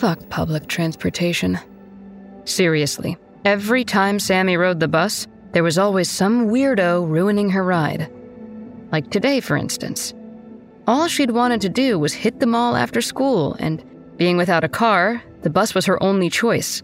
Fuck 0.00 0.30
public 0.30 0.66
transportation. 0.66 1.58
Seriously, 2.46 3.18
every 3.44 3.84
time 3.84 4.18
Sammy 4.18 4.56
rode 4.56 4.80
the 4.80 4.88
bus, 4.88 5.26
there 5.52 5.62
was 5.62 5.76
always 5.76 6.08
some 6.08 6.48
weirdo 6.48 7.06
ruining 7.06 7.50
her 7.50 7.62
ride. 7.62 8.10
Like 8.92 9.10
today, 9.10 9.40
for 9.40 9.58
instance. 9.58 10.14
All 10.86 11.06
she'd 11.06 11.32
wanted 11.32 11.60
to 11.60 11.68
do 11.68 11.98
was 11.98 12.14
hit 12.14 12.40
the 12.40 12.46
mall 12.46 12.76
after 12.76 13.02
school, 13.02 13.56
and 13.58 13.84
being 14.16 14.38
without 14.38 14.64
a 14.64 14.70
car, 14.70 15.22
the 15.42 15.50
bus 15.50 15.74
was 15.74 15.84
her 15.84 16.02
only 16.02 16.30
choice. 16.30 16.82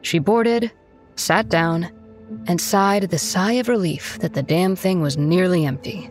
She 0.00 0.18
boarded, 0.18 0.72
sat 1.16 1.50
down, 1.50 1.90
and 2.46 2.58
sighed 2.58 3.02
the 3.02 3.18
sigh 3.18 3.52
of 3.60 3.68
relief 3.68 4.18
that 4.20 4.32
the 4.32 4.42
damn 4.42 4.76
thing 4.76 5.02
was 5.02 5.18
nearly 5.18 5.66
empty. 5.66 6.10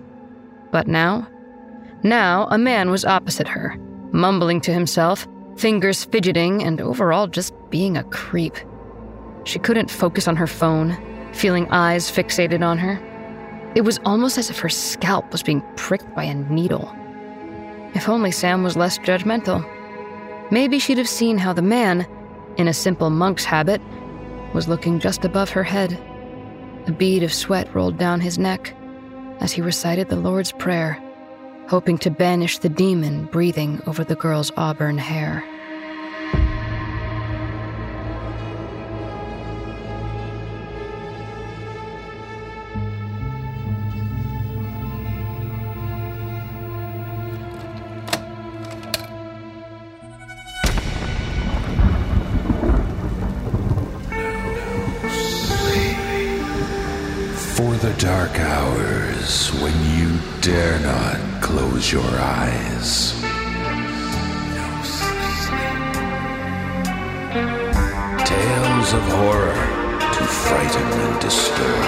But 0.72 0.86
now? 0.86 1.28
Now, 2.04 2.48
a 2.52 2.60
man 2.60 2.92
was 2.92 3.04
opposite 3.04 3.48
her, 3.48 3.80
mumbling 4.12 4.62
to 4.62 4.72
himself, 4.72 5.28
fingers 5.56 6.06
fidgeting, 6.06 6.64
and 6.64 6.82
overall 6.82 7.28
just 7.28 7.54
being 7.70 7.98
a 7.98 8.04
creep. 8.06 8.56
She 9.46 9.60
couldn't 9.60 9.92
focus 9.92 10.28
on 10.28 10.36
her 10.36 10.48
phone, 10.48 10.98
feeling 11.34 11.68
eyes 11.70 12.10
fixated 12.10 12.66
on 12.66 12.78
her. 12.78 13.00
It 13.76 13.82
was 13.82 14.00
almost 14.06 14.38
as 14.38 14.50
if 14.50 14.60
her 14.60 14.70
scalp 14.70 15.32
was 15.32 15.44
being 15.44 15.62
pricked 15.76 16.14
by 16.16 16.24
a 16.24 16.34
needle. 16.34 16.92
If 17.94 18.10
only 18.10 18.32
Sam 18.32 18.64
was 18.64 18.78
less 18.78 18.98
judgmental. 19.00 19.64
Maybe 20.52 20.80
she'd 20.80 20.98
have 20.98 21.10
seen 21.10 21.38
how 21.38 21.54
the 21.54 21.62
man, 21.62 22.08
in 22.58 22.68
a 22.68 22.74
simple 22.74 23.10
monk's 23.10 23.46
habit, 23.46 23.82
was 24.54 24.68
looking 24.68 25.00
just 25.00 25.26
above 25.26 25.50
her 25.50 25.64
head. 25.64 25.94
A 26.88 26.92
bead 26.92 27.24
of 27.24 27.34
sweat 27.34 27.74
rolled 27.74 27.98
down 27.98 28.22
his 28.22 28.38
neck 28.38 28.76
as 29.40 29.52
he 29.52 29.62
recited 29.62 30.10
the 30.10 30.16
Lord's 30.16 30.52
Prayer, 30.54 31.02
hoping 31.68 31.98
to 32.00 32.10
banish 32.12 32.58
the 32.60 32.70
demon 32.70 33.26
breathing 33.26 33.82
over 33.88 34.04
the 34.04 34.16
girl's 34.16 34.52
auburn 34.58 34.98
hair. 34.98 35.44
Close 61.86 61.92
your 61.92 62.20
eyes. 62.20 63.14
Tales 68.26 68.94
of 68.94 69.02
horror 69.14 69.54
to 70.14 70.24
frighten 70.26 70.88
and 71.06 71.20
disturb. 71.22 71.86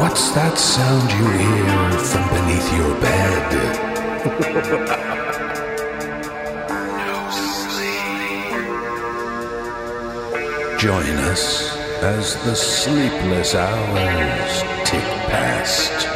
What's 0.00 0.30
that 0.32 0.58
sound 0.58 1.12
you 1.12 1.26
hear 1.38 1.90
from 1.98 2.28
beneath 2.34 2.72
your 2.76 2.94
bed? 3.00 3.52
Join 10.80 11.16
us 11.30 11.76
as 12.02 12.34
the 12.44 12.54
sleepless 12.54 13.54
hours 13.54 14.62
tick 14.84 15.04
past. 15.30 16.15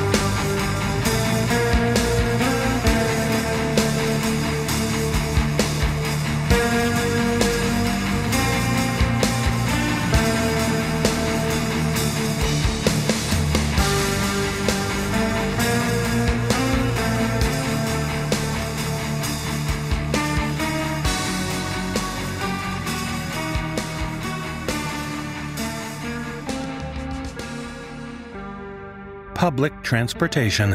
Public 29.41 29.73
transportation. 29.81 30.73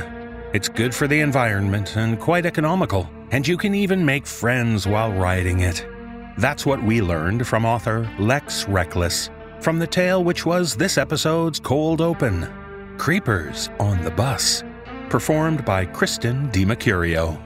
It's 0.53 0.69
good 0.69 0.93
for 0.93 1.07
the 1.07 1.21
environment 1.21 1.97
and 1.97 2.19
quite 2.19 2.45
economical, 2.45 3.09
and 3.31 3.47
you 3.47 3.57
can 3.57 3.77
even 3.77 4.05
make 4.05 4.27
friends 4.27 4.89
while 4.89 5.13
riding 5.13 5.61
it. 5.61 5.87
That's 6.39 6.67
what 6.67 6.83
we 6.83 7.01
learned 7.01 7.47
from 7.47 7.65
author 7.65 8.11
Lex 8.19 8.67
Reckless 8.67 9.31
from 9.61 9.79
the 9.79 9.87
tale 9.87 10.25
which 10.25 10.45
was 10.45 10.75
this 10.75 10.99
episode's 10.99 11.61
cold 11.61 12.01
open 12.01 12.49
Creepers 12.99 13.71
on 13.79 14.03
the 14.03 14.11
Bus, 14.11 14.65
performed 15.11 15.65
by 15.65 15.85
Kristen 15.85 16.51
DiMercurio. 16.51 17.41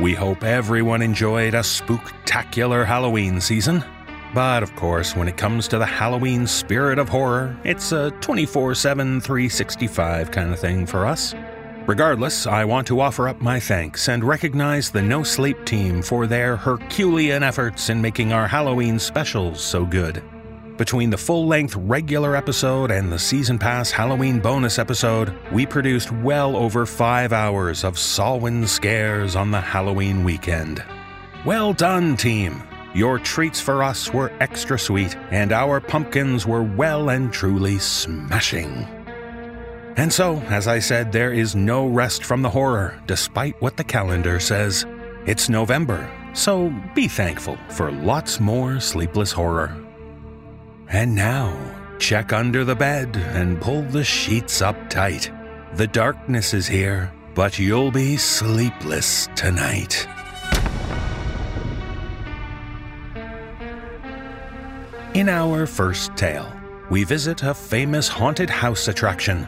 We 0.00 0.14
hope 0.14 0.42
everyone 0.42 1.00
enjoyed 1.00 1.54
a 1.54 1.60
spooktacular 1.60 2.84
Halloween 2.84 3.40
season. 3.40 3.84
But 4.32 4.62
of 4.62 4.74
course, 4.76 5.16
when 5.16 5.28
it 5.28 5.36
comes 5.36 5.66
to 5.68 5.78
the 5.78 5.86
Halloween 5.86 6.46
spirit 6.46 6.98
of 6.98 7.08
horror, 7.08 7.58
it's 7.64 7.92
a 7.92 8.12
24 8.20 8.74
7, 8.74 9.20
365 9.20 10.30
kind 10.30 10.52
of 10.52 10.58
thing 10.58 10.86
for 10.86 11.04
us. 11.04 11.34
Regardless, 11.86 12.46
I 12.46 12.64
want 12.64 12.86
to 12.86 13.00
offer 13.00 13.28
up 13.28 13.40
my 13.40 13.58
thanks 13.58 14.08
and 14.08 14.22
recognize 14.22 14.90
the 14.90 15.02
No 15.02 15.24
Sleep 15.24 15.64
team 15.64 16.02
for 16.02 16.26
their 16.26 16.56
Herculean 16.56 17.42
efforts 17.42 17.90
in 17.90 18.00
making 18.00 18.32
our 18.32 18.46
Halloween 18.46 18.98
specials 18.98 19.60
so 19.60 19.84
good. 19.84 20.22
Between 20.76 21.10
the 21.10 21.18
full 21.18 21.46
length 21.46 21.74
regular 21.76 22.36
episode 22.36 22.90
and 22.90 23.10
the 23.10 23.18
Season 23.18 23.58
Pass 23.58 23.90
Halloween 23.90 24.38
bonus 24.38 24.78
episode, 24.78 25.36
we 25.50 25.66
produced 25.66 26.12
well 26.12 26.56
over 26.56 26.86
five 26.86 27.32
hours 27.32 27.82
of 27.82 27.98
Samhain 27.98 28.66
scares 28.66 29.34
on 29.34 29.50
the 29.50 29.60
Halloween 29.60 30.22
weekend. 30.22 30.84
Well 31.44 31.72
done, 31.72 32.16
team! 32.16 32.62
Your 32.92 33.18
treats 33.18 33.60
for 33.60 33.82
us 33.82 34.12
were 34.12 34.32
extra 34.40 34.78
sweet, 34.78 35.16
and 35.30 35.52
our 35.52 35.80
pumpkins 35.80 36.46
were 36.46 36.62
well 36.62 37.10
and 37.10 37.32
truly 37.32 37.78
smashing. 37.78 38.86
And 39.96 40.12
so, 40.12 40.38
as 40.48 40.66
I 40.66 40.80
said, 40.80 41.12
there 41.12 41.32
is 41.32 41.54
no 41.54 41.86
rest 41.86 42.24
from 42.24 42.42
the 42.42 42.50
horror, 42.50 43.00
despite 43.06 43.60
what 43.60 43.76
the 43.76 43.84
calendar 43.84 44.40
says. 44.40 44.86
It's 45.26 45.48
November, 45.48 46.10
so 46.32 46.74
be 46.94 47.06
thankful 47.06 47.58
for 47.68 47.92
lots 47.92 48.40
more 48.40 48.80
sleepless 48.80 49.30
horror. 49.30 49.76
And 50.88 51.14
now, 51.14 51.56
check 51.98 52.32
under 52.32 52.64
the 52.64 52.74
bed 52.74 53.16
and 53.16 53.60
pull 53.60 53.82
the 53.82 54.02
sheets 54.02 54.62
up 54.62 54.90
tight. 54.90 55.30
The 55.74 55.86
darkness 55.86 56.54
is 56.54 56.66
here, 56.66 57.12
but 57.34 57.58
you'll 57.58 57.92
be 57.92 58.16
sleepless 58.16 59.28
tonight. 59.36 60.08
In 65.14 65.28
our 65.28 65.66
first 65.66 66.16
tale, 66.16 66.48
we 66.88 67.02
visit 67.02 67.42
a 67.42 67.52
famous 67.52 68.06
haunted 68.06 68.48
house 68.48 68.86
attraction. 68.86 69.44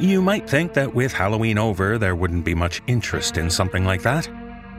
You 0.00 0.20
might 0.20 0.50
think 0.50 0.74
that 0.74 0.92
with 0.92 1.12
Halloween 1.12 1.58
over, 1.58 1.96
there 1.96 2.16
wouldn't 2.16 2.44
be 2.44 2.56
much 2.56 2.82
interest 2.88 3.38
in 3.38 3.48
something 3.48 3.84
like 3.84 4.02
that. 4.02 4.28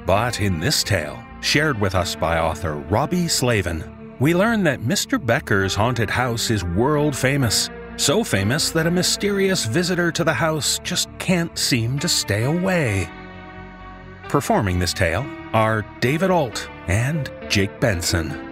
But 0.05 0.41
in 0.41 0.59
this 0.59 0.83
tale, 0.83 1.17
shared 1.39 1.79
with 1.79 1.95
us 1.95 2.13
by 2.13 2.39
author 2.39 2.75
Robbie 2.75 3.27
Slaven, 3.27 3.89
we 4.19 4.35
learn 4.35 4.63
that 4.63 4.81
Mr. 4.81 5.17
Becker's 5.17 5.75
haunted 5.75 6.09
house 6.09 6.51
is 6.51 6.61
world 6.61 7.15
famous. 7.15 7.69
So 7.95 8.21
famous 8.21 8.71
that 8.71 8.85
a 8.85 8.91
mysterious 8.91 9.65
visitor 9.65 10.11
to 10.11 10.25
the 10.25 10.33
house 10.33 10.77
just 10.83 11.07
can't 11.19 11.57
seem 11.57 11.99
to 11.99 12.09
stay 12.09 12.43
away. 12.43 13.09
Performing 14.27 14.79
this 14.79 14.93
tale 14.93 15.25
are 15.53 15.85
David 16.01 16.31
Ault 16.31 16.69
and 16.87 17.31
Jake 17.47 17.79
Benson. 17.79 18.46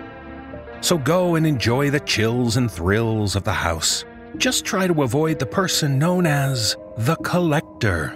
So 0.85 0.99
go 0.99 1.33
and 1.33 1.47
enjoy 1.47 1.89
the 1.89 1.99
chills 2.01 2.57
and 2.57 2.69
thrills 2.71 3.35
of 3.35 3.43
the 3.43 3.51
house. 3.51 4.05
Just 4.37 4.65
try 4.65 4.85
to 4.85 5.01
avoid 5.01 5.39
the 5.39 5.45
person 5.47 5.97
known 5.97 6.27
as 6.27 6.77
the 6.95 7.15
collector. 7.23 8.13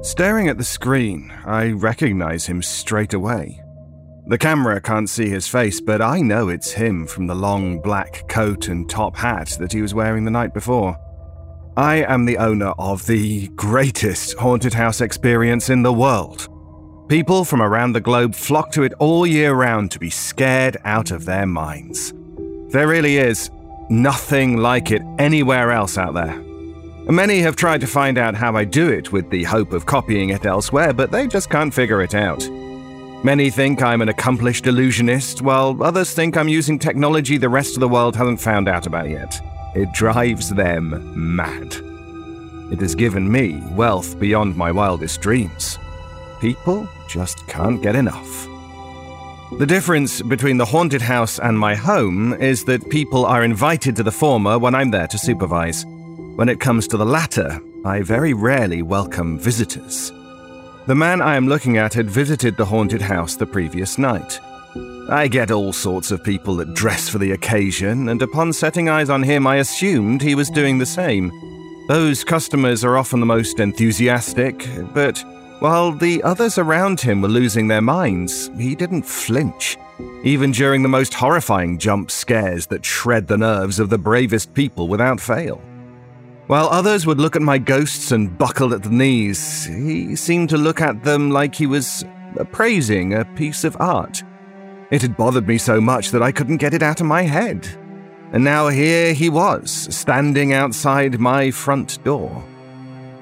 Staring 0.00 0.48
at 0.48 0.56
the 0.56 0.64
screen, 0.64 1.30
I 1.44 1.72
recognize 1.72 2.46
him 2.46 2.62
straight 2.62 3.12
away. 3.12 3.60
The 4.28 4.38
camera 4.38 4.80
can't 4.80 5.08
see 5.08 5.28
his 5.28 5.46
face, 5.46 5.80
but 5.80 6.02
I 6.02 6.20
know 6.20 6.48
it's 6.48 6.72
him 6.72 7.06
from 7.06 7.28
the 7.28 7.34
long 7.34 7.80
black 7.80 8.26
coat 8.28 8.66
and 8.66 8.90
top 8.90 9.16
hat 9.16 9.56
that 9.60 9.72
he 9.72 9.80
was 9.80 9.94
wearing 9.94 10.24
the 10.24 10.32
night 10.32 10.52
before. 10.52 10.96
I 11.76 12.02
am 12.02 12.24
the 12.24 12.38
owner 12.38 12.72
of 12.76 13.06
the 13.06 13.46
greatest 13.48 14.36
haunted 14.36 14.74
house 14.74 15.00
experience 15.00 15.70
in 15.70 15.84
the 15.84 15.92
world. 15.92 16.48
People 17.08 17.44
from 17.44 17.62
around 17.62 17.92
the 17.92 18.00
globe 18.00 18.34
flock 18.34 18.72
to 18.72 18.82
it 18.82 18.94
all 18.98 19.28
year 19.28 19.54
round 19.54 19.92
to 19.92 20.00
be 20.00 20.10
scared 20.10 20.76
out 20.84 21.12
of 21.12 21.24
their 21.24 21.46
minds. 21.46 22.12
There 22.70 22.88
really 22.88 23.18
is 23.18 23.48
nothing 23.88 24.56
like 24.56 24.90
it 24.90 25.02
anywhere 25.20 25.70
else 25.70 25.96
out 25.96 26.14
there. 26.14 26.42
Many 27.08 27.38
have 27.42 27.54
tried 27.54 27.80
to 27.82 27.86
find 27.86 28.18
out 28.18 28.34
how 28.34 28.56
I 28.56 28.64
do 28.64 28.88
it 28.88 29.12
with 29.12 29.30
the 29.30 29.44
hope 29.44 29.72
of 29.72 29.86
copying 29.86 30.30
it 30.30 30.46
elsewhere, 30.46 30.92
but 30.92 31.12
they 31.12 31.28
just 31.28 31.48
can't 31.48 31.72
figure 31.72 32.02
it 32.02 32.16
out. 32.16 32.42
Many 33.26 33.50
think 33.50 33.82
I'm 33.82 34.02
an 34.02 34.08
accomplished 34.08 34.68
illusionist, 34.68 35.42
while 35.42 35.82
others 35.82 36.12
think 36.14 36.36
I'm 36.36 36.46
using 36.46 36.78
technology 36.78 37.38
the 37.38 37.48
rest 37.48 37.74
of 37.74 37.80
the 37.80 37.88
world 37.88 38.14
hasn't 38.14 38.40
found 38.40 38.68
out 38.68 38.86
about 38.86 39.10
yet. 39.10 39.40
It 39.74 39.90
drives 39.90 40.50
them 40.50 41.12
mad. 41.34 41.74
It 42.70 42.80
has 42.80 42.94
given 42.94 43.28
me 43.28 43.60
wealth 43.72 44.16
beyond 44.20 44.56
my 44.56 44.70
wildest 44.70 45.22
dreams. 45.22 45.76
People 46.40 46.88
just 47.08 47.44
can't 47.48 47.82
get 47.82 47.96
enough. 47.96 48.46
The 49.58 49.66
difference 49.66 50.22
between 50.22 50.58
the 50.58 50.64
haunted 50.64 51.02
house 51.02 51.40
and 51.40 51.58
my 51.58 51.74
home 51.74 52.32
is 52.34 52.64
that 52.66 52.90
people 52.90 53.26
are 53.26 53.42
invited 53.42 53.96
to 53.96 54.04
the 54.04 54.12
former 54.12 54.56
when 54.56 54.76
I'm 54.76 54.92
there 54.92 55.08
to 55.08 55.18
supervise. 55.18 55.84
When 56.36 56.48
it 56.48 56.60
comes 56.60 56.86
to 56.86 56.96
the 56.96 57.04
latter, 57.04 57.58
I 57.84 58.02
very 58.02 58.34
rarely 58.34 58.82
welcome 58.82 59.36
visitors. 59.36 60.12
The 60.86 60.94
man 60.94 61.20
I 61.20 61.34
am 61.34 61.48
looking 61.48 61.78
at 61.78 61.94
had 61.94 62.08
visited 62.08 62.56
the 62.56 62.64
haunted 62.64 63.02
house 63.02 63.34
the 63.34 63.44
previous 63.44 63.98
night. 63.98 64.38
I 65.08 65.26
get 65.26 65.50
all 65.50 65.72
sorts 65.72 66.12
of 66.12 66.22
people 66.22 66.54
that 66.56 66.74
dress 66.74 67.08
for 67.08 67.18
the 67.18 67.32
occasion, 67.32 68.08
and 68.08 68.22
upon 68.22 68.52
setting 68.52 68.88
eyes 68.88 69.10
on 69.10 69.24
him, 69.24 69.48
I 69.48 69.56
assumed 69.56 70.22
he 70.22 70.36
was 70.36 70.48
doing 70.48 70.78
the 70.78 70.86
same. 70.86 71.32
Those 71.88 72.22
customers 72.22 72.84
are 72.84 72.96
often 72.96 73.18
the 73.18 73.26
most 73.26 73.58
enthusiastic, 73.58 74.64
but 74.94 75.18
while 75.58 75.90
the 75.90 76.22
others 76.22 76.56
around 76.56 77.00
him 77.00 77.20
were 77.20 77.28
losing 77.28 77.66
their 77.66 77.82
minds, 77.82 78.48
he 78.56 78.76
didn't 78.76 79.06
flinch, 79.06 79.76
even 80.22 80.52
during 80.52 80.84
the 80.84 80.88
most 80.88 81.14
horrifying 81.14 81.78
jump 81.78 82.12
scares 82.12 82.66
that 82.66 82.84
shred 82.84 83.26
the 83.26 83.38
nerves 83.38 83.80
of 83.80 83.90
the 83.90 83.98
bravest 83.98 84.54
people 84.54 84.86
without 84.86 85.20
fail. 85.20 85.60
While 86.46 86.68
others 86.68 87.06
would 87.06 87.18
look 87.18 87.34
at 87.34 87.42
my 87.42 87.58
ghosts 87.58 88.12
and 88.12 88.38
buckle 88.38 88.72
at 88.72 88.84
the 88.84 88.90
knees, 88.90 89.64
he 89.64 90.14
seemed 90.14 90.48
to 90.50 90.56
look 90.56 90.80
at 90.80 91.02
them 91.02 91.30
like 91.30 91.56
he 91.56 91.66
was 91.66 92.04
appraising 92.36 93.14
a 93.14 93.24
piece 93.24 93.64
of 93.64 93.76
art. 93.80 94.22
It 94.92 95.02
had 95.02 95.16
bothered 95.16 95.48
me 95.48 95.58
so 95.58 95.80
much 95.80 96.12
that 96.12 96.22
I 96.22 96.30
couldn't 96.30 96.58
get 96.58 96.72
it 96.72 96.84
out 96.84 97.00
of 97.00 97.06
my 97.06 97.22
head. 97.22 97.66
And 98.32 98.44
now 98.44 98.68
here 98.68 99.12
he 99.12 99.28
was, 99.28 99.72
standing 99.90 100.52
outside 100.52 101.18
my 101.18 101.50
front 101.50 102.02
door. 102.04 102.44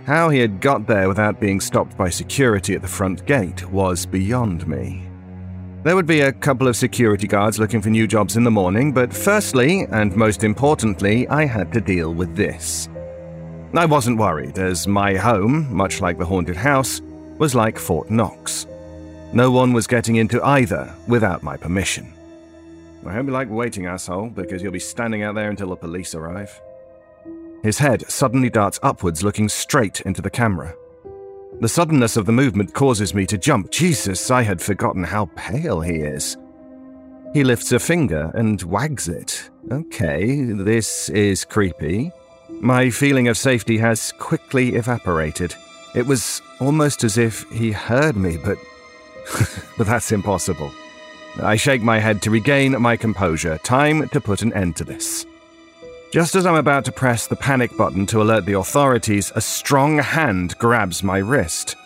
How 0.05 0.29
he 0.29 0.41
had 0.41 0.61
got 0.61 0.87
there 0.87 1.09
without 1.09 1.41
being 1.41 1.63
stopped 1.63 1.97
by 1.97 2.11
security 2.11 2.75
at 2.75 2.83
the 2.83 2.89
front 2.89 3.25
gate 3.25 3.67
was 3.71 4.05
beyond 4.05 4.69
me. 4.69 5.09
There 5.83 5.97
would 5.97 6.07
be 6.07 6.21
a 6.21 6.33
couple 6.33 6.69
of 6.69 6.77
security 6.77 7.27
guards 7.27 7.59
looking 7.59 7.81
for 7.81 7.89
new 7.89 8.07
jobs 8.07 8.37
in 8.37 8.45
the 8.45 8.51
morning, 8.51 8.93
but 8.93 9.15
firstly, 9.15 9.87
and 9.91 10.15
most 10.15 10.45
importantly, 10.45 11.27
I 11.29 11.47
had 11.47 11.73
to 11.73 11.81
deal 11.81 12.13
with 12.13 12.37
this. 12.37 12.91
I 13.79 13.87
wasn't 13.87 14.19
worried, 14.19 14.59
as 14.59 14.87
my 14.87 15.15
home, 15.17 15.75
much 15.75 16.01
like 16.01 16.19
the 16.19 16.25
haunted 16.25 16.57
house, 16.57 17.01
was 17.39 17.55
like 17.55 17.79
Fort 17.79 18.11
Knox. 18.11 18.67
No 19.33 19.51
one 19.51 19.73
was 19.73 19.89
getting 19.89 20.17
into 20.17 20.41
either 20.45 20.95
without 21.09 21.43
my 21.43 21.57
permission. 21.57 22.13
I 23.05 23.13
hope 23.13 23.27
you 23.27 23.33
like 23.33 23.51
waiting, 23.51 23.87
asshole, 23.87 24.31
because 24.31 24.63
you'll 24.63 24.73
be 24.73 24.79
standing 24.79 25.23
out 25.25 25.35
there 25.35 25.51
until 25.51 25.71
the 25.71 25.77
police 25.77 26.15
arrive. 26.15 26.61
His 27.63 27.79
head 27.79 28.09
suddenly 28.09 28.49
darts 28.49 28.79
upwards, 28.83 29.25
looking 29.25 29.49
straight 29.49 30.01
into 30.03 30.23
the 30.23 30.31
camera. 30.31 30.75
The 31.61 31.69
suddenness 31.69 32.17
of 32.17 32.27
the 32.27 32.33
movement 32.33 32.75
causes 32.75 33.15
me 33.15 33.27
to 33.27 33.39
jump. 33.39 33.71
Jesus, 33.71 34.31
I 34.31 34.43
had 34.43 34.61
forgotten 34.61 35.03
how 35.03 35.31
pale 35.35 35.81
he 35.81 35.97
is. 35.97 36.37
He 37.33 37.43
lifts 37.43 37.73
a 37.73 37.79
finger 37.79 38.31
and 38.35 38.63
wags 38.63 39.09
it. 39.09 39.51
Okay, 39.73 40.43
this 40.43 41.09
is 41.09 41.45
creepy. 41.45 42.13
My 42.65 42.89
feeling 42.89 43.29
of 43.29 43.37
safety 43.37 43.77
has 43.77 44.13
quickly 44.13 44.75
evaporated. 44.77 45.55
It 45.95 46.07
was 46.07 46.41
almost 46.61 47.05
as 47.05 47.19
if 47.19 47.47
he 47.51 47.73
heard 47.73 48.17
me, 48.17 48.39
but. 48.39 48.57
but 49.77 49.87
that's 49.87 50.13
impossible. 50.13 50.73
I 51.43 51.57
shake 51.57 51.83
my 51.83 51.99
head 51.99 52.23
to 52.23 52.31
regain 52.31 52.81
my 52.81 52.97
composure. 52.97 53.59
Time 53.59 54.09
to 54.09 54.19
put 54.19 54.41
an 54.41 54.55
end 54.55 54.77
to 54.77 54.85
this. 54.85 55.27
Just 56.11 56.35
as 56.37 56.47
I'm 56.47 56.55
about 56.55 56.87
to 56.87 56.93
press 56.93 57.27
the 57.27 57.37
panic 57.37 57.77
button 57.77 58.07
to 58.07 58.23
alert 58.23 58.47
the 58.47 58.59
authorities, 58.59 59.31
a 59.35 59.43
strong 59.43 59.99
hand 59.99 60.57
grabs 60.57 61.03
my 61.03 61.19
wrist. 61.19 61.77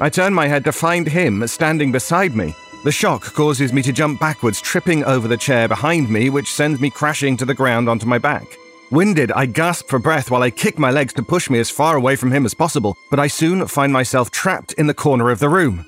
I 0.00 0.10
turn 0.10 0.34
my 0.34 0.48
head 0.48 0.64
to 0.64 0.72
find 0.72 1.06
him 1.06 1.46
standing 1.46 1.92
beside 1.92 2.34
me. 2.34 2.56
The 2.82 2.90
shock 2.90 3.22
causes 3.22 3.72
me 3.72 3.82
to 3.82 3.92
jump 3.92 4.18
backwards, 4.18 4.60
tripping 4.60 5.04
over 5.04 5.28
the 5.28 5.36
chair 5.36 5.68
behind 5.68 6.10
me, 6.10 6.28
which 6.28 6.52
sends 6.52 6.80
me 6.80 6.90
crashing 6.90 7.36
to 7.36 7.44
the 7.44 7.54
ground 7.54 7.88
onto 7.88 8.06
my 8.06 8.18
back. 8.18 8.48
Winded, 8.92 9.32
I 9.32 9.46
gasp 9.46 9.88
for 9.88 9.98
breath 9.98 10.30
while 10.30 10.42
I 10.42 10.50
kick 10.50 10.78
my 10.78 10.90
legs 10.90 11.14
to 11.14 11.22
push 11.22 11.48
me 11.48 11.58
as 11.58 11.70
far 11.70 11.96
away 11.96 12.14
from 12.14 12.30
him 12.30 12.44
as 12.44 12.52
possible, 12.52 12.94
but 13.10 13.18
I 13.18 13.26
soon 13.26 13.66
find 13.66 13.90
myself 13.90 14.30
trapped 14.30 14.74
in 14.74 14.86
the 14.86 14.92
corner 14.92 15.30
of 15.30 15.38
the 15.38 15.48
room. 15.48 15.86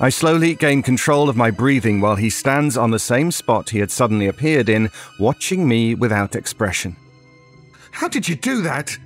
I 0.00 0.08
slowly 0.08 0.54
gain 0.54 0.82
control 0.82 1.28
of 1.28 1.36
my 1.36 1.50
breathing 1.50 2.00
while 2.00 2.16
he 2.16 2.30
stands 2.30 2.78
on 2.78 2.90
the 2.90 2.98
same 2.98 3.32
spot 3.32 3.68
he 3.68 3.80
had 3.80 3.90
suddenly 3.90 4.28
appeared 4.28 4.70
in, 4.70 4.88
watching 5.20 5.68
me 5.68 5.94
without 5.94 6.34
expression. 6.34 6.96
How 7.90 8.08
did 8.08 8.26
you 8.26 8.34
do 8.34 8.62
that? 8.62 8.96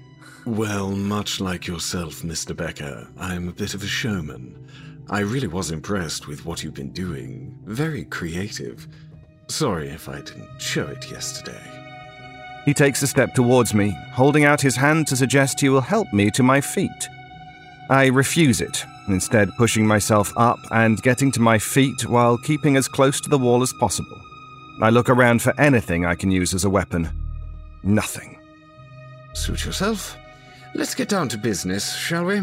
Well, 0.44 0.90
much 0.90 1.40
like 1.40 1.66
yourself, 1.66 2.22
Mr. 2.22 2.56
Becker, 2.56 3.08
I'm 3.18 3.48
a 3.48 3.52
bit 3.52 3.74
of 3.74 3.82
a 3.82 3.88
showman. 3.88 4.68
I 5.10 5.18
really 5.18 5.48
was 5.48 5.72
impressed 5.72 6.28
with 6.28 6.46
what 6.46 6.62
you've 6.62 6.74
been 6.74 6.92
doing. 6.92 7.58
Very 7.64 8.04
creative. 8.04 8.86
Sorry 9.48 9.88
if 9.88 10.08
I 10.08 10.20
didn't 10.20 10.62
show 10.62 10.86
it 10.86 11.10
yesterday. 11.10 11.75
He 12.66 12.74
takes 12.74 13.00
a 13.02 13.06
step 13.06 13.32
towards 13.32 13.72
me, 13.72 13.96
holding 14.12 14.44
out 14.44 14.60
his 14.60 14.76
hand 14.76 15.06
to 15.06 15.16
suggest 15.16 15.60
he 15.60 15.68
will 15.68 15.80
help 15.80 16.12
me 16.12 16.30
to 16.32 16.42
my 16.42 16.60
feet. 16.60 17.08
I 17.88 18.06
refuse 18.06 18.60
it, 18.60 18.84
instead, 19.08 19.48
pushing 19.56 19.86
myself 19.86 20.32
up 20.36 20.58
and 20.72 21.00
getting 21.00 21.30
to 21.32 21.40
my 21.40 21.58
feet 21.58 22.08
while 22.08 22.36
keeping 22.36 22.76
as 22.76 22.88
close 22.88 23.20
to 23.20 23.28
the 23.30 23.38
wall 23.38 23.62
as 23.62 23.72
possible. 23.74 24.20
I 24.82 24.90
look 24.90 25.08
around 25.08 25.42
for 25.42 25.58
anything 25.60 26.04
I 26.04 26.16
can 26.16 26.32
use 26.32 26.52
as 26.52 26.64
a 26.64 26.70
weapon. 26.70 27.08
Nothing. 27.84 28.36
Suit 29.32 29.64
yourself. 29.64 30.16
Let's 30.74 30.96
get 30.96 31.08
down 31.08 31.28
to 31.28 31.38
business, 31.38 31.94
shall 31.94 32.24
we? 32.24 32.42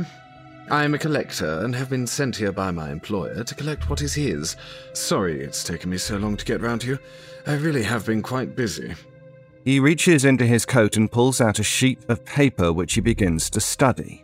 I 0.71 0.85
am 0.85 0.93
a 0.93 0.99
collector 0.99 1.59
and 1.65 1.75
have 1.75 1.89
been 1.89 2.07
sent 2.07 2.37
here 2.37 2.53
by 2.53 2.71
my 2.71 2.89
employer 2.91 3.43
to 3.43 3.55
collect 3.55 3.89
what 3.89 4.01
is 4.01 4.13
his. 4.13 4.55
Sorry 4.93 5.41
it's 5.41 5.65
taken 5.65 5.89
me 5.89 5.97
so 5.97 6.15
long 6.15 6.37
to 6.37 6.45
get 6.45 6.61
round 6.61 6.81
to 6.81 6.87
you. 6.87 6.99
I 7.45 7.55
really 7.55 7.83
have 7.83 8.05
been 8.05 8.23
quite 8.23 8.55
busy. 8.55 8.95
He 9.63 9.79
reaches 9.79 10.25
into 10.25 10.45
his 10.45 10.65
coat 10.65 10.97
and 10.97 11.09
pulls 11.09 11.39
out 11.39 11.59
a 11.59 11.63
sheet 11.63 11.99
of 12.09 12.25
paper 12.25 12.73
which 12.73 12.93
he 12.95 13.01
begins 13.01 13.49
to 13.51 13.61
study. 13.61 14.23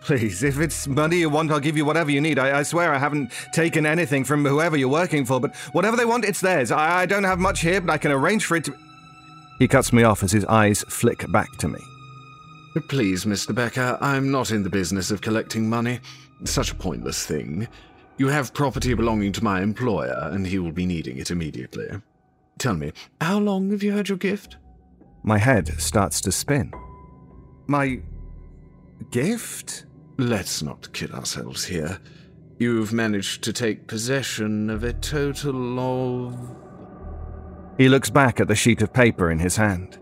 Please, 0.00 0.42
if 0.42 0.58
it's 0.58 0.86
money 0.86 1.18
you 1.18 1.28
want, 1.28 1.50
I'll 1.50 1.60
give 1.60 1.76
you 1.76 1.84
whatever 1.84 2.10
you 2.10 2.20
need. 2.20 2.38
I, 2.38 2.60
I 2.60 2.62
swear 2.62 2.94
I 2.94 2.98
haven't 2.98 3.30
taken 3.52 3.84
anything 3.84 4.24
from 4.24 4.44
whoever 4.44 4.76
you're 4.76 4.88
working 4.88 5.26
for, 5.26 5.40
but 5.40 5.54
whatever 5.72 5.96
they 5.96 6.06
want, 6.06 6.24
it's 6.24 6.40
theirs. 6.40 6.70
I, 6.70 7.00
I 7.00 7.06
don't 7.06 7.24
have 7.24 7.38
much 7.38 7.60
here, 7.60 7.80
but 7.80 7.92
I 7.92 7.98
can 7.98 8.12
arrange 8.12 8.46
for 8.46 8.56
it 8.56 8.64
to. 8.64 8.74
He 9.58 9.68
cuts 9.68 9.92
me 9.92 10.04
off 10.04 10.22
as 10.22 10.32
his 10.32 10.44
eyes 10.46 10.82
flick 10.88 11.30
back 11.30 11.50
to 11.58 11.68
me. 11.68 11.80
Please, 12.88 13.24
Mr. 13.24 13.54
Becker, 13.54 13.98
I'm 14.00 14.30
not 14.30 14.52
in 14.52 14.62
the 14.62 14.70
business 14.70 15.10
of 15.10 15.20
collecting 15.20 15.68
money. 15.68 16.00
Such 16.44 16.70
a 16.70 16.76
pointless 16.76 17.26
thing. 17.26 17.66
You 18.16 18.28
have 18.28 18.54
property 18.54 18.94
belonging 18.94 19.32
to 19.32 19.44
my 19.44 19.60
employer, 19.62 20.30
and 20.32 20.46
he 20.46 20.58
will 20.58 20.72
be 20.72 20.86
needing 20.86 21.18
it 21.18 21.30
immediately. 21.30 21.88
Tell 22.58 22.74
me, 22.74 22.92
how 23.20 23.38
long 23.38 23.70
have 23.72 23.82
you 23.82 23.92
had 23.92 24.08
your 24.08 24.18
gift? 24.18 24.56
My 25.28 25.36
head 25.36 25.78
starts 25.78 26.22
to 26.22 26.32
spin. 26.32 26.72
My 27.66 28.00
gift? 29.10 29.84
Let's 30.16 30.62
not 30.62 30.90
kid 30.94 31.12
ourselves 31.12 31.66
here. 31.66 31.98
You've 32.56 32.94
managed 32.94 33.44
to 33.44 33.52
take 33.52 33.86
possession 33.86 34.70
of 34.70 34.84
a 34.84 34.94
total 34.94 35.78
of. 35.78 36.56
He 37.76 37.90
looks 37.90 38.08
back 38.08 38.40
at 38.40 38.48
the 38.48 38.54
sheet 38.54 38.80
of 38.80 38.94
paper 38.94 39.30
in 39.30 39.38
his 39.38 39.56
hand. 39.56 39.98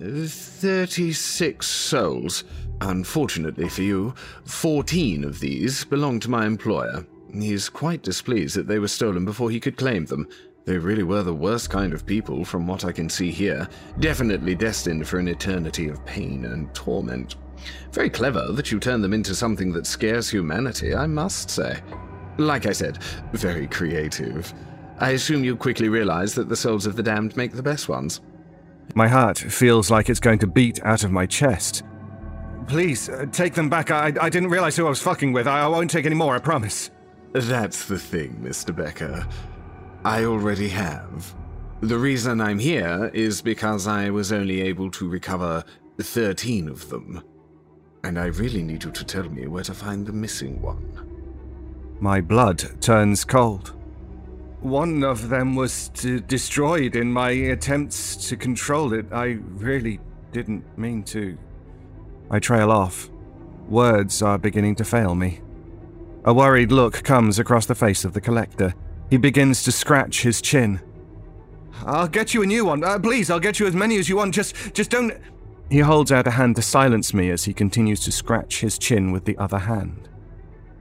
36 0.00 1.66
souls. 1.66 2.44
Unfortunately 2.80 3.68
for 3.68 3.82
you, 3.82 4.14
14 4.44 5.24
of 5.24 5.40
these 5.40 5.84
belong 5.84 6.20
to 6.20 6.30
my 6.30 6.46
employer. 6.46 7.04
He's 7.34 7.68
quite 7.68 8.04
displeased 8.04 8.54
that 8.54 8.68
they 8.68 8.78
were 8.78 8.86
stolen 8.86 9.24
before 9.24 9.50
he 9.50 9.58
could 9.58 9.76
claim 9.76 10.04
them, 10.06 10.28
they 10.64 10.78
really 10.78 11.02
were 11.02 11.22
the 11.22 11.34
worst 11.34 11.70
kind 11.70 11.92
of 11.92 12.06
people 12.06 12.44
from 12.44 12.66
what 12.66 12.84
I 12.84 12.92
can 12.92 13.08
see 13.08 13.30
here, 13.30 13.68
definitely 13.98 14.54
destined 14.54 15.08
for 15.08 15.18
an 15.18 15.28
eternity 15.28 15.88
of 15.88 16.04
pain 16.04 16.44
and 16.44 16.72
torment. 16.74 17.36
Very 17.92 18.10
clever 18.10 18.52
that 18.52 18.70
you 18.70 18.78
turn 18.78 19.00
them 19.00 19.12
into 19.12 19.34
something 19.34 19.72
that 19.72 19.86
scares 19.86 20.30
humanity, 20.30 20.94
I 20.94 21.06
must 21.06 21.50
say. 21.50 21.80
Like 22.38 22.66
I 22.66 22.72
said, 22.72 23.02
very 23.32 23.66
creative. 23.66 24.52
I 24.98 25.10
assume 25.10 25.44
you 25.44 25.56
quickly 25.56 25.88
realize 25.88 26.34
that 26.34 26.48
the 26.48 26.56
souls 26.56 26.86
of 26.86 26.96
the 26.96 27.02
damned 27.02 27.36
make 27.36 27.52
the 27.52 27.62
best 27.62 27.88
ones. 27.88 28.20
My 28.94 29.08
heart 29.08 29.38
feels 29.38 29.90
like 29.90 30.08
it's 30.08 30.20
going 30.20 30.40
to 30.40 30.46
beat 30.46 30.82
out 30.84 31.04
of 31.04 31.12
my 31.12 31.26
chest. 31.26 31.84
Please, 32.66 33.08
uh, 33.08 33.26
take 33.32 33.54
them 33.54 33.68
back. 33.68 33.90
I, 33.90 34.12
I 34.20 34.28
didn't 34.28 34.50
realize 34.50 34.76
who 34.76 34.86
I 34.86 34.90
was 34.90 35.02
fucking 35.02 35.32
with. 35.32 35.46
I, 35.46 35.62
I 35.62 35.68
won't 35.68 35.90
take 35.90 36.06
any 36.06 36.14
more, 36.14 36.34
I 36.34 36.38
promise. 36.38 36.90
That's 37.32 37.86
the 37.86 37.98
thing, 37.98 38.40
Mr. 38.42 38.74
Becker. 38.74 39.26
I 40.04 40.24
already 40.24 40.68
have. 40.68 41.34
The 41.82 41.98
reason 41.98 42.40
I'm 42.40 42.58
here 42.58 43.10
is 43.12 43.42
because 43.42 43.86
I 43.86 44.10
was 44.10 44.32
only 44.32 44.62
able 44.62 44.90
to 44.92 45.08
recover 45.08 45.64
13 45.98 46.68
of 46.68 46.88
them. 46.88 47.22
And 48.02 48.18
I 48.18 48.26
really 48.26 48.62
need 48.62 48.84
you 48.84 48.90
to 48.90 49.04
tell 49.04 49.28
me 49.28 49.46
where 49.46 49.64
to 49.64 49.74
find 49.74 50.06
the 50.06 50.12
missing 50.12 50.62
one. 50.62 51.06
My 52.00 52.22
blood 52.22 52.80
turns 52.80 53.24
cold. 53.24 53.74
One 54.60 55.04
of 55.04 55.28
them 55.28 55.54
was 55.54 55.88
destroyed 55.88 56.96
in 56.96 57.12
my 57.12 57.30
attempts 57.30 58.16
to 58.28 58.36
control 58.36 58.94
it. 58.94 59.06
I 59.12 59.38
really 59.56 60.00
didn't 60.32 60.64
mean 60.78 61.02
to. 61.04 61.36
I 62.30 62.38
trail 62.38 62.70
off. 62.70 63.10
Words 63.68 64.22
are 64.22 64.38
beginning 64.38 64.76
to 64.76 64.84
fail 64.84 65.14
me. 65.14 65.40
A 66.24 66.32
worried 66.32 66.72
look 66.72 67.02
comes 67.02 67.38
across 67.38 67.66
the 67.66 67.74
face 67.74 68.04
of 68.04 68.14
the 68.14 68.20
collector. 68.20 68.74
He 69.10 69.16
begins 69.16 69.64
to 69.64 69.72
scratch 69.72 70.22
his 70.22 70.40
chin. 70.40 70.80
I'll 71.84 72.08
get 72.08 72.32
you 72.32 72.42
a 72.42 72.46
new 72.46 72.64
one. 72.64 72.84
Uh, 72.84 72.98
please, 72.98 73.28
I'll 73.28 73.40
get 73.40 73.58
you 73.58 73.66
as 73.66 73.74
many 73.74 73.98
as 73.98 74.08
you 74.08 74.16
want. 74.16 74.34
Just, 74.34 74.74
just 74.74 74.90
don't. 74.90 75.12
He 75.68 75.80
holds 75.80 76.12
out 76.12 76.26
a 76.26 76.30
hand 76.30 76.56
to 76.56 76.62
silence 76.62 77.12
me 77.12 77.30
as 77.30 77.44
he 77.44 77.52
continues 77.52 78.00
to 78.00 78.12
scratch 78.12 78.60
his 78.60 78.78
chin 78.78 79.12
with 79.12 79.24
the 79.24 79.36
other 79.38 79.58
hand. 79.58 80.08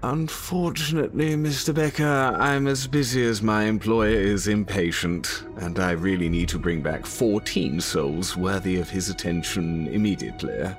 Unfortunately, 0.02 1.36
Mr. 1.36 1.76
Becker, 1.76 2.06
I'm 2.06 2.68
as 2.68 2.88
busy 2.88 3.26
as 3.26 3.42
my 3.42 3.66
employer 3.66 4.18
is 4.18 4.48
impatient, 4.48 5.44
and 5.58 5.78
I 5.78 5.92
really 5.92 6.30
need 6.30 6.48
to 6.50 6.60
bring 6.60 6.82
back 6.82 7.06
14 7.06 7.82
souls 7.82 8.38
worthy 8.38 8.78
of 8.78 8.90
his 8.90 9.10
attention 9.10 9.88
immediately. 9.88 10.74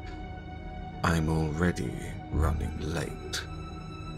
I'm 1.05 1.29
already 1.29 1.93
running 2.33 2.75
late. 2.81 3.20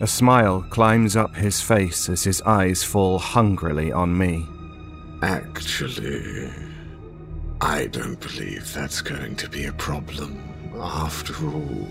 A 0.03 0.07
smile 0.09 0.67
climbs 0.69 1.15
up 1.15 1.37
his 1.37 1.61
face 1.61 2.09
as 2.09 2.25
his 2.25 2.43
eyes 2.43 2.83
fall 2.83 3.21
hungrily 3.21 3.93
on 3.93 4.19
me. 4.19 4.49
Actually, 5.23 6.51
I 7.61 7.87
don't 7.87 8.19
believe 8.19 8.75
that's 8.75 9.01
going 9.01 9.37
to 9.37 9.49
be 9.49 9.67
a 9.67 9.73
problem 9.75 10.43
after 10.75 11.33
all. 11.47 11.87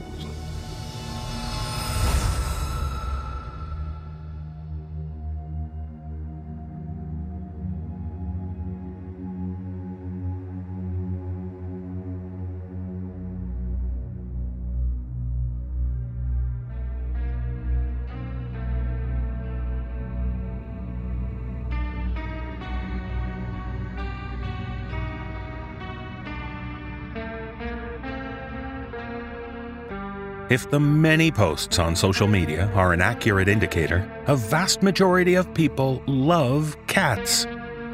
If 30.52 30.70
the 30.70 30.82
many 30.82 31.32
posts 31.32 31.80
on 31.80 31.96
social 31.96 32.28
media 32.28 32.70
are 32.76 32.92
an 32.92 33.00
accurate 33.00 33.48
indicator, 33.48 34.06
a 34.28 34.36
vast 34.36 34.84
majority 34.84 35.36
of 35.36 35.54
people 35.54 36.04
love 36.08 36.76
cats. 36.88 37.48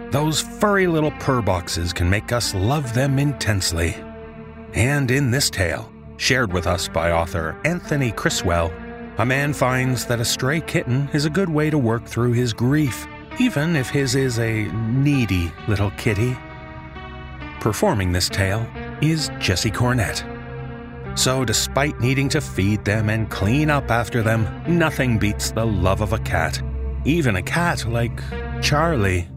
Those 0.10 0.42
furry 0.42 0.88
little 0.88 1.12
purr 1.20 1.44
boxes 1.44 1.94
can 1.94 2.10
make 2.10 2.32
us 2.32 2.56
love 2.56 2.96
them 2.96 3.20
intensely. 3.20 3.96
And 4.74 5.12
in 5.12 5.30
this 5.30 5.52
tale, 5.52 5.94
shared 6.18 6.52
with 6.52 6.66
us 6.66 6.88
by 6.88 7.12
author 7.12 7.56
Anthony 7.64 8.12
Criswell, 8.12 8.74
a 9.20 9.26
man 9.26 9.54
finds 9.54 10.08
that 10.08 10.20
a 10.20 10.26
stray 10.26 10.60
kitten 10.62 11.08
is 11.14 11.26
a 11.26 11.30
good 11.30 11.50
way 11.50 11.70
to 11.70 11.78
work 11.78 12.06
through 12.06 12.32
his 12.32 12.54
grief, 12.54 13.06
even 13.40 13.76
if 13.76 13.88
his 13.88 14.16
is 14.16 14.40
a 14.40 14.64
needy 14.64 15.52
little 15.68 15.92
kitty. 15.92 16.36
Performing 17.60 18.14
this 18.14 18.30
tale 18.30 18.66
is 19.00 19.30
Jesse 19.38 19.70
Cornett. 19.70 20.37
So, 21.18 21.44
despite 21.44 22.00
needing 22.00 22.30
to 22.30 22.40
feed 22.40 22.86
them 22.86 23.10
and 23.10 23.28
clean 23.28 23.72
up 23.72 23.90
after 23.90 24.22
them, 24.22 24.48
nothing 24.68 25.18
beats 25.18 25.50
the 25.50 25.66
love 25.66 26.02
of 26.02 26.14
a 26.14 26.20
cat. 26.20 26.62
Even 27.06 27.38
a 27.38 27.42
cat 27.42 27.88
like 27.88 28.22
Charlie. 28.62 29.28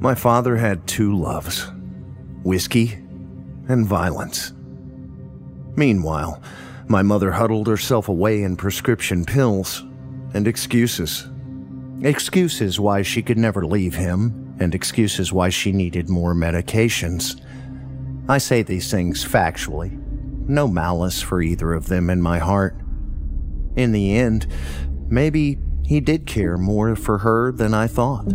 My 0.00 0.14
father 0.14 0.56
had 0.56 0.86
two 0.86 1.14
loves 1.14 1.70
whiskey 2.44 2.92
and 3.68 3.84
violence. 3.84 4.54
Meanwhile, 5.76 6.40
my 6.88 7.02
mother 7.02 7.32
huddled 7.32 7.66
herself 7.66 8.08
away 8.08 8.42
in 8.42 8.56
prescription 8.56 9.24
pills 9.24 9.84
and 10.34 10.46
excuses. 10.46 11.28
Excuses 12.02 12.78
why 12.78 13.02
she 13.02 13.22
could 13.22 13.38
never 13.38 13.66
leave 13.66 13.94
him, 13.94 14.54
and 14.60 14.74
excuses 14.74 15.32
why 15.32 15.48
she 15.48 15.72
needed 15.72 16.08
more 16.08 16.34
medications. 16.34 17.40
I 18.28 18.38
say 18.38 18.62
these 18.62 18.90
things 18.90 19.24
factually, 19.24 19.92
no 20.48 20.68
malice 20.68 21.22
for 21.22 21.42
either 21.42 21.72
of 21.72 21.86
them 21.86 22.10
in 22.10 22.22
my 22.22 22.38
heart. 22.38 22.76
In 23.76 23.92
the 23.92 24.16
end, 24.16 24.46
maybe 25.08 25.58
he 25.84 26.00
did 26.00 26.26
care 26.26 26.58
more 26.58 26.96
for 26.96 27.18
her 27.18 27.52
than 27.52 27.74
I 27.74 27.86
thought, 27.86 28.28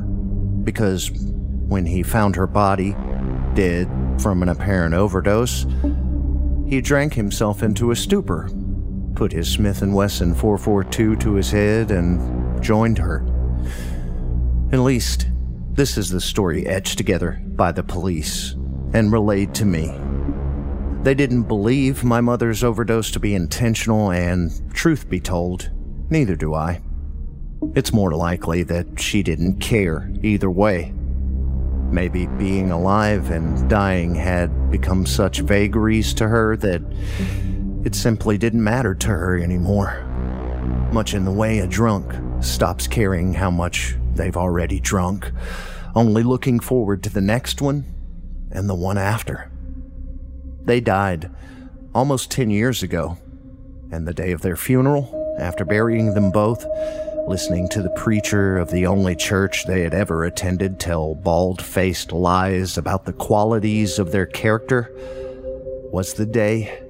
because 0.63 1.11
when 1.67 1.85
he 1.85 2.03
found 2.03 2.35
her 2.35 2.47
body, 2.47 2.95
dead 3.53 3.89
from 4.19 4.43
an 4.43 4.49
apparent 4.49 4.93
overdose, 4.93 5.65
he 6.71 6.79
drank 6.79 7.13
himself 7.13 7.63
into 7.63 7.91
a 7.91 7.95
stupor, 7.97 8.49
put 9.13 9.33
his 9.33 9.51
Smith 9.51 9.81
& 9.81 9.83
Wesson 9.85 10.33
442 10.33 11.17
to 11.17 11.33
his 11.33 11.51
head, 11.51 11.91
and 11.91 12.63
joined 12.63 12.97
her. 12.97 13.25
At 14.71 14.79
least, 14.79 15.27
this 15.73 15.97
is 15.97 16.09
the 16.09 16.21
story 16.21 16.65
etched 16.65 16.97
together 16.97 17.41
by 17.45 17.73
the 17.73 17.83
police 17.83 18.53
and 18.93 19.11
relayed 19.11 19.53
to 19.55 19.65
me. 19.65 19.93
They 21.03 21.13
didn't 21.13 21.43
believe 21.43 22.05
my 22.05 22.21
mother's 22.21 22.63
overdose 22.63 23.11
to 23.11 23.19
be 23.19 23.35
intentional, 23.35 24.09
and 24.09 24.73
truth 24.73 25.09
be 25.09 25.19
told, 25.19 25.69
neither 26.09 26.37
do 26.37 26.53
I. 26.53 26.81
It's 27.75 27.91
more 27.91 28.13
likely 28.13 28.63
that 28.63 28.97
she 28.97 29.23
didn't 29.23 29.59
care 29.59 30.09
either 30.23 30.49
way. 30.49 30.93
Maybe 31.91 32.25
being 32.25 32.71
alive 32.71 33.31
and 33.31 33.69
dying 33.69 34.15
had 34.15 34.71
become 34.71 35.05
such 35.05 35.41
vagaries 35.41 36.13
to 36.15 36.27
her 36.27 36.55
that 36.57 36.81
it 37.83 37.95
simply 37.95 38.37
didn't 38.37 38.63
matter 38.63 38.95
to 38.95 39.07
her 39.07 39.37
anymore. 39.37 40.07
Much 40.93 41.13
in 41.13 41.25
the 41.25 41.31
way 41.31 41.59
a 41.59 41.67
drunk 41.67 42.13
stops 42.41 42.87
caring 42.87 43.33
how 43.33 43.51
much 43.51 43.97
they've 44.15 44.37
already 44.37 44.79
drunk, 44.79 45.31
only 45.93 46.23
looking 46.23 46.59
forward 46.59 47.03
to 47.03 47.09
the 47.09 47.21
next 47.21 47.61
one 47.61 47.85
and 48.51 48.69
the 48.69 48.75
one 48.75 48.97
after. 48.97 49.51
They 50.63 50.79
died 50.79 51.29
almost 51.93 52.31
10 52.31 52.49
years 52.49 52.83
ago, 52.83 53.17
and 53.91 54.07
the 54.07 54.13
day 54.13 54.31
of 54.31 54.41
their 54.41 54.55
funeral, 54.55 55.35
after 55.39 55.65
burying 55.65 56.13
them 56.13 56.31
both, 56.31 56.65
listening 57.27 57.69
to 57.69 57.81
the 57.81 57.89
preacher 57.91 58.57
of 58.57 58.71
the 58.71 58.85
only 58.85 59.15
church 59.15 59.65
they 59.65 59.81
had 59.81 59.93
ever 59.93 60.23
attended 60.23 60.79
tell 60.79 61.15
bald 61.15 61.61
faced 61.61 62.11
lies 62.11 62.77
about 62.77 63.05
the 63.05 63.13
qualities 63.13 63.99
of 63.99 64.11
their 64.11 64.25
character, 64.25 64.91
was 65.91 66.13
the 66.13 66.25
day 66.25 66.81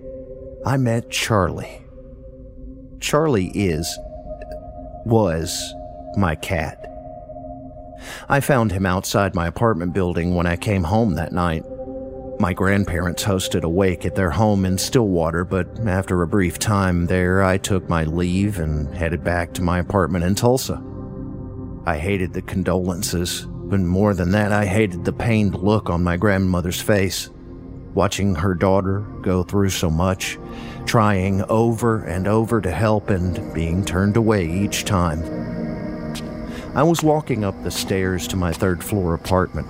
I 0.65 0.77
met 0.77 1.09
Charlie. 1.09 1.81
Charlie 2.99 3.51
is, 3.55 3.97
was, 5.05 5.73
my 6.15 6.35
cat. 6.35 6.77
I 8.29 8.39
found 8.39 8.71
him 8.71 8.85
outside 8.85 9.35
my 9.35 9.47
apartment 9.47 9.93
building 9.93 10.35
when 10.35 10.45
I 10.45 10.55
came 10.55 10.83
home 10.83 11.15
that 11.15 11.31
night. 11.31 11.63
My 12.41 12.53
grandparents 12.53 13.23
hosted 13.23 13.61
a 13.61 13.69
wake 13.69 14.03
at 14.03 14.15
their 14.15 14.31
home 14.31 14.65
in 14.65 14.79
Stillwater, 14.79 15.45
but 15.45 15.67
after 15.85 16.23
a 16.23 16.27
brief 16.27 16.57
time 16.57 17.05
there, 17.05 17.43
I 17.43 17.59
took 17.59 17.87
my 17.87 18.03
leave 18.03 18.57
and 18.57 18.91
headed 18.95 19.23
back 19.23 19.53
to 19.53 19.61
my 19.61 19.77
apartment 19.77 20.25
in 20.25 20.33
Tulsa. 20.33 20.81
I 21.85 21.99
hated 21.99 22.33
the 22.33 22.41
condolences, 22.41 23.45
but 23.47 23.79
more 23.81 24.15
than 24.15 24.31
that, 24.31 24.51
I 24.51 24.65
hated 24.65 25.05
the 25.05 25.13
pained 25.13 25.53
look 25.53 25.91
on 25.91 26.03
my 26.03 26.17
grandmother's 26.17 26.81
face. 26.81 27.29
Watching 27.93 28.33
her 28.33 28.55
daughter 28.55 29.01
go 29.21 29.43
through 29.43 29.69
so 29.69 29.91
much, 29.91 30.39
trying 30.87 31.43
over 31.43 32.03
and 32.05 32.27
over 32.27 32.59
to 32.59 32.71
help 32.71 33.11
and 33.11 33.53
being 33.53 33.85
turned 33.85 34.17
away 34.17 34.49
each 34.49 34.83
time. 34.83 35.21
I 36.73 36.81
was 36.81 37.03
walking 37.03 37.43
up 37.43 37.61
the 37.61 37.69
stairs 37.69 38.27
to 38.29 38.35
my 38.35 38.51
third 38.51 38.83
floor 38.83 39.13
apartment, 39.13 39.67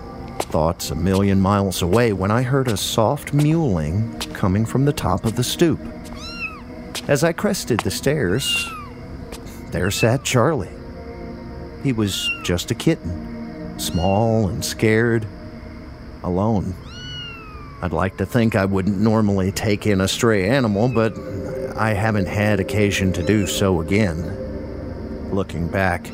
thoughts 0.52 0.92
a 0.92 0.96
million 0.96 1.40
miles 1.40 1.82
away, 1.82 2.12
when 2.12 2.30
I 2.30 2.42
heard 2.42 2.68
a 2.68 2.76
soft 2.76 3.34
mewling 3.34 4.34
coming 4.34 4.66
from 4.66 4.86
the 4.86 4.94
top 4.94 5.24
of 5.24 5.36
the 5.36 5.44
stoop. 5.44 5.80
As 7.08 7.24
I 7.24 7.32
crested 7.32 7.80
the 7.80 7.92
stairs, 7.92 8.70
there 9.72 9.90
sat 9.90 10.24
Charlie. 10.24 10.70
He 11.84 11.94
was 11.94 12.30
just 12.44 12.70
a 12.70 12.76
kitten, 12.76 13.80
small 13.80 14.50
and 14.50 14.64
scared, 14.64 15.26
alone. 16.24 16.76
I'd 17.82 17.94
like 17.94 18.18
to 18.18 18.26
think 18.26 18.56
I 18.56 18.66
wouldn't 18.66 19.00
normally 19.00 19.52
take 19.52 19.88
in 19.88 20.02
a 20.02 20.08
stray 20.08 20.50
animal, 20.50 20.90
but 20.90 21.18
I 21.78 21.94
haven't 21.94 22.28
had 22.28 22.60
occasion 22.60 23.14
to 23.14 23.24
do 23.24 23.48
so 23.48 23.82
again. 23.82 25.32
Looking 25.32 25.68
back, 25.68 26.12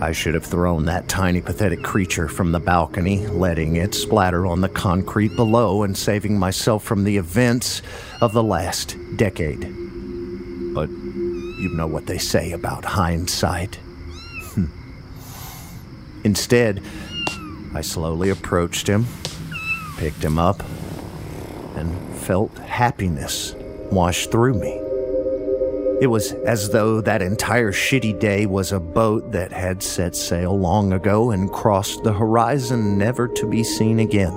I 0.00 0.12
should 0.12 0.32
have 0.32 0.46
thrown 0.46 0.86
that 0.86 1.08
tiny, 1.08 1.42
pathetic 1.42 1.82
creature 1.82 2.26
from 2.26 2.52
the 2.52 2.58
balcony, 2.58 3.26
letting 3.26 3.76
it 3.76 3.94
splatter 3.94 4.46
on 4.46 4.62
the 4.62 4.68
concrete 4.70 5.36
below 5.36 5.82
and 5.82 5.96
saving 5.96 6.38
myself 6.38 6.82
from 6.82 7.04
the 7.04 7.18
events 7.18 7.82
of 8.22 8.32
the 8.32 8.42
last 8.42 8.96
decade. 9.16 9.60
But 10.72 10.88
you 10.88 11.70
know 11.74 11.86
what 11.86 12.06
they 12.06 12.16
say 12.16 12.52
about 12.52 12.86
hindsight. 12.86 13.74
Hmm. 14.54 14.66
Instead, 16.24 16.82
I 17.74 17.82
slowly 17.82 18.30
approached 18.30 18.86
him, 18.86 19.04
picked 19.98 20.24
him 20.24 20.38
up, 20.38 20.62
and 21.76 21.94
felt 22.16 22.56
happiness 22.56 23.54
wash 23.90 24.28
through 24.28 24.54
me. 24.54 24.89
It 26.00 26.06
was 26.06 26.32
as 26.32 26.70
though 26.70 27.02
that 27.02 27.20
entire 27.20 27.72
shitty 27.72 28.18
day 28.18 28.46
was 28.46 28.72
a 28.72 28.80
boat 28.80 29.32
that 29.32 29.52
had 29.52 29.82
set 29.82 30.16
sail 30.16 30.58
long 30.58 30.94
ago 30.94 31.30
and 31.30 31.52
crossed 31.52 32.02
the 32.02 32.12
horizon 32.14 32.96
never 32.96 33.28
to 33.28 33.46
be 33.46 33.62
seen 33.62 33.98
again. 33.98 34.32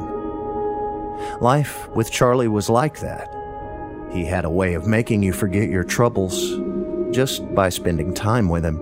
Life 1.39 1.87
with 1.95 2.11
Charlie 2.11 2.49
was 2.49 2.69
like 2.69 2.99
that. 2.99 3.29
He 4.11 4.25
had 4.25 4.43
a 4.43 4.49
way 4.49 4.73
of 4.73 4.87
making 4.87 5.23
you 5.23 5.31
forget 5.31 5.69
your 5.69 5.85
troubles 5.85 6.59
just 7.15 7.55
by 7.55 7.69
spending 7.69 8.13
time 8.13 8.49
with 8.49 8.65
him. 8.65 8.81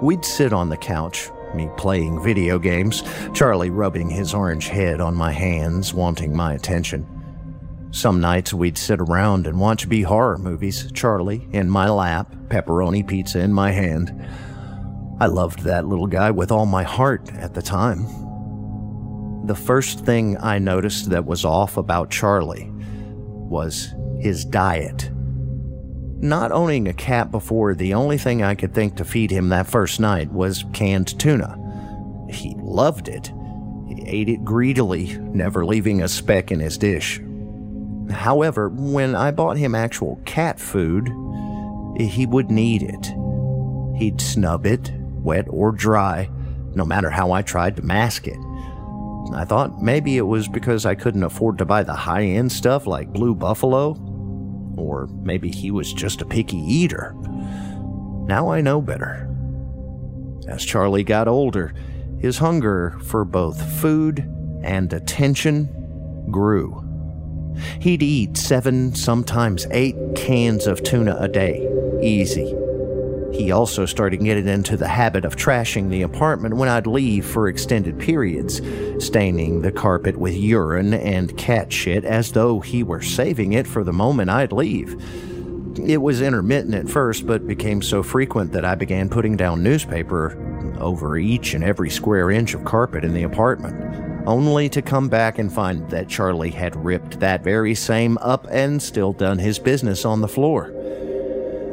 We'd 0.00 0.24
sit 0.24 0.54
on 0.54 0.70
the 0.70 0.78
couch, 0.78 1.28
me 1.54 1.68
playing 1.76 2.22
video 2.22 2.58
games, 2.58 3.02
Charlie 3.34 3.70
rubbing 3.70 4.08
his 4.08 4.32
orange 4.32 4.68
head 4.68 5.02
on 5.02 5.14
my 5.14 5.32
hands, 5.32 5.92
wanting 5.92 6.34
my 6.34 6.54
attention. 6.54 7.21
Some 7.92 8.22
nights 8.22 8.54
we'd 8.54 8.78
sit 8.78 9.00
around 9.00 9.46
and 9.46 9.60
watch 9.60 9.86
B 9.86 10.00
horror 10.00 10.38
movies, 10.38 10.90
Charlie 10.92 11.46
in 11.52 11.68
my 11.68 11.90
lap, 11.90 12.34
pepperoni 12.48 13.06
pizza 13.06 13.38
in 13.40 13.52
my 13.52 13.70
hand. 13.70 14.10
I 15.20 15.26
loved 15.26 15.60
that 15.60 15.86
little 15.86 16.06
guy 16.06 16.30
with 16.30 16.50
all 16.50 16.64
my 16.64 16.84
heart 16.84 17.30
at 17.34 17.52
the 17.52 17.60
time. 17.60 18.06
The 19.46 19.54
first 19.54 20.06
thing 20.06 20.38
I 20.38 20.58
noticed 20.58 21.10
that 21.10 21.26
was 21.26 21.44
off 21.44 21.76
about 21.76 22.10
Charlie 22.10 22.70
was 22.72 23.94
his 24.20 24.46
diet. 24.46 25.10
Not 26.22 26.50
owning 26.50 26.88
a 26.88 26.94
cat 26.94 27.30
before, 27.30 27.74
the 27.74 27.92
only 27.92 28.16
thing 28.16 28.42
I 28.42 28.54
could 28.54 28.72
think 28.72 28.96
to 28.96 29.04
feed 29.04 29.30
him 29.30 29.50
that 29.50 29.66
first 29.66 30.00
night 30.00 30.32
was 30.32 30.64
canned 30.72 31.18
tuna. 31.20 31.58
He 32.30 32.54
loved 32.58 33.08
it. 33.08 33.30
He 33.86 34.02
ate 34.06 34.30
it 34.30 34.44
greedily, 34.44 35.18
never 35.18 35.66
leaving 35.66 36.00
a 36.00 36.08
speck 36.08 36.50
in 36.50 36.60
his 36.60 36.78
dish. 36.78 37.20
However, 38.12 38.68
when 38.68 39.14
I 39.14 39.30
bought 39.30 39.56
him 39.56 39.74
actual 39.74 40.20
cat 40.24 40.60
food, 40.60 41.08
he 41.98 42.26
wouldn't 42.26 42.58
eat 42.58 42.82
it. 42.82 43.06
He'd 43.98 44.20
snub 44.20 44.66
it, 44.66 44.92
wet 44.96 45.46
or 45.48 45.72
dry, 45.72 46.30
no 46.74 46.84
matter 46.84 47.10
how 47.10 47.32
I 47.32 47.42
tried 47.42 47.76
to 47.76 47.82
mask 47.82 48.26
it. 48.26 48.38
I 49.34 49.44
thought 49.44 49.82
maybe 49.82 50.16
it 50.16 50.26
was 50.26 50.48
because 50.48 50.84
I 50.84 50.94
couldn't 50.94 51.22
afford 51.22 51.58
to 51.58 51.64
buy 51.64 51.82
the 51.82 51.94
high 51.94 52.24
end 52.24 52.52
stuff 52.52 52.86
like 52.86 53.12
Blue 53.12 53.34
Buffalo, 53.34 53.96
or 54.76 55.08
maybe 55.22 55.50
he 55.50 55.70
was 55.70 55.92
just 55.92 56.22
a 56.22 56.26
picky 56.26 56.58
eater. 56.58 57.14
Now 58.26 58.50
I 58.50 58.60
know 58.60 58.80
better. 58.80 59.28
As 60.48 60.64
Charlie 60.64 61.04
got 61.04 61.28
older, 61.28 61.72
his 62.18 62.38
hunger 62.38 62.98
for 63.04 63.24
both 63.24 63.80
food 63.80 64.28
and 64.62 64.92
attention 64.92 66.28
grew. 66.30 66.88
He'd 67.80 68.02
eat 68.02 68.36
seven, 68.36 68.94
sometimes 68.94 69.66
eight 69.70 69.96
cans 70.14 70.66
of 70.66 70.82
tuna 70.82 71.16
a 71.18 71.28
day. 71.28 71.68
Easy. 72.02 72.56
He 73.32 73.50
also 73.50 73.86
started 73.86 74.18
getting 74.18 74.46
into 74.46 74.76
the 74.76 74.88
habit 74.88 75.24
of 75.24 75.36
trashing 75.36 75.88
the 75.88 76.02
apartment 76.02 76.56
when 76.56 76.68
I'd 76.68 76.86
leave 76.86 77.24
for 77.24 77.48
extended 77.48 77.98
periods, 77.98 78.60
staining 79.04 79.62
the 79.62 79.72
carpet 79.72 80.18
with 80.18 80.34
urine 80.34 80.92
and 80.92 81.36
cat 81.38 81.72
shit 81.72 82.04
as 82.04 82.32
though 82.32 82.60
he 82.60 82.82
were 82.82 83.00
saving 83.00 83.54
it 83.54 83.66
for 83.66 83.84
the 83.84 83.92
moment 83.92 84.28
I'd 84.28 84.52
leave. 84.52 85.02
It 85.86 86.02
was 86.02 86.20
intermittent 86.20 86.74
at 86.74 86.90
first, 86.90 87.26
but 87.26 87.46
became 87.46 87.80
so 87.80 88.02
frequent 88.02 88.52
that 88.52 88.66
I 88.66 88.74
began 88.74 89.08
putting 89.08 89.36
down 89.36 89.62
newspaper 89.62 90.36
over 90.78 91.16
each 91.16 91.54
and 91.54 91.64
every 91.64 91.88
square 91.88 92.30
inch 92.30 92.52
of 92.52 92.64
carpet 92.64 93.04
in 93.04 93.14
the 93.14 93.22
apartment 93.22 94.11
only 94.26 94.68
to 94.68 94.82
come 94.82 95.08
back 95.08 95.38
and 95.38 95.52
find 95.52 95.88
that 95.90 96.08
Charlie 96.08 96.50
had 96.50 96.76
ripped 96.76 97.20
that 97.20 97.42
very 97.42 97.74
same 97.74 98.18
up 98.18 98.46
and 98.50 98.80
still 98.80 99.12
done 99.12 99.38
his 99.38 99.58
business 99.58 100.04
on 100.04 100.20
the 100.20 100.28
floor. 100.28 100.72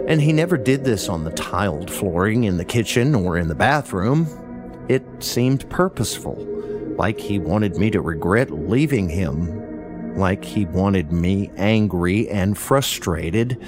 And 0.08 0.22
he 0.22 0.34
never 0.34 0.58
did 0.58 0.84
this 0.84 1.08
on 1.08 1.24
the 1.24 1.32
tiled 1.32 1.92
flooring 1.92 2.46
in 2.46 2.58
the 2.58 2.66
kitchen 2.66 3.14
or 3.14 3.38
in 3.38 3.48
the 3.48 3.56
bathroom. 3.56 4.28
It 4.90 5.04
seemed 5.20 5.70
purposeful, 5.70 6.36
like 6.98 7.20
he 7.20 7.38
wanted 7.38 7.78
me 7.78 7.92
to 7.92 8.02
regret 8.02 8.50
leaving 8.50 9.08
him, 9.08 10.16
like 10.18 10.44
he 10.44 10.66
wanted 10.66 11.12
me 11.12 11.52
angry 11.58 12.28
and 12.30 12.58
frustrated 12.58 13.64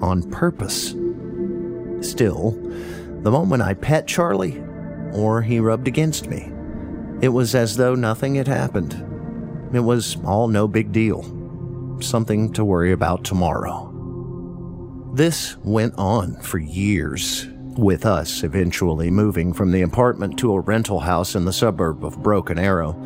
on 0.00 0.30
purpose. 0.30 0.94
Still, 2.00 2.52
the 3.20 3.30
moment 3.30 3.62
I 3.62 3.74
pet 3.74 4.06
Charlie, 4.06 4.62
or 5.12 5.42
he 5.42 5.60
rubbed 5.60 5.86
against 5.86 6.28
me, 6.28 6.50
it 7.22 7.28
was 7.28 7.54
as 7.54 7.76
though 7.76 7.94
nothing 7.94 8.34
had 8.34 8.48
happened. 8.48 8.94
It 9.72 9.80
was 9.80 10.16
all 10.24 10.48
no 10.48 10.66
big 10.66 10.90
deal. 10.90 11.22
Something 12.02 12.52
to 12.54 12.64
worry 12.64 12.90
about 12.90 13.22
tomorrow. 13.22 13.88
This 15.14 15.56
went 15.58 15.94
on 15.96 16.34
for 16.40 16.58
years, 16.58 17.46
with 17.78 18.04
us 18.04 18.42
eventually 18.42 19.08
moving 19.08 19.52
from 19.52 19.70
the 19.70 19.82
apartment 19.82 20.36
to 20.40 20.52
a 20.52 20.60
rental 20.60 21.00
house 21.00 21.36
in 21.36 21.44
the 21.44 21.52
suburb 21.52 22.04
of 22.04 22.20
Broken 22.22 22.58
Arrow. 22.58 23.00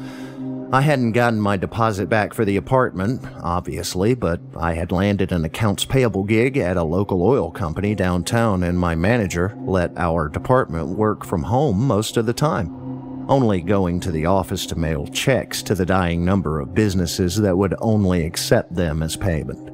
I 0.72 0.81
hadn't 0.81 1.12
gotten 1.12 1.40
my 1.40 1.59
deposit 1.59 2.09
back 2.09 2.33
for 2.33 2.46
the 2.46 2.57
apartment, 2.57 3.22
obviously, 3.42 4.14
but 4.14 4.40
I 4.57 4.74
had 4.74 4.92
landed 4.92 5.31
an 5.31 5.44
accounts 5.44 5.85
payable 5.85 6.24
gig 6.24 6.57
at 6.57 6.79
a 6.79 6.83
local 6.83 7.22
oil 7.22 7.50
company 7.50 7.94
downtown, 7.94 8.62
and 8.62 8.79
my 8.79 8.94
manager 8.94 9.55
let 9.61 9.92
our 9.98 10.31
department 10.31 10.96
work 10.96 11.22
from 11.24 11.44
home 11.44 11.87
most 11.87 12.16
of 12.16 12.24
the 12.24 12.33
time 12.33 12.86
only 13.28 13.60
going 13.60 14.00
to 14.00 14.12
the 14.12 14.26
office 14.26 14.66
to 14.66 14.76
mail 14.76 15.06
checks 15.08 15.62
to 15.62 15.74
the 15.74 15.86
dying 15.86 16.24
number 16.24 16.60
of 16.60 16.74
businesses 16.74 17.36
that 17.36 17.56
would 17.56 17.74
only 17.80 18.24
accept 18.24 18.74
them 18.74 19.02
as 19.02 19.16
payment. 19.16 19.72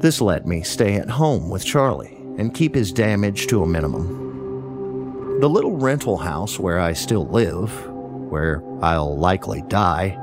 This 0.00 0.20
let 0.20 0.46
me 0.46 0.62
stay 0.62 0.94
at 0.94 1.10
home 1.10 1.50
with 1.50 1.64
Charlie 1.64 2.16
and 2.38 2.54
keep 2.54 2.74
his 2.74 2.92
damage 2.92 3.46
to 3.48 3.62
a 3.62 3.66
minimum. 3.66 5.40
The 5.40 5.48
little 5.48 5.76
rental 5.76 6.18
house 6.18 6.58
where 6.58 6.78
I 6.78 6.92
still 6.92 7.26
live, 7.26 7.88
where 7.88 8.62
I'll 8.80 9.16
likely 9.16 9.62
die, 9.68 10.18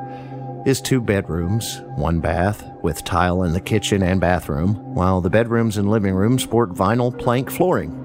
is 0.66 0.82
two 0.82 1.02
bedrooms, 1.02 1.82
one 1.96 2.20
bath, 2.20 2.66
with 2.82 3.04
tile 3.04 3.44
in 3.44 3.54
the 3.54 3.62
kitchen 3.62 4.02
and 4.02 4.22
bathroom, 4.22 4.76
while 4.94 5.20
the 5.22 5.30
bedrooms 5.30 5.78
and 5.78 5.90
living 5.90 6.14
room 6.14 6.40
sport 6.40 6.72
vinyl 6.72 7.18
plank 7.18 7.50
flooring 7.50 7.99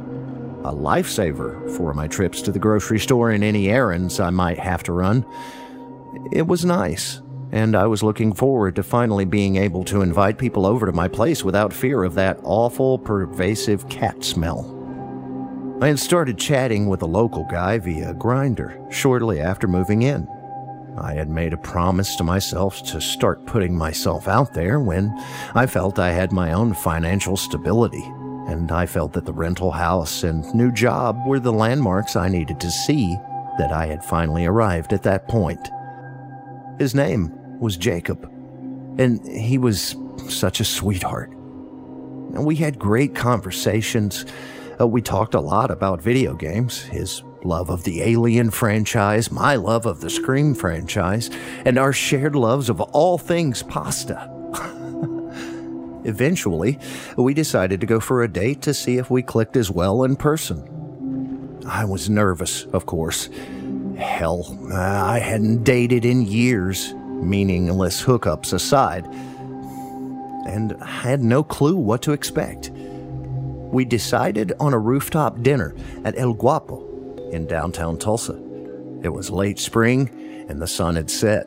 a 0.64 0.72
lifesaver 0.72 1.70
for 1.76 1.92
my 1.92 2.08
trips 2.08 2.40
to 2.42 2.50
the 2.50 2.58
grocery 2.58 2.98
store 2.98 3.30
and 3.30 3.44
any 3.44 3.68
errands 3.68 4.18
I 4.18 4.30
might 4.30 4.58
have 4.58 4.82
to 4.84 4.92
run. 4.92 5.26
It 6.32 6.46
was 6.46 6.64
nice, 6.64 7.20
and 7.52 7.76
I 7.76 7.86
was 7.86 8.02
looking 8.02 8.32
forward 8.32 8.74
to 8.76 8.82
finally 8.82 9.26
being 9.26 9.56
able 9.56 9.84
to 9.84 10.00
invite 10.00 10.38
people 10.38 10.64
over 10.64 10.86
to 10.86 10.92
my 10.92 11.06
place 11.06 11.44
without 11.44 11.72
fear 11.72 12.02
of 12.02 12.14
that 12.14 12.40
awful, 12.42 12.98
pervasive 12.98 13.88
cat 13.90 14.24
smell. 14.24 14.70
I 15.82 15.88
had 15.88 15.98
started 15.98 16.38
chatting 16.38 16.88
with 16.88 17.02
a 17.02 17.06
local 17.06 17.44
guy 17.44 17.78
via 17.78 18.14
Grindr 18.14 18.90
shortly 18.90 19.40
after 19.40 19.68
moving 19.68 20.02
in. 20.02 20.26
I 20.96 21.12
had 21.12 21.28
made 21.28 21.52
a 21.52 21.58
promise 21.58 22.16
to 22.16 22.24
myself 22.24 22.82
to 22.84 23.00
start 23.00 23.44
putting 23.44 23.76
myself 23.76 24.28
out 24.28 24.54
there 24.54 24.80
when 24.80 25.12
I 25.54 25.66
felt 25.66 25.98
I 25.98 26.12
had 26.12 26.32
my 26.32 26.52
own 26.52 26.72
financial 26.72 27.36
stability 27.36 28.04
and 28.46 28.70
I 28.70 28.86
felt 28.86 29.12
that 29.14 29.24
the 29.24 29.32
rental 29.32 29.70
house 29.70 30.22
and 30.22 30.44
new 30.54 30.70
job 30.70 31.18
were 31.26 31.40
the 31.40 31.52
landmarks 31.52 32.16
I 32.16 32.28
needed 32.28 32.60
to 32.60 32.70
see 32.70 33.16
that 33.58 33.72
I 33.72 33.86
had 33.86 34.04
finally 34.04 34.46
arrived 34.46 34.92
at 34.92 35.02
that 35.04 35.28
point. 35.28 35.70
His 36.78 36.94
name 36.94 37.32
was 37.60 37.76
Jacob, 37.76 38.24
and 38.98 39.26
he 39.26 39.58
was 39.58 39.96
such 40.28 40.60
a 40.60 40.64
sweetheart. 40.64 41.30
We 41.34 42.56
had 42.56 42.78
great 42.78 43.14
conversations. 43.14 44.26
Uh, 44.80 44.86
we 44.88 45.00
talked 45.00 45.34
a 45.34 45.40
lot 45.40 45.70
about 45.70 46.02
video 46.02 46.34
games, 46.34 46.82
his 46.82 47.22
love 47.44 47.70
of 47.70 47.84
the 47.84 48.02
Alien 48.02 48.50
franchise, 48.50 49.30
my 49.30 49.54
love 49.54 49.86
of 49.86 50.00
the 50.00 50.10
Scream 50.10 50.54
franchise, 50.54 51.30
and 51.64 51.78
our 51.78 51.92
shared 51.92 52.34
loves 52.34 52.68
of 52.68 52.80
all 52.80 53.18
things 53.18 53.62
pasta. 53.62 54.33
Eventually, 56.04 56.78
we 57.16 57.34
decided 57.34 57.80
to 57.80 57.86
go 57.86 57.98
for 58.00 58.22
a 58.22 58.28
date 58.28 58.62
to 58.62 58.74
see 58.74 58.98
if 58.98 59.10
we 59.10 59.22
clicked 59.22 59.56
as 59.56 59.70
well 59.70 60.04
in 60.04 60.16
person. 60.16 60.70
I 61.66 61.84
was 61.84 62.10
nervous, 62.10 62.64
of 62.66 62.86
course. 62.86 63.30
Hell, 63.96 64.58
I 64.72 65.18
hadn't 65.18 65.64
dated 65.64 66.04
in 66.04 66.26
years, 66.26 66.92
meaningless 66.94 68.02
hookups 68.02 68.52
aside, 68.52 69.06
and 70.46 70.72
had 70.82 71.22
no 71.22 71.42
clue 71.42 71.76
what 71.76 72.02
to 72.02 72.12
expect. 72.12 72.70
We 72.70 73.84
decided 73.84 74.52
on 74.60 74.74
a 74.74 74.78
rooftop 74.78 75.42
dinner 75.42 75.74
at 76.04 76.18
El 76.18 76.34
Guapo 76.34 77.30
in 77.32 77.46
downtown 77.46 77.98
Tulsa. 77.98 78.34
It 79.02 79.12
was 79.12 79.30
late 79.30 79.58
spring, 79.58 80.46
and 80.48 80.60
the 80.60 80.66
sun 80.66 80.96
had 80.96 81.10
set, 81.10 81.46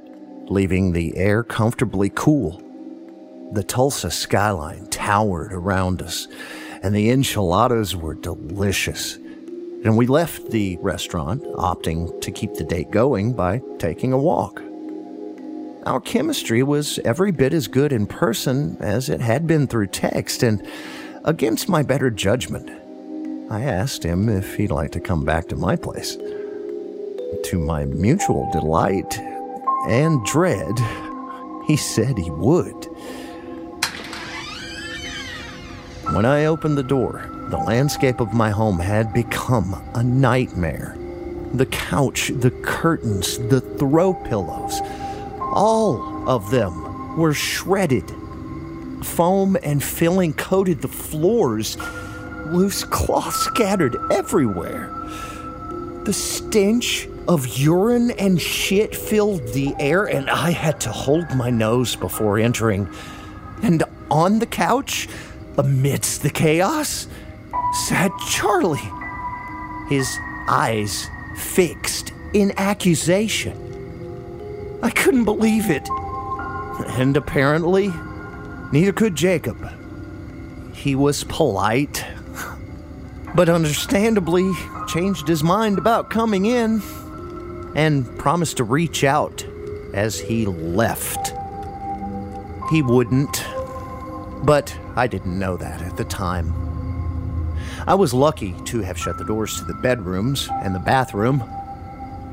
leaving 0.50 0.91
the 0.93 1.15
air 1.15 1.43
comfortably 1.43 2.10
cool. 2.10 2.62
The 3.54 3.64
Tulsa 3.64 4.12
skyline 4.12 4.88
towered 4.88 5.54
around 5.54 6.02
us, 6.02 6.28
and 6.84 6.94
the 6.94 7.10
enchiladas 7.10 7.96
were 7.96 8.14
delicious. 8.14 9.16
And 9.16 9.96
we 9.96 10.06
left 10.06 10.52
the 10.52 10.78
restaurant, 10.82 11.44
opting 11.56 12.20
to 12.22 12.32
keep 12.32 12.56
the 12.56 12.66
date 12.66 12.92
going 12.92 13.34
by 13.34 13.62
taking 13.80 14.12
a 14.12 14.18
walk. 14.18 14.62
Our 15.86 16.02
chemistry 16.02 16.62
was 16.64 17.00
every 17.06 17.32
bit 17.32 17.54
as 17.54 17.68
good 17.68 17.94
in 17.94 18.06
person 18.08 18.76
as 18.82 19.08
it 19.08 19.22
had 19.22 19.48
been 19.48 19.68
through 19.68 19.88
text, 19.88 20.44
and 20.44 20.62
against 21.24 21.70
my 21.70 21.84
better 21.84 22.10
judgment, 22.10 22.70
I 23.50 23.62
asked 23.62 24.04
him 24.04 24.28
if 24.28 24.56
he'd 24.56 24.72
like 24.72 24.92
to 24.92 25.00
come 25.00 25.24
back 25.24 25.48
to 25.48 25.56
my 25.56 25.78
place. 25.78 26.18
To 26.18 27.58
my 27.58 27.86
mutual 27.86 28.52
delight 28.52 29.18
and 29.88 30.24
dread, 30.26 30.78
he 31.66 31.78
said 31.78 32.18
he 32.18 32.30
would. 32.30 32.88
When 36.13 36.26
I 36.26 36.46
opened 36.46 36.78
the 36.78 36.84
door, 36.84 37.30
the 37.50 37.58
landscape 37.58 38.22
of 38.22 38.34
my 38.34 38.50
home 38.50 38.80
had 38.80 39.13
become 39.13 39.76
a 39.93 40.02
nightmare. 40.02 40.96
The 41.54 41.65
couch, 41.65 42.32
the 42.34 42.52
curtains, 42.52 43.38
the 43.50 43.60
throw 43.60 44.13
pillows, 44.13 44.80
all 45.41 46.28
of 46.30 46.50
them 46.50 47.17
were 47.17 47.34
shredded. 47.34 48.10
Foam 49.04 49.58
and 49.63 49.84
filling 49.84 50.34
coated 50.34 50.82
the 50.82 50.88
floors, 50.88 51.78
loose 52.48 52.86
cloth 52.86 53.36
scattered 53.36 53.98
everywhere. 54.10 54.89
The 56.06 56.13
stench 56.13 57.10
of 57.28 57.48
urine 57.58 58.12
and 58.12 58.41
shit 58.41 58.96
filled 58.96 59.46
the 59.50 59.76
air, 59.78 60.06
and 60.06 60.30
I 60.30 60.52
had 60.52 60.80
to 60.82 60.89
hold 60.89 61.30
my 61.36 61.50
nose 61.50 61.98
before 61.98 62.39
entering. 62.39 62.88
And 63.62 63.84
on 64.10 64.39
the 64.39 64.46
couch, 64.46 65.10
amidst 65.58 66.24
the 66.24 66.30
chaos, 66.30 67.08
sat 67.88 68.12
Charlie, 68.30 68.91
his 69.89 70.17
eyes 70.48 71.08
fixed 71.36 72.13
in 72.34 72.54
accusation. 72.58 73.63
I 74.84 74.89
couldn't 74.91 75.26
believe 75.26 75.70
it. 75.70 75.88
And 77.00 77.17
apparently, 77.17 77.91
neither 78.72 78.91
could 78.91 79.15
Jacob. 79.15 79.58
He 80.74 80.96
was 80.96 81.24
polite, 81.24 82.06
but 83.36 83.50
understandably 83.50 84.52
changed 84.88 85.28
his 85.28 85.43
mind 85.43 85.78
about 85.78 86.10
coming 86.10 86.46
in 86.46 86.82
and 87.76 88.17
promised 88.17 88.58
to 88.58 88.63
reach 88.63 89.04
out 89.04 89.46
as 89.93 90.20
he 90.20 90.46
left. 90.46 91.34
He 92.70 92.82
wouldn't, 92.82 93.46
but 94.43 94.78
I 94.98 95.06
didn't 95.06 95.38
know 95.38 95.58
that 95.58 95.84
at 95.84 95.96
the 95.96 96.04
time. 96.06 96.52
I 97.86 97.94
was 97.94 98.16
lucky 98.16 98.56
to 98.66 98.82
have 98.82 98.98
shut 98.98 99.20
the 99.20 99.24
doors 99.24 99.60
to 99.60 99.64
the 99.64 99.76
bedrooms 99.76 100.50
and 100.64 100.74
the 100.74 100.80
bathroom. 100.80 101.40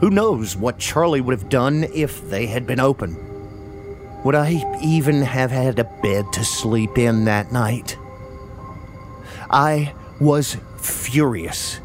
Who 0.00 0.08
knows 0.08 0.56
what 0.56 0.78
Charlie 0.78 1.20
would 1.20 1.38
have 1.38 1.50
done 1.50 1.84
if 1.94 2.26
they 2.30 2.46
had 2.46 2.66
been 2.66 2.80
open? 2.80 3.18
Would 4.24 4.34
I 4.34 4.62
even 4.82 5.20
have 5.20 5.50
had 5.50 5.78
a 5.78 5.84
bed 5.84 6.32
to 6.32 6.42
sleep 6.42 6.96
in 6.96 7.26
that 7.26 7.52
night? 7.52 7.98
I 9.50 9.92
was 10.18 10.56
furious. 10.78 11.80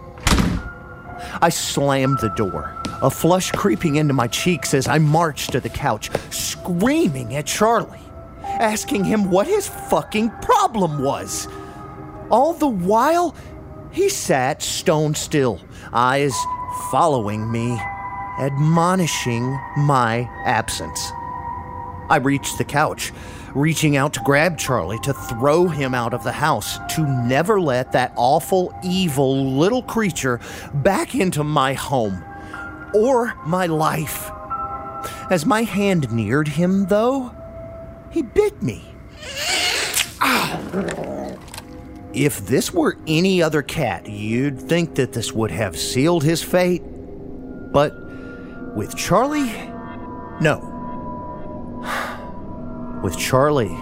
I 1.42 1.50
slammed 1.50 2.20
the 2.20 2.30
door, 2.30 2.82
a 3.02 3.10
flush 3.10 3.52
creeping 3.52 3.98
into 3.98 4.14
my 4.14 4.28
cheeks 4.28 4.74
as 4.74 4.88
I 4.88 4.98
marched 4.98 5.52
to 5.52 5.60
the 5.60 5.70
couch, 5.70 6.10
screaming 6.32 7.36
at 7.36 7.46
Charlie, 7.46 8.00
asking 8.42 9.04
him 9.04 9.30
what 9.30 9.48
his 9.48 9.68
fucking 9.68 10.30
problem 10.42 10.59
was. 10.74 11.48
All 12.30 12.54
the 12.54 12.68
while, 12.68 13.36
he 13.92 14.10
sat 14.10 14.62
stone 14.62 15.16
still, 15.16 15.60
eyes 15.94 16.36
following 16.92 17.52
me, 17.52 17.80
admonishing 18.40 19.60
my 19.78 20.30
absence. 20.46 21.12
I 22.10 22.18
reached 22.18 22.58
the 22.58 22.64
couch, 22.64 23.12
reaching 23.54 23.98
out 23.98 24.14
to 24.14 24.22
grab 24.22 24.58
Charlie 24.58 25.00
to 25.00 25.14
throw 25.14 25.68
him 25.68 25.94
out 25.94 26.14
of 26.14 26.24
the 26.24 26.32
house, 26.32 26.80
to 26.96 27.02
never 27.26 27.60
let 27.60 27.92
that 27.92 28.14
awful, 28.16 28.74
evil 28.84 29.58
little 29.58 29.84
creature 29.84 30.40
back 30.74 31.16
into 31.16 31.44
my 31.44 31.74
home 31.74 32.24
or 32.94 33.34
my 33.46 33.66
life. 33.66 34.32
As 35.30 35.46
my 35.46 35.64
hand 35.64 36.12
neared 36.12 36.48
him, 36.48 36.88
though, 36.88 37.34
he 38.12 38.22
bit 38.22 38.62
me. 38.62 38.84
Ah. 40.22 40.60
If 42.14 42.48
this 42.48 42.74
were 42.74 42.98
any 43.08 43.42
other 43.42 43.62
cat, 43.62 44.10
you'd 44.10 44.60
think 44.60 44.96
that 44.96 45.14
this 45.14 45.32
would 45.32 45.52
have 45.52 45.78
sealed 45.78 46.24
his 46.24 46.42
fate. 46.42 46.82
But 47.72 47.94
with 48.76 48.96
Charlie, 48.96 49.52
no. 50.42 50.76
With 53.04 53.18
Charlie, 53.18 53.78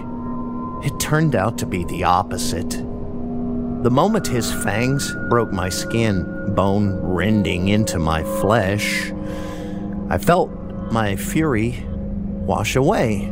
it 0.86 1.00
turned 1.00 1.36
out 1.36 1.58
to 1.58 1.66
be 1.66 1.84
the 1.86 2.04
opposite. 2.04 2.70
The 2.70 3.90
moment 3.90 4.28
his 4.28 4.52
fangs 4.52 5.12
broke 5.30 5.52
my 5.52 5.70
skin, 5.70 6.54
bone 6.54 7.00
rending 7.02 7.70
into 7.70 7.98
my 7.98 8.24
flesh, 8.24 9.12
I 10.10 10.18
felt 10.18 10.52
my 10.92 11.16
fury 11.16 11.84
wash 11.90 12.76
away, 12.76 13.30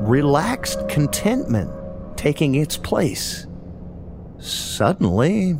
relaxed 0.00 0.88
contentment 0.88 1.70
taking 2.22 2.54
its 2.54 2.76
place. 2.76 3.48
Suddenly, 4.38 5.58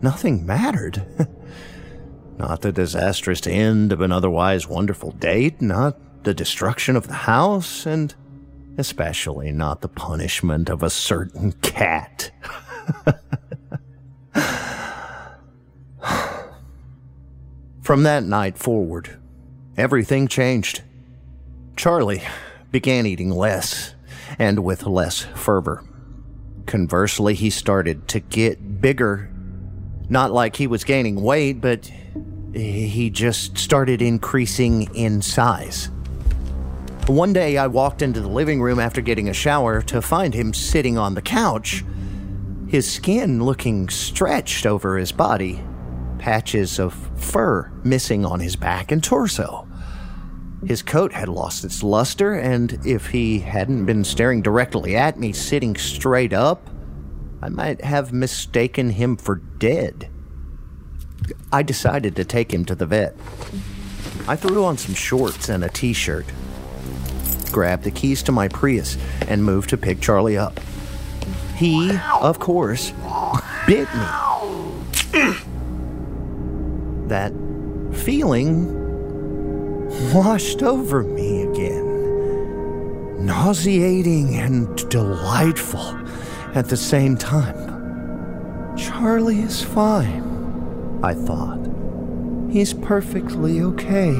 nothing 0.00 0.46
mattered. 0.46 1.04
not 2.38 2.60
the 2.60 2.70
disastrous 2.70 3.44
end 3.48 3.90
of 3.92 4.00
an 4.00 4.12
otherwise 4.12 4.68
wonderful 4.68 5.10
date, 5.10 5.60
not 5.60 5.98
the 6.22 6.34
destruction 6.34 6.94
of 6.94 7.08
the 7.08 7.14
house, 7.14 7.84
and 7.84 8.14
especially 8.78 9.50
not 9.50 9.80
the 9.80 9.88
punishment 9.88 10.68
of 10.70 10.84
a 10.84 10.90
certain 10.90 11.50
cat. 11.62 12.30
From 17.82 18.04
that 18.04 18.22
night 18.22 18.56
forward, 18.56 19.18
everything 19.76 20.28
changed. 20.28 20.82
Charlie 21.74 22.22
began 22.70 23.04
eating 23.04 23.32
less 23.32 23.91
and 24.38 24.64
with 24.64 24.86
less 24.86 25.20
fervor. 25.20 25.84
Conversely, 26.66 27.34
he 27.34 27.50
started 27.50 28.08
to 28.08 28.20
get 28.20 28.80
bigger. 28.80 29.30
Not 30.08 30.32
like 30.32 30.56
he 30.56 30.66
was 30.66 30.84
gaining 30.84 31.22
weight, 31.22 31.60
but 31.60 31.90
he 32.54 33.10
just 33.10 33.56
started 33.56 34.02
increasing 34.02 34.94
in 34.94 35.22
size. 35.22 35.90
One 37.06 37.32
day, 37.32 37.56
I 37.56 37.66
walked 37.66 38.00
into 38.00 38.20
the 38.20 38.28
living 38.28 38.62
room 38.62 38.78
after 38.78 39.00
getting 39.00 39.28
a 39.28 39.34
shower 39.34 39.82
to 39.82 40.00
find 40.00 40.34
him 40.34 40.54
sitting 40.54 40.96
on 40.96 41.14
the 41.14 41.22
couch, 41.22 41.84
his 42.68 42.90
skin 42.90 43.42
looking 43.42 43.88
stretched 43.88 44.66
over 44.66 44.96
his 44.96 45.10
body, 45.10 45.60
patches 46.18 46.78
of 46.78 46.94
fur 47.16 47.72
missing 47.82 48.24
on 48.24 48.38
his 48.38 48.54
back 48.54 48.92
and 48.92 49.02
torso. 49.02 49.66
His 50.66 50.82
coat 50.82 51.12
had 51.12 51.28
lost 51.28 51.64
its 51.64 51.82
luster, 51.82 52.34
and 52.34 52.78
if 52.86 53.08
he 53.08 53.40
hadn't 53.40 53.84
been 53.84 54.04
staring 54.04 54.42
directly 54.42 54.94
at 54.96 55.18
me, 55.18 55.32
sitting 55.32 55.74
straight 55.76 56.32
up, 56.32 56.70
I 57.42 57.48
might 57.48 57.82
have 57.84 58.12
mistaken 58.12 58.90
him 58.90 59.16
for 59.16 59.36
dead. 59.36 60.08
I 61.52 61.62
decided 61.62 62.14
to 62.16 62.24
take 62.24 62.52
him 62.52 62.64
to 62.66 62.76
the 62.76 62.86
vet. 62.86 63.16
I 64.28 64.36
threw 64.36 64.64
on 64.64 64.78
some 64.78 64.94
shorts 64.94 65.48
and 65.48 65.64
a 65.64 65.68
t 65.68 65.92
shirt, 65.92 66.26
grabbed 67.50 67.82
the 67.82 67.90
keys 67.90 68.22
to 68.24 68.32
my 68.32 68.46
Prius, 68.46 68.96
and 69.26 69.44
moved 69.44 69.70
to 69.70 69.76
pick 69.76 70.00
Charlie 70.00 70.38
up. 70.38 70.60
He, 71.56 71.90
of 72.20 72.38
course, 72.38 72.92
bit 73.66 73.88
me. 73.92 74.04
that 77.08 77.32
feeling 77.92 78.82
washed 80.14 80.62
over 80.62 81.02
me 81.02 81.42
again. 81.42 83.24
Nauseating 83.24 84.34
and 84.36 84.88
delightful 84.88 85.96
at 86.54 86.68
the 86.68 86.76
same 86.76 87.16
time. 87.16 88.76
Charlie 88.76 89.40
is 89.40 89.62
fine, 89.62 91.00
I 91.02 91.14
thought. 91.14 91.60
He's 92.50 92.74
perfectly 92.74 93.60
okay. 93.60 94.14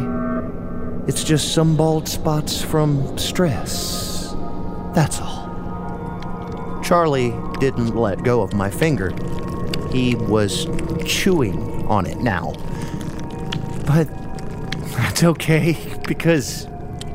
It's 1.06 1.24
just 1.24 1.52
some 1.52 1.76
bald 1.76 2.08
spots 2.08 2.62
from 2.62 3.18
stress. 3.18 4.34
That's 4.94 5.20
all. 5.20 6.80
Charlie 6.84 7.34
didn't 7.58 7.96
let 7.96 8.22
go 8.22 8.42
of 8.42 8.52
my 8.54 8.70
finger. 8.70 9.12
He 9.90 10.14
was 10.14 10.66
chewing 11.04 11.86
on 11.88 12.06
it 12.06 12.18
now. 12.18 12.52
But 13.86 14.08
that's 14.96 15.24
okay 15.24 15.76
because 16.06 16.66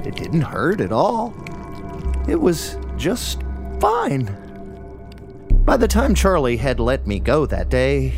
it 0.04 0.16
didn't 0.16 0.42
hurt 0.42 0.82
at 0.82 0.92
all. 0.92 1.34
It 2.28 2.40
was 2.40 2.78
just 2.98 3.42
fine. 3.80 4.26
By 5.50 5.78
the 5.78 5.88
time 5.88 6.16
Charlie 6.16 6.58
had 6.58 6.80
let 6.80 7.06
me 7.06 7.20
go 7.20 7.46
that 7.46 7.70
day, 7.70 8.14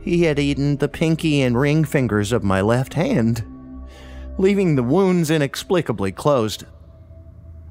he 0.00 0.24
had 0.24 0.38
eaten 0.38 0.76
the 0.76 0.88
pinky 0.88 1.42
and 1.42 1.58
ring 1.58 1.84
fingers 1.84 2.30
of 2.30 2.44
my 2.44 2.60
left 2.60 2.94
hand, 2.94 3.44
leaving 4.38 4.76
the 4.76 4.82
wounds 4.82 5.30
inexplicably 5.30 6.12
closed. 6.12 6.64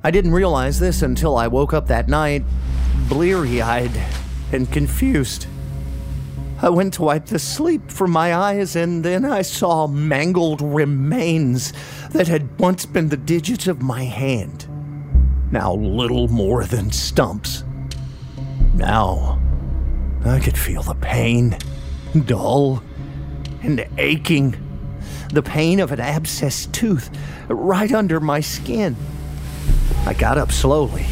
I 0.04 0.12
didn't 0.12 0.34
realize 0.34 0.80
this 0.80 1.02
until 1.02 1.38
I 1.38 1.48
woke 1.48 1.74
up 1.74 1.88
that 1.88 2.10
night, 2.10 2.44
bleary 3.08 3.62
eyed 3.62 3.98
and 4.52 4.70
confused. 4.72 5.48
I 6.64 6.70
went 6.70 6.94
to 6.94 7.02
wipe 7.02 7.26
the 7.26 7.40
sleep 7.40 7.92
from 7.92 8.12
my 8.12 8.34
eyes, 8.34 8.78
and 8.78 9.04
then 9.04 9.26
I 9.26 9.42
saw 9.42 9.86
mangled 9.86 10.62
remains 10.62 11.74
that 12.12 12.30
had 12.30 12.58
once 12.58 12.86
been 12.86 13.10
the 13.10 13.18
digits 13.18 13.68
of 13.68 13.82
my 13.82 14.06
hand, 14.06 14.66
now 15.52 15.74
little 15.74 16.30
more 16.30 16.64
than 16.64 16.90
stumps. 16.94 17.66
Now, 18.76 19.42
I 20.24 20.40
could 20.40 20.58
feel 20.58 20.84
the 20.84 20.96
pain, 20.96 21.58
dull 22.26 22.82
and 23.62 23.86
aching. 23.98 24.56
The 25.34 25.44
pain 25.44 25.82
of 25.82 25.92
an 25.92 26.00
abscessed 26.00 26.72
tooth 26.72 27.10
right 27.50 27.92
under 27.92 28.22
my 28.22 28.40
skin. 28.40 28.96
I 30.06 30.14
got 30.14 30.38
up 30.38 30.54
slowly, 30.54 31.08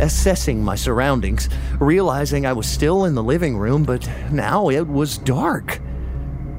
assessing 0.00 0.62
my 0.62 0.74
surroundings, 0.74 1.48
realizing 1.78 2.46
I 2.46 2.52
was 2.52 2.66
still 2.66 3.04
in 3.04 3.14
the 3.14 3.22
living 3.22 3.56
room, 3.56 3.84
but 3.84 4.08
now 4.30 4.68
it 4.68 4.86
was 4.86 5.18
dark. 5.18 5.80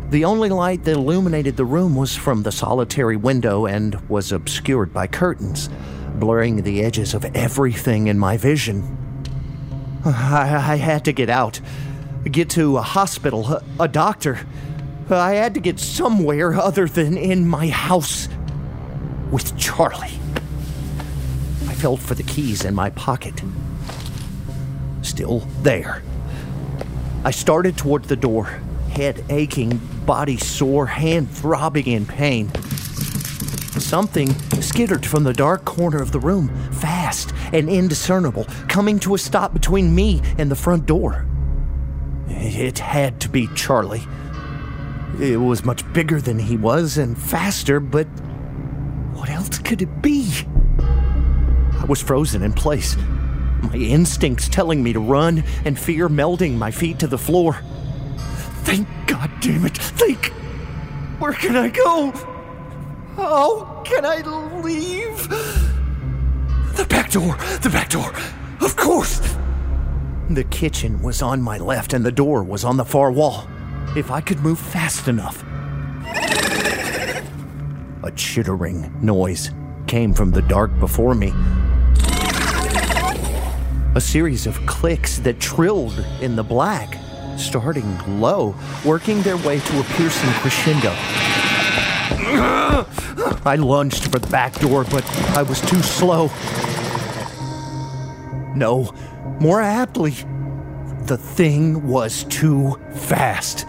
The 0.10 0.26
only 0.26 0.50
light 0.50 0.84
that 0.84 0.96
illuminated 0.96 1.58
the 1.58 1.66
room 1.66 1.96
was 1.96 2.16
from 2.16 2.44
the 2.44 2.52
solitary 2.52 3.18
window 3.18 3.66
and 3.66 3.96
was 4.10 4.32
obscured 4.32 4.94
by 4.94 5.08
curtains, 5.08 5.70
blurring 6.16 6.62
the 6.62 6.84
edges 6.84 7.14
of 7.14 7.26
everything 7.36 8.08
in 8.08 8.20
my 8.20 8.38
vision. 8.38 8.98
I, 10.06 10.74
I 10.74 10.76
had 10.76 11.06
to 11.06 11.14
get 11.14 11.30
out, 11.30 11.60
get 12.26 12.50
to 12.52 12.78
a 12.78 12.82
hospital, 12.82 13.48
a, 13.48 13.64
a 13.80 13.88
doctor. 13.88 14.40
I 15.10 15.34
had 15.34 15.54
to 15.56 15.60
get 15.60 15.80
somewhere 15.80 16.54
other 16.54 16.88
than 16.88 17.18
in 17.18 17.48
my 17.48 17.68
house 17.68 18.28
with 19.32 19.58
Charlie. 19.58 20.20
Felt 21.84 22.00
for 22.00 22.16
the 22.16 22.24
keys 22.24 22.64
in 22.64 22.74
my 22.74 22.92
pocket. 22.92 23.44
Still 25.02 25.40
there. 25.64 26.02
I 27.26 27.32
started 27.32 27.76
toward 27.76 28.06
the 28.06 28.16
door, 28.16 28.46
head 28.94 29.22
aching, 29.28 29.82
body 30.06 30.38
sore, 30.38 30.86
hand 30.86 31.30
throbbing 31.30 31.88
in 31.88 32.06
pain. 32.06 32.50
Something 33.82 34.34
skittered 34.62 35.06
from 35.06 35.26
the 35.26 35.34
dark 35.34 35.66
corner 35.66 36.02
of 36.02 36.14
the 36.14 36.22
room, 36.22 36.48
fast 36.72 37.34
and 37.52 37.68
indiscernible, 37.68 38.46
coming 38.70 38.98
to 39.00 39.16
a 39.16 39.18
stop 39.18 39.52
between 39.52 39.94
me 39.94 40.22
and 40.38 40.50
the 40.50 40.56
front 40.56 40.86
door. 40.86 41.26
It 42.30 42.80
had 42.80 43.20
to 43.20 43.28
be 43.28 43.50
Charlie. 43.56 44.04
It 45.20 45.42
was 45.42 45.66
much 45.66 45.84
bigger 45.92 46.22
than 46.22 46.40
he 46.40 46.56
was 46.56 46.98
and 46.98 47.18
faster, 47.18 47.82
but 47.82 48.08
what 49.16 49.30
else 49.30 49.60
could 49.60 49.82
it 49.82 50.02
be? 50.02 50.46
I 51.84 51.86
was 51.86 52.02
frozen 52.02 52.44
in 52.44 52.54
place, 52.54 52.96
my 53.62 53.76
instincts 53.76 54.48
telling 54.48 54.82
me 54.82 54.94
to 54.94 55.02
run 55.02 55.44
and 55.66 55.78
fear 55.78 56.08
melding 56.08 56.54
my 56.58 56.72
feet 56.72 56.98
to 57.00 57.08
the 57.08 57.18
floor. 57.18 57.60
Think, 58.64 58.88
God 59.06 59.30
damn 59.42 59.66
it, 59.66 59.78
think! 59.78 60.28
Where 61.20 61.34
can 61.34 61.58
I 61.58 61.68
go? 61.68 62.12
How 63.18 63.82
can 63.84 64.06
I 64.06 64.22
leave? 64.62 65.28
The 66.78 66.86
back 66.90 67.12
door, 67.12 67.36
the 67.62 67.70
back 67.70 67.90
door, 67.90 68.14
of 68.62 68.78
course! 68.78 69.20
The 70.30 70.46
kitchen 70.46 71.02
was 71.04 71.22
on 71.22 71.42
my 71.42 71.58
left 71.58 71.92
and 71.92 72.06
the 72.06 72.14
door 72.14 72.44
was 72.44 72.64
on 72.64 72.78
the 72.78 72.86
far 72.86 73.12
wall. 73.12 73.46
If 73.98 74.10
I 74.10 74.22
could 74.22 74.40
move 74.40 74.58
fast 74.58 75.10
enough. 75.10 75.44
A 78.04 78.12
chittering 78.16 78.90
noise 79.02 79.52
came 79.88 80.14
from 80.14 80.32
the 80.32 80.42
dark 80.44 80.80
before 80.80 81.14
me. 81.14 81.34
A 83.96 84.02
series 84.02 84.48
of 84.48 84.66
clicks 84.66 85.20
that 85.20 85.40
trilled 85.40 86.00
in 86.20 86.36
the 86.36 86.44
black, 86.44 86.98
starting 87.38 88.20
low, 88.20 88.56
working 88.84 89.22
their 89.22 89.38
way 89.38 89.60
to 89.60 89.80
a 89.80 89.84
piercing 89.84 90.32
crescendo. 90.32 90.92
I 93.46 93.56
lunged 93.60 94.06
for 94.06 94.18
the 94.18 94.28
back 94.30 94.56
door, 94.60 94.84
but 94.86 95.06
I 95.38 95.44
was 95.44 95.62
too 95.62 95.84
slow. 95.84 96.32
No, 98.56 98.92
more 99.40 99.62
aptly, 99.62 100.16
the 101.06 101.18
thing 101.18 101.88
was 101.88 102.24
too 102.24 102.80
fast. 102.96 103.68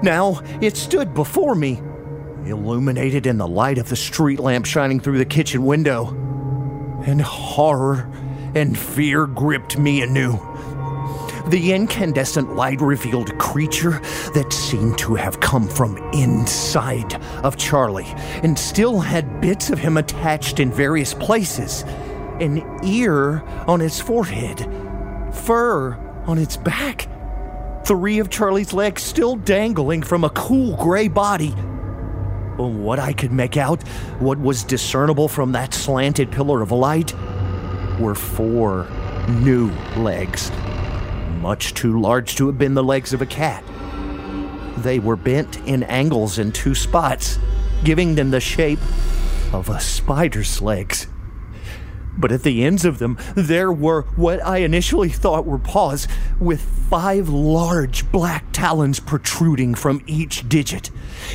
Now 0.00 0.42
it 0.60 0.76
stood 0.76 1.12
before 1.12 1.56
me, 1.56 1.82
illuminated 2.44 3.26
in 3.26 3.36
the 3.36 3.48
light 3.48 3.78
of 3.78 3.88
the 3.88 3.96
street 3.96 4.38
lamp 4.38 4.64
shining 4.64 5.00
through 5.00 5.18
the 5.18 5.24
kitchen 5.24 5.64
window. 5.66 6.10
And 7.04 7.20
horror 7.20 8.08
and 8.56 8.76
fear 8.76 9.26
gripped 9.26 9.78
me 9.78 10.00
anew. 10.00 10.32
The 11.48 11.72
incandescent 11.72 12.56
light 12.56 12.80
revealed 12.80 13.30
a 13.30 13.36
creature 13.36 14.00
that 14.34 14.52
seemed 14.52 14.98
to 14.98 15.14
have 15.14 15.38
come 15.38 15.68
from 15.68 15.98
inside 16.12 17.14
of 17.44 17.56
Charlie 17.56 18.12
and 18.42 18.58
still 18.58 18.98
had 18.98 19.40
bits 19.40 19.70
of 19.70 19.78
him 19.78 19.96
attached 19.96 20.58
in 20.58 20.72
various 20.72 21.14
places 21.14 21.84
an 22.40 22.80
ear 22.84 23.42
on 23.66 23.80
his 23.80 24.00
forehead, 24.00 24.58
fur 25.32 25.94
on 26.26 26.38
its 26.38 26.56
back, 26.56 27.08
three 27.84 28.18
of 28.18 28.28
Charlie's 28.28 28.72
legs 28.72 29.02
still 29.02 29.36
dangling 29.36 30.02
from 30.02 30.24
a 30.24 30.30
cool 30.30 30.76
gray 30.76 31.08
body. 31.08 31.50
What 32.56 32.98
I 32.98 33.12
could 33.12 33.32
make 33.32 33.56
out, 33.56 33.82
what 34.18 34.38
was 34.38 34.64
discernible 34.64 35.28
from 35.28 35.52
that 35.52 35.74
slanted 35.74 36.32
pillar 36.32 36.62
of 36.62 36.72
light, 36.72 37.14
were 37.98 38.14
four 38.14 38.86
new 39.28 39.70
legs, 39.96 40.50
much 41.40 41.74
too 41.74 42.00
large 42.00 42.36
to 42.36 42.46
have 42.46 42.58
been 42.58 42.74
the 42.74 42.84
legs 42.84 43.12
of 43.12 43.22
a 43.22 43.26
cat. 43.26 43.64
They 44.78 44.98
were 44.98 45.16
bent 45.16 45.58
in 45.66 45.82
angles 45.84 46.38
in 46.38 46.52
two 46.52 46.74
spots, 46.74 47.38
giving 47.84 48.14
them 48.14 48.30
the 48.30 48.40
shape 48.40 48.80
of 49.52 49.68
a 49.68 49.80
spider's 49.80 50.60
legs. 50.60 51.06
But 52.18 52.32
at 52.32 52.42
the 52.42 52.64
ends 52.64 52.84
of 52.84 52.98
them, 52.98 53.18
there 53.34 53.70
were 53.70 54.02
what 54.16 54.44
I 54.44 54.58
initially 54.58 55.10
thought 55.10 55.44
were 55.44 55.58
paws, 55.58 56.08
with 56.40 56.60
five 56.60 57.28
large 57.28 58.10
black 58.10 58.46
talons 58.52 59.00
protruding 59.00 59.74
from 59.74 60.02
each 60.06 60.48
digit, 60.48 60.90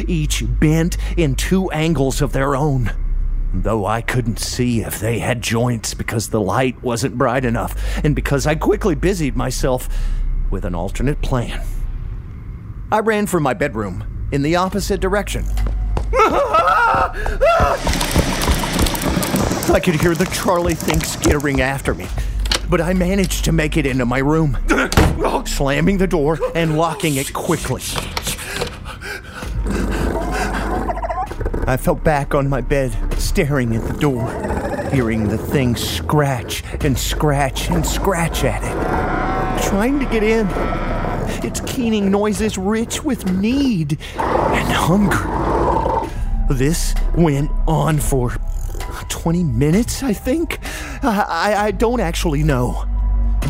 each 0.07 0.43
bent 0.59 0.97
in 1.17 1.35
two 1.35 1.69
angles 1.71 2.21
of 2.21 2.33
their 2.33 2.55
own. 2.55 2.91
Though 3.53 3.85
I 3.85 4.01
couldn't 4.01 4.39
see 4.39 4.81
if 4.81 4.99
they 4.99 5.19
had 5.19 5.41
joints 5.41 5.93
because 5.93 6.29
the 6.29 6.39
light 6.39 6.81
wasn't 6.81 7.17
bright 7.17 7.43
enough, 7.43 7.75
and 8.03 8.15
because 8.15 8.47
I 8.47 8.55
quickly 8.55 8.95
busied 8.95 9.35
myself 9.35 9.89
with 10.49 10.63
an 10.65 10.73
alternate 10.73 11.21
plan. 11.21 11.61
I 12.91 12.99
ran 12.99 13.27
for 13.27 13.39
my 13.39 13.53
bedroom 13.53 14.27
in 14.31 14.41
the 14.41 14.55
opposite 14.55 14.99
direction. 14.99 15.45
I 19.73 19.79
could 19.81 19.95
hear 19.95 20.15
the 20.15 20.25
Charlie 20.33 20.75
thing 20.75 20.99
skittering 21.01 21.61
after 21.61 21.93
me, 21.93 22.07
but 22.69 22.81
I 22.81 22.93
managed 22.93 23.45
to 23.45 23.51
make 23.51 23.77
it 23.77 23.85
into 23.85 24.05
my 24.05 24.19
room, 24.19 24.57
slamming 25.45 25.97
the 25.97 26.07
door 26.07 26.39
and 26.55 26.77
locking 26.77 27.15
it 27.15 27.31
quickly. 27.31 27.81
I 31.67 31.77
fell 31.79 31.95
back 31.95 32.35
on 32.35 32.49
my 32.49 32.59
bed, 32.59 32.91
staring 33.21 33.75
at 33.75 33.87
the 33.87 33.97
door, 33.99 34.29
hearing 34.91 35.27
the 35.27 35.37
thing 35.37 35.75
scratch 35.75 36.63
and 36.83 36.97
scratch 36.97 37.69
and 37.69 37.85
scratch 37.85 38.43
at 38.43 38.63
it, 38.63 39.69
trying 39.69 39.99
to 39.99 40.05
get 40.05 40.23
in. 40.23 40.47
Its 41.43 41.61
keening 41.61 42.11
noises 42.11 42.57
rich 42.57 43.03
with 43.03 43.31
need 43.31 43.97
and 44.17 44.67
hunger. 44.71 46.09
This 46.53 46.93
went 47.15 47.49
on 47.67 47.99
for 47.99 48.37
20 49.09 49.43
minutes, 49.43 50.03
I 50.03 50.13
think? 50.13 50.59
I, 51.03 51.25
I, 51.27 51.65
I 51.65 51.71
don't 51.71 51.99
actually 51.99 52.43
know. 52.43 52.85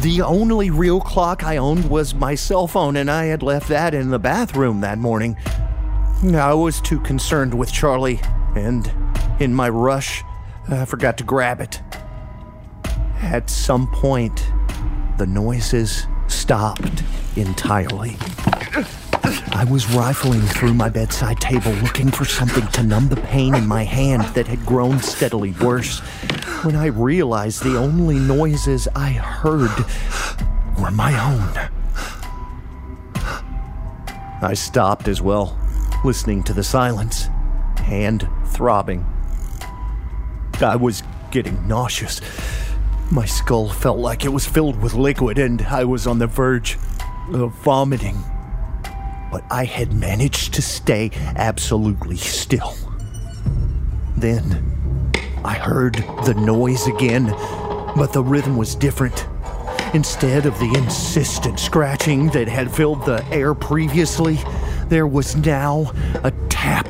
The 0.01 0.21
only 0.21 0.69
real 0.69 1.01
clock 1.01 1.43
I 1.43 1.57
owned 1.57 1.89
was 1.89 2.13
my 2.13 2.35
cell 2.35 2.67
phone, 2.67 2.95
and 2.95 3.11
I 3.11 3.25
had 3.25 3.43
left 3.43 3.67
that 3.69 3.93
in 3.93 4.09
the 4.09 4.19
bathroom 4.19 4.81
that 4.81 4.97
morning. 4.97 5.37
I 6.23 6.53
was 6.53 6.79
too 6.79 6.99
concerned 6.99 7.53
with 7.53 7.71
Charlie, 7.71 8.21
and 8.55 8.91
in 9.39 9.53
my 9.53 9.69
rush, 9.69 10.23
I 10.69 10.85
forgot 10.85 11.17
to 11.17 11.23
grab 11.23 11.59
it. 11.61 11.81
At 13.21 13.49
some 13.49 13.87
point, 13.87 14.45
the 15.17 15.25
noises 15.27 16.07
stopped 16.27 17.03
entirely. 17.35 18.17
I 19.53 19.65
was 19.69 19.89
rifling 19.93 20.41
through 20.41 20.73
my 20.73 20.89
bedside 20.89 21.39
table 21.39 21.71
looking 21.73 22.09
for 22.09 22.25
something 22.25 22.65
to 22.67 22.83
numb 22.83 23.09
the 23.09 23.17
pain 23.17 23.53
in 23.53 23.67
my 23.67 23.83
hand 23.83 24.23
that 24.33 24.47
had 24.47 24.65
grown 24.65 24.99
steadily 24.99 25.51
worse 25.61 25.99
when 26.63 26.75
I 26.75 26.87
realized 26.87 27.63
the 27.63 27.77
only 27.77 28.17
noises 28.17 28.87
I 28.95 29.11
heard 29.11 29.71
were 30.79 30.91
my 30.91 31.13
own. 31.19 31.69
I 34.43 34.53
stopped 34.55 35.07
as 35.07 35.21
well, 35.21 35.57
listening 36.03 36.41
to 36.43 36.53
the 36.53 36.63
silence, 36.63 37.29
hand 37.81 38.27
throbbing. 38.47 39.05
I 40.61 40.75
was 40.75 41.03
getting 41.31 41.67
nauseous. 41.67 42.21
My 43.11 43.25
skull 43.25 43.69
felt 43.69 43.97
like 43.97 44.25
it 44.25 44.29
was 44.29 44.45
filled 44.45 44.81
with 44.81 44.93
liquid, 44.93 45.37
and 45.37 45.61
I 45.63 45.83
was 45.83 46.07
on 46.07 46.19
the 46.19 46.27
verge 46.27 46.77
of 47.33 47.53
vomiting 47.63 48.23
but 49.31 49.43
I 49.49 49.63
had 49.63 49.93
managed 49.93 50.53
to 50.55 50.61
stay 50.61 51.09
absolutely 51.37 52.17
still. 52.17 52.75
Then 54.17 55.11
I 55.43 55.53
heard 55.53 55.95
the 56.25 56.35
noise 56.35 56.85
again, 56.85 57.27
but 57.95 58.11
the 58.11 58.23
rhythm 58.23 58.57
was 58.57 58.75
different. 58.75 59.25
Instead 59.93 60.45
of 60.45 60.59
the 60.59 60.73
insistent 60.77 61.59
scratching 61.59 62.27
that 62.29 62.47
had 62.47 62.71
filled 62.71 63.05
the 63.05 63.25
air 63.31 63.53
previously, 63.53 64.37
there 64.87 65.07
was 65.07 65.35
now 65.37 65.91
a 66.23 66.31
tap, 66.49 66.87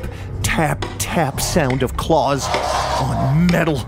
tap, 0.52 0.84
tap 0.98 1.40
sound 1.40 1.82
of 1.82 1.96
claws 1.96 2.46
on 3.00 3.46
metal. 3.46 3.78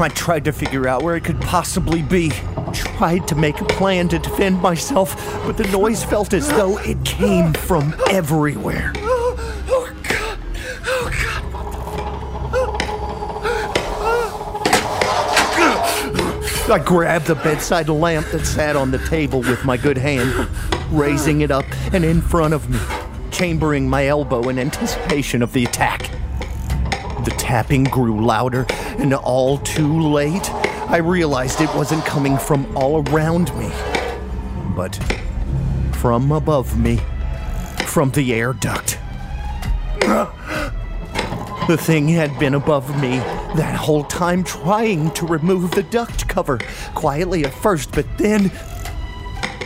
I 0.00 0.08
tried 0.14 0.44
to 0.44 0.52
figure 0.52 0.86
out 0.86 1.02
where 1.02 1.16
it 1.16 1.24
could 1.24 1.40
possibly 1.40 2.00
be 2.00 2.30
tried 2.72 3.26
to 3.26 3.34
make 3.34 3.60
a 3.60 3.64
plan 3.64 4.08
to 4.10 4.20
defend 4.20 4.62
myself, 4.62 5.16
but 5.44 5.56
the 5.56 5.66
noise 5.72 6.04
felt 6.04 6.32
as 6.32 6.48
though 6.50 6.78
it 6.78 7.04
came 7.04 7.54
from 7.54 7.92
everywhere. 8.08 8.92
Oh, 8.98 9.92
God. 10.08 10.38
Oh, 10.86 11.10
God. 16.68 16.70
I 16.70 16.78
grabbed 16.86 17.26
the 17.26 17.34
bedside 17.34 17.88
lamp 17.88 18.28
that 18.28 18.46
sat 18.46 18.76
on 18.76 18.92
the 18.92 18.98
table 19.08 19.40
with 19.40 19.64
my 19.64 19.76
good 19.76 19.98
hand, 19.98 20.48
raising 20.92 21.40
it 21.40 21.50
up 21.50 21.66
and 21.92 22.04
in 22.04 22.20
front 22.20 22.54
of 22.54 22.70
me, 22.70 22.78
chambering 23.42 23.88
my 23.88 24.06
elbow 24.06 24.48
in 24.50 24.56
anticipation 24.56 25.42
of 25.42 25.52
the 25.52 25.64
attack. 25.64 26.02
The 27.24 27.34
tapping 27.36 27.82
grew 27.82 28.24
louder, 28.24 28.66
and 28.98 29.12
all 29.12 29.58
too 29.58 30.00
late, 30.00 30.48
I 30.88 30.98
realized 30.98 31.60
it 31.60 31.74
wasn't 31.74 32.04
coming 32.04 32.38
from 32.38 32.76
all 32.76 33.02
around 33.08 33.52
me, 33.58 33.68
but 34.76 34.94
from 35.94 36.30
above 36.30 36.78
me, 36.78 37.00
from 37.84 38.12
the 38.12 38.32
air 38.32 38.52
duct. 38.52 39.00
The 41.66 41.76
thing 41.76 42.06
had 42.06 42.38
been 42.38 42.54
above 42.54 42.88
me 43.02 43.16
that 43.56 43.74
whole 43.74 44.04
time, 44.04 44.44
trying 44.44 45.10
to 45.14 45.26
remove 45.26 45.72
the 45.72 45.82
duct 45.82 46.28
cover, 46.28 46.60
quietly 46.94 47.44
at 47.44 47.52
first, 47.52 47.90
but 47.90 48.06
then. 48.18 48.50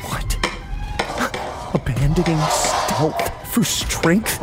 What? 0.08 0.34
Abandoning 1.74 2.38
stealth 2.48 3.36
for 3.56 3.64
strength? 3.64 4.38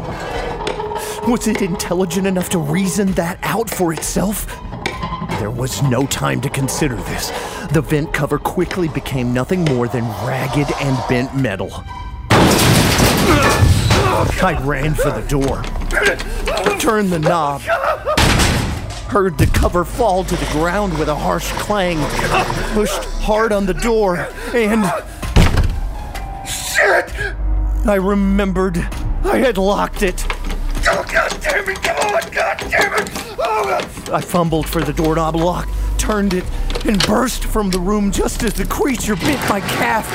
Was 1.27 1.47
it 1.47 1.61
intelligent 1.61 2.25
enough 2.25 2.49
to 2.49 2.57
reason 2.57 3.11
that 3.11 3.37
out 3.43 3.69
for 3.69 3.93
itself? 3.93 4.47
There 5.37 5.51
was 5.51 5.83
no 5.83 6.07
time 6.07 6.41
to 6.41 6.49
consider 6.49 6.95
this. 6.95 7.29
The 7.73 7.81
vent 7.81 8.11
cover 8.11 8.39
quickly 8.39 8.87
became 8.87 9.31
nothing 9.31 9.65
more 9.65 9.87
than 9.87 10.03
ragged 10.25 10.65
and 10.81 10.97
bent 11.07 11.37
metal. 11.37 11.69
I 14.41 14.59
ran 14.63 14.95
for 14.95 15.11
the 15.11 15.23
door, 15.27 15.61
turned 16.79 17.11
the 17.11 17.19
knob, 17.19 17.61
heard 19.11 19.37
the 19.37 19.45
cover 19.45 19.85
fall 19.85 20.23
to 20.23 20.35
the 20.35 20.51
ground 20.53 20.97
with 20.97 21.09
a 21.09 21.15
harsh 21.15 21.51
clang, 21.51 21.99
pushed 22.73 23.03
hard 23.21 23.51
on 23.51 23.67
the 23.67 23.75
door, 23.75 24.27
and. 24.55 24.83
Shit! 26.49 27.13
I 27.85 27.95
remembered 27.95 28.77
I 29.23 29.37
had 29.37 29.57
locked 29.57 30.03
it. 30.03 30.25
Oh, 30.85 31.03
God 31.11 31.37
damn 31.41 31.69
it! 31.69 31.81
Come 31.81 31.97
on, 31.97 32.31
God 32.31 32.57
damn 32.69 32.93
it! 32.93 33.09
Oh, 33.39 34.09
I 34.11 34.21
fumbled 34.21 34.67
for 34.67 34.81
the 34.81 34.93
doorknob 34.93 35.35
lock, 35.35 35.69
turned 35.97 36.33
it, 36.33 36.43
and 36.85 37.01
burst 37.07 37.45
from 37.45 37.71
the 37.71 37.79
room 37.79 38.11
just 38.11 38.43
as 38.43 38.53
the 38.53 38.65
creature 38.65 39.15
bit 39.15 39.39
my 39.49 39.61
calf. 39.61 40.09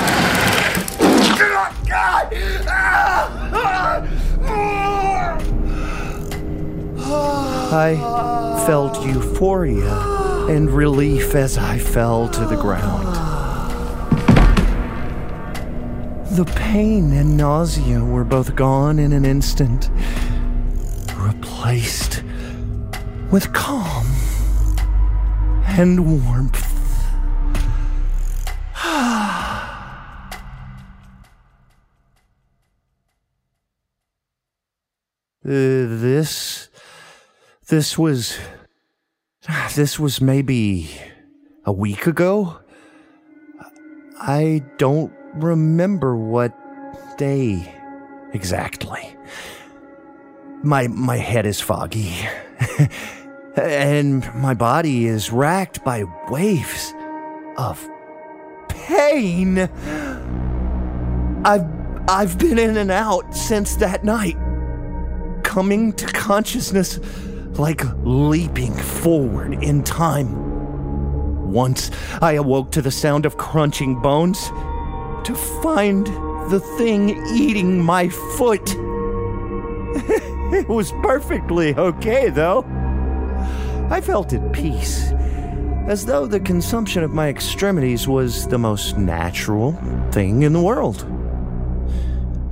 God! 1.87 2.31
God! 2.65 4.09
I 7.71 8.63
felt 8.65 9.05
euphoria 9.05 9.95
and 10.49 10.69
relief 10.69 11.35
as 11.35 11.57
I 11.57 11.77
fell 11.77 12.27
to 12.29 12.45
the 12.45 12.55
ground. 12.55 13.28
The 16.31 16.45
pain 16.45 17.11
and 17.13 17.35
nausea 17.35 18.05
were 18.05 18.23
both 18.23 18.55
gone 18.55 18.99
in 18.99 19.13
an 19.13 19.25
instant, 19.25 19.89
replaced 21.15 22.23
with 23.31 23.51
calm 23.51 24.05
and 25.65 26.23
warmth. 26.23 26.65
Uh, 35.45 35.87
this 35.87 36.69
this 37.69 37.97
was 37.97 38.37
this 39.75 39.97
was 39.97 40.21
maybe 40.21 40.91
a 41.65 41.71
week 41.71 42.05
ago 42.05 42.59
i 44.19 44.61
don't 44.77 45.18
remember 45.43 46.15
what 46.15 46.53
day 47.17 47.73
exactly. 48.33 49.15
My 50.63 50.87
my 50.87 51.17
head 51.17 51.45
is 51.45 51.61
foggy. 51.61 52.15
And 53.57 54.23
my 54.35 54.53
body 54.53 55.05
is 55.05 55.31
racked 55.31 55.83
by 55.83 56.05
waves 56.29 56.93
of 57.57 57.85
pain. 58.69 59.57
I've 61.43 61.67
i've 62.07 62.37
been 62.39 62.57
in 62.57 62.77
and 62.77 62.89
out 62.89 63.35
since 63.35 63.75
that 63.75 64.03
night 64.03 64.37
coming 65.43 65.93
to 65.93 66.05
consciousness 66.07 66.99
like 67.59 67.81
leaping 68.03 68.73
forward 68.73 69.61
in 69.61 69.83
time. 69.83 71.51
Once 71.51 71.91
I 72.21 72.33
awoke 72.33 72.71
to 72.71 72.81
the 72.81 72.91
sound 72.91 73.25
of 73.25 73.37
crunching 73.37 74.01
bones 74.01 74.49
to 75.25 75.35
find 75.35 76.07
the 76.51 76.59
thing 76.77 77.09
eating 77.27 77.83
my 77.83 78.09
foot. 78.09 78.69
it 80.53 80.67
was 80.67 80.91
perfectly 81.03 81.75
okay, 81.75 82.29
though. 82.29 82.65
I 83.89 84.01
felt 84.01 84.33
at 84.33 84.53
peace, 84.53 85.11
as 85.87 86.05
though 86.05 86.27
the 86.27 86.39
consumption 86.39 87.03
of 87.03 87.11
my 87.11 87.29
extremities 87.29 88.07
was 88.07 88.47
the 88.47 88.57
most 88.57 88.97
natural 88.97 89.73
thing 90.11 90.43
in 90.43 90.53
the 90.53 90.61
world. 90.61 91.05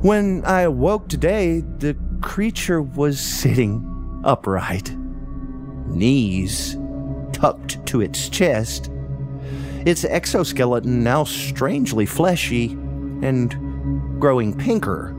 When 0.03 0.43
I 0.45 0.61
awoke 0.61 1.09
today, 1.09 1.61
the 1.80 1.95
creature 2.22 2.82
was 2.82 3.20
sitting 3.20 4.22
upright, 4.24 4.95
knees 5.88 6.78
tucked 7.34 7.86
to 7.88 8.01
its 8.01 8.30
chest, 8.30 8.91
its 9.88 10.03
exoskeleton 10.03 11.01
now 11.01 11.23
strangely 11.23 12.05
fleshy 12.05 12.71
and 13.21 13.55
growing 14.19 14.53
pinker 14.53 15.15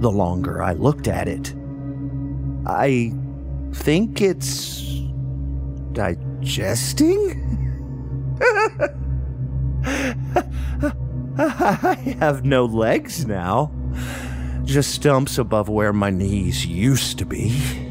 the 0.00 0.10
longer 0.10 0.60
I 0.60 0.72
looked 0.72 1.06
at 1.06 1.28
it. 1.28 1.54
I 2.66 3.12
think 3.72 4.20
it's 4.20 4.80
digesting? 5.92 7.46
I 11.38 12.16
have 12.18 12.44
no 12.44 12.64
legs 12.64 13.26
now, 13.26 13.70
just 14.64 14.90
stumps 14.90 15.38
above 15.38 15.68
where 15.68 15.92
my 15.92 16.10
knees 16.10 16.66
used 16.66 17.18
to 17.18 17.24
be. 17.24 17.89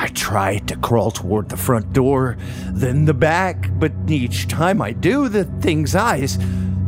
I 0.00 0.06
tried 0.06 0.68
to 0.68 0.76
crawl 0.76 1.10
toward 1.10 1.48
the 1.48 1.56
front 1.56 1.92
door, 1.92 2.36
then 2.68 3.04
the 3.04 3.14
back, 3.14 3.68
but 3.80 3.90
each 4.06 4.46
time 4.46 4.80
I 4.80 4.92
do, 4.92 5.28
the 5.28 5.42
thing's 5.42 5.96
eyes, 5.96 6.38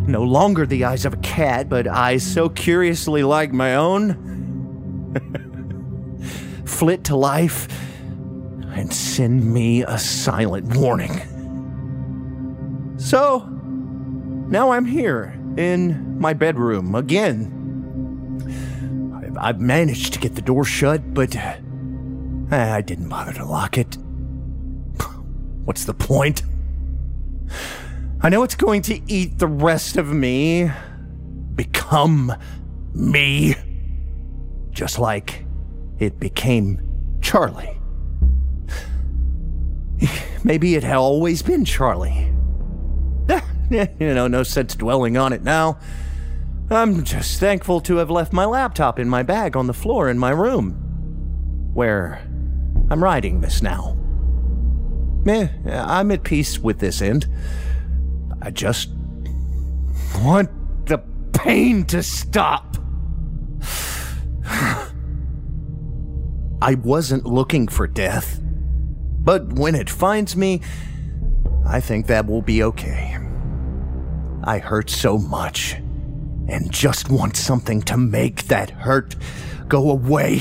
no 0.07 0.23
longer 0.23 0.65
the 0.65 0.85
eyes 0.85 1.05
of 1.05 1.15
a 1.15 1.17
cat, 1.17 1.69
but 1.69 1.89
eyes 1.89 2.23
so 2.23 2.49
curiously 2.49 3.25
like 3.25 3.53
my 3.53 3.75
own, 3.75 4.15
flit 6.65 7.03
to 7.07 7.17
life 7.17 7.67
and 8.77 8.95
send 8.95 9.45
me 9.45 9.83
a 9.83 9.99
silent 9.99 10.77
warning. 10.77 11.11
So, 12.97 13.41
now 13.41 14.71
I'm 14.71 14.85
here 14.85 15.37
in 15.57 16.17
my 16.21 16.33
bedroom 16.33 16.95
again. 16.95 17.57
I've, 19.37 19.61
managed 19.61 20.13
to 20.13 20.21
get 20.21 20.37
the 20.37 20.43
door 20.43 20.65
shut, 20.65 21.13
but 21.13 21.35
Eh, 22.51 22.75
I 22.75 22.81
didn't 22.81 23.09
bother 23.09 23.33
to 23.35 23.45
lock 23.45 23.79
it. 23.79 23.97
What's 25.65 25.85
the 25.85 25.95
point? 25.95 26.43
I 28.23 28.29
know 28.29 28.43
it's 28.43 28.57
going 28.57 28.83
to 28.83 29.01
eat 29.11 29.39
the 29.39 29.47
rest 29.47 29.97
of 29.97 30.09
me, 30.13 30.71
become 31.55 32.33
me, 32.93 33.55
just 34.71 34.99
like 34.99 35.47
it 35.99 36.19
became 36.19 36.81
Charlie. 37.23 37.79
Maybe 40.45 40.75
it 40.75 40.83
had 40.83 40.97
always 40.97 41.43
been 41.43 41.65
Charlie. 41.65 42.33
you 43.71 43.87
know, 44.15 44.27
no 44.27 44.43
sense 44.43 44.75
dwelling 44.75 45.17
on 45.17 45.33
it 45.33 45.45
now. 45.45 45.79
I'm 46.69 47.05
just 47.05 47.39
thankful 47.39 47.81
to 47.83 47.97
have 47.97 48.11
left 48.11 48.33
my 48.33 48.45
laptop 48.45 48.99
in 48.99 49.09
my 49.09 49.23
bag 49.23 49.57
on 49.57 49.67
the 49.67 49.75
floor 49.75 50.09
in 50.09 50.19
my 50.19 50.31
room, 50.31 50.73
where 51.75 52.23
I'm 52.91 53.03
writing 53.03 53.41
this 53.41 53.63
now. 53.63 53.97
Eh, 55.27 55.49
I'm 55.67 56.11
at 56.11 56.25
peace 56.25 56.59
with 56.59 56.79
this 56.81 57.01
end. 57.01 57.29
I 58.43 58.51
just 58.51 58.91
want 60.17 60.51
the 60.87 60.99
pain 61.33 61.85
to 61.87 62.03
stop. 62.03 62.77
I 66.63 66.75
wasn't 66.75 67.27
looking 67.27 67.69
for 67.69 67.87
death, 67.87 68.41
but 68.43 69.53
when 69.53 69.75
it 69.75 69.89
finds 69.89 70.37
me, 70.37 70.61
I 71.67 71.81
think 71.81 72.09
that 72.09 72.27
will 72.27 72.43
be 72.43 72.63
okay. 72.65 73.17
I 74.43 74.59
hurt 74.59 74.91
so 74.91 75.17
much 75.17 75.75
and 76.49 76.71
just 76.71 77.09
want 77.09 77.37
something 77.37 77.83
to 77.83 77.97
make 77.97 78.45
that 78.49 78.71
hurt 78.71 79.15
go 79.69 79.91
away. 79.91 80.41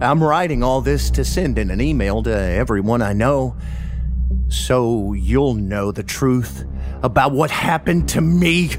I'm 0.00 0.22
writing 0.22 0.62
all 0.62 0.80
this 0.80 1.10
to 1.10 1.24
send 1.24 1.58
in 1.58 1.70
an 1.70 1.80
email 1.80 2.22
to 2.24 2.36
everyone 2.36 3.02
I 3.02 3.12
know 3.12 3.56
so 4.48 5.12
you'll 5.12 5.54
know 5.54 5.92
the 5.92 6.02
truth 6.02 6.64
about 7.02 7.32
what 7.32 7.50
happened 7.50 8.08
to 8.10 8.20
me. 8.20 8.70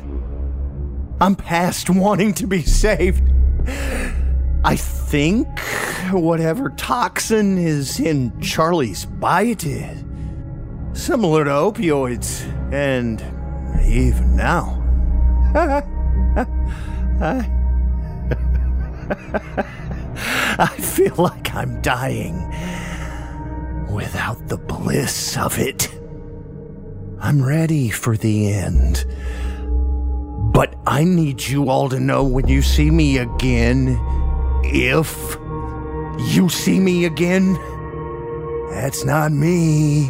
I'm 1.19 1.35
past 1.35 1.89
wanting 1.89 2.33
to 2.35 2.47
be 2.47 2.61
saved. 2.61 3.23
I 4.63 4.75
think 4.75 5.47
whatever 6.11 6.69
toxin 6.71 7.57
is 7.57 7.99
in 7.99 8.39
Charlie's 8.41 9.05
bite 9.05 9.65
is 9.65 10.03
similar 10.93 11.43
to 11.43 11.51
opioids, 11.51 12.43
and 12.73 13.21
even 13.85 14.35
now. 14.35 14.81
I, 20.59 20.67
feel 20.67 21.15
like 21.17 21.53
I'm 21.53 21.81
dying 21.81 22.47
without 23.93 24.47
the 24.47 24.55
bliss 24.55 25.35
of 25.35 25.59
it. 25.59 25.93
I'm 27.19 27.43
ready 27.43 27.89
for 27.89 28.15
the 28.15 28.53
end. 28.53 29.03
But 30.53 30.73
I 30.87 31.03
need 31.03 31.45
you 31.45 31.69
all 31.69 31.89
to 31.89 31.99
know 31.99 32.23
when 32.23 32.47
you 32.47 32.61
see 32.61 32.89
me 32.89 33.17
again, 33.17 33.99
if 34.63 35.35
you 36.33 36.47
see 36.47 36.79
me 36.79 37.03
again, 37.03 37.55
that's 38.69 39.03
not 39.03 39.33
me. 39.33 40.05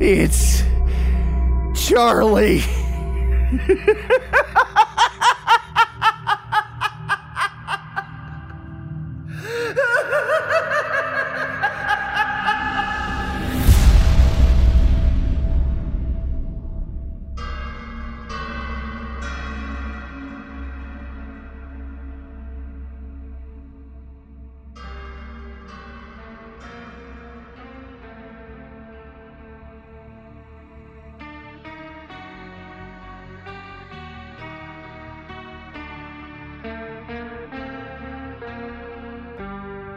it's 0.00 0.64
Charlie. 1.86 2.64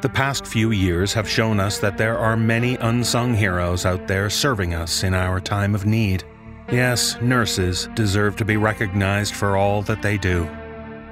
The 0.08 0.14
past 0.14 0.48
few 0.48 0.72
years 0.72 1.12
have 1.16 1.28
shown 1.28 1.60
us 1.60 1.80
that 1.80 1.98
there 1.98 2.18
are 2.18 2.38
many 2.38 2.78
unsung 2.78 3.34
heroes 3.34 3.86
out 3.86 4.08
there 4.08 4.30
serving 4.30 4.74
us 4.74 5.04
in 5.04 5.14
our 5.14 5.42
time 5.42 5.76
of 5.76 5.86
need. 5.86 6.24
Yes, 6.72 7.20
nurses 7.22 7.90
deserve 7.94 8.38
to 8.38 8.46
be 8.46 8.56
recognized 8.56 9.36
for 9.36 9.58
all 9.58 9.82
that 9.82 10.02
they 10.02 10.18
do. 10.18 10.50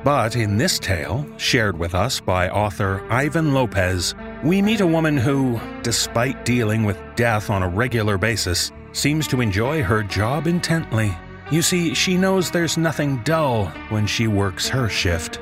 But 0.06 0.38
in 0.38 0.56
this 0.56 0.80
tale, 0.80 1.28
shared 1.36 1.78
with 1.78 1.94
us 1.94 2.22
by 2.22 2.48
author 2.48 3.06
Ivan 3.12 3.54
Lopez, 3.54 4.16
we 4.46 4.62
meet 4.62 4.80
a 4.80 4.88
woman 4.88 5.18
who, 5.18 5.60
despite 5.84 6.46
dealing 6.46 6.86
with 6.86 6.98
death 7.18 7.50
on 7.50 7.64
a 7.64 7.68
regular 7.68 8.18
basis, 8.18 8.72
seems 8.94 9.28
to 9.28 9.42
enjoy 9.42 9.84
her 9.84 10.04
job 10.04 10.48
intently. 10.48 11.14
You 11.52 11.62
see, 11.62 11.94
she 11.94 12.16
knows 12.16 12.50
there's 12.50 12.78
nothing 12.78 13.18
dull 13.26 13.66
when 13.90 14.08
she 14.08 14.28
works 14.28 14.70
her 14.70 14.88
shift. 14.88 15.42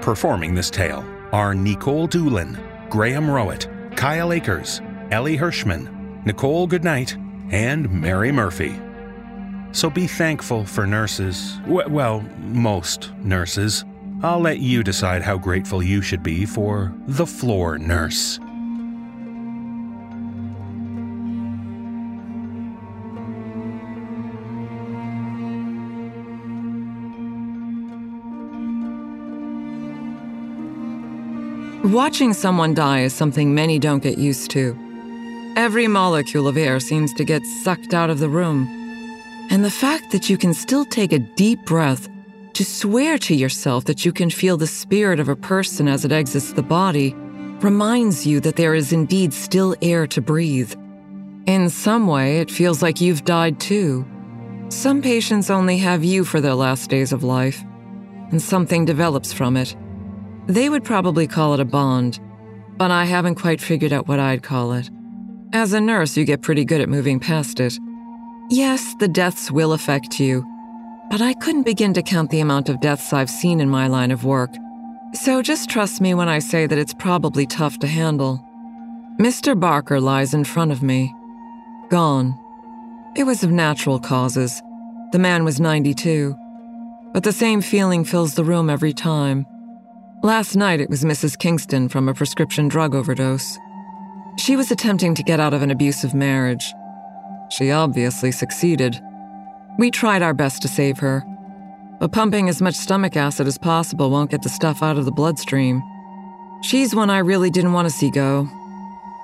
Performing 0.00 0.54
this 0.54 0.70
tale 0.70 1.11
are 1.32 1.54
Nikolle 1.54 2.06
Doolin, 2.06 2.58
Graham 2.90 3.26
Rowat, 3.26 3.96
Kyle 3.96 4.32
Akers, 4.32 4.80
Elie 5.10 5.38
Hirschman, 5.38 6.24
Nichole 6.24 6.68
Goodnight, 6.68 7.16
and 7.50 7.90
Mary 7.90 8.30
Murphy. 8.30 8.78
So 9.72 9.88
be 9.88 10.06
thankful 10.06 10.64
for 10.64 10.86
nurses. 10.86 11.58
Well, 11.66 12.20
most 12.38 13.10
nurses. 13.18 13.84
I'll 14.22 14.40
let 14.40 14.60
you 14.60 14.82
decide 14.82 15.22
how 15.22 15.38
grateful 15.38 15.82
you 15.82 16.02
should 16.02 16.22
be 16.22 16.44
for 16.44 16.94
the 17.06 17.26
floor 17.26 17.78
nurse. 17.78 18.38
Watching 31.84 32.32
someone 32.32 32.74
die 32.74 33.00
is 33.00 33.12
something 33.12 33.52
many 33.52 33.80
don't 33.80 34.04
get 34.04 34.16
used 34.16 34.52
to. 34.52 34.78
Every 35.56 35.88
molecule 35.88 36.46
of 36.46 36.56
air 36.56 36.78
seems 36.78 37.12
to 37.14 37.24
get 37.24 37.44
sucked 37.44 37.92
out 37.92 38.08
of 38.08 38.20
the 38.20 38.28
room. 38.28 38.68
And 39.50 39.64
the 39.64 39.70
fact 39.70 40.12
that 40.12 40.30
you 40.30 40.38
can 40.38 40.54
still 40.54 40.84
take 40.84 41.12
a 41.12 41.18
deep 41.18 41.64
breath 41.64 42.08
to 42.52 42.64
swear 42.64 43.18
to 43.18 43.34
yourself 43.34 43.84
that 43.86 44.04
you 44.04 44.12
can 44.12 44.30
feel 44.30 44.56
the 44.56 44.66
spirit 44.66 45.18
of 45.18 45.28
a 45.28 45.34
person 45.34 45.88
as 45.88 46.04
it 46.04 46.12
exits 46.12 46.52
the 46.52 46.62
body 46.62 47.14
reminds 47.60 48.24
you 48.24 48.38
that 48.38 48.54
there 48.54 48.76
is 48.76 48.92
indeed 48.92 49.34
still 49.34 49.74
air 49.82 50.06
to 50.06 50.20
breathe. 50.20 50.72
In 51.46 51.68
some 51.68 52.06
way, 52.06 52.38
it 52.38 52.48
feels 52.48 52.80
like 52.80 53.00
you've 53.00 53.24
died 53.24 53.58
too. 53.58 54.06
Some 54.68 55.02
patients 55.02 55.50
only 55.50 55.78
have 55.78 56.04
you 56.04 56.24
for 56.24 56.40
their 56.40 56.54
last 56.54 56.88
days 56.90 57.12
of 57.12 57.24
life, 57.24 57.60
and 58.30 58.40
something 58.40 58.84
develops 58.84 59.32
from 59.32 59.56
it. 59.56 59.74
They 60.46 60.68
would 60.68 60.84
probably 60.84 61.26
call 61.26 61.54
it 61.54 61.60
a 61.60 61.64
bond, 61.64 62.18
but 62.76 62.90
I 62.90 63.04
haven't 63.04 63.36
quite 63.36 63.60
figured 63.60 63.92
out 63.92 64.08
what 64.08 64.18
I'd 64.18 64.42
call 64.42 64.72
it. 64.72 64.90
As 65.52 65.72
a 65.72 65.80
nurse, 65.80 66.16
you 66.16 66.24
get 66.24 66.42
pretty 66.42 66.64
good 66.64 66.80
at 66.80 66.88
moving 66.88 67.20
past 67.20 67.60
it. 67.60 67.78
Yes, 68.50 68.94
the 68.98 69.08
deaths 69.08 69.50
will 69.50 69.72
affect 69.72 70.18
you, 70.18 70.44
but 71.10 71.20
I 71.20 71.34
couldn't 71.34 71.62
begin 71.62 71.94
to 71.94 72.02
count 72.02 72.30
the 72.30 72.40
amount 72.40 72.68
of 72.68 72.80
deaths 72.80 73.12
I've 73.12 73.30
seen 73.30 73.60
in 73.60 73.68
my 73.68 73.86
line 73.86 74.10
of 74.10 74.24
work. 74.24 74.50
So 75.14 75.42
just 75.42 75.68
trust 75.68 76.00
me 76.00 76.14
when 76.14 76.28
I 76.28 76.38
say 76.38 76.66
that 76.66 76.78
it's 76.78 76.94
probably 76.94 77.46
tough 77.46 77.78
to 77.80 77.86
handle. 77.86 78.44
Mr. 79.20 79.58
Barker 79.58 80.00
lies 80.00 80.32
in 80.34 80.44
front 80.44 80.72
of 80.72 80.82
me. 80.82 81.14
Gone. 81.90 82.38
It 83.14 83.24
was 83.24 83.44
of 83.44 83.50
natural 83.50 84.00
causes. 84.00 84.62
The 85.12 85.18
man 85.18 85.44
was 85.44 85.60
92. 85.60 86.34
But 87.12 87.22
the 87.22 87.32
same 87.32 87.60
feeling 87.60 88.04
fills 88.04 88.34
the 88.34 88.44
room 88.44 88.70
every 88.70 88.94
time. 88.94 89.46
Last 90.22 90.54
night 90.54 90.80
it 90.80 90.88
was 90.88 91.02
Mrs. 91.02 91.36
Kingston 91.36 91.88
from 91.88 92.08
a 92.08 92.14
prescription 92.14 92.68
drug 92.68 92.94
overdose. 92.94 93.58
She 94.38 94.54
was 94.54 94.70
attempting 94.70 95.16
to 95.16 95.22
get 95.24 95.40
out 95.40 95.52
of 95.52 95.62
an 95.62 95.70
abusive 95.72 96.14
marriage. 96.14 96.72
She 97.50 97.72
obviously 97.72 98.30
succeeded. 98.30 99.00
We 99.80 99.90
tried 99.90 100.22
our 100.22 100.32
best 100.32 100.62
to 100.62 100.68
save 100.68 101.00
her, 101.00 101.24
but 101.98 102.12
pumping 102.12 102.48
as 102.48 102.62
much 102.62 102.76
stomach 102.76 103.16
acid 103.16 103.48
as 103.48 103.58
possible 103.58 104.10
won't 104.10 104.30
get 104.30 104.42
the 104.42 104.48
stuff 104.48 104.80
out 104.80 104.96
of 104.96 105.06
the 105.06 105.10
bloodstream. 105.10 105.82
She's 106.62 106.94
one 106.94 107.10
I 107.10 107.18
really 107.18 107.50
didn't 107.50 107.72
want 107.72 107.88
to 107.88 107.94
see 107.94 108.12
go, 108.12 108.48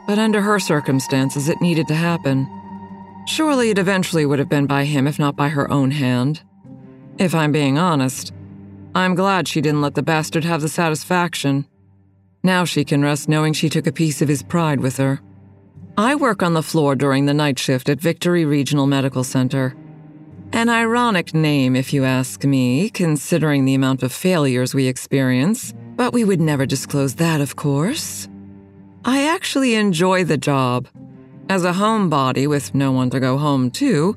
but 0.08 0.18
under 0.18 0.40
her 0.40 0.58
circumstances, 0.58 1.48
it 1.48 1.60
needed 1.60 1.86
to 1.86 1.94
happen. 1.94 2.48
Surely 3.28 3.70
it 3.70 3.78
eventually 3.78 4.26
would 4.26 4.40
have 4.40 4.48
been 4.48 4.66
by 4.66 4.84
him 4.84 5.06
if 5.06 5.16
not 5.16 5.36
by 5.36 5.48
her 5.50 5.70
own 5.70 5.92
hand. 5.92 6.42
If 7.18 7.36
I'm 7.36 7.52
being 7.52 7.78
honest, 7.78 8.32
I'm 8.94 9.14
glad 9.14 9.46
she 9.46 9.60
didn't 9.60 9.82
let 9.82 9.94
the 9.94 10.02
bastard 10.02 10.44
have 10.44 10.60
the 10.60 10.68
satisfaction. 10.68 11.66
Now 12.42 12.64
she 12.64 12.84
can 12.84 13.02
rest 13.02 13.28
knowing 13.28 13.52
she 13.52 13.68
took 13.68 13.86
a 13.86 13.92
piece 13.92 14.22
of 14.22 14.28
his 14.28 14.42
pride 14.42 14.80
with 14.80 14.96
her. 14.96 15.20
I 15.96 16.14
work 16.14 16.42
on 16.42 16.54
the 16.54 16.62
floor 16.62 16.94
during 16.94 17.26
the 17.26 17.34
night 17.34 17.58
shift 17.58 17.88
at 17.88 18.00
Victory 18.00 18.44
Regional 18.44 18.86
Medical 18.86 19.24
Center. 19.24 19.74
An 20.52 20.68
ironic 20.68 21.34
name, 21.34 21.76
if 21.76 21.92
you 21.92 22.04
ask 22.04 22.44
me, 22.44 22.88
considering 22.88 23.64
the 23.64 23.74
amount 23.74 24.02
of 24.02 24.12
failures 24.12 24.74
we 24.74 24.86
experience, 24.86 25.74
but 25.96 26.12
we 26.12 26.24
would 26.24 26.40
never 26.40 26.64
disclose 26.64 27.16
that, 27.16 27.40
of 27.40 27.56
course. 27.56 28.28
I 29.04 29.26
actually 29.26 29.74
enjoy 29.74 30.24
the 30.24 30.38
job. 30.38 30.88
As 31.50 31.64
a 31.64 31.72
homebody 31.72 32.46
with 32.46 32.74
no 32.74 32.92
one 32.92 33.10
to 33.10 33.20
go 33.20 33.36
home 33.36 33.70
to, 33.72 34.16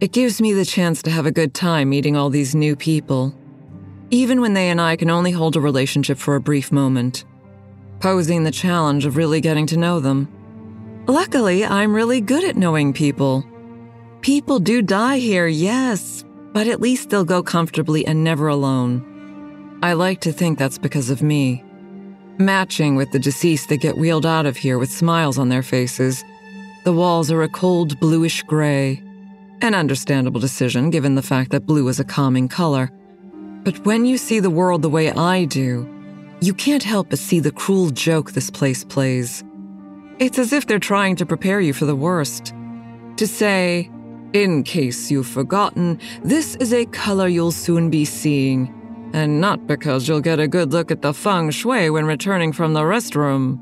it 0.00 0.12
gives 0.12 0.40
me 0.40 0.52
the 0.52 0.64
chance 0.64 1.02
to 1.02 1.10
have 1.10 1.26
a 1.26 1.30
good 1.30 1.54
time 1.54 1.90
meeting 1.90 2.16
all 2.16 2.30
these 2.30 2.54
new 2.54 2.74
people, 2.74 3.34
even 4.12 4.42
when 4.42 4.52
they 4.52 4.68
and 4.68 4.78
I 4.78 4.94
can 4.94 5.08
only 5.08 5.30
hold 5.30 5.56
a 5.56 5.60
relationship 5.60 6.18
for 6.18 6.36
a 6.36 6.40
brief 6.40 6.70
moment, 6.70 7.24
posing 7.98 8.44
the 8.44 8.50
challenge 8.50 9.06
of 9.06 9.16
really 9.16 9.40
getting 9.40 9.66
to 9.68 9.78
know 9.78 10.00
them. 10.00 10.28
Luckily, 11.06 11.64
I'm 11.64 11.94
really 11.94 12.20
good 12.20 12.44
at 12.44 12.54
knowing 12.54 12.92
people. 12.92 13.42
People 14.20 14.58
do 14.58 14.82
die 14.82 15.18
here, 15.18 15.46
yes, 15.46 16.26
but 16.52 16.68
at 16.68 16.80
least 16.80 17.08
they'll 17.08 17.24
go 17.24 17.42
comfortably 17.42 18.06
and 18.06 18.22
never 18.22 18.48
alone. 18.48 19.80
I 19.82 19.94
like 19.94 20.20
to 20.20 20.32
think 20.32 20.58
that's 20.58 20.76
because 20.76 21.08
of 21.08 21.22
me. 21.22 21.64
Matching 22.36 22.96
with 22.96 23.12
the 23.12 23.18
deceased 23.18 23.70
that 23.70 23.80
get 23.80 23.96
wheeled 23.96 24.26
out 24.26 24.44
of 24.44 24.58
here 24.58 24.78
with 24.78 24.92
smiles 24.92 25.38
on 25.38 25.48
their 25.48 25.62
faces, 25.62 26.22
the 26.84 26.92
walls 26.92 27.30
are 27.30 27.42
a 27.42 27.48
cold 27.48 27.98
bluish 27.98 28.42
gray. 28.42 29.02
An 29.62 29.74
understandable 29.74 30.40
decision 30.40 30.90
given 30.90 31.14
the 31.14 31.22
fact 31.22 31.50
that 31.52 31.64
blue 31.64 31.88
is 31.88 31.98
a 31.98 32.04
calming 32.04 32.48
color. 32.48 32.90
But 33.64 33.84
when 33.86 34.04
you 34.04 34.18
see 34.18 34.40
the 34.40 34.50
world 34.50 34.82
the 34.82 34.88
way 34.88 35.12
I 35.12 35.44
do, 35.44 35.88
you 36.40 36.52
can't 36.52 36.82
help 36.82 37.10
but 37.10 37.20
see 37.20 37.38
the 37.38 37.52
cruel 37.52 37.90
joke 37.90 38.32
this 38.32 38.50
place 38.50 38.82
plays. 38.82 39.44
It's 40.18 40.38
as 40.38 40.52
if 40.52 40.66
they're 40.66 40.80
trying 40.80 41.16
to 41.16 41.26
prepare 41.26 41.60
you 41.60 41.72
for 41.72 41.84
the 41.84 41.94
worst. 41.94 42.52
To 43.18 43.26
say, 43.26 43.88
in 44.32 44.64
case 44.64 45.10
you've 45.10 45.28
forgotten, 45.28 46.00
this 46.24 46.56
is 46.56 46.72
a 46.72 46.86
color 46.86 47.28
you'll 47.28 47.52
soon 47.52 47.90
be 47.90 48.04
seeing, 48.04 48.72
and 49.12 49.40
not 49.40 49.66
because 49.68 50.08
you'll 50.08 50.20
get 50.20 50.40
a 50.40 50.48
good 50.48 50.72
look 50.72 50.90
at 50.90 51.02
the 51.02 51.14
feng 51.14 51.50
shui 51.50 51.90
when 51.90 52.06
returning 52.06 52.52
from 52.52 52.72
the 52.72 52.80
restroom. 52.80 53.60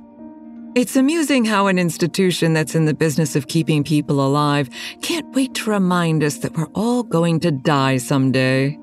It's 0.74 0.96
amusing 0.96 1.44
how 1.44 1.66
an 1.66 1.78
institution 1.78 2.52
that's 2.52 2.74
in 2.74 2.84
the 2.84 2.94
business 2.94 3.36
of 3.36 3.48
keeping 3.48 3.82
people 3.82 4.24
alive 4.24 4.70
can't 5.02 5.34
wait 5.34 5.54
to 5.56 5.70
remind 5.70 6.22
us 6.22 6.38
that 6.38 6.56
we're 6.56 6.70
all 6.74 7.02
going 7.02 7.40
to 7.40 7.50
die 7.50 7.96
someday. 7.96 8.78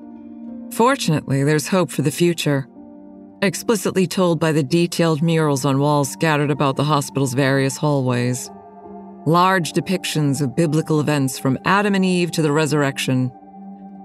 Fortunately, 0.72 1.44
there's 1.44 1.68
hope 1.68 1.90
for 1.90 2.02
the 2.02 2.10
future 2.10 2.68
explicitly 3.42 4.06
told 4.06 4.40
by 4.40 4.52
the 4.52 4.62
detailed 4.62 5.22
murals 5.22 5.64
on 5.64 5.78
walls 5.78 6.10
scattered 6.10 6.50
about 6.50 6.76
the 6.76 6.84
hospital's 6.84 7.34
various 7.34 7.76
hallways. 7.76 8.50
Large 9.26 9.72
depictions 9.72 10.40
of 10.40 10.56
biblical 10.56 11.00
events 11.00 11.38
from 11.38 11.58
Adam 11.64 11.94
and 11.94 12.04
Eve 12.04 12.30
to 12.32 12.42
the 12.42 12.52
resurrection. 12.52 13.28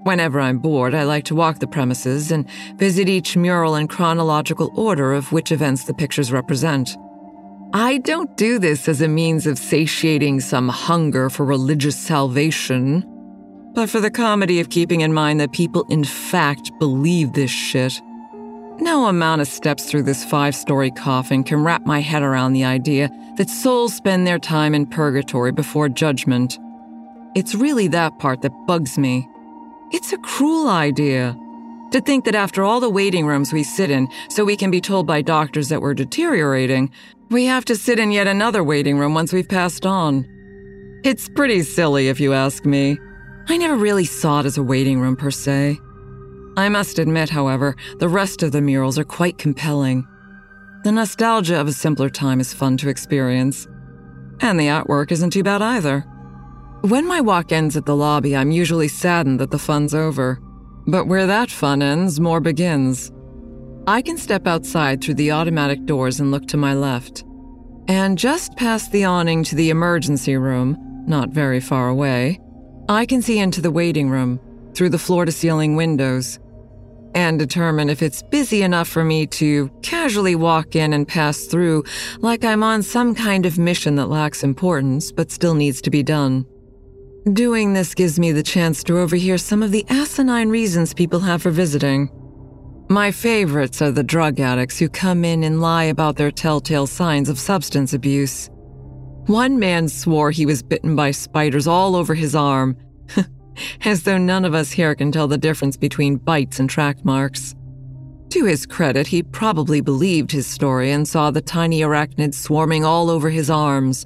Whenever 0.04 0.40
I'm 0.40 0.60
bored, 0.60 0.94
I 0.94 1.04
like 1.04 1.24
to 1.26 1.36
walk 1.36 1.60
the 1.60 1.68
premises 1.68 2.32
and 2.32 2.50
visit 2.76 3.08
each 3.08 3.38
mural 3.38 3.76
in 3.76 3.88
chronological 3.88 4.72
order 4.76 5.14
of 5.14 5.32
which 5.32 5.52
events 5.52 5.86
the 5.86 5.94
pictures 5.94 6.32
represent. 6.32 6.98
I 7.74 8.00
don't 8.00 8.36
do 8.38 8.60
this 8.60 8.88
as 8.88 9.02
a 9.02 9.08
means 9.08 9.48
of 9.48 9.58
satiating 9.58 10.42
some 10.42 10.70
hunger 10.70 11.30
for 11.30 11.46
religious 11.46 11.98
salvation, 11.98 13.04
but 13.74 13.90
for 13.90 14.00
the 14.00 14.12
comedy 14.12 14.60
of 14.60 14.70
keeping 14.70 15.02
in 15.02 15.14
mind 15.14 15.40
that 15.40 15.52
people 15.52 15.86
in 15.90 16.04
fact 16.04 16.72
believe 16.80 17.34
this 17.34 17.52
shit. 17.52 18.02
No 18.80 19.06
amount 19.06 19.42
of 19.42 19.48
steps 19.48 19.86
through 19.86 20.04
this 20.04 20.26
five 20.26 20.56
story 20.56 20.92
coffin 20.92 21.44
can 21.44 21.64
wrap 21.64 21.86
my 21.86 22.00
head 22.00 22.24
around 22.24 22.54
the 22.54 22.66
idea 22.66 23.10
that 23.38 23.50
souls 23.50 23.96
spend 23.96 24.26
their 24.26 24.40
time 24.40 24.74
in 24.74 24.86
purgatory 24.86 25.52
before 25.52 25.90
judgment. 25.90 26.58
It's 27.36 27.56
really 27.56 27.88
that 27.90 28.20
part 28.20 28.42
that 28.42 28.66
bugs 28.68 28.98
me. 28.98 29.28
It's 29.92 30.14
a 30.14 30.18
cruel 30.18 30.70
idea. 30.70 31.38
To 31.92 32.02
think 32.02 32.26
that 32.26 32.34
after 32.34 32.64
all 32.64 32.80
the 32.80 32.90
waiting 32.90 33.28
rooms 33.28 33.54
we 33.54 33.64
sit 33.64 33.92
in, 33.92 34.08
so 34.30 34.44
we 34.44 34.58
can 34.58 34.72
be 34.72 34.82
told 34.82 35.06
by 35.06 35.22
doctors 35.22 35.70
that 35.70 35.82
we're 35.82 35.94
deteriorating, 35.94 36.92
we 37.30 37.46
have 37.46 37.66
to 37.66 37.76
sit 37.76 38.00
in 38.00 38.12
yet 38.12 38.28
another 38.28 38.64
waiting 38.64 38.98
room 38.98 39.14
once 39.14 39.32
we've 39.32 39.48
passed 39.48 39.86
on. 39.86 40.28
It's 41.04 41.30
pretty 41.30 41.62
silly, 41.62 42.08
if 42.08 42.20
you 42.20 42.34
ask 42.34 42.66
me. 42.66 42.98
I 43.48 43.58
never 43.58 43.76
really 43.76 44.06
saw 44.06 44.40
it 44.40 44.46
as 44.46 44.58
a 44.58 44.64
waiting 44.64 45.00
room 45.00 45.16
per 45.16 45.32
se. 45.32 45.80
I 46.56 46.70
must 46.70 47.00
admit, 47.00 47.30
however, 47.30 47.76
the 48.00 48.08
rest 48.08 48.44
of 48.44 48.52
the 48.52 48.62
murals 48.62 48.98
are 48.98 49.04
quite 49.04 49.38
compelling. 49.38 50.08
The 50.84 50.92
nostalgia 50.92 51.60
of 51.60 51.68
a 51.68 51.74
simpler 51.74 52.10
time 52.10 52.40
is 52.40 52.54
fun 52.54 52.78
to 52.78 52.90
experience, 52.90 53.68
and 54.40 54.60
the 54.60 54.68
artwork 54.68 55.12
isn't 55.12 55.32
too 55.32 55.44
bad 55.44 55.62
either. 55.62 56.02
When 56.82 57.08
my 57.08 57.22
walk 57.22 57.52
ends 57.52 57.78
at 57.78 57.86
the 57.86 57.96
lobby, 57.96 58.36
I'm 58.36 58.52
usually 58.52 58.90
saddened 58.90 59.40
that 59.40 59.52
the 59.52 59.60
fun's 59.60 59.94
over. 59.94 60.40
But 60.86 61.08
where 61.08 61.26
that 61.26 61.50
fun 61.50 61.82
ends, 61.82 62.20
more 62.20 62.42
begins. 62.42 63.12
I 63.88 64.02
can 64.02 64.18
step 64.18 64.48
outside 64.48 65.02
through 65.02 65.16
the 65.16 65.32
automatic 65.32 65.86
doors 65.86 66.20
and 66.20 66.32
look 66.32 66.46
to 66.48 66.58
my 66.58 66.74
left. 66.74 67.24
And 67.88 68.18
just 68.18 68.56
past 68.58 68.92
the 68.92 69.06
awning 69.06 69.44
to 69.46 69.56
the 69.56 69.70
emergency 69.70 70.36
room, 70.36 70.78
not 71.08 71.30
very 71.30 71.60
far 71.60 71.88
away, 71.88 72.40
I 72.90 73.06
can 73.06 73.22
see 73.22 73.40
into 73.40 73.62
the 73.62 73.72
waiting 73.72 74.10
room 74.10 74.42
through 74.74 74.90
the 74.90 75.00
floor 75.00 75.24
to 75.24 75.32
ceiling 75.32 75.78
windows 75.78 76.40
and 77.16 77.40
determine 77.40 77.90
if 77.90 78.02
it's 78.02 78.22
busy 78.24 78.62
enough 78.62 78.90
for 78.90 79.06
me 79.06 79.26
to 79.28 79.70
casually 79.82 80.36
walk 80.36 80.76
in 80.76 80.92
and 80.92 81.08
pass 81.08 81.46
through 81.46 81.86
like 82.20 82.44
I'm 82.44 82.62
on 82.62 82.84
some 82.84 83.16
kind 83.16 83.46
of 83.46 83.58
mission 83.58 83.96
that 83.96 84.08
lacks 84.08 84.44
importance 84.44 85.14
but 85.14 85.32
still 85.32 85.54
needs 85.54 85.82
to 85.82 85.90
be 85.90 86.04
done. 86.04 86.46
Doing 87.32 87.72
this 87.72 87.96
gives 87.96 88.20
me 88.20 88.34
the 88.34 88.44
chance 88.44 88.84
to 88.84 89.00
overhear 89.00 89.38
some 89.38 89.64
of 89.64 89.72
the 89.72 89.86
asinine 89.90 90.50
reasons 90.50 90.94
people 90.94 91.22
have 91.22 91.42
for 91.42 91.52
visiting. 91.52 92.10
My 92.90 93.12
favorites 93.12 93.82
are 93.82 93.92
the 93.92 94.04
drug 94.04 94.42
addicts 94.42 94.78
who 94.78 94.90
come 94.90 95.24
in 95.24 95.44
and 95.44 95.62
lie 95.62 95.86
about 95.86 96.18
their 96.18 96.32
telltale 96.32 96.88
signs 96.88 97.30
of 97.30 97.40
substance 97.40 97.94
abuse. 97.94 98.50
One 99.28 99.58
man 99.58 99.88
swore 99.88 100.32
he 100.32 100.46
was 100.46 100.62
bitten 100.62 100.98
by 100.98 101.12
spiders 101.12 101.66
all 101.66 101.96
over 101.96 102.14
his 102.14 102.36
arm 102.36 102.76
as 103.86 104.04
though 104.04 104.18
none 104.18 104.44
of 104.44 104.54
us 104.54 104.72
here 104.72 104.96
can 104.96 105.14
tell 105.14 105.30
the 105.30 105.38
difference 105.38 105.78
between 105.78 106.18
bites 106.18 106.60
and 106.60 106.70
track 106.70 107.06
marks. 107.06 107.56
To 108.32 108.46
his 108.46 108.66
credit, 108.66 109.08
he 109.08 109.24
probably 109.24 109.80
believed 109.80 110.32
his 110.32 110.46
story 110.46 110.92
and 110.92 111.08
saw 111.08 111.32
the 111.32 111.42
tiny 111.42 111.82
arachnids 111.82 112.34
swarming 112.34 112.84
all 112.84 113.10
over 113.10 113.30
his 113.30 113.50
arms, 113.50 114.06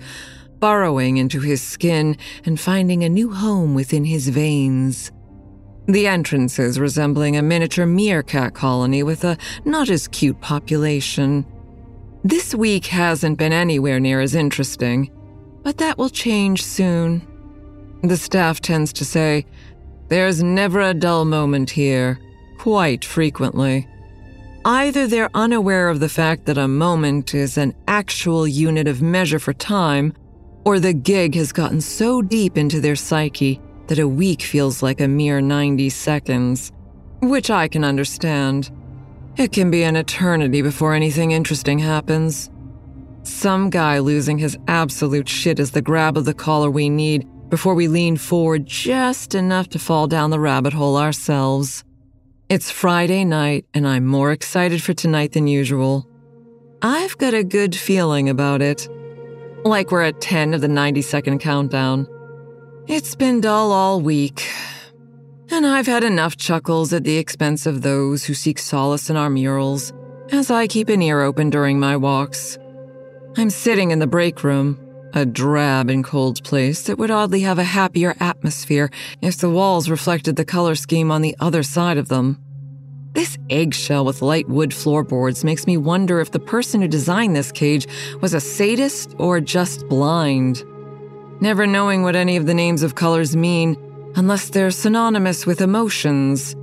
burrowing 0.60 1.18
into 1.18 1.40
his 1.40 1.62
skin 1.62 2.18
and 2.46 2.60
finding 2.60 3.04
a 3.04 3.10
new 3.10 3.32
home 3.32 3.74
within 3.74 4.06
his 4.06 4.28
veins. 4.28 5.12
The 5.88 6.08
entrances 6.08 6.80
resembling 6.80 7.38
a 7.38 7.42
miniature 7.42 7.86
meerkat 7.86 8.54
colony 8.54 9.02
with 9.02 9.24
a 9.24 9.38
not 9.66 9.90
as 9.90 10.08
cute 10.10 10.42
population. 10.42 11.46
This 12.24 12.56
week 12.56 12.88
hasn't 12.88 13.38
been 13.38 13.54
anywhere 13.54 14.00
near 14.00 14.22
as 14.22 14.34
interesting, 14.34 15.12
but 15.64 15.78
that 15.78 15.98
will 15.98 16.10
change 16.10 16.64
soon. 16.64 17.26
The 18.02 18.18
staff 18.18 18.60
tends 18.60 18.92
to 18.94 19.06
say, 19.06 19.46
There's 20.10 20.42
never 20.42 20.82
a 20.82 20.94
dull 20.94 21.26
moment 21.26 21.70
here, 21.70 22.20
quite 22.58 23.06
frequently. 23.06 23.88
Either 24.66 25.08
they're 25.08 25.30
unaware 25.34 25.90
of 25.90 26.00
the 26.00 26.10
fact 26.10 26.46
that 26.46 26.58
a 26.58 26.68
moment 26.68 27.34
is 27.34 27.58
an 27.58 27.74
actual 27.88 28.48
unit 28.48 28.88
of 28.88 29.02
measure 29.02 29.40
for 29.40 29.54
time, 29.54 30.12
or 30.66 30.80
the 30.80 30.94
gig 30.94 31.36
has 31.36 31.54
gotten 31.54 31.80
so 31.80 32.22
deep 32.22 32.58
into 32.58 32.82
their 32.82 32.96
psyche 32.96 33.62
that 33.88 34.00
a 34.00 34.08
week 34.08 34.42
feels 34.42 34.84
like 34.84 35.00
a 35.00 35.08
mere 35.08 35.40
90 35.40 35.90
seconds, 35.90 36.72
which 37.22 37.50
I 37.50 37.68
can 37.68 37.86
understand. 37.86 38.72
It 39.38 39.52
can 39.52 39.70
be 39.70 39.84
an 39.84 39.96
eternity 39.96 40.64
before 40.64 40.96
anything 40.96 41.30
interesting 41.30 41.78
happens. 41.78 42.50
Some 43.22 43.70
guy 43.70 44.00
losing 44.00 44.40
his 44.40 44.58
absolute 44.68 45.30
shit 45.30 45.60
is 45.60 45.70
the 45.70 45.82
grab 45.82 46.18
of 46.18 46.26
the 46.26 46.34
collar 46.34 46.72
we 46.72 46.90
need 46.90 47.28
before 47.50 47.76
we 47.76 47.88
lean 47.88 48.18
forward 48.18 48.66
just 48.66 49.36
enough 49.36 49.70
to 49.70 49.80
fall 49.80 50.08
down 50.08 50.32
the 50.32 50.40
rabbit 50.40 50.74
hole 50.74 50.98
ourselves. 50.98 51.84
It's 52.50 52.72
Friday 52.72 53.26
night, 53.26 53.68
and 53.76 53.88
I'm 53.88 54.08
more 54.08 54.32
excited 54.32 54.82
for 54.82 54.96
tonight 54.96 55.34
than 55.34 55.46
usual. 55.46 56.08
I've 56.82 57.16
got 57.20 57.36
a 57.36 57.44
good 57.44 57.76
feeling 57.76 58.30
about 58.30 58.64
it. 58.64 58.90
Like 59.64 59.92
we're 59.92 60.02
at 60.02 60.20
10 60.20 60.56
of 60.56 60.62
the 60.62 60.68
90 60.68 61.04
second 61.04 61.40
countdown. 61.42 62.08
It's 62.88 63.14
been 63.14 63.42
dull 63.42 63.72
all 63.72 64.02
week, 64.02 64.50
and 65.50 65.66
I've 65.66 65.88
had 65.88 66.04
enough 66.04 66.38
chuckles 66.38 66.94
at 66.94 67.04
the 67.04 67.18
expense 67.18 67.66
of 67.66 67.82
those 67.82 68.26
who 68.26 68.34
seek 68.34 68.60
solace 68.60 69.10
in 69.10 69.16
our 69.16 69.30
murals 69.30 69.94
as 70.32 70.52
I 70.52 70.68
keep 70.68 70.90
an 70.90 71.02
ear 71.02 71.22
open 71.22 71.50
during 71.50 71.80
my 71.80 71.96
walks. 71.96 72.58
I'm 73.38 73.50
sitting 73.50 73.92
in 73.92 74.00
the 74.00 74.08
break 74.08 74.44
room, 74.44 74.80
a 75.14 75.26
drab 75.26 75.90
and 75.90 76.04
cold 76.04 76.44
place 76.44 76.84
that 76.84 76.98
would 76.98 77.12
oddly 77.12 77.42
have 77.42 77.60
a 77.60 77.64
happier 77.64 78.16
atmosphere 78.20 78.90
if 79.22 79.38
the 79.38 79.50
walls 79.50 79.90
reflected 79.90 80.36
the 80.36 80.46
color 80.46 80.76
scheme 80.76 81.12
on 81.12 81.22
the 81.22 81.36
other 81.40 81.64
side 81.64 81.98
of 81.98 82.10
them. 82.10 82.42
This 83.14 83.38
eggshell 83.50 84.06
with 84.06 84.22
light 84.22 84.48
wood 84.50 84.74
floorboards 84.74 85.44
makes 85.44 85.66
me 85.66 85.78
wonder 85.78 86.20
if 86.20 86.32
the 86.32 86.40
person 86.40 86.82
who 86.82 86.88
designed 86.88 87.36
this 87.36 87.52
cage 87.52 87.88
was 88.22 88.34
a 88.34 88.40
sadist 88.40 89.16
or 89.18 89.40
just 89.40 89.88
blind. 89.88 90.64
Never 91.40 91.66
knowing 91.66 92.04
what 92.04 92.16
any 92.16 92.36
of 92.36 92.46
the 92.46 92.54
names 92.54 92.84
of 92.84 92.96
colors 92.96 93.36
mean 93.36 93.76
unless 94.18 94.50
they're 94.50 94.72
synonymous 94.72 95.46
with 95.46 95.62
emotions. 95.62 96.54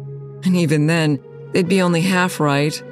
And 0.44 0.56
even 0.56 0.88
then, 0.88 1.20
they'd 1.52 1.68
be 1.68 1.80
only 1.80 2.00
half 2.00 2.40
right. 2.40 2.82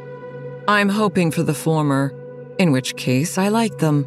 I'm 0.69 0.89
hoping 0.89 1.33
for 1.33 1.43
the 1.43 1.53
former, 1.53 2.15
in 2.59 2.71
which 2.71 2.97
case 2.97 3.37
I 3.37 3.49
like 3.49 3.79
them. 3.79 4.07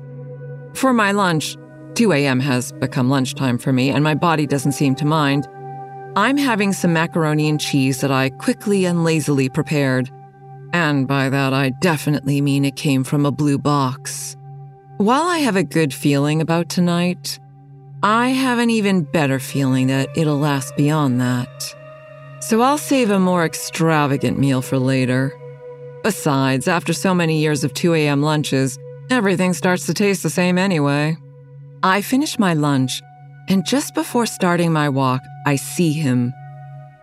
For 0.73 0.93
my 0.93 1.11
lunch, 1.11 1.57
2 1.95 2.13
a.m. 2.13 2.39
has 2.39 2.71
become 2.71 3.09
lunchtime 3.09 3.57
for 3.57 3.73
me, 3.73 3.89
and 3.89 4.03
my 4.03 4.15
body 4.15 4.47
doesn't 4.47 4.71
seem 4.71 4.95
to 4.95 5.05
mind. 5.05 5.47
I'm 6.15 6.37
having 6.37 6.71
some 6.71 6.93
macaroni 6.93 7.49
and 7.49 7.59
cheese 7.59 7.99
that 7.99 8.11
I 8.11 8.29
quickly 8.29 8.85
and 8.85 9.03
lazily 9.03 9.49
prepared. 9.49 10.09
And 10.71 11.07
by 11.07 11.29
that, 11.29 11.53
I 11.53 11.71
definitely 11.81 12.39
mean 12.39 12.63
it 12.63 12.77
came 12.77 13.03
from 13.03 13.25
a 13.25 13.31
blue 13.31 13.57
box. 13.57 14.37
While 14.97 15.23
I 15.23 15.39
have 15.39 15.57
a 15.57 15.63
good 15.63 15.93
feeling 15.93 16.39
about 16.39 16.69
tonight, 16.69 17.39
I 18.03 18.29
have 18.29 18.59
an 18.59 18.69
even 18.69 19.03
better 19.03 19.39
feeling 19.39 19.87
that 19.87 20.09
it'll 20.15 20.37
last 20.37 20.75
beyond 20.75 21.19
that. 21.21 21.75
So 22.41 22.61
I'll 22.61 22.77
save 22.77 23.09
a 23.09 23.19
more 23.19 23.45
extravagant 23.45 24.37
meal 24.37 24.61
for 24.61 24.77
later. 24.77 25.33
Besides, 26.03 26.67
after 26.67 26.93
so 26.93 27.15
many 27.15 27.39
years 27.39 27.63
of 27.63 27.73
2 27.73 27.95
a.m. 27.95 28.21
lunches, 28.21 28.77
Everything 29.11 29.53
starts 29.53 29.85
to 29.85 29.93
taste 29.93 30.23
the 30.23 30.29
same 30.31 30.57
anyway. 30.57 31.15
I 31.83 32.01
finish 32.01 32.39
my 32.39 32.55
lunch, 32.55 33.03
and 33.47 33.65
just 33.65 33.93
before 33.93 34.25
starting 34.25 34.73
my 34.73 34.89
walk, 34.89 35.21
I 35.45 35.57
see 35.57 35.93
him. 35.93 36.33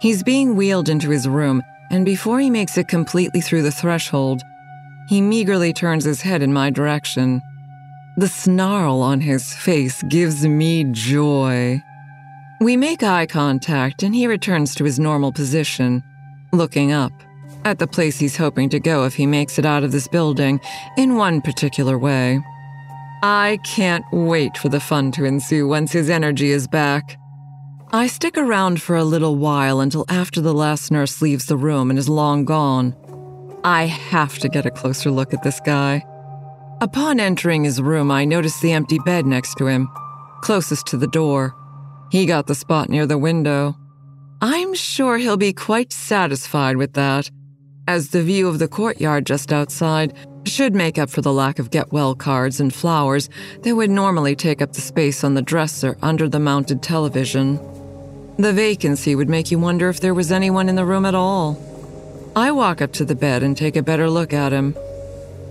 He's 0.01 0.25
being 0.25 0.57
wheeled 0.57 0.89
into 0.89 1.11
his 1.11 1.29
room, 1.29 1.63
and 1.91 2.05
before 2.05 2.41
he 2.41 2.51
makes 2.51 2.77
it 2.77 2.89
completely 2.89 3.41
through 3.41 3.63
the 3.63 3.71
threshold, 3.71 4.43
he 5.09 5.21
meagerly 5.21 5.73
turns 5.73 6.05
his 6.05 6.23
head 6.23 6.43
in 6.43 6.53
my 6.53 6.71
direction. 6.71 7.41
The 8.19 8.29
snarl 8.29 9.01
on 9.01 9.21
his 9.23 9.55
face 9.55 10.03
gives 10.03 10.47
me 10.47 10.85
joy. 10.91 11.83
We 12.61 12.77
make 12.77 13.03
eye 13.03 13.27
contact, 13.27 14.03
and 14.03 14.15
he 14.15 14.27
returns 14.27 14.75
to 14.75 14.85
his 14.85 14.99
normal 14.99 15.33
position, 15.33 16.03
looking 16.53 16.93
up 16.93 17.13
at 17.65 17.79
the 17.79 17.87
place 17.87 18.19
he's 18.19 18.37
hoping 18.37 18.69
to 18.69 18.81
go 18.81 19.05
if 19.05 19.15
he 19.15 19.27
makes 19.27 19.59
it 19.59 19.65
out 19.65 19.83
of 19.83 19.93
this 19.93 20.09
building 20.09 20.61
in 20.99 21.17
one 21.17 21.41
particular 21.41 21.99
way. 21.99 22.41
I 23.23 23.59
can't 23.65 24.05
wait 24.13 24.59
for 24.59 24.69
the 24.69 24.81
fun 24.81 25.11
to 25.13 25.25
ensue 25.25 25.67
once 25.67 25.93
his 25.93 26.11
energy 26.11 26.51
is 26.51 26.69
back. 26.69 27.17
I 27.93 28.09
stick 28.09 28.37
around 28.37 28.83
for 28.83 28.97
a 28.97 29.05
little 29.05 29.37
while 29.37 29.81
until 29.81 30.05
after 30.09 30.41
the 30.41 30.55
last 30.55 30.91
nurse 30.91 31.23
leaves 31.23 31.47
the 31.47 31.57
room 31.57 31.89
and 31.89 31.99
is 31.99 32.09
long 32.09 32.45
gone. 32.45 32.95
I 33.65 33.85
have 33.85 34.39
to 34.41 34.49
get 34.49 34.67
a 34.67 34.71
closer 34.71 35.11
look 35.11 35.33
at 35.33 35.43
this 35.43 35.61
guy. 35.61 36.05
Upon 36.83 37.21
entering 37.21 37.63
his 37.63 37.81
room, 37.81 38.11
I 38.11 38.25
noticed 38.25 38.61
the 38.61 38.73
empty 38.73 38.99
bed 38.99 39.25
next 39.25 39.55
to 39.59 39.69
him, 39.69 39.89
closest 40.41 40.85
to 40.89 40.97
the 40.97 41.07
door. 41.07 41.55
He 42.11 42.27
got 42.27 42.49
the 42.49 42.57
spot 42.57 42.89
near 42.89 43.07
the 43.07 43.17
window. 43.17 43.77
I'm 44.41 44.75
sure 44.75 45.17
he'll 45.17 45.37
be 45.37 45.53
quite 45.53 45.93
satisfied 45.93 46.77
with 46.77 46.95
that 46.95 47.31
as 47.87 48.09
the 48.09 48.25
view 48.25 48.49
of 48.49 48.59
the 48.59 48.67
courtyard 48.67 49.27
just 49.27 49.53
outside 49.53 50.13
should 50.45 50.75
make 50.75 50.99
up 50.99 51.09
for 51.09 51.21
the 51.21 51.33
lack 51.33 51.61
of 51.61 51.71
get 51.71 51.93
well 51.93 52.17
cards 52.17 52.59
and 52.59 52.75
flowers 52.75 53.31
that 53.63 53.77
would 53.77 53.89
normally 53.89 54.35
take 54.35 54.61
up 54.61 54.73
the 54.73 54.81
space 54.81 55.23
on 55.23 55.35
the 55.35 55.43
dresser 55.43 55.97
under 56.03 56.29
the 56.29 56.41
mounted 56.41 56.83
television. 56.83 57.61
The 58.39 58.53
vacancy 58.53 59.15
would 59.15 59.29
make 59.29 59.53
you 59.53 59.59
wonder 59.61 59.89
if 59.89 60.01
there 60.01 60.15
was 60.15 60.33
anyone 60.33 60.69
in 60.69 60.75
the 60.75 60.85
room 60.85 61.07
at 61.07 61.15
all. 61.15 61.57
I 62.35 62.51
walk 62.51 62.83
up 62.83 62.93
to 62.95 63.05
the 63.05 63.15
bed 63.15 63.45
and 63.45 63.57
take 63.57 63.77
a 63.77 63.85
better 63.85 64.11
look 64.11 64.33
at 64.33 64.51
him. 64.51 64.75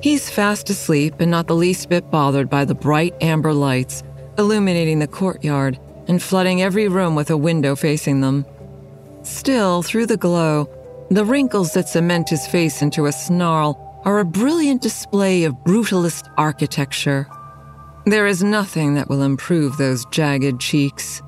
He's 0.01 0.31
fast 0.31 0.69
asleep 0.71 1.15
and 1.19 1.29
not 1.29 1.45
the 1.45 1.55
least 1.55 1.89
bit 1.89 2.09
bothered 2.09 2.49
by 2.49 2.65
the 2.65 2.73
bright 2.73 3.13
amber 3.21 3.53
lights 3.53 4.03
illuminating 4.37 4.97
the 4.97 5.07
courtyard 5.07 5.79
and 6.07 6.21
flooding 6.21 6.61
every 6.61 6.87
room 6.87 7.15
with 7.15 7.29
a 7.29 7.37
window 7.37 7.75
facing 7.75 8.21
them. 8.21 8.45
Still, 9.23 9.83
through 9.83 10.07
the 10.07 10.17
glow, 10.17 10.67
the 11.11 11.25
wrinkles 11.25 11.73
that 11.73 11.89
cement 11.89 12.29
his 12.29 12.47
face 12.47 12.81
into 12.81 13.05
a 13.05 13.11
snarl 13.11 14.01
are 14.03 14.19
a 14.19 14.25
brilliant 14.25 14.81
display 14.81 15.43
of 15.43 15.53
brutalist 15.65 16.31
architecture. 16.37 17.27
There 18.05 18.25
is 18.25 18.43
nothing 18.43 18.95
that 18.95 19.09
will 19.09 19.21
improve 19.21 19.77
those 19.77 20.05
jagged 20.05 20.59
cheeks. 20.59 21.21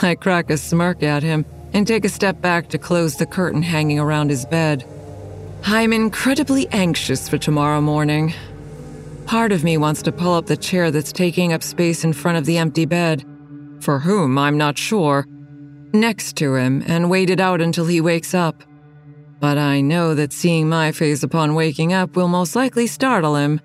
I 0.00 0.14
crack 0.14 0.50
a 0.50 0.56
smirk 0.56 1.02
at 1.02 1.24
him 1.24 1.44
and 1.72 1.86
take 1.86 2.04
a 2.04 2.08
step 2.08 2.40
back 2.40 2.68
to 2.68 2.78
close 2.78 3.16
the 3.16 3.26
curtain 3.26 3.62
hanging 3.62 3.98
around 3.98 4.30
his 4.30 4.46
bed. 4.46 4.84
I'm 5.64 5.92
incredibly 5.92 6.66
anxious 6.68 7.28
for 7.28 7.36
tomorrow 7.36 7.80
morning. 7.80 8.32
Part 9.26 9.52
of 9.52 9.64
me 9.64 9.76
wants 9.76 10.00
to 10.02 10.12
pull 10.12 10.32
up 10.32 10.46
the 10.46 10.56
chair 10.56 10.90
that's 10.90 11.12
taking 11.12 11.52
up 11.52 11.62
space 11.62 12.04
in 12.04 12.12
front 12.12 12.38
of 12.38 12.46
the 12.46 12.56
empty 12.56 12.86
bed, 12.86 13.24
for 13.80 13.98
whom 13.98 14.38
I'm 14.38 14.56
not 14.56 14.78
sure, 14.78 15.26
next 15.92 16.36
to 16.36 16.54
him 16.54 16.82
and 16.86 17.10
wait 17.10 17.28
it 17.28 17.40
out 17.40 17.60
until 17.60 17.86
he 17.86 18.00
wakes 18.00 18.32
up. 18.34 18.62
But 19.40 19.58
I 19.58 19.80
know 19.80 20.14
that 20.14 20.32
seeing 20.32 20.68
my 20.68 20.90
face 20.90 21.22
upon 21.22 21.54
waking 21.54 21.92
up 21.92 22.16
will 22.16 22.28
most 22.28 22.56
likely 22.56 22.86
startle 22.86 23.36
him. 23.36 23.60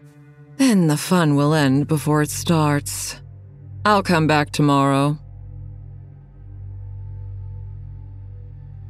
Then 0.57 0.87
the 0.87 0.97
fun 0.97 1.35
will 1.35 1.53
end 1.53 1.87
before 1.87 2.21
it 2.21 2.29
starts. 2.29 3.21
I'll 3.85 4.03
come 4.03 4.27
back 4.27 4.51
tomorrow. 4.51 5.17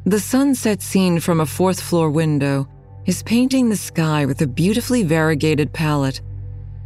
The 0.05 0.19
sunset 0.19 0.81
scene 0.81 1.19
from 1.19 1.39
a 1.39 1.45
fourth 1.45 1.79
floor 1.79 2.09
window 2.09 2.67
is 3.05 3.23
painting 3.23 3.67
the 3.67 3.75
sky 3.75 4.25
with 4.25 4.41
a 4.41 4.47
beautifully 4.47 5.03
variegated 5.03 5.73
palette 5.73 6.21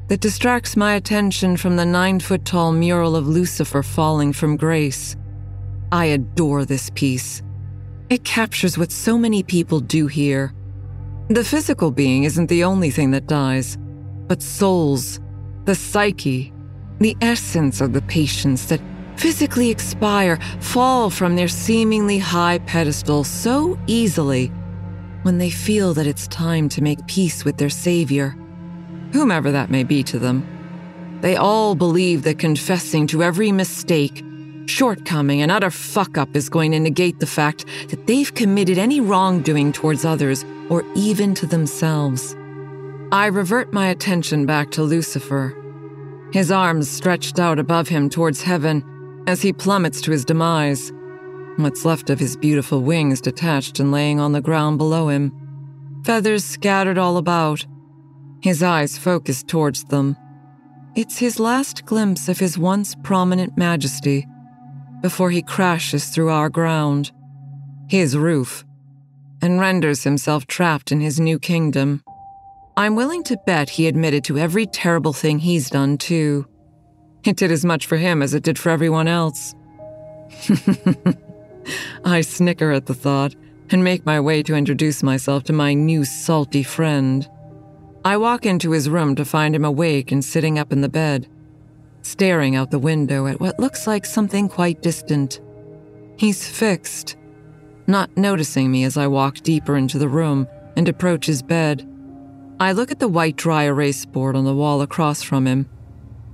that 0.07 0.19
distracts 0.19 0.75
my 0.75 0.95
attention 0.95 1.55
from 1.55 1.75
the 1.75 1.85
nine 1.85 2.19
foot 2.19 2.43
tall 2.43 2.71
mural 2.71 3.15
of 3.15 3.27
Lucifer 3.27 3.83
falling 3.83 4.33
from 4.33 4.57
grace. 4.57 5.15
I 5.91 6.05
adore 6.05 6.65
this 6.65 6.89
piece. 6.95 7.43
It 8.09 8.23
captures 8.23 8.77
what 8.77 8.91
so 8.91 9.17
many 9.17 9.43
people 9.43 9.79
do 9.79 10.07
here. 10.07 10.53
The 11.29 11.43
physical 11.43 11.91
being 11.91 12.23
isn't 12.23 12.47
the 12.47 12.63
only 12.63 12.89
thing 12.89 13.11
that 13.11 13.27
dies, 13.27 13.77
but 14.27 14.41
souls, 14.41 15.19
the 15.65 15.75
psyche, 15.75 16.53
the 16.99 17.15
essence 17.21 17.79
of 17.79 17.93
the 17.93 18.01
patients 18.03 18.67
that 18.67 18.81
physically 19.17 19.69
expire 19.69 20.39
fall 20.61 21.09
from 21.09 21.35
their 21.35 21.47
seemingly 21.47 22.17
high 22.17 22.59
pedestal 22.59 23.23
so 23.23 23.77
easily 23.87 24.51
when 25.27 25.39
they 25.39 25.49
feel 25.49 25.93
that 25.93 26.07
it's 26.07 26.25
time 26.29 26.69
to 26.69 26.81
make 26.81 27.05
peace 27.05 27.43
with 27.43 27.57
their 27.57 27.69
savior, 27.69 28.29
whomever 29.11 29.51
that 29.51 29.69
may 29.69 29.83
be 29.83 30.01
to 30.01 30.17
them. 30.17 30.47
They 31.19 31.35
all 31.35 31.75
believe 31.75 32.23
that 32.23 32.39
confessing 32.39 33.07
to 33.07 33.21
every 33.21 33.51
mistake 33.51 34.23
shortcoming, 34.67 35.41
and 35.41 35.51
utter 35.51 35.69
fuck 35.69 36.17
up 36.17 36.33
is 36.33 36.47
going 36.47 36.71
to 36.71 36.79
negate 36.79 37.19
the 37.19 37.25
fact 37.25 37.65
that 37.89 38.07
they've 38.07 38.33
committed 38.35 38.77
any 38.77 39.01
wrongdoing 39.01 39.73
towards 39.73 40.05
others 40.05 40.45
or 40.69 40.85
even 40.95 41.35
to 41.35 41.45
themselves. 41.45 42.33
I 43.11 43.25
revert 43.25 43.73
my 43.73 43.87
attention 43.87 44.45
back 44.45 44.71
to 44.71 44.81
Lucifer, 44.81 45.53
his 46.31 46.53
arms 46.53 46.89
stretched 46.89 47.37
out 47.37 47.59
above 47.59 47.89
him 47.89 48.09
towards 48.09 48.43
heaven 48.43 48.81
as 49.27 49.41
he 49.41 49.51
plummets 49.51 49.99
to 50.01 50.11
his 50.11 50.23
demise, 50.23 50.93
what's 51.63 51.85
left 51.85 52.09
of 52.09 52.19
his 52.19 52.37
beautiful 52.37 52.81
wings 52.81 53.21
detached 53.21 53.79
and 53.79 53.91
laying 53.91 54.19
on 54.19 54.31
the 54.31 54.41
ground 54.41 54.77
below 54.77 55.09
him, 55.09 55.31
feathers 56.05 56.43
scattered 56.43 56.97
all 56.97 57.17
about, 57.17 57.65
his 58.41 58.61
eyes 58.61 58.97
focused 58.97 59.47
towards 59.47 59.83
them. 59.85 60.15
It's 60.95 61.17
his 61.17 61.39
last 61.39 61.85
glimpse 61.85 62.27
of 62.27 62.39
his 62.39 62.57
once 62.57 62.95
prominent 63.03 63.57
majesty 63.57 64.25
before 65.01 65.29
he 65.31 65.41
crashes 65.41 66.09
through 66.09 66.29
our 66.29 66.49
ground, 66.49 67.11
his 67.87 68.17
roof, 68.17 68.65
and 69.41 69.59
renders 69.59 70.03
himself 70.03 70.47
trapped 70.47 70.91
in 70.91 71.01
his 71.01 71.19
new 71.19 71.39
kingdom. 71.39 72.03
I'm 72.75 72.95
willing 72.95 73.23
to 73.23 73.37
bet 73.45 73.71
he 73.71 73.87
admitted 73.87 74.23
to 74.25 74.37
every 74.37 74.65
terrible 74.65 75.13
thing 75.13 75.39
he's 75.39 75.69
done, 75.69 75.97
too. 75.97 76.47
It 77.23 77.37
did 77.37 77.51
as 77.51 77.65
much 77.65 77.85
for 77.85 77.97
him 77.97 78.21
as 78.21 78.33
it 78.33 78.43
did 78.43 78.57
for 78.57 78.69
everyone 78.69 79.07
else. 79.07 79.53
I 82.05 82.21
snicker 82.21 82.71
at 82.71 82.85
the 82.85 82.93
thought, 82.93 83.35
and 83.69 83.83
make 83.83 84.05
my 84.05 84.19
way 84.19 84.43
to 84.43 84.55
introduce 84.55 85.03
myself 85.03 85.43
to 85.43 85.53
my 85.53 85.73
new 85.73 86.05
salty 86.05 86.63
friend. 86.63 87.27
I 88.05 88.17
walk 88.17 88.45
into 88.45 88.71
his 88.71 88.89
room 88.89 89.15
to 89.15 89.25
find 89.25 89.55
him 89.55 89.65
awake 89.65 90.11
and 90.11 90.23
sitting 90.23 90.57
up 90.57 90.71
in 90.71 90.81
the 90.81 90.89
bed, 90.89 91.27
staring 92.01 92.55
out 92.55 92.71
the 92.71 92.79
window 92.79 93.27
at 93.27 93.41
what 93.41 93.59
looks 93.59 93.85
like 93.85 94.05
something 94.05 94.47
quite 94.47 94.81
distant. 94.81 95.41
He's 96.15 96.47
fixed, 96.47 97.17
not 97.85 98.15
noticing 98.15 98.71
me 98.71 98.85
as 98.85 98.95
I 98.95 99.07
walk 99.07 99.37
deeper 99.37 99.75
into 99.75 99.99
the 99.99 100.07
room 100.07 100.47
and 100.77 100.87
approach 100.87 101.25
his 101.25 101.41
bed. 101.41 101.87
I 102.59 102.71
look 102.71 102.91
at 102.91 102.99
the 102.99 103.07
white 103.07 103.35
dry 103.35 103.63
erase 103.63 104.05
board 104.05 104.35
on 104.35 104.45
the 104.45 104.55
wall 104.55 104.81
across 104.81 105.21
from 105.21 105.45
him, 105.45 105.69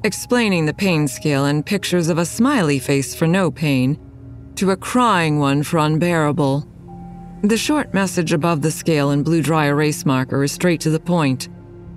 explaining 0.03 0.67
the 0.67 0.73
pain 0.73 1.07
scale 1.07 1.45
and 1.45 1.65
pictures 1.65 2.09
of 2.09 2.17
a 2.17 2.25
smiley 2.25 2.77
face 2.77 3.15
for 3.15 3.25
no 3.25 3.49
pain 3.49 3.97
to 4.55 4.71
a 4.71 4.77
crying 4.77 5.39
one 5.39 5.63
for 5.63 5.77
unbearable. 5.79 6.67
The 7.43 7.57
short 7.57 7.93
message 7.93 8.33
above 8.33 8.61
the 8.61 8.71
scale 8.71 9.11
in 9.11 9.23
blue 9.23 9.41
dry 9.41 9.65
erase 9.65 10.05
marker 10.05 10.43
is 10.43 10.51
straight 10.51 10.79
to 10.81 10.89
the 10.89 10.99
point. 10.99 11.49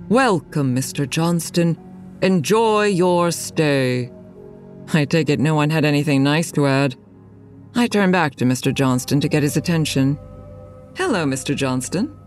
Welcome, 0.09 0.75
Mr. 0.75 1.09
Johnston. 1.09 1.77
Enjoy 2.21 2.85
your 2.85 3.31
stay. 3.31 4.11
I 4.93 5.05
take 5.05 5.29
it 5.29 5.39
no 5.39 5.55
one 5.55 5.69
had 5.69 5.85
anything 5.85 6.23
nice 6.23 6.51
to 6.53 6.67
add. 6.67 6.95
I 7.75 7.87
turn 7.87 8.11
back 8.11 8.35
to 8.35 8.45
Mr. 8.45 8.73
Johnston 8.73 9.19
to 9.21 9.29
get 9.29 9.43
his 9.43 9.57
attention. 9.57 10.17
Hello, 10.95 11.25
Mr. 11.25 11.55
Johnston. 11.55 12.17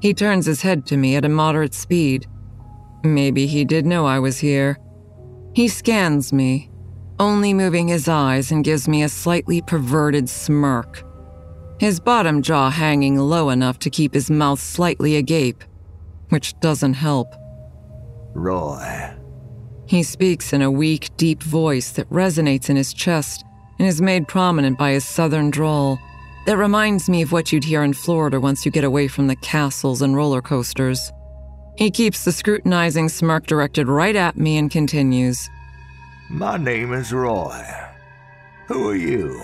He 0.00 0.14
turns 0.14 0.46
his 0.46 0.62
head 0.62 0.86
to 0.86 0.96
me 0.96 1.16
at 1.16 1.24
a 1.24 1.28
moderate 1.28 1.74
speed. 1.74 2.26
Maybe 3.04 3.46
he 3.46 3.64
did 3.64 3.84
know 3.84 4.06
I 4.06 4.18
was 4.18 4.38
here. 4.38 4.78
He 5.54 5.68
scans 5.68 6.32
me, 6.32 6.67
only 7.20 7.52
moving 7.54 7.88
his 7.88 8.08
eyes 8.08 8.50
and 8.50 8.64
gives 8.64 8.88
me 8.88 9.02
a 9.02 9.08
slightly 9.08 9.60
perverted 9.60 10.28
smirk. 10.28 11.04
His 11.78 12.00
bottom 12.00 12.42
jaw 12.42 12.70
hanging 12.70 13.16
low 13.16 13.50
enough 13.50 13.78
to 13.80 13.90
keep 13.90 14.14
his 14.14 14.30
mouth 14.30 14.60
slightly 14.60 15.16
agape, 15.16 15.62
which 16.28 16.58
doesn't 16.60 16.94
help. 16.94 17.28
Roy. 18.34 19.14
He 19.86 20.02
speaks 20.02 20.52
in 20.52 20.62
a 20.62 20.70
weak, 20.70 21.16
deep 21.16 21.42
voice 21.42 21.92
that 21.92 22.10
resonates 22.10 22.68
in 22.68 22.76
his 22.76 22.92
chest 22.92 23.44
and 23.78 23.88
is 23.88 24.02
made 24.02 24.28
prominent 24.28 24.76
by 24.78 24.90
his 24.90 25.04
southern 25.04 25.50
drawl 25.50 25.98
that 26.46 26.56
reminds 26.56 27.08
me 27.08 27.22
of 27.22 27.30
what 27.30 27.52
you'd 27.52 27.64
hear 27.64 27.82
in 27.82 27.92
Florida 27.92 28.40
once 28.40 28.64
you 28.64 28.72
get 28.72 28.84
away 28.84 29.06
from 29.06 29.26
the 29.26 29.36
castles 29.36 30.02
and 30.02 30.16
roller 30.16 30.42
coasters. 30.42 31.12
He 31.76 31.90
keeps 31.90 32.24
the 32.24 32.32
scrutinizing 32.32 33.08
smirk 33.08 33.46
directed 33.46 33.86
right 33.86 34.16
at 34.16 34.36
me 34.36 34.58
and 34.58 34.70
continues. 34.70 35.48
My 36.30 36.58
name 36.58 36.92
is 36.92 37.10
Roy. 37.10 37.64
Who 38.66 38.90
are 38.90 38.94
you? 38.94 39.42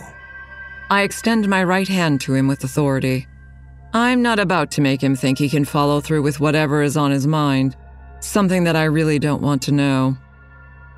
I 0.90 1.00
extend 1.00 1.48
my 1.48 1.64
right 1.64 1.88
hand 1.88 2.20
to 2.22 2.34
him 2.34 2.46
with 2.46 2.62
authority. 2.62 3.26
I'm 3.94 4.20
not 4.20 4.38
about 4.38 4.70
to 4.72 4.82
make 4.82 5.02
him 5.02 5.16
think 5.16 5.38
he 5.38 5.48
can 5.48 5.64
follow 5.64 6.02
through 6.02 6.20
with 6.22 6.40
whatever 6.40 6.82
is 6.82 6.96
on 6.96 7.10
his 7.10 7.26
mind, 7.26 7.74
something 8.20 8.64
that 8.64 8.76
I 8.76 8.84
really 8.84 9.18
don't 9.18 9.40
want 9.40 9.62
to 9.62 9.72
know. 9.72 10.18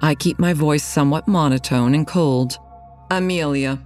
I 0.03 0.17
keep 0.17 0.41
my 0.41 0.53
voice 0.53 0.83
somewhat 0.83 1.29
monotone 1.29 1.95
and 1.95 2.05
cold. 2.05 2.59
Amelia. 3.11 3.79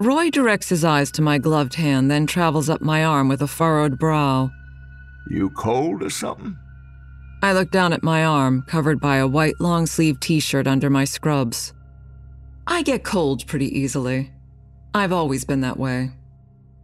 Roy 0.00 0.30
directs 0.30 0.68
his 0.68 0.84
eyes 0.84 1.10
to 1.12 1.22
my 1.22 1.38
gloved 1.38 1.74
hand, 1.74 2.08
then 2.08 2.26
travels 2.26 2.70
up 2.70 2.82
my 2.82 3.04
arm 3.04 3.28
with 3.28 3.42
a 3.42 3.48
furrowed 3.48 3.98
brow. 3.98 4.52
You 5.28 5.50
cold 5.50 6.04
or 6.04 6.10
something? 6.10 6.56
I 7.42 7.52
look 7.52 7.70
down 7.70 7.92
at 7.92 8.02
my 8.02 8.24
arm, 8.24 8.62
covered 8.66 9.00
by 9.00 9.16
a 9.16 9.26
white 9.26 9.60
long 9.60 9.86
sleeved 9.86 10.22
t 10.22 10.40
shirt 10.40 10.66
under 10.66 10.90
my 10.90 11.04
scrubs. 11.04 11.72
I 12.66 12.82
get 12.82 13.04
cold 13.04 13.46
pretty 13.46 13.78
easily. 13.78 14.32
I've 14.94 15.12
always 15.12 15.44
been 15.44 15.60
that 15.60 15.78
way. 15.78 16.10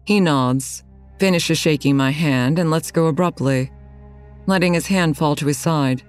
He 0.05 0.21
nods, 0.21 0.85
finishes 1.19 1.59
shaking 1.59 1.97
my 1.97 2.11
hand, 2.11 2.59
and 2.59 2.71
lets 2.71 2.91
go 2.91 3.07
abruptly, 3.07 3.73
letting 4.47 4.75
his 4.75 4.87
hand 4.87 5.17
fall 5.17 5.35
to 5.37 5.47
his 5.47 5.59
side. 5.59 6.03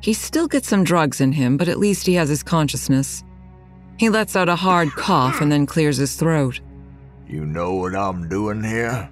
He 0.00 0.12
still 0.12 0.46
gets 0.46 0.68
some 0.68 0.84
drugs 0.84 1.20
in 1.20 1.32
him, 1.32 1.56
but 1.56 1.68
at 1.68 1.78
least 1.78 2.06
he 2.06 2.14
has 2.14 2.28
his 2.28 2.42
consciousness. 2.42 3.24
He 3.98 4.10
lets 4.10 4.36
out 4.36 4.48
a 4.48 4.56
hard 4.56 4.90
cough 4.90 5.40
and 5.40 5.50
then 5.50 5.66
clears 5.66 5.96
his 5.96 6.16
throat. 6.16 6.60
You 7.26 7.46
know 7.46 7.74
what 7.74 7.94
I'm 7.94 8.28
doing 8.28 8.62
here? 8.62 9.08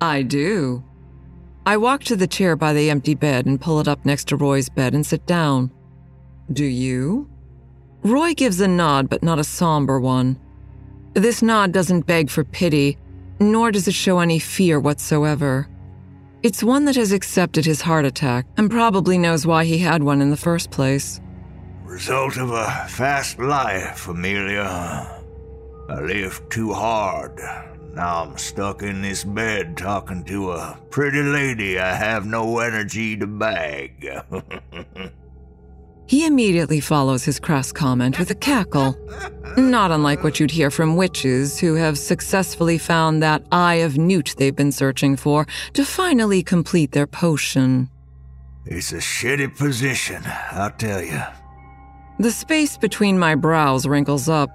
I 0.00 0.22
do. 0.22 0.82
I 1.68 1.76
walk 1.76 2.02
to 2.04 2.16
the 2.16 2.26
chair 2.26 2.56
by 2.56 2.72
the 2.72 2.88
empty 2.88 3.14
bed 3.14 3.44
and 3.44 3.60
pull 3.60 3.78
it 3.78 3.88
up 3.88 4.06
next 4.06 4.28
to 4.28 4.36
Roy's 4.36 4.70
bed 4.70 4.94
and 4.94 5.04
sit 5.04 5.26
down. 5.26 5.70
Do 6.50 6.64
you? 6.64 7.28
Roy 8.02 8.32
gives 8.32 8.58
a 8.62 8.66
nod, 8.66 9.10
but 9.10 9.22
not 9.22 9.38
a 9.38 9.44
somber 9.44 10.00
one. 10.00 10.40
This 11.12 11.42
nod 11.42 11.72
doesn't 11.72 12.06
beg 12.06 12.30
for 12.30 12.42
pity, 12.42 12.96
nor 13.38 13.70
does 13.70 13.86
it 13.86 13.92
show 13.92 14.20
any 14.20 14.38
fear 14.38 14.80
whatsoever. 14.80 15.68
It's 16.42 16.64
one 16.64 16.86
that 16.86 16.96
has 16.96 17.12
accepted 17.12 17.66
his 17.66 17.82
heart 17.82 18.06
attack 18.06 18.46
and 18.56 18.70
probably 18.70 19.18
knows 19.18 19.46
why 19.46 19.66
he 19.66 19.76
had 19.76 20.02
one 20.02 20.22
in 20.22 20.30
the 20.30 20.38
first 20.38 20.70
place. 20.70 21.20
Result 21.84 22.38
of 22.38 22.50
a 22.50 22.86
fast 22.88 23.38
life, 23.38 24.08
Amelia. 24.08 25.22
I 25.90 26.00
lived 26.00 26.50
too 26.50 26.72
hard. 26.72 27.38
Now 27.98 28.22
I'm 28.22 28.38
stuck 28.38 28.84
in 28.84 29.02
this 29.02 29.24
bed 29.24 29.76
talking 29.76 30.22
to 30.26 30.52
a 30.52 30.78
pretty 30.88 31.20
lady 31.20 31.80
I 31.80 31.96
have 31.96 32.24
no 32.26 32.60
energy 32.60 33.16
to 33.16 33.26
bag. 33.26 34.08
he 36.06 36.24
immediately 36.24 36.78
follows 36.78 37.24
his 37.24 37.40
crass 37.40 37.72
comment 37.72 38.20
with 38.20 38.30
a 38.30 38.36
cackle, 38.36 38.96
not 39.56 39.90
unlike 39.90 40.22
what 40.22 40.38
you'd 40.38 40.52
hear 40.52 40.70
from 40.70 40.94
witches 40.94 41.58
who 41.58 41.74
have 41.74 41.98
successfully 41.98 42.78
found 42.78 43.20
that 43.20 43.42
eye 43.50 43.82
of 43.82 43.98
newt 43.98 44.32
they've 44.38 44.54
been 44.54 44.70
searching 44.70 45.16
for 45.16 45.44
to 45.72 45.84
finally 45.84 46.40
complete 46.40 46.92
their 46.92 47.08
potion. 47.08 47.90
It's 48.64 48.92
a 48.92 48.98
shitty 48.98 49.58
position, 49.58 50.22
I'll 50.52 50.70
tell 50.70 51.02
you. 51.02 51.20
The 52.20 52.30
space 52.30 52.76
between 52.76 53.18
my 53.18 53.34
brows 53.34 53.88
wrinkles 53.88 54.28
up, 54.28 54.50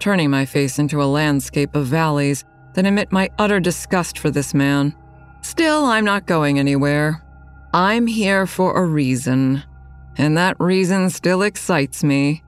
turning 0.00 0.30
my 0.30 0.44
face 0.44 0.80
into 0.80 1.00
a 1.00 1.04
landscape 1.04 1.76
of 1.76 1.86
valleys 1.86 2.44
that 2.74 2.86
emit 2.86 3.12
my 3.12 3.30
utter 3.38 3.60
disgust 3.60 4.18
for 4.18 4.30
this 4.30 4.54
man. 4.54 4.94
Still, 5.42 5.84
I'm 5.84 6.04
not 6.04 6.26
going 6.26 6.58
anywhere. 6.58 7.22
I'm 7.74 8.06
here 8.06 8.46
for 8.46 8.76
a 8.76 8.84
reason, 8.84 9.62
and 10.16 10.36
that 10.36 10.60
reason 10.60 11.10
still 11.10 11.42
excites 11.42 12.04
me. 12.04 12.42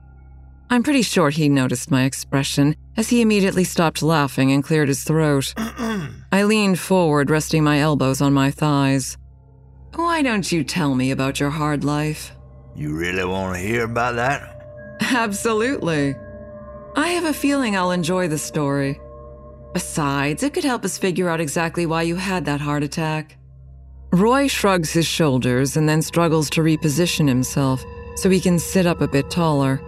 I'm 0.69 0.83
pretty 0.83 1.03
sure 1.03 1.29
he 1.29 1.49
noticed 1.49 1.91
my 1.91 2.03
expression 2.03 2.75
as 2.97 3.09
he 3.09 3.21
immediately 3.21 3.63
stopped 3.63 4.01
laughing 4.01 4.51
and 4.51 4.63
cleared 4.63 4.87
his 4.87 5.03
throat. 5.03 5.53
I 6.31 6.43
leaned 6.43 6.79
forward, 6.79 7.29
resting 7.29 7.63
my 7.63 7.79
elbows 7.79 8.21
on 8.21 8.33
my 8.33 8.51
thighs. 8.51 9.17
Why 9.95 10.21
don't 10.21 10.51
you 10.51 10.63
tell 10.63 10.95
me 10.95 11.11
about 11.11 11.39
your 11.39 11.51
hard 11.51 11.83
life? 11.83 12.31
You 12.75 12.95
really 12.97 13.23
want 13.23 13.55
to 13.55 13.61
hear 13.61 13.85
about 13.85 14.15
that? 14.15 14.97
Absolutely. 15.01 16.15
I 16.95 17.09
have 17.09 17.25
a 17.25 17.33
feeling 17.33 17.75
I'll 17.75 17.91
enjoy 17.91 18.27
the 18.27 18.37
story. 18.37 18.99
Besides, 19.75 20.41
it 20.41 20.53
could 20.53 20.63
help 20.63 20.85
us 20.85 20.97
figure 20.97 21.27
out 21.27 21.41
exactly 21.41 21.85
why 21.85 22.03
you 22.03 22.15
had 22.15 22.45
that 22.45 22.61
heart 22.61 22.81
attack. 22.81 23.35
Roy 24.13 24.47
shrugs 24.47 24.93
his 24.93 25.05
shoulders 25.05 25.75
and 25.75 25.89
then 25.89 26.01
struggles 26.01 26.49
to 26.51 26.61
reposition 26.61 27.27
himself 27.27 27.83
so 28.15 28.29
he 28.29 28.39
can 28.39 28.57
sit 28.57 28.85
up 28.85 29.01
a 29.01 29.07
bit 29.09 29.29
taller. 29.29 29.81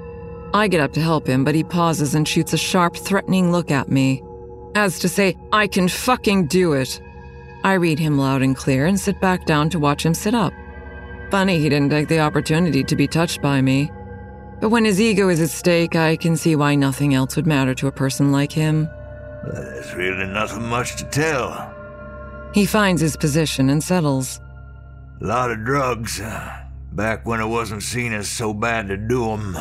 I 0.53 0.67
get 0.67 0.81
up 0.81 0.91
to 0.95 0.99
help 0.99 1.25
him, 1.25 1.45
but 1.45 1.55
he 1.55 1.63
pauses 1.63 2.15
and 2.15 2.27
shoots 2.27 2.51
a 2.51 2.57
sharp, 2.57 2.97
threatening 2.97 3.53
look 3.53 3.71
at 3.71 3.89
me. 3.89 4.21
As 4.75 4.99
to 4.99 5.07
say, 5.07 5.37
I 5.53 5.67
can 5.67 5.87
fucking 5.87 6.47
do 6.47 6.73
it. 6.73 6.99
I 7.63 7.75
read 7.75 7.97
him 7.97 8.17
loud 8.17 8.41
and 8.41 8.57
clear 8.57 8.87
and 8.87 8.99
sit 8.99 9.21
back 9.21 9.45
down 9.45 9.69
to 9.69 9.79
watch 9.79 10.05
him 10.05 10.13
sit 10.13 10.35
up. 10.35 10.51
Funny 11.31 11.59
he 11.59 11.69
didn't 11.69 11.91
take 11.91 12.09
the 12.09 12.19
opportunity 12.19 12.83
to 12.83 12.95
be 12.97 13.07
touched 13.07 13.41
by 13.41 13.61
me. 13.61 13.89
But 14.59 14.67
when 14.67 14.83
his 14.83 14.99
ego 14.99 15.29
is 15.29 15.39
at 15.39 15.49
stake, 15.49 15.95
I 15.95 16.17
can 16.17 16.35
see 16.35 16.57
why 16.57 16.75
nothing 16.75 17.13
else 17.13 17.37
would 17.37 17.47
matter 17.47 17.73
to 17.75 17.87
a 17.87 17.91
person 17.93 18.33
like 18.33 18.51
him. 18.51 18.89
There's 19.43 19.93
really 19.95 20.25
nothing 20.25 20.67
much 20.67 20.95
to 20.97 21.05
tell. 21.05 21.73
He 22.53 22.65
finds 22.65 23.01
his 23.01 23.15
position 23.15 23.69
and 23.69 23.83
settles. 23.83 24.39
A 25.21 25.25
lot 25.25 25.51
of 25.51 25.63
drugs, 25.65 26.21
back 26.93 27.25
when 27.25 27.39
it 27.39 27.47
wasn't 27.47 27.83
seen 27.83 28.13
as 28.13 28.29
so 28.29 28.53
bad 28.53 28.87
to 28.87 28.97
do 28.97 29.31
'em. 29.31 29.57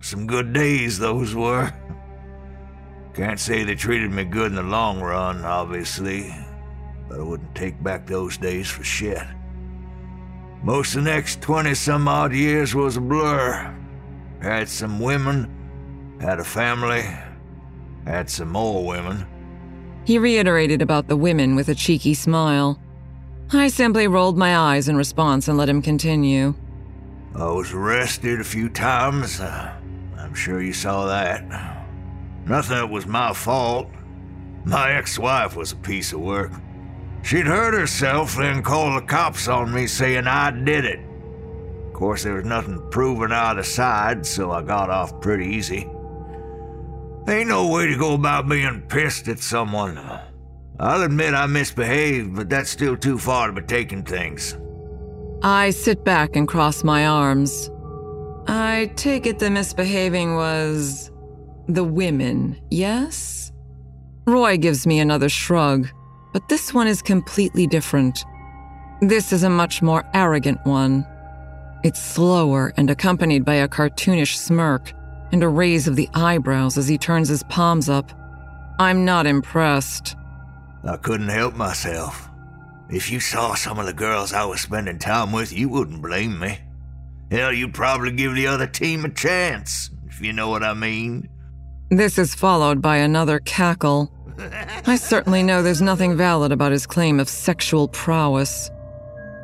Some 0.00 0.26
good 0.26 0.52
days, 0.52 0.98
those 0.98 1.34
were. 1.34 1.72
Can't 3.14 3.40
say 3.40 3.64
they 3.64 3.74
treated 3.74 4.10
me 4.10 4.24
good 4.24 4.46
in 4.46 4.56
the 4.56 4.62
long 4.62 5.00
run, 5.00 5.44
obviously, 5.44 6.34
but 7.08 7.20
I 7.20 7.22
wouldn't 7.22 7.54
take 7.54 7.82
back 7.82 8.06
those 8.06 8.38
days 8.38 8.68
for 8.68 8.84
shit. 8.84 9.22
Most 10.62 10.94
of 10.94 11.04
the 11.04 11.10
next 11.10 11.40
20 11.40 11.74
some 11.74 12.06
odd 12.06 12.32
years 12.32 12.74
was 12.74 12.96
a 12.96 13.00
blur. 13.00 13.74
Had 14.40 14.68
some 14.68 15.00
women, 15.00 15.48
had 16.20 16.38
a 16.38 16.44
family, 16.44 17.04
had 18.06 18.30
some 18.30 18.50
more 18.50 18.86
women. 18.86 19.26
He 20.04 20.18
reiterated 20.18 20.82
about 20.82 21.08
the 21.08 21.16
women 21.16 21.54
with 21.54 21.68
a 21.68 21.74
cheeky 21.74 22.14
smile. 22.14 22.80
I 23.52 23.68
simply 23.68 24.06
rolled 24.06 24.38
my 24.38 24.56
eyes 24.56 24.88
in 24.88 24.96
response 24.96 25.48
and 25.48 25.58
let 25.58 25.68
him 25.68 25.82
continue. 25.82 26.54
I 27.34 27.50
was 27.50 27.72
arrested 27.72 28.40
a 28.40 28.44
few 28.44 28.68
times. 28.68 29.40
Uh, 29.40 29.74
I'm 30.18 30.34
sure 30.34 30.62
you 30.62 30.72
saw 30.72 31.06
that. 31.06 31.44
Nothing 32.46 32.76
that 32.76 32.90
was 32.90 33.06
my 33.06 33.32
fault. 33.32 33.88
My 34.64 34.92
ex 34.92 35.18
wife 35.18 35.56
was 35.56 35.72
a 35.72 35.76
piece 35.76 36.12
of 36.12 36.20
work. 36.20 36.52
She'd 37.22 37.46
hurt 37.46 37.74
herself, 37.74 38.36
then 38.36 38.62
call 38.62 38.94
the 38.94 39.06
cops 39.06 39.46
on 39.46 39.72
me 39.72 39.86
saying 39.86 40.26
I 40.26 40.50
did 40.50 40.84
it. 40.84 41.00
Of 41.86 41.92
course, 41.92 42.22
there 42.22 42.34
was 42.34 42.44
nothing 42.44 42.80
proven 42.90 43.30
either 43.30 43.62
side, 43.62 44.24
so 44.24 44.50
I 44.50 44.62
got 44.62 44.90
off 44.90 45.20
pretty 45.20 45.46
easy. 45.46 45.88
Ain't 47.28 47.48
no 47.48 47.68
way 47.68 47.86
to 47.86 47.96
go 47.96 48.14
about 48.14 48.48
being 48.48 48.82
pissed 48.88 49.28
at 49.28 49.38
someone. 49.38 49.98
I'll 50.78 51.02
admit 51.02 51.34
I 51.34 51.46
misbehaved, 51.46 52.34
but 52.34 52.48
that's 52.48 52.70
still 52.70 52.96
too 52.96 53.18
far 53.18 53.48
to 53.48 53.52
be 53.52 53.62
taking 53.62 54.02
things. 54.02 54.56
I 55.42 55.70
sit 55.70 56.04
back 56.04 56.36
and 56.36 56.48
cross 56.48 56.82
my 56.82 57.06
arms. 57.06 57.70
I 58.48 58.90
take 58.96 59.26
it 59.26 59.38
the 59.38 59.50
misbehaving 59.50 60.34
was. 60.34 61.10
the 61.68 61.84
women, 61.84 62.60
yes? 62.70 63.52
Roy 64.26 64.56
gives 64.56 64.86
me 64.86 64.98
another 64.98 65.28
shrug, 65.28 65.88
but 66.32 66.48
this 66.48 66.74
one 66.74 66.88
is 66.88 67.02
completely 67.02 67.66
different. 67.66 68.24
This 69.02 69.32
is 69.32 69.44
a 69.44 69.50
much 69.50 69.82
more 69.82 70.04
arrogant 70.14 70.58
one. 70.64 71.06
It's 71.84 72.02
slower 72.02 72.72
and 72.76 72.90
accompanied 72.90 73.44
by 73.44 73.54
a 73.54 73.68
cartoonish 73.68 74.36
smirk 74.36 74.92
and 75.32 75.42
a 75.42 75.48
raise 75.48 75.86
of 75.86 75.96
the 75.96 76.08
eyebrows 76.14 76.76
as 76.76 76.88
he 76.88 76.98
turns 76.98 77.28
his 77.28 77.42
palms 77.44 77.88
up. 77.88 78.12
I'm 78.78 79.04
not 79.04 79.26
impressed. 79.26 80.16
I 80.84 80.96
couldn't 80.96 81.28
help 81.28 81.54
myself. 81.54 82.28
If 82.88 83.10
you 83.10 83.20
saw 83.20 83.54
some 83.54 83.78
of 83.78 83.86
the 83.86 83.92
girls 83.92 84.32
I 84.32 84.44
was 84.44 84.60
spending 84.60 84.98
time 84.98 85.32
with, 85.32 85.52
you 85.52 85.68
wouldn't 85.68 86.02
blame 86.02 86.38
me. 86.38 86.58
Hell, 87.30 87.52
you'd 87.52 87.74
probably 87.74 88.10
give 88.10 88.34
the 88.34 88.48
other 88.48 88.66
team 88.66 89.04
a 89.04 89.10
chance, 89.10 89.90
if 90.06 90.20
you 90.20 90.32
know 90.32 90.48
what 90.48 90.64
I 90.64 90.74
mean. 90.74 91.28
This 91.90 92.18
is 92.18 92.34
followed 92.34 92.82
by 92.82 92.96
another 92.96 93.38
cackle. 93.40 94.12
I 94.86 94.96
certainly 94.96 95.42
know 95.42 95.62
there's 95.62 95.82
nothing 95.82 96.16
valid 96.16 96.50
about 96.50 96.72
his 96.72 96.86
claim 96.86 97.20
of 97.20 97.28
sexual 97.28 97.86
prowess. 97.88 98.70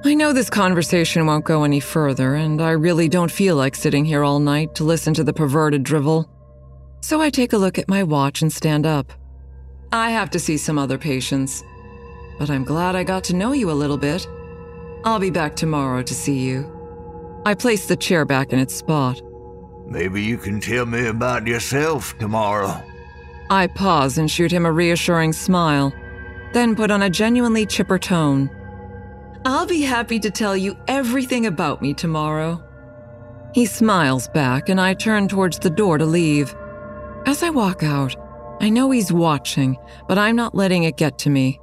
I 0.05 0.15
know 0.15 0.33
this 0.33 0.51
conversation 0.51 1.27
won't 1.27 1.45
go 1.45 1.65
any 1.65 1.81
further, 1.81 2.37
and 2.37 2.63
I 2.63 2.71
really 2.71 3.09
don't 3.09 3.31
feel 3.31 3.57
like 3.57 3.75
sitting 3.75 4.05
here 4.05 4.23
all 4.23 4.39
night 4.39 4.75
to 4.77 4.85
listen 4.85 5.15
to 5.15 5.25
the 5.25 5.33
perverted 5.33 5.83
drivel. 5.83 6.31
So 7.01 7.21
I 7.21 7.31
take 7.31 7.53
a 7.53 7.59
look 7.59 7.79
at 7.79 7.89
my 7.89 8.03
watch 8.03 8.43
and 8.43 8.53
stand 8.53 8.87
up. 8.87 9.13
I 9.93 10.11
have 10.11 10.31
to 10.31 10.39
see 10.39 10.59
some 10.59 10.79
other 10.79 10.99
patients, 10.99 11.65
but 12.39 12.51
I'm 12.51 12.65
glad 12.65 12.95
I 12.95 13.05
got 13.05 13.25
to 13.25 13.37
know 13.37 13.53
you 13.53 13.71
a 13.71 13.73
little 13.73 13.97
bit. 13.97 14.27
I'll 15.05 15.19
be 15.19 15.31
back 15.31 15.57
tomorrow 15.57 16.03
to 16.03 16.15
see 16.15 16.39
you. 16.39 16.73
I 17.45 17.55
place 17.55 17.87
the 17.87 17.97
chair 17.97 18.25
back 18.25 18.53
in 18.53 18.59
its 18.59 18.75
spot. 18.75 19.21
Maybe 19.87 20.23
you 20.23 20.37
can 20.37 20.61
tell 20.61 20.85
me 20.85 21.07
about 21.07 21.47
yourself 21.47 22.17
tomorrow. 22.19 22.83
I 23.51 23.69
pause 23.69 24.19
and 24.19 24.31
shoot 24.31 24.53
him 24.53 24.67
a 24.67 24.73
reassuring 24.73 25.33
smile, 25.33 25.93
then 26.53 26.75
put 26.75 26.91
on 26.91 27.03
a 27.03 27.11
genuinely 27.11 27.67
chipper 27.67 27.99
tone. 27.99 28.51
I'll 29.47 29.65
be 29.65 29.83
happy 29.83 30.19
to 30.19 30.29
tell 30.29 30.57
you 30.57 30.77
everything 30.89 31.47
about 31.47 31.81
me 31.81 31.95
tomorrow. 31.95 32.61
He 33.55 33.65
smiles 33.65 34.27
back, 34.27 34.69
and 34.69 34.81
I 34.81 34.93
turn 34.93 35.29
towards 35.29 35.61
the 35.61 35.71
door 35.71 35.99
to 35.99 36.05
leave. 36.05 36.53
As 37.27 37.45
I 37.45 37.51
walk 37.51 37.85
out, 37.85 38.17
I 38.61 38.71
know 38.71 38.91
he's 38.91 39.13
watching, 39.13 39.77
but 40.09 40.19
I'm 40.19 40.35
not 40.35 40.57
letting 40.57 40.83
it 40.83 40.97
get 40.97 41.17
to 41.21 41.31
me. 41.31 41.61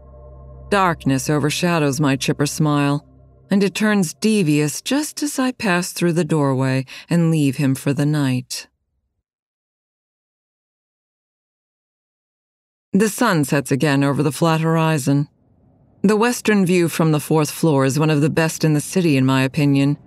Darkness 0.69 1.29
overshadows 1.29 1.99
my 1.99 2.15
chipper 2.15 2.45
smile, 2.45 3.05
and 3.51 3.61
it 3.61 3.75
turns 3.75 4.13
devious 4.13 4.81
just 4.81 5.21
as 5.21 5.37
I 5.37 5.51
pass 5.51 5.91
through 5.91 6.13
the 6.13 6.23
doorway 6.23 6.85
and 7.09 7.31
leave 7.31 7.57
him 7.57 7.75
for 7.75 7.91
the 7.91 8.05
night. 8.05 8.69
The 12.93 13.09
sun 13.09 13.43
sets 13.43 13.73
again 13.73 14.05
over 14.05 14.23
the 14.23 14.31
flat 14.31 14.61
horizon. 14.61 15.27
The 16.05 16.17
western 16.17 16.65
view 16.65 16.89
from 16.89 17.13
the 17.13 17.19
fourth 17.21 17.49
floor 17.49 17.85
is 17.85 17.97
one 17.97 18.09
of 18.09 18.19
the 18.19 18.29
best 18.29 18.65
in 18.65 18.73
the 18.73 18.81
city, 18.81 19.15
in 19.15 19.25
my 19.25 19.43
opinion. 19.43 19.97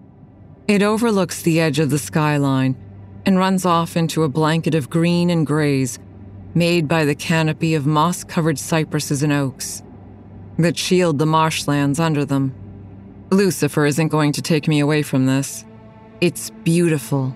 It 0.69 0.83
overlooks 0.83 1.41
the 1.41 1.59
edge 1.59 1.79
of 1.79 1.89
the 1.89 1.99
skyline 1.99 2.77
and 3.25 3.39
runs 3.39 3.65
off 3.65 3.97
into 3.97 4.23
a 4.23 4.29
blanket 4.29 4.75
of 4.75 4.91
green 4.91 5.31
and 5.31 5.47
grays 5.47 5.99
made 6.55 6.87
by 6.87 7.07
the 7.07 7.15
canopy 7.15 7.75
of 7.75 7.87
moss 7.87 8.25
covered 8.25 8.59
cypresses 8.59 9.23
and 9.23 9.33
oaks 9.33 9.83
that 10.59 10.77
shield 10.77 11.19
the 11.19 11.25
marshlands 11.25 11.99
under 11.99 12.27
them. 12.27 12.55
Lucifer 13.31 13.87
isn't 13.87 14.09
going 14.09 14.33
to 14.33 14.43
take 14.43 14.69
me 14.69 14.81
away 14.81 15.03
from 15.03 15.25
this. 15.25 15.65
It's 16.21 16.51
beautiful. 16.51 17.35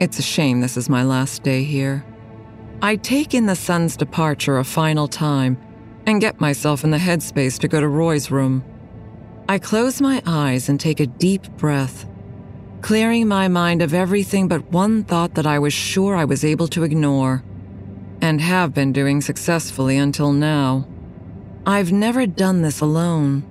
It's 0.00 0.18
a 0.18 0.22
shame 0.22 0.62
this 0.62 0.78
is 0.78 0.88
my 0.88 1.02
last 1.02 1.42
day 1.42 1.64
here. 1.64 2.02
I 2.80 2.96
take 2.96 3.34
in 3.34 3.44
the 3.44 3.54
sun's 3.54 3.94
departure 3.94 4.56
a 4.56 4.64
final 4.64 5.06
time 5.06 5.58
and 6.06 6.20
get 6.20 6.40
myself 6.40 6.84
in 6.84 6.90
the 6.90 6.98
headspace 6.98 7.58
to 7.60 7.68
go 7.68 7.80
to 7.80 7.88
Roy's 7.88 8.30
room. 8.30 8.64
I 9.48 9.58
close 9.58 10.00
my 10.00 10.22
eyes 10.26 10.68
and 10.68 10.80
take 10.80 11.00
a 11.00 11.06
deep 11.06 11.48
breath, 11.56 12.06
clearing 12.80 13.28
my 13.28 13.48
mind 13.48 13.82
of 13.82 13.94
everything 13.94 14.48
but 14.48 14.70
one 14.70 15.04
thought 15.04 15.34
that 15.34 15.46
I 15.46 15.58
was 15.58 15.72
sure 15.72 16.16
I 16.16 16.24
was 16.24 16.44
able 16.44 16.68
to 16.68 16.82
ignore, 16.82 17.44
and 18.20 18.40
have 18.40 18.72
been 18.72 18.92
doing 18.92 19.20
successfully 19.20 19.96
until 19.98 20.32
now. 20.32 20.86
I've 21.66 21.92
never 21.92 22.26
done 22.26 22.62
this 22.62 22.80
alone. 22.80 23.44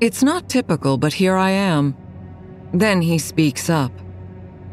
It's 0.00 0.22
not 0.22 0.48
typical, 0.48 0.96
but 0.98 1.12
here 1.12 1.36
I 1.36 1.50
am. 1.50 1.96
Then 2.72 3.02
he 3.02 3.18
speaks 3.18 3.68
up. 3.68 3.92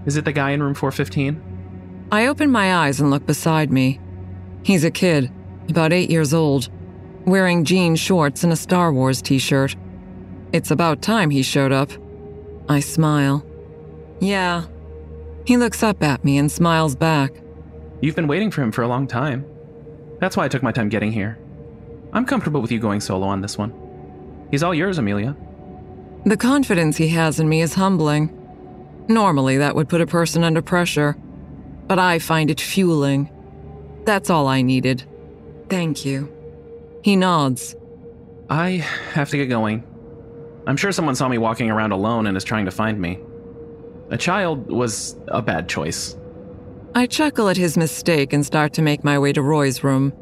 Is 0.06 0.18
it 0.18 0.26
the 0.26 0.32
guy 0.32 0.52
in 0.52 0.64
room 0.64 0.74
415? 0.74 2.08
I 2.12 2.26
open 2.26 2.50
my 2.50 2.74
eyes 2.74 3.00
and 3.00 3.12
look 3.12 3.26
beside 3.26 3.72
me. 3.72 4.00
He's 4.64 4.84
a 4.84 4.92
kid, 4.92 5.32
about 5.70 5.94
eight 5.94 6.10
years 6.10 6.34
old, 6.34 6.70
wearing 7.26 7.64
jean 7.64 7.96
shorts 7.96 8.44
and 8.44 8.54
a 8.54 8.56
Star 8.56 8.92
Wars 8.92 9.22
t 9.22 9.40
shirt. 9.40 9.76
It's 10.54 10.72
about 10.72 11.02
time 11.02 11.30
he 11.30 11.44
showed 11.44 11.72
up. 11.72 11.92
I 12.68 12.80
smile. 12.80 13.46
Yeah. 14.20 14.66
He 15.46 15.58
looks 15.58 15.84
up 15.84 16.04
at 16.04 16.24
me 16.24 16.38
and 16.38 16.52
smiles 16.52 16.96
back. 16.96 17.32
You've 18.02 18.16
been 18.16 18.28
waiting 18.28 18.52
for 18.52 18.62
him 18.62 18.72
for 18.72 18.82
a 18.82 18.88
long 18.88 19.08
time. 19.08 19.46
That's 20.20 20.38
why 20.38 20.46
I 20.46 20.50
took 20.50 20.64
my 20.64 20.72
time 20.72 20.90
getting 20.90 21.12
here. 21.12 21.38
I'm 22.14 22.26
comfortable 22.26 22.62
with 22.62 22.72
you 22.72 22.80
going 22.80 23.02
solo 23.02 23.28
on 23.28 23.42
this 23.42 23.58
one. 23.58 23.74
He's 24.52 24.64
all 24.64 24.74
yours, 24.74 24.98
Amelia. 24.98 25.36
The 26.26 26.38
confidence 26.38 26.98
he 26.98 27.10
has 27.10 27.40
in 27.40 27.48
me 27.48 27.62
is 27.62 27.76
humbling. 27.76 28.36
Normally, 29.08 29.58
that 29.58 29.76
would 29.76 29.90
put 29.90 30.02
a 30.02 30.08
person 30.08 30.44
under 30.44 30.62
pressure 30.62 31.16
but 31.90 31.98
I 31.98 32.20
find 32.20 32.52
it 32.52 32.62
fueling. 32.62 33.32
That's 34.06 34.30
all 34.30 34.48
I 34.48 34.62
needed. 34.62 35.04
Thank 35.70 36.06
you. 36.06 36.32
He 37.02 37.16
nods. 37.16 37.76
I 38.50 38.84
have 39.14 39.30
to 39.30 39.38
get 39.38 39.48
going. 39.48 39.84
I'm 40.68 40.78
sure 40.78 40.92
someone 40.92 41.16
saw 41.16 41.28
me 41.28 41.38
walking 41.38 41.70
around 41.70 41.92
alone 41.92 42.28
and 42.28 42.36
is 42.36 42.44
trying 42.44 42.66
to 42.66 42.72
find 42.72 43.00
me. 43.00 43.20
A 44.10 44.18
child 44.18 44.72
was 44.72 45.16
a 45.28 45.42
bad 45.42 45.70
choice. 45.70 46.18
I 46.96 47.06
chuckle 47.06 47.50
at 47.50 47.58
his 47.58 47.78
mistake 47.78 48.34
and 48.34 48.46
start 48.46 48.74
to 48.74 48.82
make 48.82 49.04
my 49.04 49.20
way 49.20 49.32
to 49.34 49.42
Roy's 49.42 49.84
room. 49.84 50.14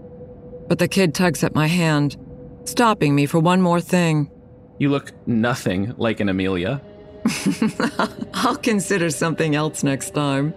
But 0.68 0.80
the 0.80 0.88
kid 0.88 1.16
tugs 1.16 1.44
at 1.44 1.56
my 1.56 1.68
hand, 1.68 2.18
stopping 2.66 3.16
me 3.16 3.26
for 3.26 3.40
one 3.40 3.62
more 3.62 3.80
thing. 3.80 4.30
You 4.78 4.90
look 4.90 5.14
nothing 5.26 5.94
like 5.98 6.20
an 6.20 6.30
Amelia. 6.30 6.82
I'll 8.34 8.58
consider 8.58 9.10
something 9.10 9.56
else 9.56 9.84
next 9.84 10.14
time. 10.14 10.54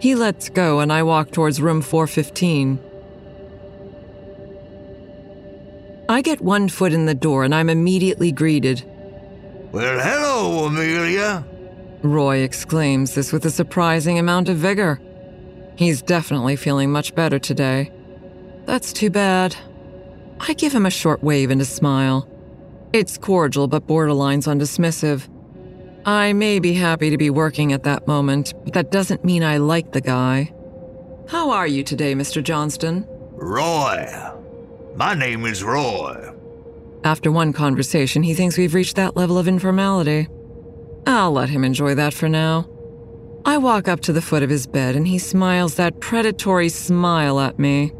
He 0.00 0.14
lets 0.14 0.48
go, 0.48 0.80
and 0.80 0.92
I 0.92 1.02
walk 1.02 1.30
towards 1.30 1.60
room 1.60 1.82
415. 1.82 2.80
I 6.08 6.22
get 6.22 6.40
one 6.40 6.68
foot 6.68 6.92
in 6.92 7.04
the 7.04 7.14
door, 7.14 7.44
and 7.44 7.54
I'm 7.54 7.68
immediately 7.68 8.32
greeted. 8.32 8.82
Well, 9.72 10.00
hello, 10.00 10.64
Amelia. 10.64 11.44
Roy 12.02 12.38
exclaims 12.38 13.14
this 13.14 13.32
with 13.32 13.44
a 13.44 13.50
surprising 13.50 14.18
amount 14.18 14.48
of 14.48 14.56
vigor. 14.56 15.00
He's 15.76 16.00
definitely 16.00 16.56
feeling 16.56 16.90
much 16.90 17.14
better 17.14 17.38
today. 17.38 17.92
That's 18.64 18.92
too 18.92 19.10
bad. 19.10 19.56
I 20.40 20.54
give 20.54 20.72
him 20.72 20.86
a 20.86 20.90
short 20.90 21.22
wave 21.22 21.50
and 21.50 21.60
a 21.60 21.66
smile. 21.66 22.28
It's 22.92 23.18
cordial 23.18 23.68
but 23.68 23.86
borderlines 23.86 24.48
on 24.48 24.58
dismissive. 24.58 25.28
I 26.06 26.32
may 26.32 26.58
be 26.58 26.72
happy 26.72 27.10
to 27.10 27.18
be 27.18 27.28
working 27.28 27.72
at 27.72 27.82
that 27.82 28.06
moment, 28.06 28.54
but 28.64 28.72
that 28.72 28.90
doesn't 28.90 29.24
mean 29.24 29.42
I 29.42 29.58
like 29.58 29.92
the 29.92 30.00
guy. 30.00 30.54
How 31.28 31.50
are 31.50 31.66
you 31.66 31.84
today, 31.84 32.14
Mr. 32.14 32.42
Johnston? 32.42 33.06
Roy. 33.32 34.06
My 34.98 35.14
name 35.14 35.46
is 35.46 35.62
Roy. 35.62 36.32
After 37.04 37.30
one 37.30 37.52
conversation, 37.52 38.24
he 38.24 38.34
thinks 38.34 38.58
we've 38.58 38.74
reached 38.74 38.96
that 38.96 39.14
level 39.14 39.38
of 39.38 39.46
informality. 39.46 40.26
I'll 41.06 41.30
let 41.30 41.50
him 41.50 41.62
enjoy 41.62 41.94
that 41.94 42.12
for 42.12 42.28
now. 42.28 42.68
I 43.44 43.58
walk 43.58 43.86
up 43.86 44.00
to 44.00 44.12
the 44.12 44.20
foot 44.20 44.42
of 44.42 44.50
his 44.50 44.66
bed 44.66 44.96
and 44.96 45.06
he 45.06 45.20
smiles 45.20 45.76
that 45.76 46.00
predatory 46.00 46.68
smile 46.68 47.38
at 47.38 47.60
me. 47.60 47.92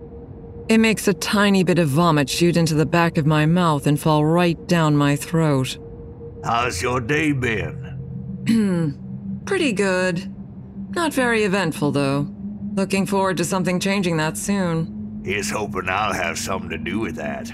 It 0.69 0.79
makes 0.79 1.07
a 1.07 1.15
tiny 1.15 1.63
bit 1.63 1.79
of 1.79 1.87
vomit 1.87 2.29
shoot 2.29 2.57
into 2.57 2.75
the 2.75 2.85
back 2.85 3.17
of 3.17 3.27
my 3.27 3.47
mouth 3.47 3.87
and 3.87 4.01
fall 4.01 4.25
right 4.25 4.59
down 4.67 4.97
my 4.97 5.15
throat. 5.15 5.79
How's 6.43 6.83
your 6.83 7.01
day 7.01 7.31
been? 7.31 7.85
Pretty 9.47 9.73
good. 9.73 10.35
Not 10.97 11.15
very 11.15 11.45
eventful, 11.45 11.93
though. 11.93 12.27
Looking 12.75 13.07
forward 13.07 13.37
to 13.37 13.45
something 13.45 13.79
changing 13.79 14.17
that 14.17 14.37
soon. 14.37 14.98
Here's 15.25 15.51
hoping 15.51 15.89
I'll 15.89 16.13
have 16.13 16.39
something 16.39 16.71
to 16.71 16.79
do 16.79 17.01
with 17.01 17.17
that. 17.17 17.51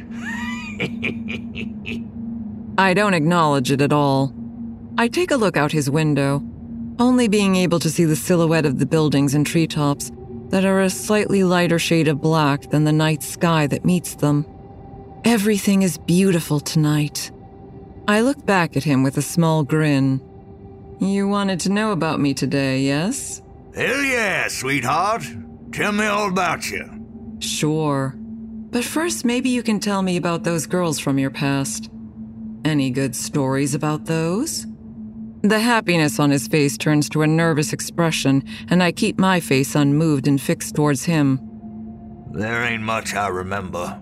I 2.78 2.94
don't 2.94 3.14
acknowledge 3.14 3.70
it 3.70 3.80
at 3.80 3.92
all. 3.92 4.34
I 4.98 5.08
take 5.08 5.30
a 5.30 5.36
look 5.36 5.56
out 5.56 5.72
his 5.72 5.90
window, 5.90 6.42
only 6.98 7.28
being 7.28 7.56
able 7.56 7.80
to 7.80 7.90
see 7.90 8.04
the 8.04 8.16
silhouette 8.16 8.66
of 8.66 8.78
the 8.78 8.86
buildings 8.86 9.34
and 9.34 9.46
treetops 9.46 10.12
that 10.50 10.64
are 10.64 10.80
a 10.80 10.90
slightly 10.90 11.42
lighter 11.42 11.78
shade 11.78 12.06
of 12.06 12.20
black 12.20 12.70
than 12.70 12.84
the 12.84 12.92
night 12.92 13.22
sky 13.22 13.66
that 13.66 13.84
meets 13.84 14.14
them. 14.16 14.46
Everything 15.24 15.82
is 15.82 15.98
beautiful 15.98 16.60
tonight. 16.60 17.32
I 18.06 18.20
look 18.20 18.44
back 18.44 18.76
at 18.76 18.84
him 18.84 19.02
with 19.02 19.16
a 19.16 19.22
small 19.22 19.64
grin. 19.64 20.20
You 21.00 21.26
wanted 21.26 21.60
to 21.60 21.70
know 21.70 21.92
about 21.92 22.20
me 22.20 22.34
today, 22.34 22.80
yes? 22.80 23.42
Hell 23.74 24.02
yeah, 24.02 24.46
sweetheart. 24.48 25.24
Tell 25.72 25.90
me 25.90 26.06
all 26.06 26.28
about 26.28 26.70
you. 26.70 26.93
Sure. 27.44 28.14
But 28.18 28.84
first, 28.84 29.24
maybe 29.24 29.50
you 29.50 29.62
can 29.62 29.78
tell 29.78 30.02
me 30.02 30.16
about 30.16 30.44
those 30.44 30.66
girls 30.66 30.98
from 30.98 31.18
your 31.18 31.30
past. 31.30 31.90
Any 32.64 32.90
good 32.90 33.14
stories 33.14 33.74
about 33.74 34.06
those? 34.06 34.66
The 35.42 35.60
happiness 35.60 36.18
on 36.18 36.30
his 36.30 36.48
face 36.48 36.78
turns 36.78 37.08
to 37.10 37.20
a 37.20 37.26
nervous 37.26 37.74
expression, 37.74 38.42
and 38.70 38.82
I 38.82 38.92
keep 38.92 39.18
my 39.18 39.40
face 39.40 39.74
unmoved 39.74 40.26
and 40.26 40.40
fixed 40.40 40.74
towards 40.74 41.04
him. 41.04 41.38
There 42.32 42.64
ain't 42.64 42.82
much 42.82 43.14
I 43.14 43.28
remember. 43.28 44.00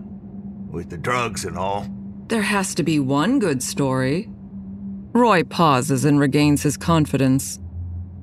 With 0.70 0.88
the 0.88 0.96
drugs 0.96 1.44
and 1.44 1.58
all. 1.58 1.86
There 2.28 2.42
has 2.42 2.74
to 2.76 2.84
be 2.84 3.00
one 3.00 3.40
good 3.40 3.62
story. 3.62 4.28
Roy 5.12 5.42
pauses 5.42 6.04
and 6.04 6.18
regains 6.18 6.62
his 6.62 6.76
confidence. 6.76 7.58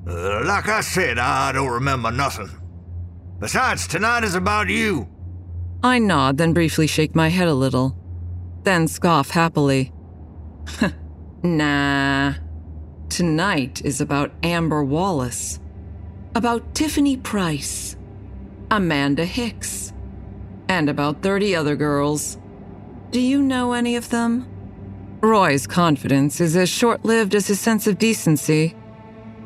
Uh, 0.07 0.43
like 0.45 0.67
I 0.69 0.81
said, 0.81 1.19
I 1.19 1.51
don't 1.51 1.69
remember 1.69 2.11
nothing. 2.11 2.49
Besides, 3.39 3.87
tonight 3.87 4.23
is 4.25 4.35
about 4.35 4.67
you. 4.67 5.07
I 5.81 5.99
nod, 5.99 6.37
then 6.37 6.51
briefly 6.51 6.87
shake 6.87 7.15
my 7.15 7.29
head 7.29 7.47
a 7.47 7.53
little. 7.53 7.95
Then 8.63 8.87
scoff 8.87 9.29
happily. 9.29 9.93
nah. 11.43 12.33
Tonight 13.07 13.81
is 13.85 14.01
about 14.01 14.31
Amber 14.43 14.83
Wallace. 14.83 15.59
About 16.35 16.75
Tiffany 16.75 17.15
Price. 17.15 17.95
Amanda 18.69 19.23
Hicks. 19.23 19.93
And 20.67 20.89
about 20.89 21.23
30 21.23 21.55
other 21.55 21.77
girls. 21.77 22.37
Do 23.11 23.21
you 23.21 23.41
know 23.41 23.71
any 23.71 23.95
of 23.95 24.09
them? 24.09 24.47
Roy's 25.21 25.65
confidence 25.65 26.39
is 26.41 26.55
as 26.55 26.69
short 26.69 27.03
lived 27.05 27.33
as 27.35 27.47
his 27.47 27.59
sense 27.59 27.87
of 27.87 27.97
decency. 27.97 28.75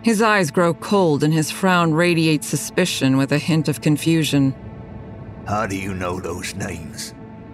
His 0.04 0.22
eyes 0.22 0.51
grow 0.51 0.74
cold 0.74 1.24
and 1.24 1.34
his 1.34 1.49
frown 1.49 1.93
radiates 1.93 2.45
suspicion 2.45 3.16
with 3.16 3.32
a 3.32 3.38
hint 3.38 3.70
of 3.70 3.80
confusion. 3.80 4.54
How 5.47 5.66
do 5.66 5.78
you 5.78 5.93
know 5.93 6.20
those 6.20 6.54
names? 6.56 7.14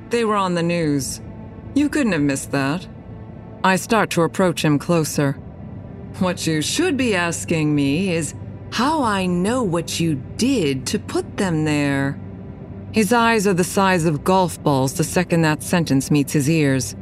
They 0.09 0.25
were 0.25 0.35
on 0.35 0.55
the 0.55 0.63
news. 0.63 1.21
You 1.75 1.89
couldn't 1.89 2.13
have 2.13 2.21
missed 2.21 2.51
that. 2.51 2.87
I 3.63 3.75
start 3.75 4.09
to 4.11 4.23
approach 4.23 4.65
him 4.65 4.79
closer. 4.79 5.33
What 6.17 6.47
you 6.47 6.63
should 6.63 6.97
be 6.97 7.13
asking 7.13 7.75
me 7.75 8.11
is 8.13 8.33
how 8.71 9.03
I 9.03 9.27
know 9.27 9.61
what 9.61 9.99
you 9.99 10.15
did 10.37 10.87
to 10.87 10.97
put 10.97 11.37
them 11.37 11.65
there. 11.65 12.19
His 12.91 13.13
eyes 13.13 13.45
are 13.45 13.53
the 13.53 13.63
size 13.63 14.05
of 14.05 14.23
golf 14.23 14.61
balls 14.63 14.95
the 14.95 15.03
second 15.03 15.43
that 15.43 15.61
sentence 15.61 16.09
meets 16.09 16.33
his 16.33 16.49
ears. 16.49 16.95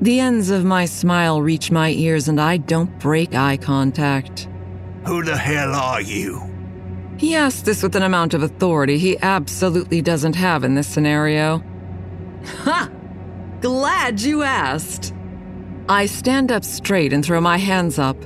The 0.00 0.20
ends 0.20 0.50
of 0.50 0.64
my 0.64 0.84
smile 0.84 1.42
reach 1.42 1.72
my 1.72 1.90
ears 1.90 2.28
and 2.28 2.40
I 2.40 2.58
don't 2.58 2.96
break 3.00 3.34
eye 3.34 3.56
contact. 3.56 4.48
Who 5.06 5.22
the 5.22 5.36
hell 5.36 5.74
are 5.74 6.00
you? 6.00 6.42
He 7.18 7.34
asks 7.34 7.62
this 7.62 7.82
with 7.82 7.96
an 7.96 8.02
amount 8.02 8.34
of 8.34 8.42
authority 8.42 8.98
he 8.98 9.18
absolutely 9.20 10.02
doesn't 10.02 10.36
have 10.36 10.64
in 10.64 10.74
this 10.74 10.86
scenario. 10.86 11.62
Ha! 12.62 12.90
Glad 13.60 14.20
you 14.20 14.42
asked. 14.42 15.12
I 15.88 16.06
stand 16.06 16.52
up 16.52 16.64
straight 16.64 17.12
and 17.12 17.24
throw 17.24 17.40
my 17.40 17.56
hands 17.56 17.98
up. 17.98 18.16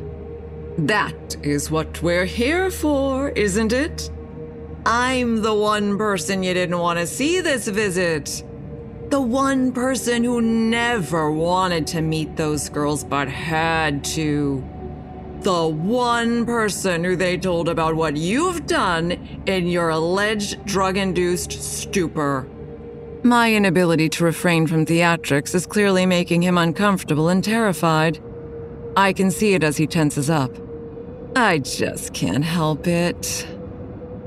That 0.76 1.36
is 1.42 1.70
what 1.70 2.02
we're 2.02 2.24
here 2.24 2.70
for, 2.70 3.30
isn't 3.30 3.72
it? 3.72 4.10
I'm 4.84 5.42
the 5.42 5.54
one 5.54 5.96
person 5.96 6.42
you 6.42 6.52
didn't 6.54 6.78
want 6.78 6.98
to 6.98 7.06
see 7.06 7.40
this 7.40 7.68
visit. 7.68 8.42
The 9.10 9.20
one 9.20 9.72
person 9.72 10.24
who 10.24 10.40
never 10.40 11.30
wanted 11.30 11.86
to 11.88 12.00
meet 12.00 12.36
those 12.36 12.68
girls 12.68 13.04
but 13.04 13.28
had 13.28 14.02
to. 14.04 14.64
The 15.42 15.66
one 15.66 16.46
person 16.46 17.02
who 17.02 17.16
they 17.16 17.36
told 17.36 17.68
about 17.68 17.96
what 17.96 18.16
you've 18.16 18.64
done 18.66 19.42
in 19.46 19.66
your 19.66 19.88
alleged 19.88 20.64
drug 20.64 20.96
induced 20.96 21.50
stupor. 21.50 22.48
My 23.24 23.52
inability 23.52 24.08
to 24.10 24.24
refrain 24.24 24.68
from 24.68 24.86
theatrics 24.86 25.52
is 25.54 25.66
clearly 25.66 26.06
making 26.06 26.42
him 26.42 26.58
uncomfortable 26.58 27.28
and 27.28 27.42
terrified. 27.42 28.22
I 28.96 29.12
can 29.12 29.32
see 29.32 29.54
it 29.54 29.64
as 29.64 29.76
he 29.76 29.88
tenses 29.88 30.30
up. 30.30 30.56
I 31.34 31.58
just 31.58 32.14
can't 32.14 32.44
help 32.44 32.86
it. 32.86 33.44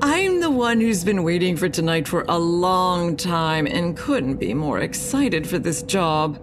I'm 0.01 0.41
the 0.41 0.51
one 0.51 0.81
who's 0.81 1.05
been 1.05 1.23
waiting 1.23 1.55
for 1.55 1.69
tonight 1.69 2.09
for 2.09 2.25
a 2.27 2.37
long 2.37 3.15
time 3.15 3.67
and 3.67 3.95
couldn't 3.95 4.35
be 4.35 4.53
more 4.53 4.79
excited 4.79 5.47
for 5.47 5.59
this 5.59 5.81
job. 5.81 6.41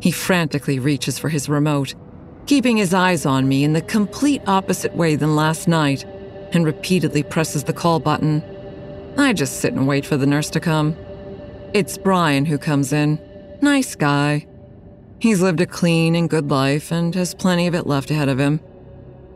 He 0.00 0.12
frantically 0.12 0.78
reaches 0.78 1.18
for 1.18 1.30
his 1.30 1.48
remote, 1.48 1.94
keeping 2.46 2.76
his 2.76 2.94
eyes 2.94 3.24
on 3.26 3.48
me 3.48 3.64
in 3.64 3.72
the 3.72 3.80
complete 3.80 4.42
opposite 4.46 4.94
way 4.94 5.16
than 5.16 5.36
last 5.36 5.68
night, 5.68 6.04
and 6.52 6.64
repeatedly 6.64 7.22
presses 7.22 7.64
the 7.64 7.72
call 7.72 8.00
button. 8.00 8.42
I 9.16 9.32
just 9.32 9.60
sit 9.60 9.72
and 9.72 9.86
wait 9.86 10.04
for 10.04 10.16
the 10.16 10.26
nurse 10.26 10.50
to 10.50 10.60
come. 10.60 10.96
It's 11.72 11.98
Brian 11.98 12.44
who 12.44 12.58
comes 12.58 12.92
in. 12.92 13.18
Nice 13.60 13.94
guy. 13.94 14.46
He's 15.18 15.40
lived 15.40 15.60
a 15.60 15.66
clean 15.66 16.14
and 16.14 16.28
good 16.28 16.50
life 16.50 16.92
and 16.92 17.14
has 17.14 17.34
plenty 17.34 17.66
of 17.66 17.74
it 17.74 17.86
left 17.86 18.10
ahead 18.10 18.28
of 18.28 18.38
him. 18.38 18.60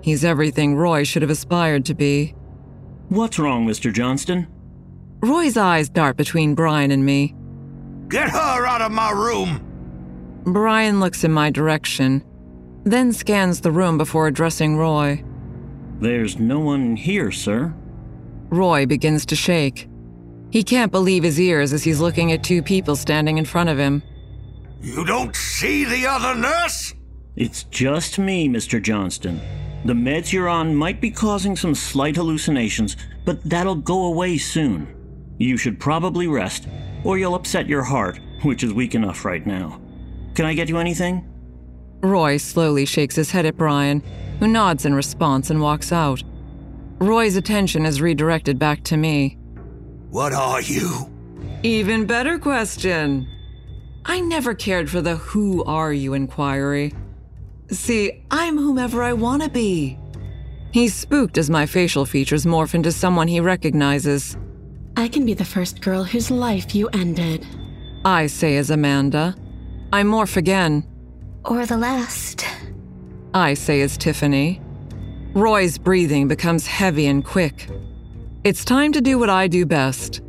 He's 0.02 0.24
everything 0.24 0.76
Roy 0.76 1.04
should 1.04 1.22
have 1.22 1.30
aspired 1.30 1.84
to 1.86 1.94
be. 1.94 2.34
What's 3.08 3.38
wrong, 3.38 3.66
Mr. 3.66 3.92
Johnston? 3.92 4.46
Roy's 5.20 5.56
eyes 5.56 5.88
dart 5.88 6.16
between 6.16 6.54
Brian 6.54 6.90
and 6.90 7.04
me. 7.04 7.34
Get 8.08 8.30
her 8.30 8.66
out 8.66 8.80
of 8.80 8.92
my 8.92 9.10
room! 9.10 9.64
Brian 10.44 11.00
looks 11.00 11.24
in 11.24 11.32
my 11.32 11.50
direction, 11.50 12.24
then 12.92 13.12
scans 13.12 13.60
the 13.60 13.72
room 13.72 13.98
before 13.98 14.26
addressing 14.26 14.76
Roy. 14.76 15.22
There's 16.00 16.38
no 16.38 16.60
one 16.60 16.96
here, 16.96 17.30
sir. 17.30 17.74
Roy 18.50 18.86
begins 18.86 19.26
to 19.26 19.36
shake. 19.36 19.88
He 20.50 20.62
can't 20.62 20.92
believe 20.92 21.22
his 21.22 21.40
ears 21.40 21.72
as 21.72 21.84
he's 21.84 22.00
looking 22.00 22.32
at 22.32 22.42
two 22.42 22.62
people 22.62 22.96
standing 22.96 23.38
in 23.38 23.44
front 23.44 23.68
of 23.68 23.78
him. 23.78 24.02
You 24.80 25.04
don't 25.04 25.34
see 25.34 25.84
the 25.84 26.06
other 26.06 26.34
nurse? 26.34 26.94
It's 27.36 27.64
just 27.64 28.18
me, 28.18 28.48
Mr. 28.48 28.80
Johnston. 28.80 29.40
The 29.84 29.92
meds 29.92 30.32
you're 30.32 30.48
on 30.48 30.74
might 30.74 31.00
be 31.00 31.10
causing 31.10 31.56
some 31.56 31.74
slight 31.74 32.16
hallucinations, 32.16 32.96
but 33.24 33.42
that'll 33.44 33.74
go 33.74 34.06
away 34.06 34.38
soon. 34.38 34.94
You 35.38 35.56
should 35.56 35.78
probably 35.78 36.26
rest, 36.26 36.66
or 37.04 37.18
you'll 37.18 37.34
upset 37.34 37.68
your 37.68 37.82
heart, 37.82 38.18
which 38.42 38.62
is 38.62 38.72
weak 38.72 38.94
enough 38.94 39.24
right 39.24 39.46
now. 39.46 39.80
Can 40.34 40.46
I 40.46 40.54
get 40.54 40.68
you 40.68 40.78
anything? 40.78 41.27
Roy 42.00 42.36
slowly 42.36 42.84
shakes 42.84 43.16
his 43.16 43.30
head 43.30 43.46
at 43.46 43.56
Brian, 43.56 44.02
who 44.38 44.46
nods 44.46 44.84
in 44.84 44.94
response 44.94 45.50
and 45.50 45.60
walks 45.60 45.92
out. 45.92 46.22
Roy's 46.98 47.36
attention 47.36 47.86
is 47.86 48.00
redirected 48.00 48.58
back 48.58 48.82
to 48.84 48.96
me. 48.96 49.36
What 50.10 50.32
are 50.32 50.60
you? 50.62 51.10
Even 51.62 52.06
better 52.06 52.38
question. 52.38 53.28
I 54.04 54.20
never 54.20 54.54
cared 54.54 54.88
for 54.88 55.00
the 55.00 55.16
who 55.16 55.64
are 55.64 55.92
you 55.92 56.14
inquiry. 56.14 56.94
See, 57.70 58.24
I'm 58.30 58.56
whomever 58.56 59.02
I 59.02 59.12
want 59.12 59.42
to 59.42 59.50
be. 59.50 59.98
He's 60.70 60.94
spooked 60.94 61.36
as 61.36 61.50
my 61.50 61.66
facial 61.66 62.06
features 62.06 62.46
morph 62.46 62.74
into 62.74 62.92
someone 62.92 63.28
he 63.28 63.40
recognizes. 63.40 64.36
I 64.96 65.08
can 65.08 65.26
be 65.26 65.34
the 65.34 65.44
first 65.44 65.80
girl 65.80 66.04
whose 66.04 66.30
life 66.30 66.74
you 66.74 66.88
ended. 66.88 67.46
I 68.04 68.26
say 68.26 68.56
as 68.56 68.70
Amanda. 68.70 69.34
I 69.92 70.02
morph 70.02 70.36
again. 70.36 70.86
Or 71.48 71.64
the 71.64 71.78
last. 71.78 72.44
I 73.32 73.54
say 73.54 73.80
as 73.80 73.96
Tiffany. 73.96 74.60
Roy's 75.32 75.78
breathing 75.78 76.28
becomes 76.28 76.66
heavy 76.66 77.06
and 77.06 77.24
quick. 77.24 77.70
It's 78.44 78.66
time 78.66 78.92
to 78.92 79.00
do 79.00 79.18
what 79.18 79.30
I 79.30 79.48
do 79.48 79.64
best. 79.64 80.20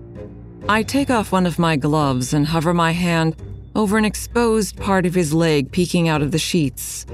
I 0.70 0.82
take 0.82 1.10
off 1.10 1.34
one 1.34 1.46
of 1.46 1.60
my 1.60 1.76
gloves 1.76 2.34
and 2.34 2.48
hover 2.48 2.74
my 2.74 2.92
hand 2.92 3.36
over 3.76 3.98
an 3.98 4.06
exposed 4.06 4.78
part 4.78 5.06
of 5.06 5.14
his 5.14 5.34
leg 5.34 5.74
peeking 5.74 6.08
out 6.08 6.22
of 6.22 6.32
the 6.32 6.40
sheets. 6.40 7.06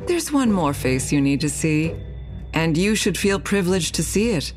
There's 0.00 0.30
one 0.30 0.52
more 0.52 0.74
face 0.74 1.10
you 1.10 1.22
need 1.22 1.40
to 1.40 1.48
see, 1.48 1.94
and 2.52 2.76
you 2.76 2.94
should 2.94 3.16
feel 3.16 3.40
privileged 3.40 3.94
to 3.94 4.02
see 4.02 4.32
it. 4.32 4.52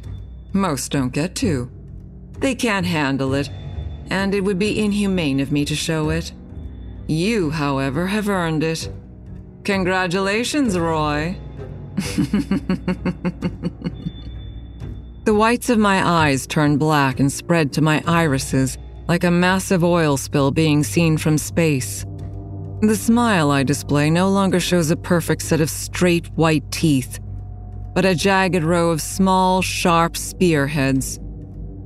Most 0.51 0.91
don't 0.91 1.13
get 1.13 1.33
to. 1.35 1.71
They 2.39 2.55
can't 2.55 2.85
handle 2.85 3.35
it, 3.35 3.49
and 4.09 4.35
it 4.35 4.41
would 4.41 4.59
be 4.59 4.83
inhumane 4.83 5.39
of 5.39 5.49
me 5.49 5.63
to 5.63 5.75
show 5.75 6.09
it. 6.09 6.33
You, 7.07 7.49
however, 7.49 8.07
have 8.07 8.27
earned 8.29 8.63
it. 8.63 8.89
Congratulations, 9.63 10.77
Roy. 10.77 11.37
The 15.27 15.33
whites 15.33 15.69
of 15.69 15.77
my 15.77 16.07
eyes 16.07 16.47
turn 16.47 16.77
black 16.77 17.19
and 17.19 17.29
spread 17.29 17.73
to 17.73 17.81
my 17.81 18.01
irises 18.07 18.77
like 19.09 19.25
a 19.25 19.31
massive 19.31 19.83
oil 19.83 20.15
spill 20.15 20.51
being 20.51 20.83
seen 20.83 21.17
from 21.17 21.37
space. 21.37 22.05
The 22.81 22.95
smile 22.95 23.51
I 23.51 23.63
display 23.63 24.09
no 24.09 24.29
longer 24.29 24.59
shows 24.61 24.89
a 24.89 24.95
perfect 24.95 25.41
set 25.41 25.59
of 25.59 25.69
straight 25.69 26.27
white 26.35 26.71
teeth, 26.71 27.19
but 27.93 28.05
a 28.05 28.15
jagged 28.15 28.63
row 28.63 28.89
of 28.89 29.01
small, 29.01 29.61
sharp 29.61 30.15
spearheads, 30.15 31.19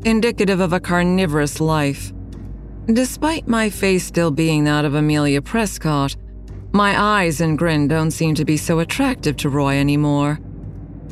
indicative 0.06 0.60
of 0.60 0.74
a 0.74 0.80
carnivorous 0.80 1.60
life. 1.60 2.12
Despite 2.88 3.48
my 3.48 3.70
face 3.70 4.04
still 4.04 4.32
being 4.32 4.64
that 4.64 4.86
of 4.86 4.96
Amelia 4.96 5.42
Prescott, 5.42 6.16
my 6.72 7.00
eyes 7.00 7.40
and 7.40 7.58
grin 7.58 7.88
don't 7.88 8.12
seem 8.12 8.34
to 8.36 8.46
be 8.46 8.58
so 8.58 8.80
attractive 8.80 9.38
to 9.38 9.50
Roy 9.50 9.78
anymore. 9.78 10.40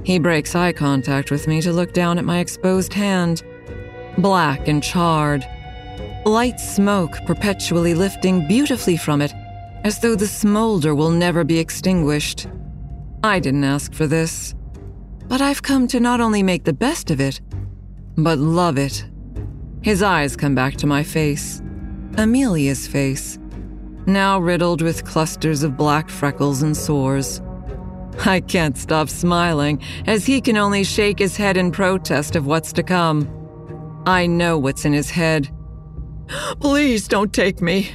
He 0.03 0.17
breaks 0.17 0.55
eye 0.55 0.71
contact 0.71 1.29
with 1.29 1.47
me 1.47 1.61
to 1.61 1.71
look 1.71 1.93
down 1.93 2.17
at 2.17 2.25
my 2.25 2.39
exposed 2.39 2.93
hand, 2.93 3.43
black 4.17 4.67
and 4.67 4.81
charred. 4.81 5.45
Light 6.25 6.59
smoke 6.59 7.15
perpetually 7.27 7.93
lifting 7.93 8.47
beautifully 8.47 8.97
from 8.97 9.21
it, 9.21 9.33
as 9.83 9.99
though 9.99 10.15
the 10.15 10.27
smolder 10.27 10.95
will 10.95 11.11
never 11.11 11.43
be 11.43 11.59
extinguished. 11.59 12.47
I 13.23 13.39
didn't 13.39 13.63
ask 13.63 13.93
for 13.93 14.07
this, 14.07 14.55
but 15.27 15.39
I've 15.39 15.61
come 15.61 15.87
to 15.89 15.99
not 15.99 16.19
only 16.19 16.41
make 16.41 16.63
the 16.63 16.73
best 16.73 17.11
of 17.11 17.19
it, 17.19 17.41
but 18.17 18.39
love 18.39 18.77
it. 18.77 19.05
His 19.81 20.03
eyes 20.03 20.35
come 20.35 20.55
back 20.55 20.75
to 20.77 20.87
my 20.87 21.03
face, 21.03 21.61
Amelia's 22.17 22.85
face, 22.85 23.39
now 24.05 24.39
riddled 24.39 24.81
with 24.81 25.05
clusters 25.05 25.63
of 25.63 25.77
black 25.77 26.09
freckles 26.09 26.61
and 26.61 26.75
sores. 26.75 27.41
I 28.25 28.41
can't 28.41 28.77
stop 28.77 29.07
smiling, 29.07 29.81
as 30.05 30.25
he 30.25 30.41
can 30.41 30.57
only 30.57 30.83
shake 30.83 31.19
his 31.19 31.37
head 31.37 31.55
in 31.55 31.71
protest 31.71 32.35
of 32.35 32.45
what's 32.45 32.73
to 32.73 32.83
come. 32.83 33.29
I 34.05 34.25
know 34.25 34.57
what's 34.57 34.83
in 34.83 34.91
his 34.91 35.11
head. 35.11 35.49
Please 36.59 37.07
don't 37.07 37.33
take 37.33 37.61
me. 37.61 37.89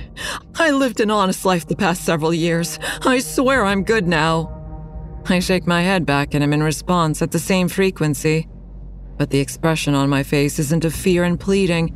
I 0.58 0.70
lived 0.70 1.00
an 1.00 1.10
honest 1.10 1.44
life 1.44 1.66
the 1.66 1.76
past 1.76 2.04
several 2.04 2.32
years. 2.32 2.78
I 3.02 3.18
swear 3.18 3.64
I'm 3.64 3.84
good 3.84 4.08
now. 4.08 4.50
I 5.26 5.38
shake 5.38 5.66
my 5.66 5.82
head 5.82 6.06
back 6.06 6.34
at 6.34 6.42
him 6.42 6.52
in 6.52 6.62
response 6.62 7.20
at 7.20 7.30
the 7.30 7.38
same 7.38 7.68
frequency. 7.68 8.48
But 9.16 9.30
the 9.30 9.40
expression 9.40 9.94
on 9.94 10.08
my 10.08 10.22
face 10.22 10.58
isn't 10.58 10.84
of 10.84 10.94
fear 10.94 11.24
and 11.24 11.38
pleading, 11.38 11.94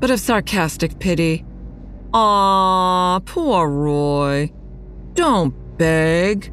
but 0.00 0.10
of 0.10 0.20
sarcastic 0.20 0.98
pity. 0.98 1.44
Ah, 2.12 3.20
poor 3.24 3.68
Roy. 3.68 4.52
Don't 5.14 5.54
beg. 5.78 6.52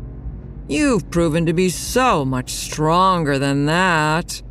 You've 0.67 1.09
proven 1.11 1.45
to 1.45 1.53
be 1.53 1.69
so 1.69 2.23
much 2.23 2.51
stronger 2.51 3.37
than 3.37 3.65
that. 3.65 4.41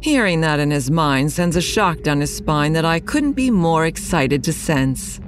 Hearing 0.00 0.40
that 0.42 0.60
in 0.60 0.70
his 0.70 0.90
mind 0.90 1.32
sends 1.32 1.56
a 1.56 1.60
shock 1.60 2.02
down 2.02 2.20
his 2.20 2.34
spine 2.34 2.72
that 2.74 2.84
I 2.84 3.00
couldn't 3.00 3.32
be 3.32 3.50
more 3.50 3.86
excited 3.86 4.44
to 4.44 4.52
sense. 4.52 5.20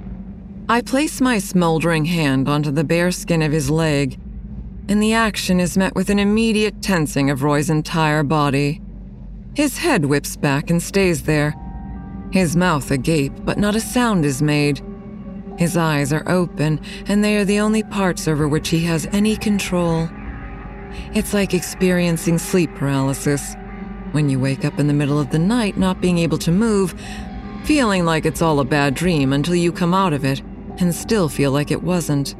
I 0.67 0.81
place 0.81 1.19
my 1.19 1.39
smoldering 1.39 2.05
hand 2.05 2.47
onto 2.47 2.71
the 2.71 2.83
bare 2.83 3.11
skin 3.11 3.41
of 3.41 3.51
his 3.51 3.69
leg, 3.69 4.19
and 4.87 5.01
the 5.01 5.13
action 5.13 5.59
is 5.59 5.77
met 5.77 5.95
with 5.95 6.09
an 6.09 6.19
immediate 6.19 6.81
tensing 6.81 7.29
of 7.29 7.43
Roy's 7.43 7.69
entire 7.69 8.23
body. 8.23 8.81
His 9.59 9.77
head 9.77 10.05
whips 10.05 10.37
back 10.37 10.69
and 10.69 10.81
stays 10.81 11.23
there, 11.23 11.53
his 12.31 12.55
mouth 12.55 12.91
agape, 12.91 13.43
but 13.43 13.57
not 13.57 13.75
a 13.75 13.81
sound 13.81 14.23
is 14.23 14.41
made. 14.41 14.81
His 15.57 15.75
eyes 15.75 16.13
are 16.13 16.23
open, 16.31 16.79
and 17.07 17.21
they 17.21 17.35
are 17.35 17.43
the 17.43 17.59
only 17.59 17.83
parts 17.83 18.25
over 18.25 18.47
which 18.47 18.69
he 18.69 18.85
has 18.85 19.05
any 19.11 19.35
control. 19.35 20.07
It's 21.13 21.33
like 21.33 21.53
experiencing 21.53 22.37
sleep 22.37 22.73
paralysis 22.75 23.55
when 24.13 24.29
you 24.29 24.39
wake 24.39 24.63
up 24.63 24.79
in 24.79 24.87
the 24.87 24.93
middle 24.93 25.19
of 25.19 25.29
the 25.29 25.39
night 25.39 25.77
not 25.77 25.99
being 25.99 26.19
able 26.19 26.37
to 26.37 26.53
move, 26.53 26.95
feeling 27.65 28.05
like 28.05 28.25
it's 28.25 28.41
all 28.41 28.61
a 28.61 28.63
bad 28.63 28.93
dream 28.95 29.33
until 29.33 29.55
you 29.55 29.73
come 29.73 29.93
out 29.93 30.13
of 30.13 30.23
it 30.23 30.39
and 30.77 30.95
still 30.95 31.27
feel 31.27 31.51
like 31.51 31.69
it 31.69 31.83
wasn't. 31.83 32.33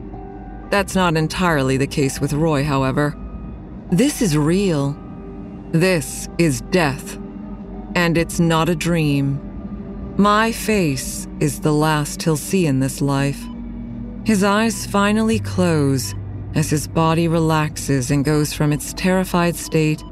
That's 0.71 0.95
not 0.95 1.17
entirely 1.17 1.75
the 1.75 1.85
case 1.85 2.21
with 2.21 2.31
Roy, 2.31 2.63
however. 2.63 3.13
This 3.91 4.21
is 4.21 4.37
real. 4.37 4.97
This 5.71 6.27
is 6.39 6.61
death. 6.71 7.17
And 7.93 8.17
it's 8.17 8.39
not 8.39 8.69
a 8.69 8.75
dream. 8.75 9.39
My 10.17 10.51
face 10.51 11.27
is 11.39 11.59
the 11.59 11.71
last 11.71 12.23
he'll 12.23 12.37
see 12.37 12.65
in 12.65 12.79
this 12.79 13.01
life. 13.01 13.39
His 14.25 14.43
eyes 14.43 14.87
finally 14.87 15.37
close 15.37 16.15
as 16.55 16.71
his 16.71 16.87
body 16.87 17.27
relaxes 17.27 18.09
and 18.09 18.25
goes 18.25 18.51
from 18.51 18.73
its 18.73 18.93
terrified 18.93 19.55
state 19.55 20.03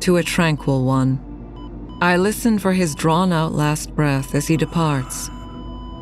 to 0.00 0.16
a 0.16 0.22
tranquil 0.24 0.84
one. 0.84 1.20
I 2.00 2.16
listen 2.16 2.58
for 2.58 2.72
his 2.72 2.96
drawn 2.96 3.32
out 3.32 3.52
last 3.52 3.94
breath 3.94 4.34
as 4.34 4.48
he 4.48 4.56
departs, 4.56 5.28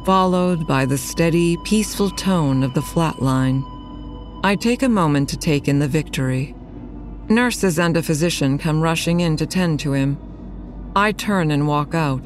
followed 0.06 0.66
by 0.66 0.86
the 0.86 0.98
steady, 0.98 1.58
peaceful 1.64 2.10
tone 2.10 2.62
of 2.62 2.72
the 2.72 2.80
flatline. 2.80 3.62
I 4.42 4.56
take 4.56 4.82
a 4.82 4.88
moment 4.88 5.28
to 5.28 5.36
take 5.36 5.68
in 5.68 5.80
the 5.80 5.88
victory. 5.88 6.55
Nurses 7.28 7.78
and 7.80 7.96
a 7.96 8.02
physician 8.04 8.56
come 8.56 8.80
rushing 8.80 9.18
in 9.18 9.36
to 9.38 9.46
tend 9.46 9.80
to 9.80 9.92
him. 9.92 10.16
I 10.94 11.10
turn 11.10 11.50
and 11.50 11.66
walk 11.66 11.92
out, 11.92 12.22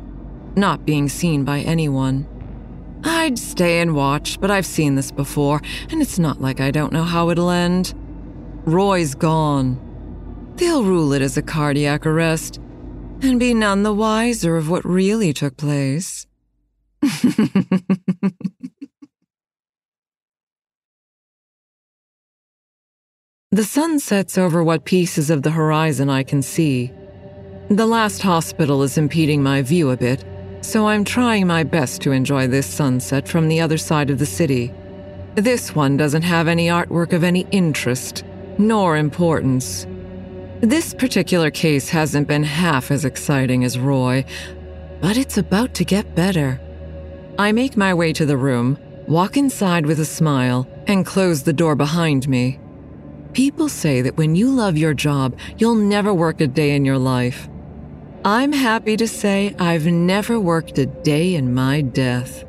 not 0.56 0.84
being 0.84 1.08
seen 1.08 1.42
by 1.42 1.60
anyone. 1.60 2.28
I'd 3.02 3.38
stay 3.38 3.80
and 3.80 3.94
watch, 3.94 4.38
but 4.38 4.50
I've 4.50 4.66
seen 4.66 4.96
this 4.96 5.10
before, 5.10 5.62
and 5.88 6.02
it's 6.02 6.18
not 6.18 6.42
like 6.42 6.60
I 6.60 6.70
don't 6.70 6.92
know 6.92 7.04
how 7.04 7.30
it'll 7.30 7.48
end. 7.48 7.94
Roy's 8.66 9.14
gone. 9.14 9.80
They'll 10.56 10.84
rule 10.84 11.14
it 11.14 11.22
as 11.22 11.38
a 11.38 11.42
cardiac 11.42 12.04
arrest 12.04 12.60
and 13.22 13.40
be 13.40 13.54
none 13.54 13.82
the 13.82 13.94
wiser 13.94 14.58
of 14.58 14.68
what 14.68 14.84
really 14.84 15.32
took 15.32 15.56
place. 15.56 16.26
the 23.52 23.64
sun 23.64 23.98
sets 23.98 24.38
over 24.38 24.62
what 24.62 24.84
pieces 24.84 25.28
of 25.28 25.42
the 25.42 25.50
horizon 25.50 26.08
I 26.08 26.22
can 26.22 26.40
see. 26.40 26.92
The 27.68 27.84
last 27.84 28.22
hospital 28.22 28.84
is 28.84 28.96
impeding 28.96 29.42
my 29.42 29.60
view 29.60 29.90
a 29.90 29.96
bit, 29.96 30.24
so 30.60 30.86
I'm 30.86 31.02
trying 31.02 31.48
my 31.48 31.64
best 31.64 32.00
to 32.02 32.12
enjoy 32.12 32.46
this 32.46 32.68
sunset 32.68 33.26
from 33.26 33.48
the 33.48 33.60
other 33.60 33.76
side 33.76 34.08
of 34.08 34.20
the 34.20 34.26
city. 34.26 34.72
This 35.34 35.74
one 35.74 35.96
doesn't 35.96 36.22
have 36.22 36.46
any 36.46 36.68
artwork 36.68 37.12
of 37.12 37.24
any 37.24 37.44
interest, 37.50 38.22
nor 38.56 38.96
importance. 38.96 39.84
This 40.60 40.94
particular 40.94 41.50
case 41.50 41.88
hasn't 41.88 42.28
been 42.28 42.44
half 42.44 42.92
as 42.92 43.04
exciting 43.04 43.64
as 43.64 43.80
Roy, 43.80 44.24
but 45.00 45.16
it's 45.16 45.38
about 45.38 45.74
to 45.74 45.84
get 45.84 46.14
better. 46.14 46.60
I 47.36 47.50
make 47.50 47.76
my 47.76 47.94
way 47.94 48.12
to 48.12 48.26
the 48.26 48.36
room, 48.36 48.78
walk 49.08 49.36
inside 49.36 49.86
with 49.86 49.98
a 49.98 50.04
smile, 50.04 50.68
and 50.86 51.04
close 51.04 51.42
the 51.42 51.52
door 51.52 51.74
behind 51.74 52.28
me. 52.28 52.60
People 53.32 53.68
say 53.68 54.02
that 54.02 54.16
when 54.16 54.34
you 54.34 54.50
love 54.50 54.76
your 54.76 54.94
job, 54.94 55.38
you'll 55.56 55.76
never 55.76 56.12
work 56.12 56.40
a 56.40 56.48
day 56.48 56.74
in 56.74 56.84
your 56.84 56.98
life. 56.98 57.48
I'm 58.24 58.52
happy 58.52 58.96
to 58.96 59.06
say 59.06 59.54
I've 59.58 59.86
never 59.86 60.38
worked 60.38 60.78
a 60.78 60.86
day 60.86 61.34
in 61.36 61.54
my 61.54 61.80
death. 61.80 62.44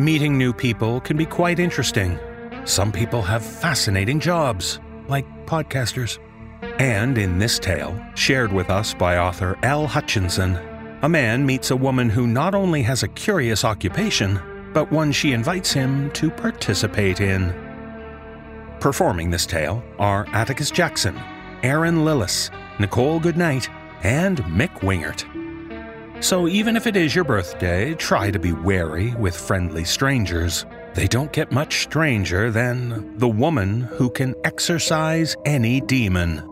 Meeting 0.00 0.38
new 0.38 0.54
people 0.54 0.98
can 1.02 1.18
be 1.18 1.26
quite 1.26 1.58
interesting. 1.58 2.18
Some 2.64 2.90
people 2.90 3.20
have 3.20 3.44
fascinating 3.44 4.18
jobs, 4.18 4.80
like 5.08 5.26
podcasters. 5.44 6.18
And 6.78 7.18
in 7.18 7.38
this 7.38 7.58
tale, 7.58 7.94
shared 8.14 8.50
with 8.50 8.70
us 8.70 8.94
by 8.94 9.18
author 9.18 9.58
L. 9.62 9.86
Hutchinson, 9.86 10.56
a 11.02 11.08
man 11.08 11.44
meets 11.44 11.70
a 11.70 11.76
woman 11.76 12.08
who 12.08 12.26
not 12.26 12.54
only 12.54 12.80
has 12.80 13.02
a 13.02 13.08
curious 13.08 13.62
occupation, 13.62 14.40
but 14.72 14.90
one 14.90 15.12
she 15.12 15.32
invites 15.34 15.70
him 15.70 16.10
to 16.12 16.30
participate 16.30 17.20
in. 17.20 17.52
Performing 18.80 19.28
this 19.28 19.44
tale 19.44 19.84
are 19.98 20.26
Atticus 20.32 20.70
Jackson, 20.70 21.20
Erin 21.62 22.06
Lillis, 22.06 22.48
Nichole 22.78 23.20
Goodnight, 23.20 23.68
and 24.02 24.38
Mick 24.44 24.80
Wingert. 24.80 25.26
So 26.20 26.46
even 26.46 26.76
if 26.76 26.86
it 26.86 26.96
is 26.96 27.14
your 27.14 27.24
birthday, 27.24 27.94
try 27.94 28.30
to 28.30 28.38
be 28.38 28.52
wary 28.52 29.14
with 29.14 29.34
friendly 29.34 29.84
strangers. 29.84 30.66
They 30.94 31.06
don't 31.06 31.32
get 31.32 31.50
much 31.50 31.82
stranger 31.82 32.50
than 32.50 33.18
the 33.18 33.28
woman 33.28 33.80
who 33.80 34.10
can 34.10 34.34
exorcise 34.44 35.34
any 35.46 35.80
demon. 35.80 36.46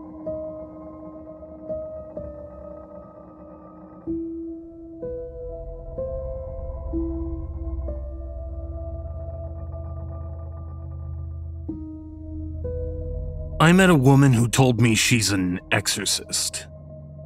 I 13.61 13.71
met 13.71 13.89
a 13.89 13.95
woman 13.95 14.33
who 14.33 14.47
told 14.47 14.81
me 14.81 14.95
she's 14.95 15.31
an 15.31 15.59
exorcist. 15.71 16.65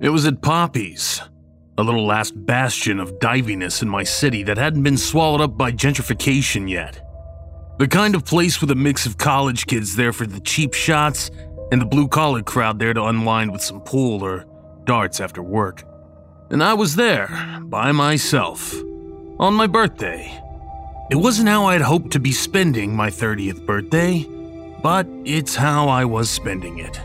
It 0.02 0.10
was 0.10 0.26
at 0.26 0.42
Poppy's, 0.42 1.22
a 1.78 1.84
little 1.84 2.06
last 2.06 2.32
bastion 2.46 3.00
of 3.00 3.20
diviness 3.20 3.82
in 3.82 3.90
my 3.90 4.04
city 4.04 4.44
that 4.44 4.58
hadn't 4.58 4.84
been 4.84 4.98
swallowed 4.98 5.42
up 5.42 5.58
by 5.58 5.72
gentrification 5.72 6.70
yet. 6.70 7.02
The 7.80 7.88
kind 7.88 8.14
of 8.14 8.26
place 8.26 8.62
with 8.62 8.70
a 8.70 8.76
mix 8.76 9.06
of 9.06 9.18
college 9.18 9.66
kids 9.66 9.96
there 9.96 10.14
for 10.14 10.28
the 10.28 10.40
cheap 10.40 10.74
shots 10.74 11.32
and 11.72 11.82
the 11.82 11.86
blue 11.86 12.08
collar 12.08 12.44
crowd 12.44 12.78
there 12.78 12.94
to 12.94 13.04
unwind 13.06 13.52
with 13.52 13.62
some 13.62 13.82
pool 13.82 14.24
or 14.24 14.46
darts 14.84 15.20
after 15.20 15.42
work. 15.42 15.84
And 16.52 16.64
I 16.64 16.76
was 16.76 16.96
there, 16.96 17.60
by 17.64 17.92
myself, 17.92 18.76
on 19.40 19.56
my 19.56 19.66
birthday. 19.66 20.40
It 21.10 21.16
wasn't 21.16 21.50
how 21.50 21.66
I'd 21.66 21.82
hoped 21.82 22.12
to 22.12 22.20
be 22.20 22.32
spending 22.32 22.96
my 22.96 23.10
30th 23.10 23.66
birthday, 23.66 24.24
but 24.84 25.08
it's 25.26 25.56
how 25.56 25.88
I 25.88 26.06
was 26.06 26.30
spending 26.30 26.78
it. 26.78 27.02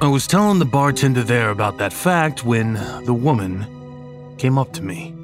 I 0.00 0.08
was 0.08 0.26
telling 0.26 0.58
the 0.58 0.64
bartender 0.64 1.22
there 1.22 1.50
about 1.50 1.78
that 1.78 1.92
fact 1.92 2.44
when 2.44 2.74
the 3.04 3.14
woman 3.14 3.81
came 4.38 4.58
up 4.58 4.72
to 4.72 4.82
me. 4.82 5.14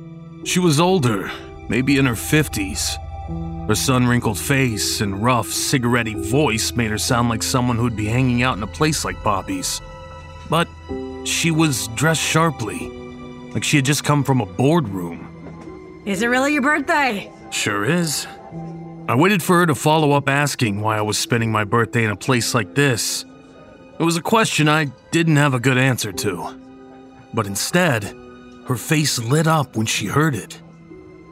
She 0.45 0.61
was 0.61 0.81
older, 0.81 1.31
maybe 1.69 1.99
in 1.99 2.07
her 2.07 2.15
50s. 2.15 2.97
Her 3.69 3.75
sun 3.75 4.07
wrinkled 4.07 4.39
face 4.39 5.01
and 5.01 5.23
rough, 5.23 5.49
cigarette 5.49 6.09
voice 6.09 6.73
made 6.73 6.91
her 6.91 6.99
sound 6.99 7.29
like 7.29 7.43
someone 7.43 7.77
who'd 7.77 7.97
be 7.97 8.07
hanging 8.07 8.43
out 8.43 8.57
in 8.57 8.63
a 8.63 8.67
place 8.67 9.05
like 9.05 9.23
Poppy's. 9.23 9.81
But 10.49 10.69
she 11.25 11.51
was 11.51 11.89
dressed 11.89 12.23
sharply, 12.23 12.89
like 13.53 13.65
she 13.65 13.77
had 13.77 13.85
just 13.85 14.05
come 14.05 14.25
from 14.25 14.41
a 14.41 14.47
boardroom. 14.47 16.03
Is 16.07 16.23
it 16.23 16.29
really 16.29 16.55
your 16.55 16.63
birthday? 16.63 17.31
Sure 17.51 17.85
is. 17.85 18.27
I 19.09 19.15
waited 19.15 19.43
for 19.43 19.59
her 19.59 19.67
to 19.67 19.75
follow 19.75 20.13
up 20.13 20.29
asking 20.29 20.81
why 20.81 20.97
I 20.97 21.03
was 21.03 21.19
spending 21.19 21.53
my 21.53 21.65
birthday 21.65 22.05
in 22.05 22.11
a 22.11 22.17
place 22.17 22.55
like 22.55 22.75
this. 22.75 23.27
It 23.99 24.03
was 24.03 24.17
a 24.17 24.23
question 24.23 24.69
I 24.69 24.87
didn't 25.11 25.37
have 25.37 25.55
a 25.55 25.61
good 25.61 25.77
answer 25.77 26.13
to. 26.13 26.59
But 27.35 27.47
instead, 27.47 28.15
her 28.69 28.77
face 28.77 29.19
lit 29.19 29.47
up 29.47 29.77
when 29.77 29.87
she 29.87 30.07
heard 30.07 30.35
it. 30.35 30.61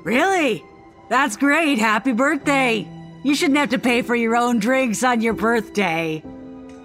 Really? 0.04 0.64
That's 1.10 1.36
great. 1.36 1.78
Happy 1.78 2.12
birthday. 2.12 2.88
You 3.22 3.34
shouldn't 3.34 3.58
have 3.58 3.70
to 3.70 3.78
pay 3.78 4.00
for 4.02 4.16
your 4.16 4.34
own 4.36 4.58
drinks 4.58 5.04
on 5.04 5.20
your 5.20 5.34
birthday. 5.34 6.22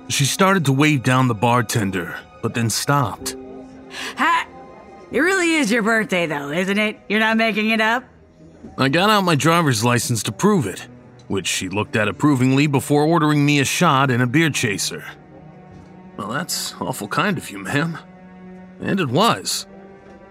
She 0.09 0.25
started 0.25 0.65
to 0.65 0.73
wave 0.73 1.03
down 1.03 1.29
the 1.29 1.33
bartender, 1.33 2.19
but 2.41 2.53
then 2.53 2.69
stopped. 2.69 3.35
Ha! 4.17 4.47
It 5.11 5.19
really 5.19 5.53
is 5.53 5.71
your 5.71 5.83
birthday, 5.83 6.25
though, 6.25 6.51
isn't 6.51 6.77
it? 6.77 6.99
You're 7.07 7.19
not 7.21 7.37
making 7.37 7.69
it 7.69 7.79
up? 7.79 8.03
I 8.77 8.89
got 8.89 9.09
out 9.09 9.23
my 9.23 9.35
driver's 9.35 9.85
license 9.85 10.21
to 10.23 10.31
prove 10.31 10.65
it, 10.67 10.85
which 11.27 11.47
she 11.47 11.69
looked 11.69 11.95
at 11.95 12.09
approvingly 12.09 12.67
before 12.67 13.03
ordering 13.03 13.45
me 13.45 13.59
a 13.59 13.65
shot 13.65 14.11
and 14.11 14.21
a 14.21 14.27
beer 14.27 14.49
chaser. 14.49 15.05
Well, 16.17 16.27
that's 16.27 16.73
awful 16.81 17.07
kind 17.07 17.37
of 17.37 17.49
you, 17.49 17.59
ma'am. 17.59 17.97
And 18.81 18.99
it 18.99 19.09
was. 19.09 19.65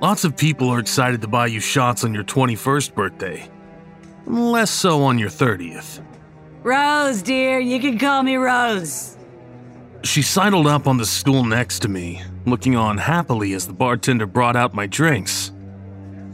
Lots 0.00 0.24
of 0.24 0.34
people 0.34 0.70
are 0.70 0.78
excited 0.78 1.20
to 1.20 1.28
buy 1.28 1.46
you 1.46 1.60
shots 1.60 2.04
on 2.04 2.14
your 2.14 2.24
21st 2.24 2.94
birthday. 2.94 3.50
Less 4.24 4.70
so 4.70 5.02
on 5.02 5.18
your 5.18 5.28
30th. 5.28 6.02
Rose, 6.62 7.20
dear, 7.20 7.60
you 7.60 7.78
can 7.80 7.98
call 7.98 8.22
me 8.22 8.36
Rose. 8.36 9.18
She 10.02 10.22
sidled 10.22 10.66
up 10.66 10.86
on 10.86 10.96
the 10.96 11.04
stool 11.04 11.44
next 11.44 11.80
to 11.80 11.88
me, 11.88 12.22
looking 12.46 12.76
on 12.76 12.96
happily 12.96 13.52
as 13.52 13.66
the 13.66 13.74
bartender 13.74 14.24
brought 14.24 14.56
out 14.56 14.72
my 14.72 14.86
drinks. 14.86 15.52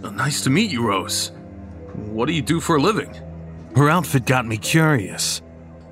Oh, 0.05 0.11
nice 0.11 0.43
to 0.43 0.51
meet 0.51 0.71
you, 0.71 0.87
Rose. 0.87 1.33
What 1.95 2.27
do 2.27 2.35
you 2.35 2.43
do 2.43 2.61
for 2.61 2.77
a 2.77 2.81
living? 2.81 3.13
Her 3.75 3.91
outfit 3.91 4.27
got 4.27 4.47
me 4.47 4.59
curious. 4.59 5.43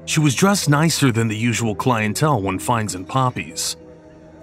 She 0.05 0.21
was 0.21 0.37
dressed 0.37 0.69
nicer 0.69 1.11
than 1.11 1.27
the 1.27 1.37
usual 1.37 1.75
clientele 1.75 2.41
one 2.41 2.61
finds 2.61 2.95
in 2.95 3.05
Poppy's. 3.05 3.77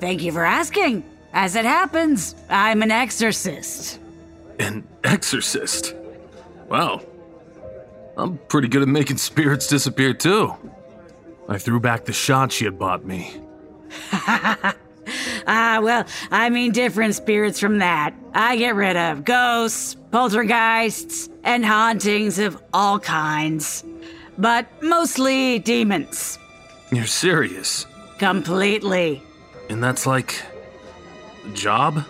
Thank 0.01 0.21
you 0.21 0.33
for 0.33 0.43
asking. 0.43 1.05
As 1.33 1.55
it 1.55 1.65
happens, 1.65 2.35
I'm 2.49 2.81
an 2.81 2.91
exorcist. 2.91 3.99
An 4.59 4.87
exorcist? 5.03 5.95
Wow. 6.67 7.01
I'm 8.17 8.37
pretty 8.49 8.67
good 8.67 8.81
at 8.81 8.87
making 8.87 9.17
spirits 9.17 9.67
disappear 9.67 10.13
too. 10.13 10.53
I 11.47 11.57
threw 11.57 11.79
back 11.79 12.05
the 12.05 12.13
shot 12.13 12.51
she 12.51 12.65
had 12.65 12.77
bought 12.77 13.05
me. 13.05 13.41
ah, 14.11 15.79
well, 15.81 16.05
I 16.29 16.49
mean 16.49 16.71
different 16.71 17.15
spirits 17.15 17.59
from 17.59 17.79
that. 17.79 18.13
I 18.33 18.57
get 18.57 18.75
rid 18.75 18.95
of 18.95 19.25
ghosts, 19.25 19.95
poltergeists, 20.11 21.29
and 21.43 21.65
hauntings 21.65 22.39
of 22.39 22.61
all 22.73 22.99
kinds. 22.99 23.83
But 24.37 24.67
mostly 24.81 25.59
demons. 25.59 26.39
You're 26.91 27.05
serious? 27.05 27.85
Completely. 28.17 29.23
And 29.69 29.83
that's 29.83 30.05
like. 30.05 30.41
A 31.45 31.49
job? 31.49 32.03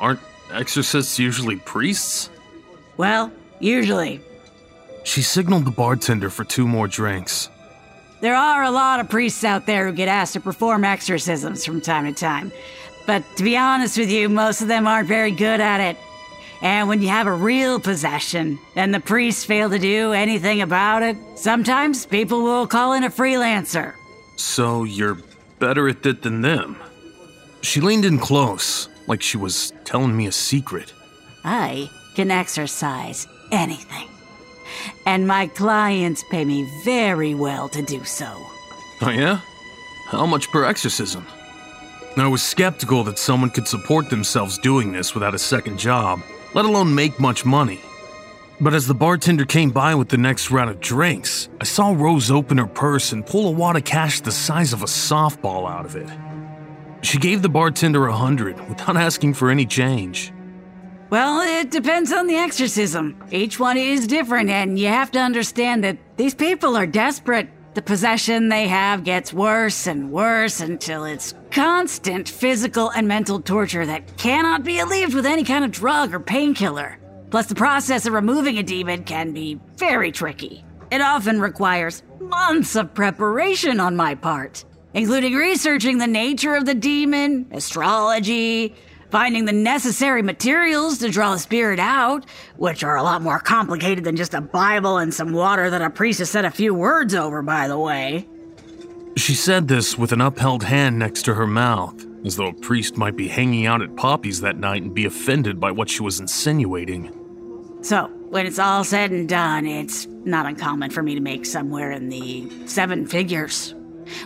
Aren't 0.00 0.20
exorcists 0.52 1.18
usually 1.18 1.56
priests? 1.56 2.30
Well, 2.96 3.32
usually. 3.60 4.20
She 5.04 5.22
signaled 5.22 5.64
the 5.64 5.70
bartender 5.70 6.30
for 6.30 6.44
two 6.44 6.66
more 6.66 6.88
drinks. 6.88 7.48
There 8.20 8.34
are 8.34 8.64
a 8.64 8.70
lot 8.70 9.00
of 9.00 9.08
priests 9.08 9.44
out 9.44 9.66
there 9.66 9.86
who 9.86 9.92
get 9.92 10.08
asked 10.08 10.32
to 10.32 10.40
perform 10.40 10.84
exorcisms 10.84 11.64
from 11.64 11.80
time 11.80 12.04
to 12.06 12.12
time. 12.12 12.52
But 13.06 13.24
to 13.36 13.44
be 13.44 13.56
honest 13.56 13.96
with 13.96 14.10
you, 14.10 14.28
most 14.28 14.60
of 14.60 14.68
them 14.68 14.86
aren't 14.86 15.08
very 15.08 15.30
good 15.30 15.60
at 15.60 15.80
it. 15.80 15.96
And 16.60 16.88
when 16.88 17.00
you 17.00 17.08
have 17.08 17.28
a 17.28 17.32
real 17.32 17.78
possession 17.78 18.58
and 18.74 18.92
the 18.92 19.00
priests 19.00 19.44
fail 19.44 19.70
to 19.70 19.78
do 19.78 20.12
anything 20.12 20.60
about 20.60 21.04
it, 21.04 21.16
sometimes 21.36 22.04
people 22.04 22.42
will 22.42 22.66
call 22.66 22.92
in 22.94 23.04
a 23.04 23.10
freelancer. 23.10 23.94
So 24.36 24.82
you're 24.82 25.18
better 25.60 25.88
at 25.88 26.04
it 26.04 26.22
than 26.22 26.40
them? 26.40 26.76
She 27.62 27.80
leaned 27.80 28.04
in 28.04 28.18
close, 28.18 28.88
like 29.06 29.22
she 29.22 29.36
was 29.36 29.72
telling 29.84 30.16
me 30.16 30.26
a 30.26 30.32
secret. 30.32 30.92
I 31.44 31.90
can 32.14 32.30
exorcise 32.30 33.26
anything. 33.50 34.08
And 35.06 35.26
my 35.26 35.46
clients 35.48 36.24
pay 36.30 36.44
me 36.44 36.68
very 36.84 37.34
well 37.34 37.68
to 37.70 37.82
do 37.82 38.04
so. 38.04 38.30
Oh, 39.00 39.10
yeah? 39.10 39.40
How 40.06 40.26
much 40.26 40.50
per 40.50 40.64
exorcism? 40.64 41.26
I 42.16 42.26
was 42.26 42.42
skeptical 42.42 43.04
that 43.04 43.18
someone 43.18 43.50
could 43.50 43.68
support 43.68 44.10
themselves 44.10 44.58
doing 44.58 44.92
this 44.92 45.14
without 45.14 45.34
a 45.34 45.38
second 45.38 45.78
job, 45.78 46.20
let 46.52 46.64
alone 46.64 46.92
make 46.92 47.20
much 47.20 47.44
money. 47.44 47.80
But 48.60 48.74
as 48.74 48.88
the 48.88 48.94
bartender 48.94 49.44
came 49.44 49.70
by 49.70 49.94
with 49.94 50.08
the 50.08 50.18
next 50.18 50.50
round 50.50 50.68
of 50.68 50.80
drinks, 50.80 51.48
I 51.60 51.64
saw 51.64 51.92
Rose 51.92 52.30
open 52.30 52.58
her 52.58 52.66
purse 52.66 53.12
and 53.12 53.24
pull 53.24 53.46
a 53.46 53.52
wad 53.52 53.76
of 53.76 53.84
cash 53.84 54.20
the 54.20 54.32
size 54.32 54.72
of 54.72 54.82
a 54.82 54.86
softball 54.86 55.70
out 55.70 55.86
of 55.86 55.94
it. 55.94 56.08
She 57.02 57.18
gave 57.18 57.42
the 57.42 57.48
bartender 57.48 58.06
a 58.06 58.16
hundred 58.16 58.56
without 58.68 58.96
asking 58.96 59.34
for 59.34 59.50
any 59.50 59.66
change. 59.66 60.32
Well, 61.10 61.40
it 61.40 61.70
depends 61.70 62.12
on 62.12 62.26
the 62.26 62.34
exorcism. 62.34 63.22
Each 63.30 63.58
one 63.58 63.78
is 63.78 64.06
different, 64.06 64.50
and 64.50 64.78
you 64.78 64.88
have 64.88 65.10
to 65.12 65.18
understand 65.18 65.82
that 65.84 65.96
these 66.16 66.34
people 66.34 66.76
are 66.76 66.86
desperate. 66.86 67.48
The 67.74 67.82
possession 67.82 68.48
they 68.48 68.66
have 68.68 69.04
gets 69.04 69.32
worse 69.32 69.86
and 69.86 70.10
worse 70.10 70.60
until 70.60 71.04
it's 71.04 71.34
constant 71.50 72.28
physical 72.28 72.90
and 72.90 73.06
mental 73.06 73.40
torture 73.40 73.86
that 73.86 74.16
cannot 74.18 74.64
be 74.64 74.80
alleviated 74.80 75.14
with 75.14 75.26
any 75.26 75.44
kind 75.44 75.64
of 75.64 75.70
drug 75.70 76.12
or 76.12 76.20
painkiller. 76.20 76.98
Plus, 77.30 77.46
the 77.46 77.54
process 77.54 78.06
of 78.06 78.12
removing 78.12 78.58
a 78.58 78.62
demon 78.62 79.04
can 79.04 79.32
be 79.32 79.60
very 79.76 80.10
tricky. 80.10 80.64
It 80.90 81.00
often 81.00 81.40
requires 81.40 82.02
months 82.20 82.74
of 82.74 82.94
preparation 82.94 83.80
on 83.80 83.96
my 83.96 84.14
part, 84.14 84.64
including 84.94 85.34
researching 85.34 85.98
the 85.98 86.06
nature 86.06 86.54
of 86.54 86.66
the 86.66 86.74
demon, 86.74 87.46
astrology, 87.52 88.74
finding 89.10 89.44
the 89.44 89.52
necessary 89.52 90.22
materials 90.22 90.98
to 90.98 91.10
draw 91.10 91.32
the 91.32 91.38
spirit 91.38 91.78
out, 91.78 92.26
which 92.56 92.84
are 92.84 92.96
a 92.96 93.02
lot 93.02 93.22
more 93.22 93.38
complicated 93.38 94.04
than 94.04 94.16
just 94.16 94.34
a 94.34 94.40
Bible 94.40 94.98
and 94.98 95.12
some 95.12 95.32
water 95.32 95.70
that 95.70 95.82
a 95.82 95.90
priest 95.90 96.18
has 96.18 96.30
said 96.30 96.44
a 96.44 96.50
few 96.50 96.74
words 96.74 97.14
over, 97.14 97.42
by 97.42 97.68
the 97.68 97.78
way. 97.78 98.26
She 99.16 99.34
said 99.34 99.68
this 99.68 99.98
with 99.98 100.12
an 100.12 100.20
upheld 100.20 100.62
hand 100.62 100.98
next 100.98 101.22
to 101.22 101.34
her 101.34 101.46
mouth, 101.46 102.06
as 102.24 102.36
though 102.36 102.48
a 102.48 102.52
priest 102.52 102.96
might 102.96 103.16
be 103.16 103.28
hanging 103.28 103.66
out 103.66 103.82
at 103.82 103.96
Poppy's 103.96 104.40
that 104.42 104.58
night 104.58 104.82
and 104.82 104.94
be 104.94 105.06
offended 105.06 105.58
by 105.58 105.70
what 105.70 105.88
she 105.88 106.02
was 106.02 106.20
insinuating. 106.20 107.14
So, 107.80 108.06
when 108.28 108.46
it's 108.46 108.58
all 108.58 108.84
said 108.84 109.10
and 109.10 109.28
done, 109.28 109.66
it's 109.66 110.06
not 110.06 110.46
uncommon 110.46 110.90
for 110.90 111.02
me 111.02 111.14
to 111.14 111.20
make 111.20 111.46
somewhere 111.46 111.92
in 111.92 112.10
the 112.10 112.50
seven 112.66 113.06
figures. 113.06 113.74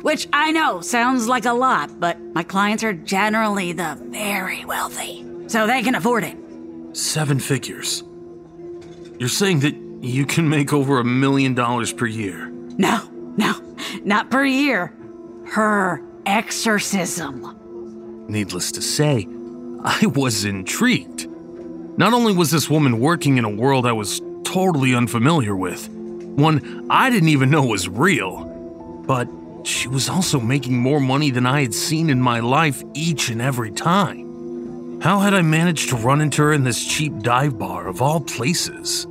Which 0.03 0.29
I 0.33 0.53
know 0.53 0.81
sounds 0.81 1.29
like 1.29 1.45
a 1.45 1.53
lot, 1.53 1.99
but 1.99 2.19
my 2.35 2.43
clients 2.43 2.85
are 2.85 2.93
generally 2.93 3.73
the 3.73 3.99
very 4.01 4.65
wealthy, 4.65 5.27
so 5.47 5.67
they 5.67 5.83
can 5.83 5.95
afford 5.95 6.25
it. 6.25 6.37
Seven 6.93 7.41
figures. 7.41 8.05
You're 9.19 9.29
saying 9.29 9.61
that 9.61 9.75
you 10.03 10.27
can 10.27 10.49
make 10.49 10.73
over 10.73 10.99
a 10.99 11.05
million 11.05 11.55
dollars 11.55 11.93
per 11.93 12.07
year? 12.07 12.49
No, 12.77 13.09
no, 13.37 13.55
not 14.05 14.31
per 14.31 14.45
year. 14.45 14.93
Her 15.47 16.03
exorcism. 16.27 18.27
Needless 18.29 18.73
to 18.73 18.83
say, 18.83 19.27
I 19.85 20.07
was 20.07 20.45
intrigued. 20.45 21.29
Not 21.99 22.13
only 22.13 22.33
was 22.33 22.51
this 22.51 22.71
woman 22.71 23.01
working 23.01 23.37
in 23.37 23.45
a 23.45 23.51
world 23.51 23.87
I 23.87 23.93
was 23.93 24.21
totally 24.45 24.95
unfamiliar 24.95 25.55
with, 25.55 25.89
one 25.89 26.87
I 26.91 27.11
didn't 27.11 27.29
even 27.29 27.51
know 27.51 27.65
was 27.65 27.89
real, 27.89 28.45
but 29.07 29.29
she 29.67 29.89
was 29.89 30.09
also 30.09 30.41
making 30.41 30.77
more 30.77 31.01
money 31.01 31.31
than 31.31 31.47
I 31.47 31.63
had 31.63 31.75
seen 31.75 32.11
in 32.11 32.21
my 32.21 32.41
life 32.41 32.83
each 32.95 33.29
and 33.29 33.41
every 33.41 33.71
time. 33.71 35.01
How 35.01 35.19
had 35.19 35.35
I 35.35 35.43
managed 35.43 35.89
to 35.89 35.97
run 35.97 36.21
into 36.21 36.43
her 36.43 36.53
in 36.53 36.65
this 36.65 36.85
cheap 36.85 37.19
dive 37.21 37.59
bar 37.59 37.89
of 37.89 38.01
all 38.01 38.21
places? 38.21 39.07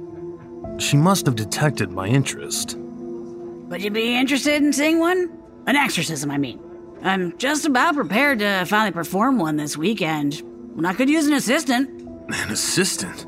She 0.78 0.98
must 0.98 1.26
have 1.26 1.36
detected 1.36 1.92
my 1.92 2.08
interest. 2.08 2.78
Would 2.78 3.84
you 3.84 3.92
be 3.92 4.16
interested 4.16 4.62
in 4.64 4.74
seeing 4.74 5.00
one? 5.00 5.30
An 5.68 5.76
exorcism, 5.76 6.32
I 6.32 6.38
mean. 6.38 6.60
I'm 7.04 7.38
just 7.38 7.66
about 7.66 7.96
prepared 7.96 8.40
to 8.40 8.66
finally 8.66 8.92
perform 8.92 9.40
one 9.40 9.58
this 9.58 9.78
weekend. 9.78 10.42
When 10.76 10.86
I 10.86 10.94
could 10.94 11.10
use 11.10 11.28
an 11.28 11.34
assistant. 11.34 11.90
An 12.30 12.52
assistant? 12.52 13.26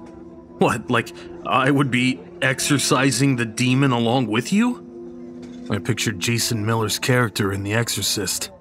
What, 0.59 0.89
like 0.89 1.11
I 1.45 1.71
would 1.71 1.91
be 1.91 2.19
exorcising 2.41 3.35
the 3.35 3.45
demon 3.45 3.91
along 3.91 4.27
with 4.27 4.53
you? 4.53 4.92
I 5.69 5.79
pictured 5.79 6.19
Jason 6.19 6.65
Miller's 6.65 6.99
character 6.99 7.53
in 7.53 7.63
The 7.63 7.73
Exorcist. 7.73 8.51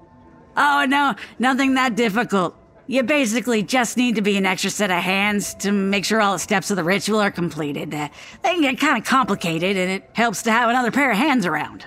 Oh, 0.55 0.85
no, 0.87 1.15
nothing 1.39 1.73
that 1.75 1.95
difficult. 1.95 2.55
You 2.87 3.03
basically 3.03 3.63
just 3.63 3.97
need 3.97 4.15
to 4.15 4.21
be 4.21 4.37
an 4.37 4.45
extra 4.45 4.69
set 4.69 4.91
of 4.91 5.01
hands 5.01 5.53
to 5.55 5.71
make 5.71 6.05
sure 6.05 6.21
all 6.21 6.33
the 6.33 6.39
steps 6.39 6.69
of 6.69 6.75
the 6.75 6.83
ritual 6.83 7.19
are 7.19 7.31
completed. 7.31 7.93
Uh, 7.93 8.09
they 8.43 8.53
can 8.53 8.61
get 8.61 8.79
kind 8.79 8.97
of 8.97 9.05
complicated, 9.05 9.77
and 9.77 9.89
it 9.89 10.09
helps 10.13 10.43
to 10.43 10.51
have 10.51 10.69
another 10.69 10.91
pair 10.91 11.11
of 11.11 11.17
hands 11.17 11.45
around. 11.45 11.85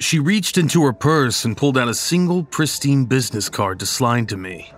She 0.00 0.18
reached 0.18 0.56
into 0.56 0.82
her 0.84 0.92
purse 0.92 1.44
and 1.44 1.56
pulled 1.56 1.76
out 1.76 1.88
a 1.88 1.94
single 1.94 2.44
pristine 2.44 3.04
business 3.04 3.48
card 3.48 3.80
to 3.80 3.86
slide 3.86 4.28
to 4.30 4.36
me. 4.36 4.72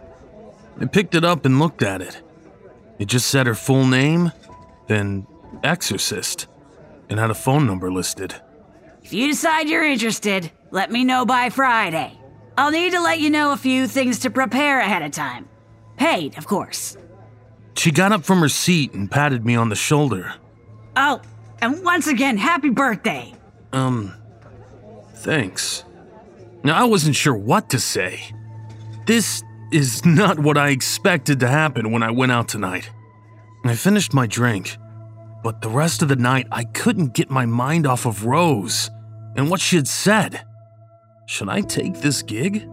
I 0.80 0.86
picked 0.86 1.14
it 1.14 1.24
up 1.24 1.44
and 1.44 1.58
looked 1.58 1.82
at 1.82 2.02
it. 2.02 2.20
It 2.98 3.06
just 3.06 3.28
said 3.28 3.46
her 3.46 3.54
full 3.54 3.86
name, 3.86 4.32
then 4.88 5.26
exorcist, 5.62 6.46
and 7.08 7.18
had 7.18 7.30
a 7.30 7.34
phone 7.34 7.66
number 7.66 7.92
listed. 7.92 8.34
If 9.02 9.12
you 9.12 9.28
decide 9.28 9.68
you're 9.68 9.84
interested, 9.84 10.50
let 10.70 10.90
me 10.90 11.04
know 11.04 11.24
by 11.24 11.50
Friday. 11.50 12.16
I'll 12.56 12.70
need 12.70 12.92
to 12.92 13.00
let 13.00 13.20
you 13.20 13.30
know 13.30 13.52
a 13.52 13.56
few 13.56 13.86
things 13.86 14.20
to 14.20 14.30
prepare 14.30 14.80
ahead 14.80 15.02
of 15.02 15.10
time. 15.12 15.48
Paid, 15.96 16.36
of 16.38 16.46
course. 16.46 16.96
She 17.74 17.90
got 17.90 18.12
up 18.12 18.24
from 18.24 18.40
her 18.40 18.48
seat 18.48 18.92
and 18.92 19.10
patted 19.10 19.44
me 19.44 19.56
on 19.56 19.68
the 19.68 19.76
shoulder. 19.76 20.34
Oh, 20.96 21.22
and 21.62 21.82
once 21.84 22.06
again, 22.06 22.36
happy 22.36 22.68
birthday. 22.68 23.32
Um, 23.72 24.14
thanks. 25.14 25.84
Now, 26.62 26.76
I 26.80 26.84
wasn't 26.84 27.16
sure 27.16 27.34
what 27.34 27.70
to 27.70 27.78
say. 27.78 28.20
This 29.06 29.42
is 29.72 30.04
not 30.04 30.38
what 30.38 30.58
I 30.58 30.70
expected 30.70 31.40
to 31.40 31.48
happen 31.48 31.90
when 31.90 32.02
I 32.02 32.10
went 32.10 32.32
out 32.32 32.48
tonight. 32.48 32.90
I 33.64 33.74
finished 33.74 34.12
my 34.12 34.26
drink, 34.26 34.76
but 35.42 35.60
the 35.60 35.68
rest 35.68 36.02
of 36.02 36.08
the 36.08 36.16
night 36.16 36.46
I 36.50 36.64
couldn't 36.64 37.14
get 37.14 37.30
my 37.30 37.46
mind 37.46 37.86
off 37.86 38.06
of 38.06 38.24
Rose 38.24 38.90
and 39.36 39.50
what 39.50 39.60
she 39.60 39.76
had 39.76 39.88
said. 39.88 40.44
Should 41.26 41.48
I 41.48 41.60
take 41.60 42.00
this 42.00 42.22
gig? 42.22 42.68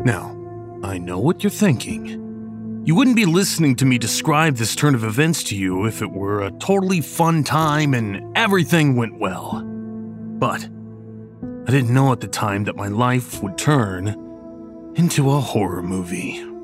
Now, 0.00 0.36
I 0.82 0.98
know 0.98 1.18
what 1.18 1.42
you're 1.42 1.50
thinking. 1.50 2.82
You 2.84 2.94
wouldn't 2.94 3.16
be 3.16 3.24
listening 3.24 3.76
to 3.76 3.84
me 3.84 3.98
describe 3.98 4.56
this 4.56 4.76
turn 4.76 4.94
of 4.94 5.04
events 5.04 5.42
to 5.44 5.56
you 5.56 5.86
if 5.86 6.02
it 6.02 6.10
were 6.10 6.42
a 6.42 6.52
totally 6.52 7.00
fun 7.00 7.44
time 7.44 7.94
and 7.94 8.36
everything 8.36 8.96
went 8.96 9.18
well. 9.18 9.62
But 10.38 10.68
I 11.66 11.70
didn't 11.70 11.92
know 11.92 12.12
at 12.12 12.20
the 12.20 12.28
time 12.28 12.64
that 12.64 12.76
my 12.76 12.88
life 12.88 13.42
would 13.42 13.58
turn 13.58 14.08
into 14.94 15.32
a 15.32 15.40
horror 15.40 15.82
movie. 15.82 16.55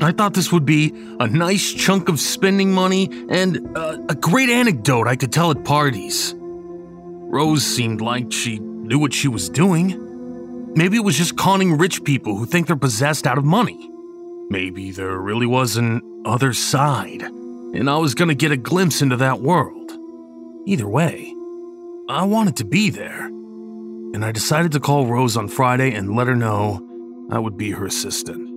I 0.00 0.12
thought 0.12 0.34
this 0.34 0.52
would 0.52 0.66
be 0.66 0.92
a 1.20 1.26
nice 1.26 1.72
chunk 1.72 2.08
of 2.08 2.20
spending 2.20 2.72
money 2.72 3.08
and 3.28 3.56
a, 3.76 4.04
a 4.10 4.14
great 4.14 4.50
anecdote 4.50 5.08
I 5.08 5.16
could 5.16 5.32
tell 5.32 5.50
at 5.50 5.64
parties. 5.64 6.34
Rose 6.36 7.64
seemed 7.64 8.00
like 8.00 8.32
she 8.32 8.58
knew 8.58 8.98
what 8.98 9.14
she 9.14 9.28
was 9.28 9.48
doing. 9.48 10.02
Maybe 10.74 10.96
it 10.96 11.04
was 11.04 11.16
just 11.16 11.36
conning 11.36 11.78
rich 11.78 12.04
people 12.04 12.36
who 12.36 12.46
think 12.46 12.66
they're 12.66 12.76
possessed 12.76 13.26
out 13.26 13.38
of 13.38 13.44
money. 13.44 13.90
Maybe 14.48 14.90
there 14.90 15.18
really 15.18 15.46
was 15.46 15.76
an 15.76 16.02
other 16.24 16.52
side, 16.52 17.22
and 17.22 17.90
I 17.90 17.96
was 17.96 18.14
gonna 18.14 18.34
get 18.34 18.52
a 18.52 18.56
glimpse 18.56 19.02
into 19.02 19.16
that 19.16 19.40
world. 19.40 19.92
Either 20.66 20.86
way, 20.86 21.34
I 22.08 22.24
wanted 22.24 22.56
to 22.56 22.64
be 22.64 22.90
there, 22.90 23.26
and 23.26 24.24
I 24.24 24.30
decided 24.30 24.72
to 24.72 24.80
call 24.80 25.06
Rose 25.06 25.36
on 25.36 25.48
Friday 25.48 25.92
and 25.92 26.14
let 26.14 26.28
her 26.28 26.36
know 26.36 26.86
I 27.30 27.38
would 27.38 27.56
be 27.56 27.72
her 27.72 27.86
assistant. 27.86 28.55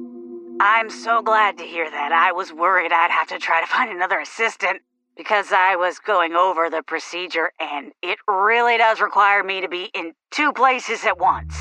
I'm 0.62 0.90
so 0.90 1.22
glad 1.22 1.58
to 1.60 1.64
hear 1.64 1.90
that. 1.90 2.12
I 2.12 2.34
was 2.34 2.52
worried 2.52 2.92
I'd 2.92 3.12
have 3.12 3.30
to 3.30 3.40
try 3.40 3.62
to 3.62 3.68
find 3.68 3.90
another 3.90 4.20
assistant 4.20 4.82
because 5.16 5.54
I 5.54 5.78
was 5.78 6.00
going 6.00 6.34
over 6.34 6.70
the 6.70 6.84
procedure 6.84 7.54
and 7.62 7.94
it 8.02 8.20
really 8.28 8.78
does 8.78 9.00
require 9.00 9.42
me 9.42 9.62
to 9.62 9.70
be 9.70 9.90
in 9.94 10.12
two 10.32 10.52
places 10.52 11.06
at 11.06 11.18
once. 11.18 11.56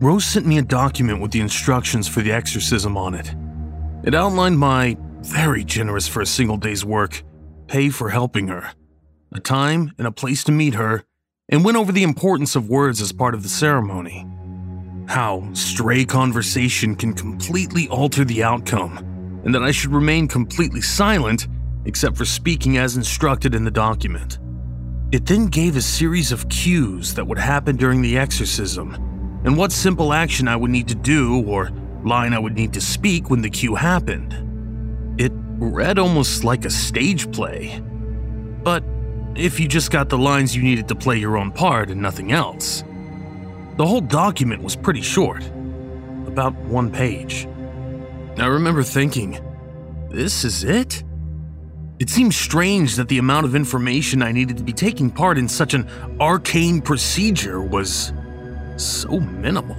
Rose 0.00 0.24
sent 0.24 0.46
me 0.46 0.58
a 0.58 0.62
document 0.62 1.20
with 1.20 1.32
the 1.32 1.40
instructions 1.40 2.06
for 2.06 2.20
the 2.20 2.30
exorcism 2.30 2.96
on 2.96 3.14
it. 3.14 3.34
It 4.04 4.14
outlined 4.14 4.60
my 4.60 4.96
very 5.22 5.64
generous 5.64 6.06
for 6.06 6.20
a 6.20 6.26
single 6.26 6.56
day's 6.56 6.84
work 6.84 7.24
pay 7.66 7.90
for 7.90 8.10
helping 8.10 8.46
her, 8.46 8.72
a 9.32 9.40
time 9.40 9.92
and 9.98 10.06
a 10.06 10.12
place 10.12 10.44
to 10.44 10.52
meet 10.52 10.74
her, 10.74 11.02
and 11.48 11.64
went 11.64 11.76
over 11.76 11.90
the 11.90 12.04
importance 12.04 12.54
of 12.54 12.68
words 12.68 13.00
as 13.00 13.12
part 13.12 13.34
of 13.34 13.42
the 13.42 13.48
ceremony. 13.48 14.24
How 15.10 15.42
stray 15.54 16.04
conversation 16.04 16.94
can 16.94 17.14
completely 17.14 17.88
alter 17.88 18.24
the 18.24 18.44
outcome, 18.44 18.98
and 19.44 19.52
that 19.52 19.64
I 19.64 19.72
should 19.72 19.90
remain 19.90 20.28
completely 20.28 20.80
silent 20.80 21.48
except 21.84 22.16
for 22.16 22.24
speaking 22.24 22.78
as 22.78 22.96
instructed 22.96 23.52
in 23.52 23.64
the 23.64 23.72
document. 23.72 24.38
It 25.10 25.26
then 25.26 25.46
gave 25.46 25.74
a 25.74 25.82
series 25.82 26.30
of 26.30 26.48
cues 26.48 27.12
that 27.14 27.26
would 27.26 27.38
happen 27.38 27.74
during 27.74 28.02
the 28.02 28.16
exorcism, 28.16 28.94
and 29.44 29.56
what 29.56 29.72
simple 29.72 30.12
action 30.12 30.46
I 30.46 30.54
would 30.54 30.70
need 30.70 30.86
to 30.86 30.94
do 30.94 31.44
or 31.44 31.72
line 32.04 32.32
I 32.32 32.38
would 32.38 32.54
need 32.54 32.72
to 32.74 32.80
speak 32.80 33.30
when 33.30 33.42
the 33.42 33.50
cue 33.50 33.74
happened. 33.74 34.32
It 35.20 35.32
read 35.58 35.98
almost 35.98 36.44
like 36.44 36.64
a 36.64 36.70
stage 36.70 37.32
play. 37.32 37.82
But 38.62 38.84
if 39.34 39.58
you 39.58 39.66
just 39.66 39.90
got 39.90 40.08
the 40.08 40.18
lines 40.18 40.54
you 40.54 40.62
needed 40.62 40.86
to 40.86 40.94
play 40.94 41.16
your 41.16 41.36
own 41.36 41.50
part 41.50 41.90
and 41.90 42.00
nothing 42.00 42.30
else. 42.30 42.84
The 43.80 43.86
whole 43.86 44.02
document 44.02 44.62
was 44.62 44.76
pretty 44.76 45.00
short, 45.00 45.42
about 46.26 46.54
one 46.66 46.92
page. 46.92 47.48
I 48.36 48.44
remember 48.44 48.82
thinking, 48.82 49.40
this 50.10 50.44
is 50.44 50.64
it? 50.64 51.02
It 51.98 52.10
seemed 52.10 52.34
strange 52.34 52.96
that 52.96 53.08
the 53.08 53.16
amount 53.16 53.46
of 53.46 53.54
information 53.54 54.20
I 54.20 54.32
needed 54.32 54.58
to 54.58 54.62
be 54.62 54.74
taking 54.74 55.10
part 55.10 55.38
in 55.38 55.48
such 55.48 55.72
an 55.72 55.88
arcane 56.20 56.82
procedure 56.82 57.62
was 57.62 58.12
so 58.76 59.18
minimal. 59.18 59.78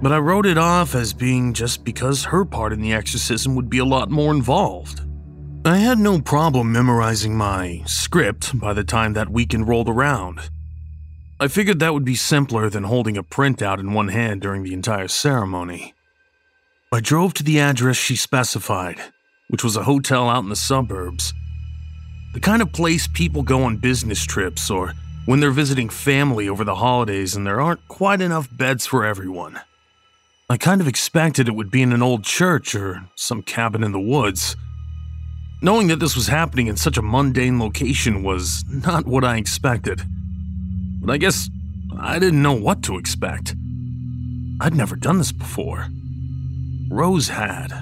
But 0.00 0.12
I 0.12 0.18
wrote 0.18 0.46
it 0.46 0.56
off 0.56 0.94
as 0.94 1.12
being 1.12 1.52
just 1.52 1.84
because 1.84 2.22
her 2.26 2.44
part 2.44 2.72
in 2.72 2.80
the 2.80 2.92
exorcism 2.92 3.56
would 3.56 3.68
be 3.68 3.78
a 3.78 3.84
lot 3.84 4.08
more 4.08 4.32
involved. 4.32 5.00
I 5.64 5.78
had 5.78 5.98
no 5.98 6.20
problem 6.20 6.70
memorizing 6.70 7.36
my 7.36 7.82
script 7.86 8.56
by 8.60 8.72
the 8.72 8.84
time 8.84 9.14
that 9.14 9.30
weekend 9.30 9.66
rolled 9.66 9.88
around. 9.88 10.48
I 11.42 11.48
figured 11.48 11.78
that 11.78 11.94
would 11.94 12.04
be 12.04 12.16
simpler 12.16 12.68
than 12.68 12.84
holding 12.84 13.16
a 13.16 13.24
printout 13.24 13.78
in 13.78 13.94
one 13.94 14.08
hand 14.08 14.42
during 14.42 14.62
the 14.62 14.74
entire 14.74 15.08
ceremony. 15.08 15.94
I 16.92 17.00
drove 17.00 17.32
to 17.34 17.42
the 17.42 17.58
address 17.58 17.96
she 17.96 18.14
specified, 18.14 19.00
which 19.48 19.64
was 19.64 19.74
a 19.74 19.84
hotel 19.84 20.28
out 20.28 20.42
in 20.42 20.50
the 20.50 20.54
suburbs. 20.54 21.32
The 22.34 22.40
kind 22.40 22.60
of 22.60 22.72
place 22.72 23.08
people 23.08 23.42
go 23.42 23.62
on 23.62 23.78
business 23.78 24.22
trips 24.22 24.70
or 24.70 24.92
when 25.24 25.40
they're 25.40 25.50
visiting 25.50 25.88
family 25.88 26.46
over 26.46 26.62
the 26.62 26.74
holidays 26.74 27.34
and 27.34 27.46
there 27.46 27.62
aren't 27.62 27.88
quite 27.88 28.20
enough 28.20 28.46
beds 28.54 28.84
for 28.84 29.06
everyone. 29.06 29.58
I 30.50 30.58
kind 30.58 30.82
of 30.82 30.88
expected 30.88 31.48
it 31.48 31.54
would 31.54 31.70
be 31.70 31.80
in 31.80 31.94
an 31.94 32.02
old 32.02 32.22
church 32.22 32.74
or 32.74 33.08
some 33.16 33.42
cabin 33.42 33.82
in 33.82 33.92
the 33.92 34.00
woods. 34.00 34.56
Knowing 35.62 35.86
that 35.86 36.00
this 36.00 36.16
was 36.16 36.26
happening 36.26 36.66
in 36.66 36.76
such 36.76 36.98
a 36.98 37.02
mundane 37.02 37.58
location 37.58 38.22
was 38.22 38.62
not 38.68 39.06
what 39.06 39.24
I 39.24 39.38
expected. 39.38 40.02
I 41.10 41.18
guess 41.18 41.50
I 41.98 42.18
didn't 42.18 42.42
know 42.42 42.54
what 42.54 42.82
to 42.84 42.96
expect. 42.96 43.54
I'd 44.60 44.74
never 44.74 44.94
done 44.94 45.18
this 45.18 45.32
before. 45.32 45.88
Rose 46.88 47.28
had. 47.28 47.72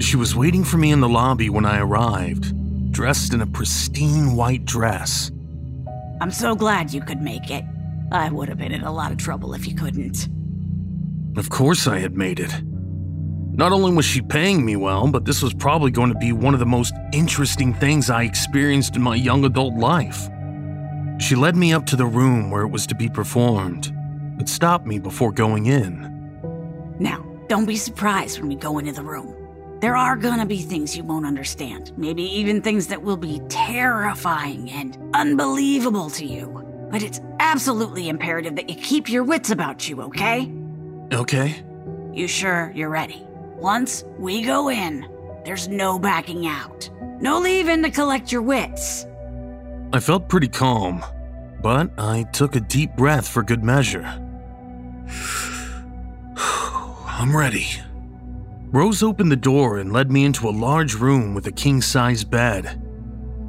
She 0.00 0.16
was 0.16 0.36
waiting 0.36 0.64
for 0.64 0.76
me 0.76 0.92
in 0.92 1.00
the 1.00 1.08
lobby 1.08 1.50
when 1.50 1.64
I 1.64 1.80
arrived, 1.80 2.92
dressed 2.92 3.34
in 3.34 3.40
a 3.40 3.46
pristine 3.46 4.36
white 4.36 4.64
dress. 4.64 5.30
I'm 6.20 6.30
so 6.30 6.54
glad 6.54 6.92
you 6.92 7.00
could 7.00 7.20
make 7.20 7.50
it. 7.50 7.64
I 8.12 8.30
would 8.30 8.48
have 8.48 8.58
been 8.58 8.72
in 8.72 8.82
a 8.82 8.92
lot 8.92 9.12
of 9.12 9.18
trouble 9.18 9.54
if 9.54 9.66
you 9.66 9.74
couldn't. 9.74 10.28
Of 11.36 11.50
course, 11.50 11.86
I 11.86 11.98
had 11.98 12.16
made 12.16 12.40
it. 12.40 12.52
Not 13.52 13.72
only 13.72 13.92
was 13.92 14.04
she 14.04 14.22
paying 14.22 14.64
me 14.64 14.76
well, 14.76 15.08
but 15.08 15.24
this 15.24 15.42
was 15.42 15.52
probably 15.52 15.90
going 15.90 16.12
to 16.12 16.18
be 16.18 16.32
one 16.32 16.54
of 16.54 16.60
the 16.60 16.66
most 16.66 16.94
interesting 17.12 17.74
things 17.74 18.08
I 18.08 18.22
experienced 18.22 18.96
in 18.96 19.02
my 19.02 19.16
young 19.16 19.44
adult 19.44 19.74
life. 19.74 20.28
She 21.20 21.36
led 21.36 21.54
me 21.54 21.72
up 21.72 21.84
to 21.86 21.96
the 21.96 22.06
room 22.06 22.50
where 22.50 22.62
it 22.62 22.70
was 22.70 22.86
to 22.86 22.94
be 22.94 23.08
performed, 23.08 23.94
but 24.38 24.48
stopped 24.48 24.86
me 24.86 24.98
before 24.98 25.32
going 25.32 25.66
in. 25.66 26.96
Now, 26.98 27.24
don't 27.48 27.66
be 27.66 27.76
surprised 27.76 28.38
when 28.38 28.48
we 28.48 28.56
go 28.56 28.78
into 28.78 28.92
the 28.92 29.02
room. 29.02 29.34
There 29.80 29.96
are 29.96 30.16
gonna 30.16 30.46
be 30.46 30.58
things 30.58 30.96
you 30.96 31.04
won't 31.04 31.26
understand, 31.26 31.92
maybe 31.96 32.22
even 32.22 32.62
things 32.62 32.86
that 32.88 33.02
will 33.02 33.16
be 33.16 33.40
terrifying 33.48 34.70
and 34.70 34.98
unbelievable 35.14 36.10
to 36.10 36.24
you. 36.24 36.88
But 36.90 37.02
it's 37.02 37.20
absolutely 37.38 38.08
imperative 38.08 38.56
that 38.56 38.68
you 38.68 38.76
keep 38.76 39.08
your 39.08 39.22
wits 39.22 39.50
about 39.50 39.88
you, 39.88 40.02
okay? 40.02 40.50
Okay. 41.12 41.62
You 42.12 42.28
sure 42.28 42.72
you're 42.74 42.90
ready? 42.90 43.26
Once 43.56 44.04
we 44.18 44.42
go 44.42 44.70
in, 44.70 45.06
there's 45.44 45.68
no 45.68 45.98
backing 45.98 46.46
out. 46.46 46.88
No 47.20 47.38
leaving 47.38 47.82
to 47.82 47.90
collect 47.90 48.32
your 48.32 48.42
wits. 48.42 49.06
I 49.92 49.98
felt 49.98 50.28
pretty 50.28 50.46
calm, 50.46 51.04
but 51.60 51.90
I 51.98 52.22
took 52.32 52.54
a 52.54 52.60
deep 52.60 52.94
breath 52.96 53.26
for 53.26 53.42
good 53.42 53.64
measure. 53.64 54.04
I'm 56.36 57.36
ready. 57.36 57.66
Rose 58.68 59.02
opened 59.02 59.32
the 59.32 59.36
door 59.36 59.78
and 59.78 59.92
led 59.92 60.12
me 60.12 60.24
into 60.24 60.48
a 60.48 60.50
large 60.50 60.94
room 60.94 61.34
with 61.34 61.48
a 61.48 61.52
king 61.52 61.82
size 61.82 62.22
bed, 62.22 62.80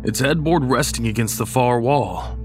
its 0.03 0.19
headboard 0.19 0.63
resting 0.63 1.05
against 1.05 1.37
the 1.37 1.45
far 1.45 1.79
wall. 1.79 2.39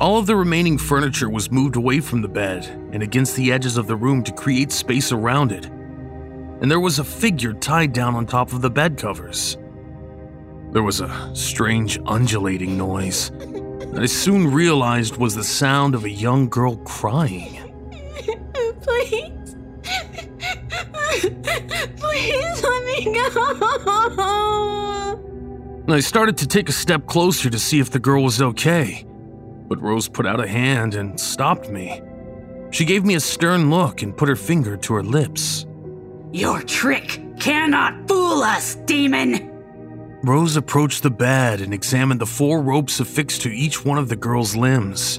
All 0.00 0.18
of 0.18 0.26
the 0.26 0.36
remaining 0.36 0.78
furniture 0.78 1.28
was 1.28 1.50
moved 1.50 1.74
away 1.74 1.98
from 1.98 2.22
the 2.22 2.28
bed 2.28 2.64
and 2.92 3.02
against 3.02 3.34
the 3.34 3.50
edges 3.50 3.76
of 3.76 3.88
the 3.88 3.96
room 3.96 4.22
to 4.22 4.32
create 4.32 4.70
space 4.70 5.10
around 5.10 5.50
it. 5.50 5.66
And 5.66 6.70
there 6.70 6.78
was 6.78 7.00
a 7.00 7.04
figure 7.04 7.52
tied 7.52 7.92
down 7.92 8.14
on 8.14 8.26
top 8.26 8.52
of 8.52 8.62
the 8.62 8.70
bed 8.70 8.96
covers. 8.96 9.56
There 10.72 10.82
was 10.82 11.00
a 11.02 11.30
strange 11.34 11.98
undulating 12.06 12.78
noise 12.78 13.30
that 13.30 13.98
I 14.00 14.06
soon 14.06 14.50
realized 14.50 15.18
was 15.18 15.34
the 15.34 15.44
sound 15.44 15.94
of 15.94 16.04
a 16.04 16.10
young 16.10 16.48
girl 16.48 16.76
crying. 16.76 17.58
Please. 18.80 19.54
Please 21.98 22.62
let 22.62 22.84
me 22.86 23.04
go. 23.04 23.22
I 25.88 26.00
started 26.00 26.38
to 26.38 26.46
take 26.46 26.70
a 26.70 26.72
step 26.72 27.06
closer 27.06 27.50
to 27.50 27.58
see 27.58 27.78
if 27.78 27.90
the 27.90 27.98
girl 27.98 28.22
was 28.22 28.40
okay, 28.40 29.04
but 29.68 29.78
Rose 29.82 30.08
put 30.08 30.26
out 30.26 30.42
a 30.42 30.48
hand 30.48 30.94
and 30.94 31.20
stopped 31.20 31.68
me. 31.68 32.00
She 32.70 32.86
gave 32.86 33.04
me 33.04 33.16
a 33.16 33.20
stern 33.20 33.68
look 33.68 34.00
and 34.00 34.16
put 34.16 34.30
her 34.30 34.36
finger 34.36 34.78
to 34.78 34.94
her 34.94 35.02
lips. 35.02 35.66
Your 36.32 36.62
trick 36.62 37.20
cannot 37.38 38.08
fool 38.08 38.42
us, 38.42 38.76
demon! 38.86 39.51
Rose 40.24 40.56
approached 40.56 41.02
the 41.02 41.10
bed 41.10 41.60
and 41.60 41.74
examined 41.74 42.20
the 42.20 42.26
four 42.26 42.62
ropes 42.62 43.00
affixed 43.00 43.42
to 43.42 43.50
each 43.50 43.84
one 43.84 43.98
of 43.98 44.08
the 44.08 44.14
girl's 44.14 44.54
limbs. 44.54 45.18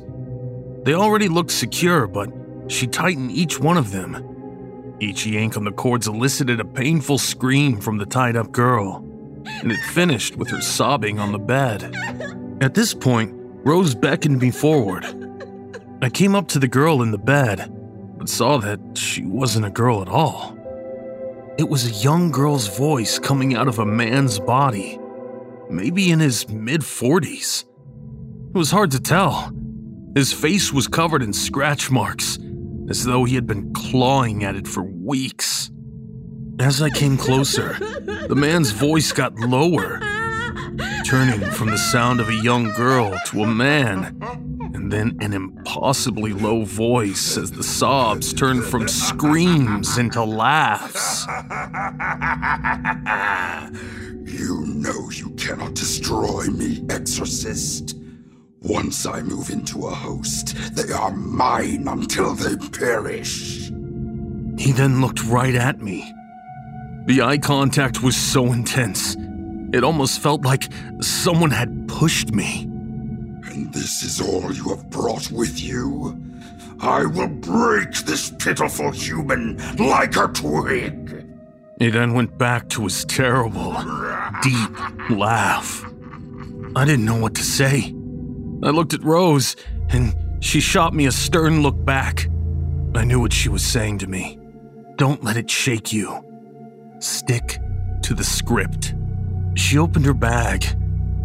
They 0.83 0.93
already 0.93 1.27
looked 1.27 1.51
secure, 1.51 2.07
but 2.07 2.29
she 2.67 2.87
tightened 2.87 3.31
each 3.31 3.59
one 3.59 3.75
of 3.75 3.91
them. 3.91 4.95
Each 5.01 5.25
yank 5.25 5.57
on 5.57 5.65
the 5.65 5.73
cords 5.73 6.07
elicited 6.07 6.61
a 6.61 6.65
painful 6.65 7.17
scream 7.17 7.81
from 7.81 7.97
the 7.97 8.05
tied 8.05 8.37
up 8.37 8.53
girl, 8.53 9.03
and 9.45 9.73
it 9.73 9.79
finished 9.91 10.37
with 10.37 10.49
her 10.49 10.61
sobbing 10.61 11.19
on 11.19 11.33
the 11.33 11.39
bed. 11.39 11.93
At 12.61 12.73
this 12.73 12.93
point, 12.93 13.33
Rose 13.65 13.95
beckoned 13.95 14.39
me 14.39 14.51
forward. 14.51 15.05
I 16.01 16.09
came 16.09 16.33
up 16.33 16.47
to 16.49 16.59
the 16.59 16.67
girl 16.69 17.01
in 17.01 17.11
the 17.11 17.17
bed, 17.17 17.69
but 18.17 18.29
saw 18.29 18.57
that 18.59 18.79
she 18.97 19.25
wasn't 19.25 19.65
a 19.65 19.69
girl 19.69 20.01
at 20.01 20.07
all. 20.07 20.57
It 21.55 21.69
was 21.69 21.85
a 21.85 22.03
young 22.03 22.31
girl's 22.31 22.75
voice 22.75 23.19
coming 23.19 23.53
out 23.53 23.67
of 23.67 23.77
a 23.77 23.85
man's 23.85 24.39
body, 24.39 24.97
maybe 25.69 26.09
in 26.09 26.19
his 26.19 26.49
mid 26.49 26.81
40s. 26.81 27.65
It 28.49 28.57
was 28.57 28.71
hard 28.71 28.89
to 28.91 28.99
tell. 28.99 29.51
His 30.15 30.33
face 30.33 30.73
was 30.73 30.87
covered 30.87 31.21
in 31.21 31.31
scratch 31.31 31.91
marks, 31.91 32.39
as 32.89 33.05
though 33.05 33.23
he 33.23 33.35
had 33.35 33.45
been 33.45 33.71
clawing 33.73 34.43
at 34.43 34.55
it 34.55 34.67
for 34.67 34.81
weeks. 34.81 35.69
As 36.59 36.81
I 36.81 36.89
came 36.89 37.17
closer, 37.17 37.77
the 38.27 38.35
man's 38.35 38.71
voice 38.71 39.11
got 39.11 39.35
lower, 39.35 39.99
turning 41.05 41.41
from 41.51 41.69
the 41.69 41.77
sound 41.77 42.19
of 42.19 42.29
a 42.29 42.35
young 42.35 42.71
girl 42.71 43.15
to 43.27 43.43
a 43.43 43.47
man, 43.47 44.52
then 44.93 45.17
an 45.21 45.33
impossibly 45.33 46.33
low 46.33 46.63
voice 46.63 47.35
as 47.35 47.51
the 47.51 47.63
sobs 47.63 48.31
turned 48.31 48.63
from 48.63 48.87
screams 48.87 49.97
into 49.97 50.23
laughs. 50.23 51.25
You 54.25 54.65
know 54.67 55.09
you 55.09 55.31
cannot 55.31 55.73
destroy 55.73 56.45
me, 56.45 56.85
Exorcist. 56.91 57.97
Once 58.61 59.07
I 59.07 59.23
move 59.23 59.49
into 59.49 59.87
a 59.87 59.91
host, 59.91 60.55
they 60.75 60.93
are 60.93 61.11
mine 61.11 61.87
until 61.87 62.35
they 62.35 62.55
perish. 62.69 63.69
He 64.59 64.71
then 64.73 65.01
looked 65.01 65.23
right 65.25 65.55
at 65.55 65.81
me. 65.81 66.13
The 67.07 67.23
eye 67.23 67.39
contact 67.39 68.03
was 68.03 68.15
so 68.15 68.53
intense, 68.53 69.17
it 69.73 69.83
almost 69.83 70.21
felt 70.21 70.43
like 70.43 70.71
someone 71.01 71.49
had 71.49 71.87
pushed 71.87 72.31
me. 72.31 72.69
This 73.73 74.03
is 74.03 74.21
all 74.21 74.53
you 74.53 74.69
have 74.69 74.87
brought 74.91 75.31
with 75.31 75.59
you? 75.59 76.15
I 76.79 77.05
will 77.05 77.27
break 77.27 77.91
this 78.05 78.29
pitiful 78.29 78.91
human 78.91 79.57
like 79.77 80.15
a 80.15 80.27
twig. 80.27 81.25
He 81.79 81.89
then 81.89 82.13
went 82.13 82.37
back 82.37 82.69
to 82.69 82.83
his 82.83 83.03
terrible, 83.05 83.73
deep 84.43 85.09
laugh. 85.09 85.83
I 86.75 86.85
didn't 86.85 87.05
know 87.05 87.19
what 87.19 87.33
to 87.35 87.43
say. 87.43 87.93
I 88.63 88.69
looked 88.69 88.93
at 88.93 89.03
Rose, 89.03 89.55
and 89.89 90.15
she 90.39 90.59
shot 90.59 90.93
me 90.93 91.07
a 91.07 91.11
stern 91.11 91.63
look 91.63 91.83
back. 91.83 92.29
I 92.93 93.03
knew 93.03 93.19
what 93.19 93.33
she 93.33 93.49
was 93.49 93.65
saying 93.65 93.97
to 93.99 94.07
me. 94.07 94.39
Don't 94.97 95.23
let 95.23 95.35
it 95.35 95.49
shake 95.49 95.91
you. 95.91 96.23
Stick 96.99 97.57
to 98.03 98.13
the 98.13 98.23
script. 98.23 98.93
She 99.55 99.79
opened 99.79 100.05
her 100.05 100.13
bag 100.13 100.63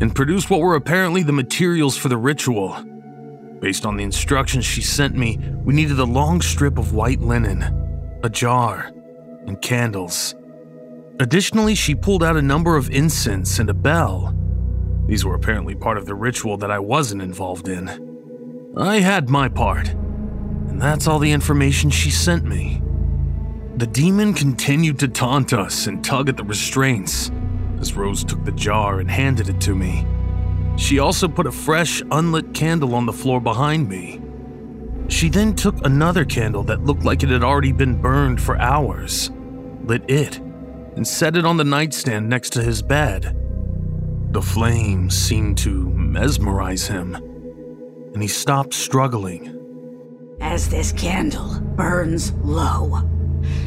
and 0.00 0.14
produced 0.14 0.50
what 0.50 0.60
were 0.60 0.76
apparently 0.76 1.22
the 1.22 1.32
materials 1.32 1.96
for 1.96 2.08
the 2.08 2.16
ritual. 2.16 2.76
Based 3.60 3.84
on 3.84 3.96
the 3.96 4.04
instructions 4.04 4.64
she 4.64 4.82
sent 4.82 5.16
me, 5.16 5.38
we 5.64 5.74
needed 5.74 5.98
a 5.98 6.04
long 6.04 6.40
strip 6.40 6.78
of 6.78 6.94
white 6.94 7.20
linen, 7.20 7.62
a 8.22 8.28
jar, 8.28 8.92
and 9.46 9.60
candles. 9.60 10.36
Additionally, 11.18 11.74
she 11.74 11.94
pulled 11.94 12.22
out 12.22 12.36
a 12.36 12.42
number 12.42 12.76
of 12.76 12.90
incense 12.90 13.58
and 13.58 13.68
a 13.68 13.74
bell. 13.74 14.34
These 15.06 15.24
were 15.24 15.34
apparently 15.34 15.74
part 15.74 15.98
of 15.98 16.06
the 16.06 16.14
ritual 16.14 16.56
that 16.58 16.70
I 16.70 16.78
wasn't 16.78 17.22
involved 17.22 17.66
in. 17.66 18.72
I 18.76 19.00
had 19.00 19.28
my 19.28 19.48
part, 19.48 19.88
and 19.88 20.80
that's 20.80 21.08
all 21.08 21.18
the 21.18 21.32
information 21.32 21.90
she 21.90 22.10
sent 22.10 22.44
me. 22.44 22.80
The 23.76 23.86
demon 23.86 24.34
continued 24.34 25.00
to 25.00 25.08
taunt 25.08 25.52
us 25.52 25.88
and 25.88 26.04
tug 26.04 26.28
at 26.28 26.36
the 26.36 26.44
restraints 26.44 27.32
as 27.80 27.94
Rose 27.94 28.24
took 28.24 28.44
the 28.44 28.52
jar 28.52 29.00
and 29.00 29.10
handed 29.10 29.48
it 29.48 29.60
to 29.62 29.74
me. 29.74 30.06
She 30.76 30.98
also 30.98 31.28
put 31.28 31.46
a 31.46 31.52
fresh, 31.52 32.02
unlit 32.10 32.54
candle 32.54 32.94
on 32.94 33.06
the 33.06 33.12
floor 33.12 33.40
behind 33.40 33.88
me. 33.88 34.20
She 35.08 35.28
then 35.28 35.54
took 35.54 35.84
another 35.84 36.24
candle 36.24 36.62
that 36.64 36.84
looked 36.84 37.04
like 37.04 37.22
it 37.22 37.30
had 37.30 37.42
already 37.42 37.72
been 37.72 38.00
burned 38.00 38.40
for 38.40 38.58
hours, 38.60 39.30
lit 39.84 40.08
it, 40.08 40.38
and 40.38 41.06
set 41.06 41.36
it 41.36 41.44
on 41.44 41.56
the 41.56 41.64
nightstand 41.64 42.28
next 42.28 42.50
to 42.50 42.62
his 42.62 42.82
bed. 42.82 43.34
The 44.32 44.42
flame 44.42 45.10
seemed 45.10 45.58
to 45.58 45.90
mesmerize 45.90 46.86
him, 46.86 47.14
and 47.14 48.22
he 48.22 48.28
stopped 48.28 48.74
struggling. 48.74 49.54
As 50.40 50.68
this 50.68 50.92
candle 50.92 51.60
burns 51.60 52.32
low, 52.44 53.00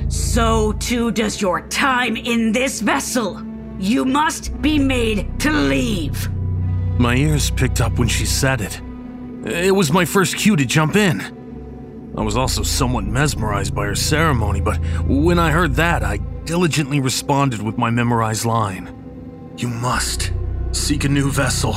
so 0.07 0.73
too 0.73 1.11
does 1.11 1.41
your 1.41 1.67
time 1.67 2.15
in 2.15 2.51
this 2.51 2.79
vessel. 2.81 3.41
You 3.81 4.05
must 4.05 4.61
be 4.61 4.77
made 4.77 5.39
to 5.39 5.51
leave. 5.51 6.29
My 6.99 7.15
ears 7.15 7.49
picked 7.49 7.81
up 7.81 7.97
when 7.97 8.07
she 8.07 8.27
said 8.27 8.61
it. 8.61 8.79
It 9.43 9.73
was 9.73 9.91
my 9.91 10.05
first 10.05 10.37
cue 10.37 10.55
to 10.55 10.65
jump 10.65 10.95
in. 10.95 12.13
I 12.15 12.21
was 12.21 12.37
also 12.37 12.61
somewhat 12.61 13.05
mesmerized 13.05 13.73
by 13.73 13.87
her 13.87 13.95
ceremony, 13.95 14.61
but 14.61 14.77
when 15.07 15.39
I 15.39 15.49
heard 15.49 15.73
that, 15.75 16.03
I 16.03 16.17
diligently 16.45 16.99
responded 16.99 17.63
with 17.63 17.79
my 17.79 17.89
memorized 17.89 18.45
line 18.45 18.93
You 19.57 19.69
must 19.69 20.31
seek 20.73 21.03
a 21.03 21.09
new 21.09 21.31
vessel. 21.31 21.75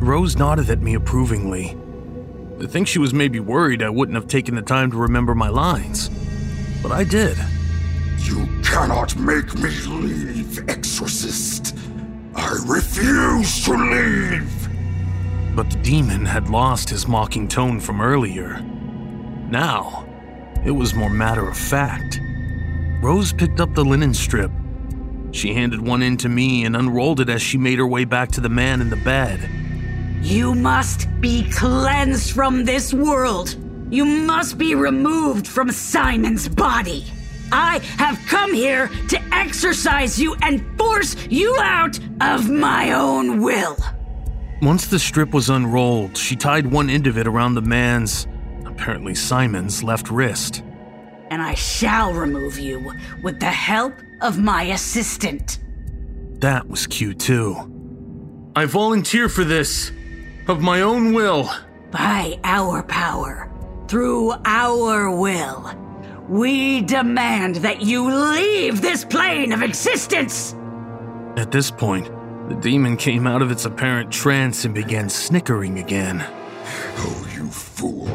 Rose 0.00 0.34
nodded 0.34 0.70
at 0.70 0.82
me 0.82 0.94
approvingly. 0.94 1.78
I 2.60 2.66
think 2.66 2.88
she 2.88 2.98
was 2.98 3.14
maybe 3.14 3.38
worried 3.38 3.80
I 3.80 3.90
wouldn't 3.90 4.16
have 4.16 4.26
taken 4.26 4.56
the 4.56 4.62
time 4.62 4.90
to 4.90 4.96
remember 4.96 5.36
my 5.36 5.50
lines, 5.50 6.10
but 6.82 6.90
I 6.90 7.04
did. 7.04 7.38
You 8.22 8.46
cannot 8.62 9.16
make 9.16 9.54
me 9.54 9.70
leave, 9.86 10.68
Exorcist. 10.68 11.76
I 12.34 12.56
refuse 12.66 13.64
to 13.64 13.72
leave. 13.72 14.68
But 15.54 15.70
the 15.70 15.78
demon 15.82 16.24
had 16.24 16.48
lost 16.48 16.88
his 16.88 17.06
mocking 17.06 17.48
tone 17.48 17.80
from 17.80 18.00
earlier. 18.00 18.60
Now, 19.50 20.06
it 20.64 20.70
was 20.70 20.94
more 20.94 21.10
matter 21.10 21.46
of 21.48 21.58
fact. 21.58 22.20
Rose 23.02 23.32
picked 23.32 23.60
up 23.60 23.74
the 23.74 23.84
linen 23.84 24.14
strip. 24.14 24.50
She 25.32 25.52
handed 25.52 25.80
one 25.80 26.02
in 26.02 26.16
to 26.18 26.28
me 26.28 26.64
and 26.64 26.76
unrolled 26.76 27.20
it 27.20 27.28
as 27.28 27.42
she 27.42 27.58
made 27.58 27.78
her 27.78 27.86
way 27.86 28.04
back 28.04 28.30
to 28.32 28.40
the 28.40 28.48
man 28.48 28.80
in 28.80 28.88
the 28.88 28.96
bed. 28.96 29.50
You 30.22 30.54
must 30.54 31.08
be 31.20 31.50
cleansed 31.50 32.30
from 32.32 32.64
this 32.64 32.94
world. 32.94 33.56
You 33.90 34.04
must 34.04 34.56
be 34.56 34.74
removed 34.74 35.46
from 35.46 35.70
Simon's 35.70 36.48
body. 36.48 37.04
I 37.52 37.80
have 37.98 38.18
come 38.26 38.54
here 38.54 38.88
to 39.08 39.22
exorcise 39.32 40.18
you 40.18 40.34
and 40.42 40.64
force 40.78 41.14
you 41.28 41.56
out 41.60 41.98
of 42.20 42.48
my 42.48 42.92
own 42.92 43.42
will. 43.42 43.76
Once 44.62 44.86
the 44.86 44.98
strip 44.98 45.34
was 45.34 45.50
unrolled, 45.50 46.16
she 46.16 46.34
tied 46.34 46.66
one 46.66 46.88
end 46.88 47.06
of 47.06 47.18
it 47.18 47.26
around 47.26 47.54
the 47.54 47.60
man's, 47.60 48.26
apparently 48.64 49.14
Simon's, 49.14 49.82
left 49.82 50.10
wrist. 50.10 50.62
And 51.30 51.42
I 51.42 51.54
shall 51.54 52.12
remove 52.12 52.58
you 52.58 52.92
with 53.22 53.40
the 53.40 53.46
help 53.46 53.94
of 54.20 54.38
my 54.38 54.62
assistant. 54.64 55.58
That 56.40 56.68
was 56.68 56.86
cute 56.86 57.18
too. 57.18 58.52
I 58.56 58.66
volunteer 58.66 59.28
for 59.28 59.44
this, 59.44 59.90
of 60.48 60.60
my 60.60 60.82
own 60.82 61.12
will. 61.12 61.50
By 61.90 62.38
our 62.44 62.82
power, 62.82 63.50
through 63.88 64.32
our 64.44 65.10
will, 65.10 65.81
we 66.28 66.82
demand 66.82 67.56
that 67.56 67.82
you 67.82 68.10
leave 68.10 68.80
this 68.80 69.04
plane 69.04 69.52
of 69.52 69.62
existence! 69.62 70.54
At 71.36 71.50
this 71.50 71.70
point, 71.70 72.10
the 72.48 72.54
demon 72.56 72.96
came 72.96 73.26
out 73.26 73.42
of 73.42 73.50
its 73.50 73.64
apparent 73.64 74.12
trance 74.12 74.64
and 74.64 74.74
began 74.74 75.08
snickering 75.08 75.78
again. 75.78 76.24
Oh, 76.96 77.28
you 77.34 77.48
fool! 77.48 78.08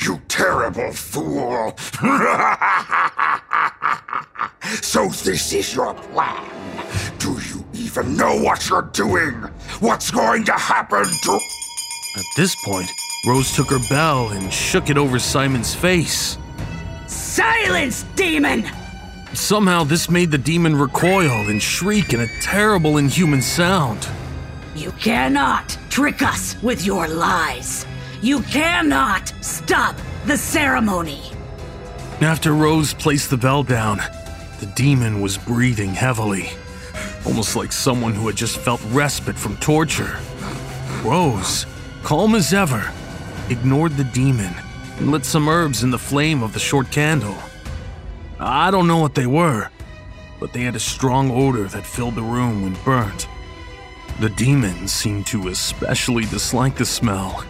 You 0.00 0.20
terrible 0.28 0.92
fool! 0.92 1.76
so, 4.82 5.08
this 5.08 5.52
is 5.52 5.74
your 5.74 5.94
plan? 5.94 6.48
Do 7.18 7.38
you 7.48 7.64
even 7.74 8.16
know 8.16 8.40
what 8.40 8.68
you're 8.68 8.90
doing? 8.92 9.34
What's 9.80 10.10
going 10.10 10.44
to 10.44 10.52
happen 10.52 11.04
to. 11.04 11.38
At 12.16 12.24
this 12.36 12.56
point, 12.64 12.90
Rose 13.26 13.54
took 13.54 13.70
her 13.70 13.78
bell 13.88 14.30
and 14.30 14.52
shook 14.52 14.90
it 14.90 14.96
over 14.96 15.18
Simon's 15.18 15.74
face. 15.74 16.38
Silence, 17.30 18.04
demon! 18.16 18.68
Somehow, 19.34 19.84
this 19.84 20.10
made 20.10 20.32
the 20.32 20.36
demon 20.36 20.74
recoil 20.74 21.48
and 21.48 21.62
shriek 21.62 22.12
in 22.12 22.22
a 22.22 22.40
terrible, 22.40 22.96
inhuman 22.96 23.40
sound. 23.40 24.08
You 24.74 24.90
cannot 24.92 25.78
trick 25.90 26.22
us 26.22 26.60
with 26.60 26.84
your 26.84 27.06
lies. 27.06 27.86
You 28.20 28.40
cannot 28.40 29.32
stop 29.42 29.94
the 30.26 30.36
ceremony. 30.36 31.22
After 32.20 32.52
Rose 32.52 32.94
placed 32.94 33.30
the 33.30 33.36
bell 33.36 33.62
down, 33.62 33.98
the 34.58 34.66
demon 34.74 35.20
was 35.20 35.38
breathing 35.38 35.94
heavily, 35.94 36.48
almost 37.24 37.54
like 37.54 37.70
someone 37.70 38.12
who 38.12 38.26
had 38.26 38.34
just 38.34 38.56
felt 38.56 38.82
respite 38.86 39.38
from 39.38 39.56
torture. 39.58 40.18
Rose, 41.04 41.64
calm 42.02 42.34
as 42.34 42.52
ever, 42.52 42.92
ignored 43.48 43.96
the 43.96 44.02
demon 44.02 44.52
and 45.00 45.10
lit 45.10 45.24
some 45.24 45.48
herbs 45.48 45.82
in 45.82 45.90
the 45.90 45.98
flame 45.98 46.42
of 46.42 46.52
the 46.52 46.58
short 46.58 46.90
candle. 46.90 47.36
I 48.38 48.70
don't 48.70 48.86
know 48.86 48.98
what 48.98 49.14
they 49.14 49.26
were, 49.26 49.70
but 50.38 50.52
they 50.52 50.60
had 50.60 50.76
a 50.76 50.80
strong 50.80 51.30
odor 51.30 51.64
that 51.68 51.86
filled 51.86 52.14
the 52.14 52.22
room 52.22 52.62
when 52.62 52.76
burnt. 52.84 53.26
The 54.20 54.28
demon 54.28 54.86
seemed 54.86 55.26
to 55.28 55.48
especially 55.48 56.26
dislike 56.26 56.76
the 56.76 56.84
smell, 56.84 57.42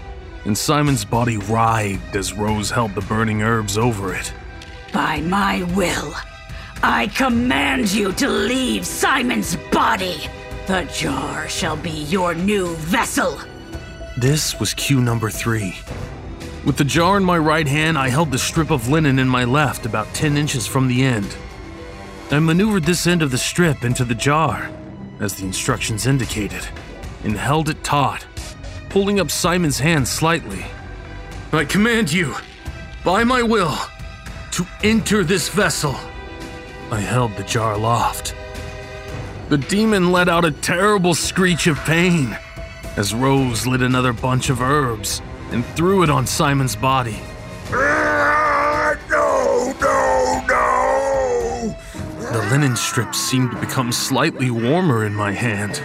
and 0.45 0.57
Simon's 0.57 1.05
body 1.05 1.39
writhed 1.39 2.15
as 2.15 2.33
Rose 2.33 2.71
held 2.71 2.95
the 2.95 3.01
burning 3.03 3.43
herbs 3.43 3.77
over 3.77 4.15
it. 4.15 4.33
By 4.93 5.21
my 5.21 5.65
will, 5.75 6.15
I 6.85 7.09
command 7.09 7.91
you 7.91 8.13
to 8.13 8.29
leave 8.29 8.87
Simon's 8.87 9.57
body. 9.73 10.29
The 10.69 10.89
jar 10.95 11.49
shall 11.49 11.77
be 11.77 11.91
your 11.91 12.33
new 12.33 12.77
vessel. 12.77 13.41
This 14.17 14.59
was 14.61 14.73
cue 14.75 15.01
number 15.01 15.31
three. 15.31 15.75
With 16.63 16.77
the 16.77 16.85
jar 16.85 17.17
in 17.17 17.25
my 17.25 17.39
right 17.39 17.67
hand, 17.67 17.97
I 17.97 18.11
held 18.11 18.31
the 18.31 18.39
strip 18.39 18.71
of 18.71 18.89
linen 18.89 19.19
in 19.19 19.29
my 19.29 19.45
left, 19.45 19.87
about 19.87 20.13
10 20.13 20.37
inches 20.37 20.67
from 20.67 20.89
the 20.89 21.03
end. 21.03 21.35
I 22.31 22.39
maneuvered 22.39 22.85
this 22.85 23.07
end 23.07 23.23
of 23.23 23.31
the 23.31 23.39
strip 23.39 23.83
into 23.83 24.05
the 24.05 24.15
jar, 24.15 24.71
as 25.21 25.35
the 25.35 25.47
instructions 25.47 26.07
indicated, 26.07 26.69
and 27.25 27.35
held 27.35 27.71
it 27.71 27.83
taut, 27.83 28.27
pulling 28.91 29.21
up 29.21 29.31
Simon's 29.31 29.79
hand 29.79 30.07
slightly. 30.07 30.67
I 31.51 31.65
command 31.65 32.13
you, 32.13 32.35
by 33.05 33.25
my 33.25 33.43
will, 33.43 33.79
to 34.53 34.67
enter 34.83 35.25
this 35.25 35.49
vessel. 35.49 35.97
I 36.91 37.01
held 37.01 37.35
the 37.37 37.45
jar 37.45 37.73
aloft. 37.73 38.35
The 39.49 39.59
demon 39.59 40.13
let 40.13 40.29
out 40.29 40.45
a 40.45 40.51
terrible 40.51 41.15
screech 41.15 41.67
of 41.67 41.79
pain 41.79 42.37
as 42.99 43.15
Rose 43.15 43.67
lit 43.67 43.81
another 43.81 44.13
bunch 44.13 44.51
of 44.51 44.61
herbs 44.61 45.23
and 45.53 45.65
threw 45.77 46.03
it 46.03 46.11
on 46.11 46.27
Simon's 46.27 46.77
body. 46.77 47.21
No, 49.09 49.75
no, 49.81 50.45
no! 50.49 51.77
The 52.33 52.49
linen 52.51 52.77
strips 52.77 53.19
seemed 53.19 53.51
to 53.51 53.57
become 53.59 53.93
slightly 53.93 54.51
warmer 54.51 55.05
in 55.05 55.15
my 55.15 55.33
hand. 55.33 55.83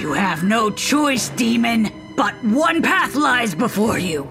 You 0.00 0.12
have 0.12 0.42
no 0.42 0.70
choice, 0.70 1.28
demon, 1.30 1.90
but 2.16 2.34
one 2.44 2.82
path 2.82 3.14
lies 3.14 3.54
before 3.54 3.98
you. 3.98 4.28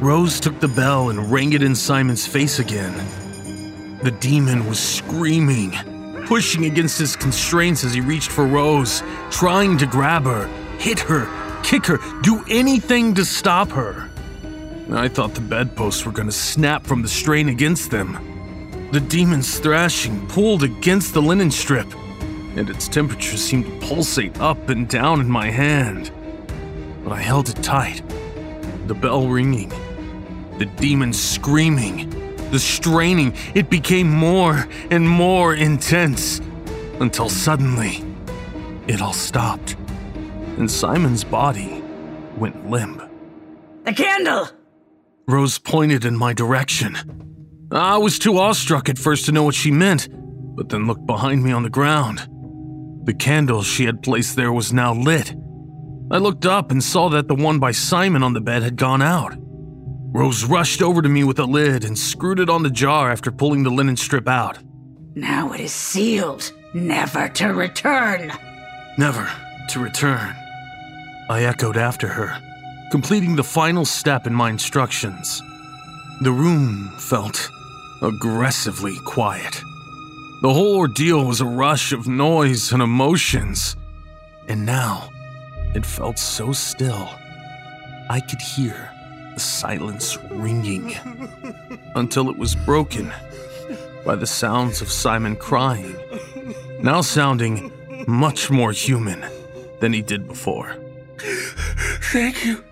Rose 0.00 0.40
took 0.40 0.58
the 0.60 0.68
bell 0.68 1.10
and 1.10 1.30
rang 1.30 1.52
it 1.52 1.62
in 1.62 1.74
Simon's 1.74 2.26
face 2.26 2.58
again. 2.58 2.92
The 4.02 4.10
demon 4.10 4.66
was 4.66 4.80
screaming, 4.80 5.72
pushing 6.26 6.64
against 6.64 6.98
his 6.98 7.14
constraints 7.14 7.84
as 7.84 7.94
he 7.94 8.00
reached 8.00 8.30
for 8.30 8.46
Rose, 8.46 9.02
trying 9.30 9.78
to 9.78 9.86
grab 9.86 10.24
her, 10.24 10.48
hit 10.78 10.98
her, 11.00 11.26
kick 11.62 11.86
her, 11.86 11.98
do 12.22 12.44
anything 12.48 13.14
to 13.14 13.24
stop 13.24 13.70
her. 13.70 14.10
I 14.90 15.08
thought 15.08 15.34
the 15.34 15.40
bedposts 15.40 16.04
were 16.04 16.12
going 16.12 16.28
to 16.28 16.32
snap 16.32 16.84
from 16.84 17.02
the 17.02 17.08
strain 17.08 17.48
against 17.48 17.90
them. 17.90 18.88
The 18.92 19.00
demon's 19.00 19.58
thrashing 19.58 20.26
pulled 20.28 20.62
against 20.62 21.14
the 21.14 21.22
linen 21.22 21.50
strip, 21.50 21.86
and 22.56 22.68
its 22.68 22.88
temperature 22.88 23.38
seemed 23.38 23.64
to 23.64 23.86
pulsate 23.86 24.38
up 24.38 24.68
and 24.68 24.86
down 24.86 25.20
in 25.20 25.30
my 25.30 25.50
hand. 25.50 26.10
But 27.02 27.12
I 27.14 27.22
held 27.22 27.48
it 27.48 27.62
tight, 27.62 28.02
the 28.86 28.94
bell 28.94 29.28
ringing, 29.28 29.70
the 30.58 30.66
demon 30.66 31.14
screaming, 31.14 32.10
the 32.50 32.58
straining. 32.58 33.34
It 33.54 33.70
became 33.70 34.10
more 34.10 34.68
and 34.90 35.08
more 35.08 35.54
intense 35.54 36.42
until 37.00 37.30
suddenly 37.30 38.04
it 38.86 39.00
all 39.00 39.14
stopped, 39.14 39.76
and 40.62 40.70
Simon's 40.70 41.24
body 41.24 41.82
went 42.36 42.70
limp. 42.70 43.02
The 43.82 43.92
candle! 43.92 44.48
Rose 45.26 45.58
pointed 45.58 46.04
in 46.04 46.16
my 46.16 46.32
direction. 46.32 47.66
I 47.72 47.98
was 47.98 48.16
too 48.16 48.38
awestruck 48.38 48.88
at 48.88 48.96
first 48.96 49.26
to 49.26 49.32
know 49.32 49.42
what 49.42 49.56
she 49.56 49.72
meant, 49.72 50.08
but 50.54 50.68
then 50.68 50.86
looked 50.86 51.04
behind 51.04 51.42
me 51.42 51.50
on 51.50 51.64
the 51.64 51.68
ground. 51.68 52.28
The 53.06 53.12
candle 53.12 53.64
she 53.64 53.86
had 53.86 54.04
placed 54.04 54.36
there 54.36 54.52
was 54.52 54.72
now 54.72 54.94
lit. 54.94 55.34
I 56.12 56.18
looked 56.18 56.46
up 56.46 56.70
and 56.70 56.80
saw 56.80 57.08
that 57.08 57.26
the 57.26 57.34
one 57.34 57.58
by 57.58 57.72
Simon 57.72 58.22
on 58.22 58.32
the 58.32 58.40
bed 58.40 58.62
had 58.62 58.76
gone 58.76 59.02
out. 59.02 59.34
Rose 60.14 60.44
rushed 60.44 60.80
over 60.80 61.02
to 61.02 61.08
me 61.08 61.24
with 61.24 61.40
a 61.40 61.44
lid 61.44 61.84
and 61.84 61.98
screwed 61.98 62.38
it 62.38 62.48
on 62.48 62.62
the 62.62 62.70
jar 62.70 63.10
after 63.10 63.32
pulling 63.32 63.64
the 63.64 63.70
linen 63.70 63.96
strip 63.96 64.28
out. 64.28 64.58
Now 65.16 65.54
it 65.54 65.60
is 65.60 65.72
sealed, 65.72 66.52
never 66.72 67.28
to 67.30 67.48
return. 67.48 68.30
Never 68.96 69.28
to 69.70 69.80
return. 69.80 70.36
I 71.28 71.44
echoed 71.44 71.76
after 71.76 72.08
her, 72.08 72.36
completing 72.90 73.36
the 73.36 73.44
final 73.44 73.84
step 73.84 74.26
in 74.26 74.34
my 74.34 74.50
instructions. 74.50 75.42
The 76.20 76.32
room 76.32 76.92
felt 76.98 77.50
aggressively 78.02 78.98
quiet. 79.04 79.62
The 80.42 80.52
whole 80.52 80.76
ordeal 80.76 81.24
was 81.24 81.40
a 81.40 81.46
rush 81.46 81.92
of 81.92 82.08
noise 82.08 82.72
and 82.72 82.82
emotions. 82.82 83.76
And 84.48 84.66
now, 84.66 85.08
it 85.74 85.86
felt 85.86 86.18
so 86.18 86.52
still. 86.52 87.08
I 88.10 88.20
could 88.20 88.42
hear 88.42 88.90
the 89.34 89.40
silence 89.40 90.18
ringing 90.30 90.94
until 91.94 92.28
it 92.28 92.36
was 92.36 92.54
broken 92.54 93.12
by 94.04 94.16
the 94.16 94.26
sounds 94.26 94.82
of 94.82 94.90
Simon 94.90 95.36
crying, 95.36 95.96
now 96.80 97.00
sounding 97.00 97.72
much 98.06 98.50
more 98.50 98.72
human 98.72 99.24
than 99.80 99.92
he 99.92 100.02
did 100.02 100.26
before. 100.26 100.76
Thank 102.12 102.44
you. 102.44 102.64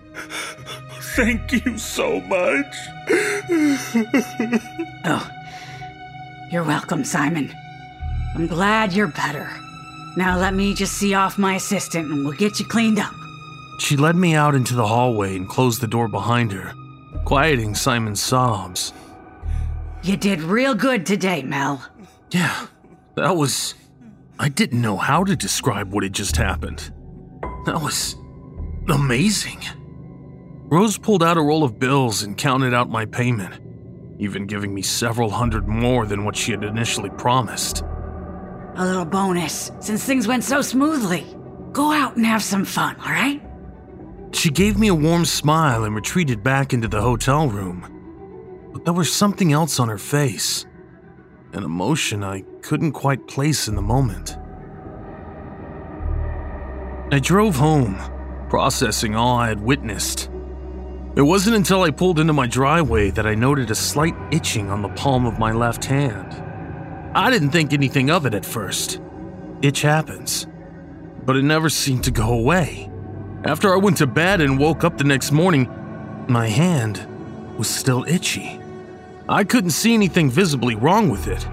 Thank 1.15 1.51
you 1.51 1.77
so 1.77 2.21
much. 2.21 2.75
oh, 5.05 5.29
you're 6.51 6.63
welcome, 6.63 7.03
Simon. 7.03 7.53
I'm 8.35 8.47
glad 8.47 8.93
you're 8.93 9.07
better. 9.07 9.49
Now 10.17 10.37
let 10.37 10.53
me 10.53 10.73
just 10.73 10.93
see 10.93 11.13
off 11.13 11.37
my 11.37 11.55
assistant 11.55 12.11
and 12.11 12.25
we'll 12.25 12.37
get 12.37 12.59
you 12.59 12.65
cleaned 12.65 12.99
up. 12.99 13.13
She 13.79 13.97
led 13.97 14.15
me 14.15 14.35
out 14.35 14.55
into 14.55 14.75
the 14.75 14.85
hallway 14.85 15.35
and 15.35 15.47
closed 15.49 15.81
the 15.81 15.87
door 15.87 16.07
behind 16.07 16.51
her, 16.51 16.73
quieting 17.25 17.73
Simon's 17.75 18.21
sobs. 18.21 18.93
You 20.03 20.17
did 20.17 20.41
real 20.41 20.75
good 20.75 21.05
today, 21.05 21.41
Mel. 21.43 21.83
Yeah, 22.31 22.67
that 23.15 23.35
was. 23.35 23.73
I 24.39 24.49
didn't 24.49 24.81
know 24.81 24.97
how 24.97 25.23
to 25.23 25.35
describe 25.35 25.93
what 25.93 26.03
had 26.03 26.13
just 26.13 26.37
happened. 26.37 26.91
That 27.65 27.81
was. 27.81 28.15
Amazing. 28.89 29.59
Rose 30.71 30.97
pulled 30.97 31.23
out 31.23 31.37
a 31.37 31.41
roll 31.41 31.63
of 31.63 31.79
bills 31.79 32.23
and 32.23 32.37
counted 32.37 32.73
out 32.73 32.89
my 32.89 33.05
payment, 33.05 33.59
even 34.19 34.47
giving 34.47 34.73
me 34.73 34.81
several 34.81 35.29
hundred 35.29 35.67
more 35.67 36.05
than 36.05 36.23
what 36.23 36.35
she 36.35 36.51
had 36.51 36.63
initially 36.63 37.09
promised. 37.11 37.83
A 38.75 38.85
little 38.85 39.05
bonus, 39.05 39.71
since 39.81 40.05
things 40.05 40.27
went 40.27 40.43
so 40.43 40.61
smoothly. 40.61 41.25
Go 41.73 41.91
out 41.91 42.15
and 42.15 42.25
have 42.25 42.41
some 42.41 42.63
fun, 42.63 42.95
alright? 43.01 43.41
She 44.31 44.49
gave 44.49 44.79
me 44.79 44.87
a 44.87 44.95
warm 44.95 45.25
smile 45.25 45.83
and 45.83 45.93
retreated 45.93 46.41
back 46.41 46.73
into 46.73 46.87
the 46.87 47.01
hotel 47.01 47.49
room. 47.49 48.69
But 48.71 48.85
there 48.85 48.93
was 48.93 49.13
something 49.13 49.51
else 49.51 49.79
on 49.79 49.89
her 49.89 49.97
face, 49.97 50.65
an 51.51 51.63
emotion 51.63 52.23
I 52.23 52.43
couldn't 52.61 52.93
quite 52.93 53.27
place 53.27 53.67
in 53.67 53.75
the 53.75 53.81
moment. 53.81 54.37
I 57.11 57.19
drove 57.19 57.57
home, 57.57 57.99
processing 58.51 59.15
all 59.15 59.37
I 59.37 59.47
had 59.47 59.61
witnessed. 59.61 60.29
It 61.15 61.21
wasn't 61.21 61.55
until 61.55 61.83
I 61.83 61.89
pulled 61.89 62.19
into 62.19 62.33
my 62.33 62.47
driveway 62.47 63.09
that 63.11 63.25
I 63.25 63.33
noted 63.33 63.71
a 63.71 63.75
slight 63.75 64.13
itching 64.29 64.69
on 64.69 64.81
the 64.81 64.89
palm 64.89 65.25
of 65.25 65.39
my 65.39 65.53
left 65.53 65.85
hand. 65.85 66.33
I 67.15 67.29
didn't 67.31 67.51
think 67.51 67.71
anything 67.71 68.11
of 68.11 68.25
it 68.25 68.33
at 68.33 68.45
first. 68.45 68.99
Itch 69.61 69.81
happens. 69.83 70.47
But 71.25 71.37
it 71.37 71.43
never 71.43 71.69
seemed 71.69 72.03
to 72.03 72.11
go 72.11 72.33
away. 72.33 72.91
After 73.45 73.73
I 73.73 73.77
went 73.77 73.95
to 73.99 74.05
bed 74.05 74.41
and 74.41 74.59
woke 74.59 74.83
up 74.83 74.97
the 74.97 75.05
next 75.05 75.31
morning, 75.31 75.69
my 76.27 76.47
hand 76.47 77.07
was 77.57 77.69
still 77.69 78.03
itchy. 78.05 78.59
I 79.29 79.45
couldn't 79.45 79.69
see 79.69 79.93
anything 79.93 80.29
visibly 80.29 80.75
wrong 80.75 81.09
with 81.09 81.27
it. 81.27 81.47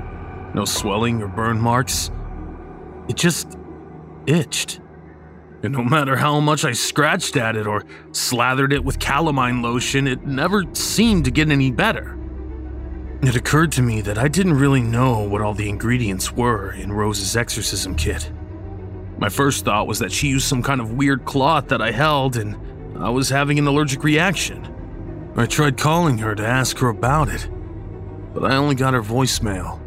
No 0.53 0.65
swelling 0.65 1.23
or 1.23 1.29
burn 1.29 1.61
marks. 1.61 2.11
It 3.09 3.15
just 3.15 3.57
itched. 4.27 4.81
And 5.63 5.73
no 5.73 5.83
matter 5.83 6.17
how 6.17 6.39
much 6.39 6.65
I 6.65 6.73
scratched 6.73 7.37
at 7.37 7.57
it 7.57 7.67
or 7.67 7.85
slathered 8.13 8.73
it 8.73 8.85
with 8.85 9.01
calamine 9.01 9.61
lotion, 9.61 10.07
it 10.07 10.25
never 10.25 10.65
seemed 10.73 11.25
to 11.25 11.31
get 11.31 11.51
any 11.51 11.73
better. 11.73 12.17
It 13.23 13.35
occurred 13.35 13.73
to 13.73 13.83
me 13.83 14.01
that 14.03 14.19
I 14.19 14.29
didn't 14.29 14.55
really 14.55 14.83
know 14.83 15.21
what 15.21 15.43
all 15.43 15.55
the 15.55 15.69
ingredients 15.69 16.31
were 16.31 16.73
in 16.73 16.93
Rose's 16.93 17.37
exorcism 17.37 17.97
kit. 17.97 18.31
My 19.19 19.29
first 19.29 19.65
thought 19.65 19.89
was 19.89 19.99
that 19.99 20.13
she 20.13 20.29
used 20.29 20.47
some 20.47 20.63
kind 20.63 20.81
of 20.81 20.93
weird 20.93 21.25
cloth 21.25 21.67
that 21.69 21.83
I 21.83 21.91
held 21.91 22.37
and 22.37 22.57
I 22.97 23.11
was 23.11 23.29
having 23.29 23.59
an 23.59 23.67
allergic 23.67 24.05
reaction. 24.05 25.33
I 25.37 25.47
tried 25.47 25.77
calling 25.77 26.19
her 26.19 26.37
to 26.37 26.47
ask 26.47 26.79
her 26.79 26.89
about 26.89 27.29
it, 27.29 27.49
but 28.33 28.45
I 28.45 28.55
only 28.55 28.77
got 28.77 28.95
her 28.95 29.03
voicemail. 29.03 29.81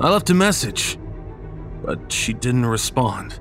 I 0.00 0.08
left 0.10 0.30
a 0.30 0.34
message, 0.34 0.96
but 1.84 2.12
she 2.12 2.32
didn't 2.32 2.66
respond. 2.66 3.40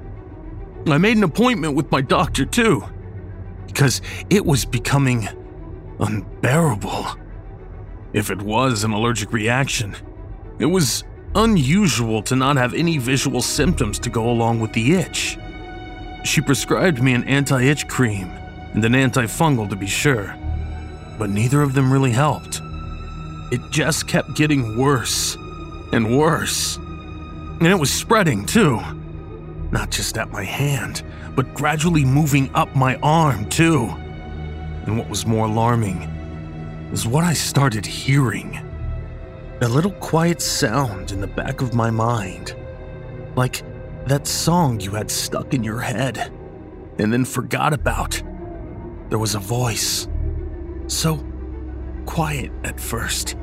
I 0.91 0.97
made 0.97 1.17
an 1.17 1.23
appointment 1.23 1.75
with 1.75 1.91
my 1.91 2.01
doctor 2.01 2.45
too, 2.45 2.83
because 3.67 4.01
it 4.29 4.45
was 4.45 4.65
becoming 4.65 5.27
unbearable. 5.99 7.05
If 8.11 8.29
it 8.29 8.41
was 8.41 8.83
an 8.83 8.91
allergic 8.91 9.31
reaction, 9.31 9.95
it 10.59 10.65
was 10.65 11.03
unusual 11.35 12.21
to 12.23 12.35
not 12.35 12.57
have 12.57 12.73
any 12.73 12.97
visual 12.97 13.41
symptoms 13.41 13.97
to 13.99 14.09
go 14.09 14.29
along 14.29 14.59
with 14.59 14.73
the 14.73 14.93
itch. 14.93 15.37
She 16.23 16.41
prescribed 16.41 17.01
me 17.01 17.13
an 17.13 17.23
anti 17.23 17.63
itch 17.63 17.87
cream 17.87 18.27
and 18.73 18.83
an 18.85 18.93
antifungal 18.93 19.69
to 19.69 19.75
be 19.75 19.87
sure, 19.87 20.35
but 21.17 21.29
neither 21.29 21.61
of 21.61 21.73
them 21.73 21.91
really 21.91 22.11
helped. 22.11 22.61
It 23.51 23.61
just 23.71 24.07
kept 24.07 24.35
getting 24.35 24.77
worse 24.77 25.35
and 25.91 26.17
worse. 26.17 26.77
And 26.77 27.67
it 27.67 27.79
was 27.79 27.91
spreading 27.91 28.45
too. 28.45 28.81
Not 29.73 29.89
just 29.89 30.19
at 30.19 30.29
my 30.29 30.43
hand, 30.43 31.01
but 31.35 31.55
gradually 31.55 32.05
moving 32.05 32.53
up 32.53 32.75
my 32.75 32.95
arm 32.97 33.49
too. 33.49 33.85
And 34.85 34.99
what 34.99 35.09
was 35.09 35.25
more 35.25 35.47
alarming 35.47 36.03
is 36.93 37.07
what 37.07 37.23
I 37.23 37.33
started 37.33 37.83
hearing 37.83 38.59
a 39.61 39.67
little 39.67 39.93
quiet 39.93 40.43
sound 40.43 41.11
in 41.11 41.21
the 41.21 41.27
back 41.27 41.61
of 41.61 41.73
my 41.73 41.89
mind. 41.89 42.55
Like 43.35 43.63
that 44.05 44.27
song 44.27 44.79
you 44.79 44.91
had 44.91 45.09
stuck 45.09 45.55
in 45.55 45.63
your 45.63 45.79
head 45.79 46.31
and 46.99 47.11
then 47.11 47.25
forgot 47.25 47.73
about. 47.73 48.21
There 49.09 49.17
was 49.17 49.33
a 49.33 49.39
voice. 49.39 50.07
So 50.85 51.25
quiet 52.05 52.51
at 52.63 52.79
first. 52.79 53.37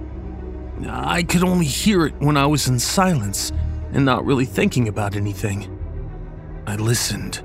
I 0.86 1.24
could 1.24 1.42
only 1.42 1.66
hear 1.66 2.06
it 2.06 2.14
when 2.20 2.36
I 2.36 2.46
was 2.46 2.68
in 2.68 2.78
silence 2.78 3.50
and 3.92 4.04
not 4.04 4.24
really 4.24 4.44
thinking 4.44 4.86
about 4.86 5.16
anything. 5.16 5.76
I 6.66 6.76
listened 6.76 7.42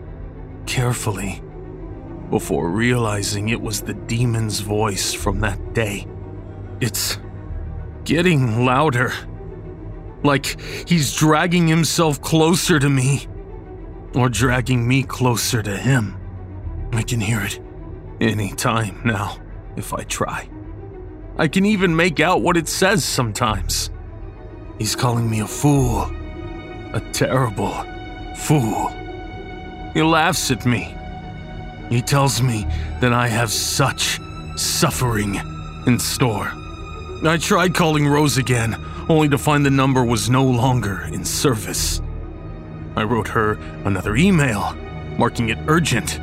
carefully 0.65 1.41
before 2.29 2.69
realizing 2.69 3.49
it 3.49 3.61
was 3.61 3.81
the 3.81 3.93
demon's 3.93 4.59
voice 4.59 5.13
from 5.13 5.39
that 5.41 5.73
day. 5.73 6.07
It's 6.81 7.19
getting 8.03 8.65
louder. 8.65 9.13
Like 10.23 10.59
he's 10.87 11.15
dragging 11.15 11.67
himself 11.67 12.21
closer 12.21 12.79
to 12.79 12.89
me, 12.89 13.27
or 14.15 14.29
dragging 14.29 14.87
me 14.87 15.03
closer 15.03 15.61
to 15.61 15.77
him. 15.77 16.17
I 16.93 17.03
can 17.03 17.19
hear 17.19 17.41
it 17.41 17.59
any 18.19 18.51
time 18.51 19.01
now 19.05 19.37
if 19.75 19.93
I 19.93 20.03
try. 20.03 20.49
I 21.37 21.47
can 21.47 21.65
even 21.65 21.95
make 21.95 22.19
out 22.19 22.41
what 22.41 22.57
it 22.57 22.67
says 22.67 23.03
sometimes. 23.03 23.89
He's 24.79 24.95
calling 24.95 25.29
me 25.29 25.41
a 25.41 25.47
fool, 25.47 26.11
a 26.93 27.01
terrible 27.11 27.73
fool. 28.35 28.91
He 29.95 30.03
laughs 30.03 30.51
at 30.51 30.65
me. 30.65 30.93
He 31.89 32.01
tells 32.01 32.41
me 32.41 32.67
that 32.99 33.13
I 33.13 33.30
have 33.30 33.49
such 33.49 34.19
suffering 34.57 35.35
in 35.88 35.99
store. 35.99 36.51
I 37.23 37.38
tried 37.39 37.73
calling 37.73 38.05
Rose 38.05 38.38
again, 38.38 38.76
only 39.07 39.30
to 39.30 39.38
find 39.38 39.65
the 39.65 39.72
number 39.72 40.03
was 40.03 40.30
no 40.30 40.43
longer 40.43 41.05
in 41.13 41.23
service. 41.23 42.01
I 42.97 43.03
wrote 43.03 43.30
her 43.30 43.53
another 43.85 44.17
email, 44.17 44.76
marking 45.17 45.47
it 45.47 45.59
urgent. 45.67 46.19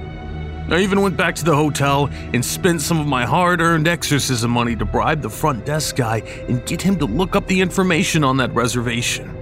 I 0.69 0.81
even 0.81 1.01
went 1.01 1.17
back 1.17 1.35
to 1.37 1.45
the 1.45 1.57
hotel 1.57 2.11
and 2.35 2.45
spent 2.45 2.83
some 2.83 3.01
of 3.01 3.07
my 3.07 3.25
hard 3.25 3.63
earned 3.63 3.89
exorcism 3.89 4.51
money 4.51 4.77
to 4.77 4.85
bribe 4.85 5.23
the 5.23 5.31
front 5.31 5.65
desk 5.65 5.97
guy 5.97 6.19
and 6.47 6.65
get 6.67 6.83
him 6.83 6.99
to 6.99 7.07
look 7.07 7.37
up 7.37 7.47
the 7.47 7.63
information 7.63 8.23
on 8.23 8.37
that 8.37 8.53
reservation. 8.55 9.35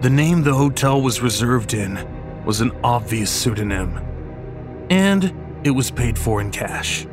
The 0.00 0.10
name 0.10 0.44
the 0.44 0.54
hotel 0.54 1.02
was 1.02 1.20
reserved 1.20 1.74
in 1.74 2.17
was 2.48 2.62
an 2.62 2.72
obvious 2.82 3.30
pseudonym, 3.30 4.00
and 4.88 5.34
it 5.64 5.70
was 5.70 5.90
paid 5.90 6.18
for 6.18 6.40
in 6.40 6.50
cash. 6.50 7.06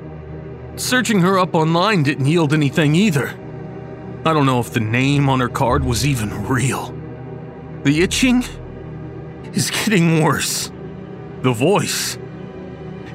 Searching 0.78 1.20
her 1.20 1.38
up 1.38 1.54
online 1.54 2.04
didn't 2.04 2.26
yield 2.26 2.54
anything 2.54 2.96
either. 2.96 3.38
I 4.26 4.32
don't 4.32 4.46
know 4.46 4.62
if 4.62 4.72
the 4.72 4.80
name 4.80 5.28
on 5.28 5.42
her 5.42 5.50
card 5.50 5.84
was 5.84 6.06
even 6.06 6.48
real. 6.48 6.98
The 7.84 8.02
itching 8.02 8.46
is 9.52 9.70
getting 9.72 10.24
worse. 10.24 10.72
The 11.42 11.52
voice 11.52 12.18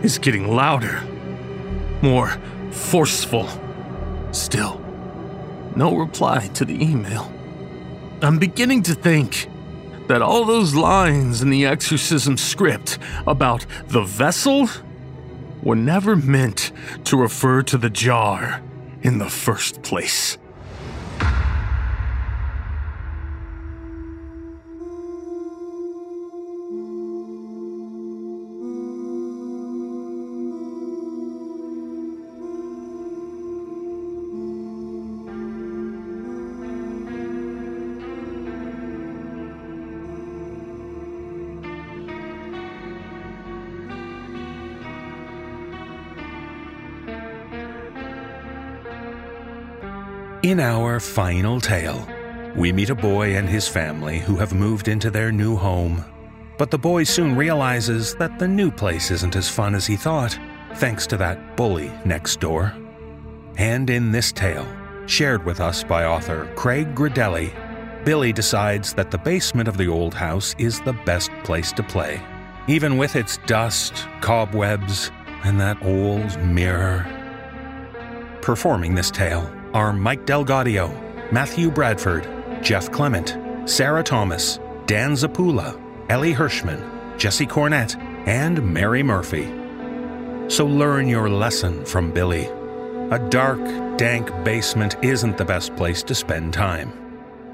is 0.03 0.19
getting 0.19 0.55
louder, 0.55 1.03
more 2.03 2.37
forceful. 2.71 3.49
Still, 4.33 4.79
no 5.75 5.97
reply 5.97 6.49
to 6.49 6.67
the 6.67 6.85
email. 6.85 7.33
I'm 8.21 8.39
beginning 8.39 8.83
to 8.83 8.95
think 8.95 9.49
that 10.11 10.23
all 10.23 10.45
those 10.45 10.75
lines 10.75 11.41
in 11.41 11.51
the 11.51 11.65
exorcism 11.65 12.37
script 12.37 12.99
about 13.29 13.65
the 13.87 14.03
vessel 14.03 14.69
were 15.63 15.77
never 15.77 16.17
meant 16.17 16.73
to 17.05 17.17
refer 17.17 17.63
to 17.63 17.79
the 17.79 17.89
jar 17.89 18.61
in 19.03 19.19
the 19.19 19.31
first 19.31 19.83
place. 19.83 20.37
In 50.43 50.59
our 50.59 51.01
final 51.01 51.61
tale, 51.61 52.09
we 52.57 52.73
meet 52.73 52.89
a 52.89 52.95
boy 52.95 53.37
and 53.37 53.47
his 53.47 53.69
family 53.69 54.21
who 54.21 54.37
have 54.37 54.55
moved 54.55 54.89
into 54.89 55.11
their 55.11 55.31
new 55.31 55.55
home. 55.55 56.03
But 56.57 56.71
the 56.71 56.79
boy 56.79 57.05
soon 57.05 57.37
realizes 57.37 58.15
that 58.15 58.39
the 58.39 58.49
new 58.49 58.71
place 58.71 59.11
isn't 59.11 59.37
as 59.37 59.51
fun 59.51 59.75
as 59.75 59.87
he 59.87 59.97
thought, 59.97 60.39
thanks 60.77 61.07
to 61.09 61.19
that 61.19 61.59
bully 61.59 61.93
next 62.07 62.41
door. 62.41 62.75
And 63.59 63.91
in 63.91 64.13
this 64.13 64.33
tale, 64.33 64.67
shared 65.05 65.45
with 65.45 65.61
us 65.61 65.85
by 65.85 66.07
author 66.07 66.51
Craig 66.57 66.95
Gridelli, 66.95 67.53
Billy 68.07 68.33
decides 68.33 68.95
that 68.95 69.11
the 69.11 69.19
basement 69.19 69.69
of 69.69 69.77
the 69.77 69.89
old 69.89 70.15
house 70.15 70.55
is 70.57 70.81
the 70.81 70.95
best 71.05 71.31
place 71.45 71.71
to 71.73 71.83
play, 71.83 72.19
even 72.67 72.97
with 72.97 73.15
its 73.15 73.37
dust, 73.45 74.07
cobwebs, 74.23 75.11
and 75.45 75.61
that 75.61 75.83
old 75.83 76.41
mirror. 76.41 77.07
Performing 78.41 78.95
this 78.95 79.11
tale 79.11 79.55
are 79.73 79.93
Mike 79.93 80.27
DelGaudio, 80.27 81.33
Matthew 81.33 81.71
Bradford, 81.71 82.29
Jeff 82.63 82.91
Clement, 82.91 83.37
Sarah 83.69 84.03
Thomas, 84.03 84.59
Dan 84.87 85.13
Zappulla, 85.13 85.81
Elie 86.09 86.35
Hirschman, 86.35 87.19
Jesse 87.19 87.47
Cornett, 87.47 87.97
and 88.27 88.63
Mary 88.63 89.03
Murphy. 89.03 89.47
So 90.49 90.67
learn 90.67 91.09
your 91.09 91.29
lesson 91.29 91.85
from 91.85 92.11
Billy. 92.11 92.47
A 93.11 93.19
dark, 93.31 93.61
dank 93.97 94.31
basement 94.45 94.97
isn't 95.03 95.39
the 95.39 95.45
best 95.45 95.75
place 95.77 96.03
to 96.05 96.15
spend 96.15 96.53
time. 96.53 96.93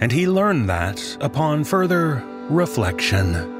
And 0.00 0.12
he 0.12 0.28
learned 0.28 0.68
that 0.68 1.16
upon 1.20 1.64
further 1.64 2.22
reflection. 2.48 3.55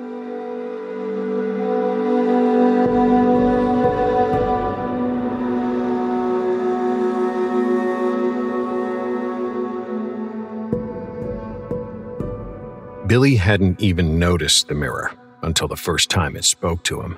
Billy 13.16 13.36
hadn't 13.36 13.80
even 13.80 14.18
noticed 14.18 14.68
the 14.68 14.74
mirror 14.74 15.10
until 15.40 15.66
the 15.68 15.74
first 15.74 16.10
time 16.10 16.36
it 16.36 16.44
spoke 16.44 16.82
to 16.82 17.01
him. 17.01 17.16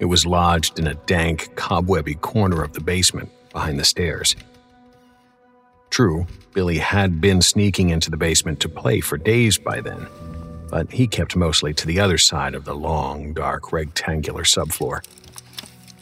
It 0.00 0.04
was 0.04 0.26
lodged 0.26 0.78
in 0.78 0.86
a 0.86 0.92
dank, 0.92 1.56
cobwebby 1.56 2.16
corner 2.16 2.62
of 2.62 2.74
the 2.74 2.82
basement 2.82 3.30
behind 3.54 3.80
the 3.80 3.86
stairs. 3.86 4.36
True, 5.88 6.26
Billy 6.52 6.76
had 6.76 7.22
been 7.22 7.40
sneaking 7.40 7.88
into 7.88 8.10
the 8.10 8.18
basement 8.18 8.60
to 8.60 8.68
play 8.68 9.00
for 9.00 9.16
days 9.16 9.56
by 9.56 9.80
then, 9.80 10.06
but 10.68 10.92
he 10.92 11.06
kept 11.06 11.36
mostly 11.36 11.72
to 11.72 11.86
the 11.86 11.98
other 11.98 12.18
side 12.18 12.54
of 12.54 12.66
the 12.66 12.74
long, 12.74 13.32
dark, 13.32 13.72
rectangular 13.72 14.42
subfloor. 14.42 15.02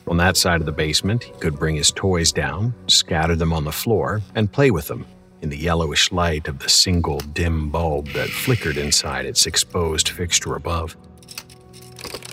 On 0.09 0.17
that 0.17 0.37
side 0.37 0.59
of 0.59 0.67
the 0.67 0.73
basement, 0.73 1.23
he 1.23 1.33
could 1.35 1.61
bring 1.61 1.77
his 1.77 1.93
toys 1.93 2.33
down, 2.33 2.75
scatter 2.89 3.37
them 3.37 3.53
on 3.53 3.63
the 3.63 3.71
floor, 3.71 4.21
and 4.35 4.51
play 4.51 4.73
with 4.73 4.89
them 4.89 5.07
in 5.43 5.49
the 5.49 5.57
yellowish 5.57 6.13
light 6.13 6.49
of 6.49 6.59
the 6.59 6.69
single 6.69 7.21
dim 7.21 7.71
bulb 7.71 8.09
that 8.09 8.29
flickered 8.29 8.77
inside 8.77 9.27
its 9.27 9.47
exposed 9.47 10.09
fixture 10.09 10.55
above. 10.55 10.97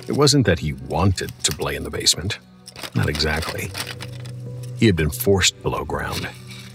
It 0.08 0.14
wasn't 0.14 0.46
that 0.46 0.60
he 0.60 0.74
wanted 0.74 1.32
to 1.44 1.52
play 1.52 1.76
in 1.76 1.84
the 1.84 1.90
basement. 1.90 2.40
Not 2.96 3.10
exactly. 3.10 3.72
He 4.78 4.86
had 4.86 4.96
been 4.96 5.10
forced 5.10 5.62
below 5.62 5.84
ground 5.84 6.28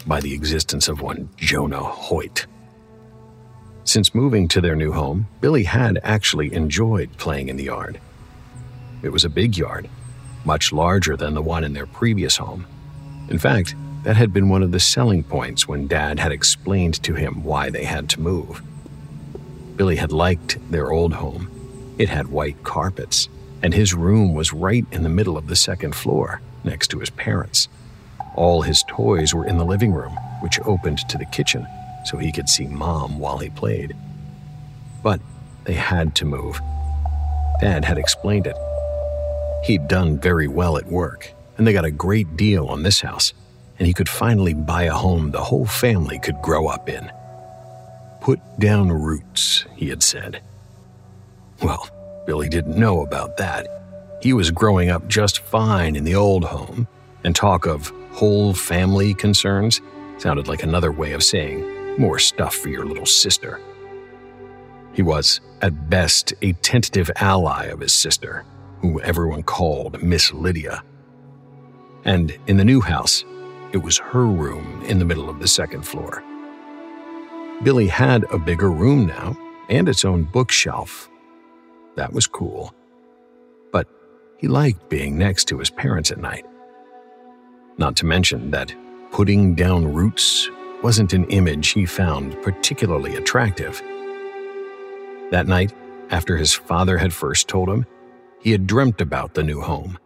by 0.07 0.21
the 0.21 0.35
existence 0.35 0.89
of 0.89 1.01
one 1.01 1.29
Jonah 1.37 1.83
Hoyt. 1.83 2.47
Since 3.85 4.15
moving 4.15 4.49
to 4.49 4.61
their 4.61 4.77
new 4.77 4.93
home, 4.93 5.29
Billy 5.41 5.65
had 5.65 5.99
actually 6.03 6.53
enjoyed 6.53 7.17
playing 7.19 7.49
in 7.49 7.57
the 7.57 7.65
yard. 7.65 8.01
It 9.03 9.11
was 9.11 9.25
a 9.25 9.29
big 9.29 9.57
yard, 9.57 9.89
much 10.45 10.73
larger 10.73 11.17
than 11.17 11.35
the 11.35 11.43
one 11.43 11.65
in 11.65 11.73
their 11.73 11.87
previous 11.87 12.37
home. 12.37 12.67
In 13.29 13.39
fact, 13.39 13.75
that 14.03 14.17
had 14.17 14.33
been 14.33 14.49
one 14.49 14.63
of 14.63 14.73
the 14.73 14.81
selling 14.81 15.23
points 15.23 15.69
when 15.69 15.87
Dad 15.87 16.19
had 16.19 16.33
explained 16.33 17.03
to 17.05 17.15
him 17.15 17.45
why 17.45 17.71
they 17.71 17.85
had 17.85 18.09
to 18.11 18.21
move. 18.21 18.63
Billy 19.77 19.97
had 19.97 20.13
liked 20.13 20.59
their 20.71 20.91
old 20.91 21.15
home. 21.15 21.49
It 21.99 22.09
had 22.09 22.29
white 22.29 22.63
carpets, 22.65 23.29
and 23.63 23.73
his 23.73 23.95
room 23.95 24.35
was 24.35 24.53
right 24.53 24.85
in 24.91 25.03
the 25.03 25.09
middle 25.09 25.39
of 25.39 25.47
the 25.47 25.57
second 25.57 25.95
floor, 25.95 26.41
next 26.65 26.89
to 26.89 26.99
his 26.99 27.11
parents. 27.11 27.69
All 28.35 28.63
his 28.63 28.85
toys 28.89 29.35
were 29.35 29.47
in 29.47 29.59
the 29.59 29.65
living 29.65 29.93
room, 29.93 30.17
which 30.41 30.61
opened 30.61 30.99
to 31.09 31.19
the 31.19 31.27
kitchen, 31.27 31.67
so 32.05 32.19
he 32.19 32.33
could 32.33 32.49
see 32.49 32.67
Mom 32.67 33.19
while 33.19 33.39
he 33.39 33.51
played. 33.51 33.95
But 35.03 35.21
they 35.65 35.75
had 35.75 36.17
to 36.17 36.25
move. 36.25 36.61
Dad 37.61 37.85
had 37.85 37.99
explained 37.99 38.49
it. 38.49 38.57
He'd 39.65 39.87
done 39.87 40.19
very 40.19 40.49
well 40.49 40.77
at 40.77 40.87
work, 40.87 41.33
and 41.57 41.67
they 41.67 41.73
got 41.73 41.85
a 41.85 41.91
great 41.93 42.37
deal 42.37 42.67
on 42.67 42.83
this 42.83 43.01
house 43.03 43.33
and 43.83 43.89
he 43.89 43.93
could 43.93 44.09
finally 44.09 44.55
buy 44.55 44.85
a 44.85 44.93
home 44.93 45.33
the 45.33 45.43
whole 45.43 45.67
family 45.67 46.17
could 46.21 46.41
grow 46.41 46.69
up 46.69 46.89
in. 46.89 47.11
Put 48.21 48.39
down 48.61 48.93
roots, 48.93 49.65
he 49.75 49.89
had 49.89 50.05
said. 50.05 50.41
Well, 51.61 51.89
Billy 52.25 52.49
didn't 52.49 52.79
know 52.79 53.03
about 53.03 53.39
that. 53.39 53.67
He 54.23 54.35
was 54.35 54.53
growing 54.53 54.91
up 54.91 55.09
just 55.09 55.41
fine 55.41 55.97
in 55.97 56.05
the 56.05 56.15
old 56.15 56.45
home, 56.45 56.87
and 57.25 57.35
talk 57.35 57.67
of 57.67 57.93
whole 58.13 58.55
family 58.55 59.15
concerns 59.15 59.81
sounded 60.19 60.47
like 60.47 60.63
another 60.63 60.93
way 60.93 61.11
of 61.13 61.25
saying 61.25 61.99
more 61.99 62.21
stuff 62.21 62.55
for 62.55 62.69
your 62.69 62.87
little 62.87 63.05
sister. 63.05 63.61
He 64.93 65.03
was, 65.03 65.41
at 65.61 65.91
best, 65.91 66.35
a 66.41 66.53
tentative 66.53 67.11
ally 67.17 67.65
of 67.65 67.81
his 67.81 67.93
sister, 67.93 68.45
who 68.81 69.01
everyone 69.01 69.43
called 69.43 70.01
Miss 70.05 70.33
Lydia. 70.33 70.85
And 72.05 72.39
in 72.47 72.59
the 72.59 72.65
new 72.65 72.81
house, 72.81 73.25
it 73.73 73.83
was 73.83 73.99
her 73.99 74.27
room 74.27 74.83
in 74.87 74.99
the 74.99 75.05
middle 75.05 75.29
of 75.29 75.39
the 75.41 75.49
second 75.49 75.83
floor. 75.83 76.23
Billy 77.63 77.89
had 77.89 78.25
a 78.25 78.39
bigger 78.39 78.71
room 78.71 79.07
now 79.07 79.37
and 79.69 79.89
its 79.89 80.05
own 80.05 80.25
bookshelf. 80.25 81.09
That 81.97 82.13
was 82.13 82.27
cool. 82.27 82.75
But 83.71 83.89
he 84.39 84.49
liked 84.49 84.89
being 84.89 85.17
next 85.17 85.47
to 85.47 85.59
his 85.59 85.71
parents 85.71 86.11
at 86.11 86.19
night. 86.19 86.45
Not 87.79 87.97
to 87.97 88.07
mention 88.07 88.51
that 88.51 88.75
putting 89.11 89.55
down 89.55 89.93
roots 89.93 90.51
wasn't 90.83 91.13
an 91.13 91.25
image 91.25 91.69
he 91.69 91.87
found 91.87 92.41
particularly 92.43 93.15
attractive. 93.15 93.81
That 95.31 95.47
night, 95.47 95.73
after 96.11 96.37
his 96.37 96.53
father 96.53 96.99
had 96.99 97.13
first 97.13 97.49
told 97.49 97.69
him, 97.69 97.87
he 98.41 98.51
had 98.51 98.67
dreamt 98.67 99.01
about 99.01 99.35
the 99.35 99.43
new 99.43 99.61
home 99.61 99.99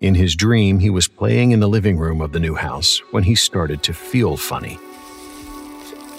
in 0.00 0.14
his 0.14 0.36
dream, 0.36 0.78
he 0.78 0.90
was 0.90 1.08
playing 1.08 1.50
in 1.50 1.60
the 1.60 1.68
living 1.68 1.98
room 1.98 2.20
of 2.20 2.32
the 2.32 2.38
new 2.38 2.54
house 2.54 3.00
when 3.10 3.24
he 3.24 3.34
started 3.34 3.82
to 3.82 3.92
feel 3.92 4.36
funny. 4.36 4.78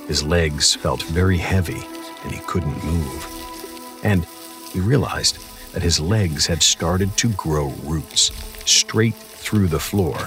His 0.08 0.22
legs 0.24 0.76
felt 0.76 1.04
very 1.04 1.38
heavy 1.38 1.82
and 2.24 2.32
he 2.32 2.42
couldn't 2.46 2.84
move. 2.84 4.00
And 4.04 4.26
he 4.72 4.82
realized 4.82 5.38
that 5.74 5.84
his 5.84 6.00
legs 6.00 6.46
had 6.46 6.62
started 6.62 7.16
to 7.18 7.30
grow 7.30 7.70
roots 7.84 8.32
straight 8.66 9.16
through 9.16 9.68
the 9.68 9.80
floor 9.80 10.18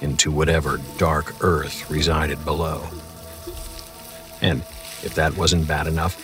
into 0.00 0.30
whatever 0.30 0.80
dark 0.98 1.34
earth 1.42 1.90
resided 1.90 2.44
below. 2.44 2.82
And 4.40 4.60
if 5.02 5.14
that 5.16 5.36
wasn't 5.36 5.66
bad 5.66 5.86
enough, 5.86 6.16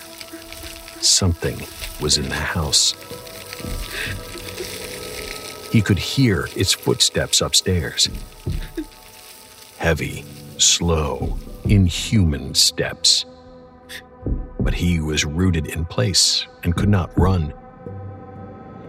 something 1.02 1.59
was 2.00 2.18
in 2.18 2.28
the 2.28 2.34
house. 2.34 2.94
He 5.70 5.82
could 5.82 5.99
hear 5.99 6.49
its 6.57 6.73
footsteps 6.73 7.40
upstairs. 7.40 8.09
Heavy, 9.77 10.24
slow, 10.57 11.39
inhuman 11.65 12.55
steps. 12.55 13.27
But 14.61 14.74
he 14.74 15.01
was 15.01 15.24
rooted 15.24 15.66
in 15.66 15.85
place 15.85 16.47
and 16.65 16.74
could 16.74 16.89
not 16.89 17.16
run. 17.19 17.53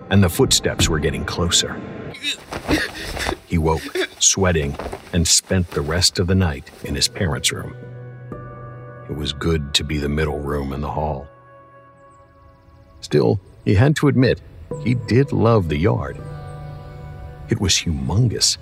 And 0.09 0.23
the 0.23 0.29
footsteps 0.29 0.89
were 0.89 0.99
getting 0.99 1.25
closer. 1.25 1.79
He 3.45 3.57
woke, 3.57 3.81
sweating, 4.19 4.75
and 5.13 5.27
spent 5.27 5.71
the 5.71 5.81
rest 5.81 6.17
of 6.19 6.27
the 6.27 6.35
night 6.35 6.69
in 6.83 6.95
his 6.95 7.07
parents' 7.07 7.51
room. 7.51 7.75
It 9.09 9.15
was 9.15 9.33
good 9.33 9.73
to 9.73 9.83
be 9.83 9.97
the 9.97 10.09
middle 10.09 10.39
room 10.39 10.71
in 10.71 10.81
the 10.81 10.91
hall. 10.91 11.27
Still, 13.01 13.39
he 13.65 13.75
had 13.75 13.95
to 13.97 14.07
admit, 14.07 14.41
he 14.83 14.93
did 14.93 15.31
love 15.31 15.67
the 15.67 15.77
yard. 15.77 16.17
It 17.49 17.59
was 17.59 17.73
humongous. 17.73 18.57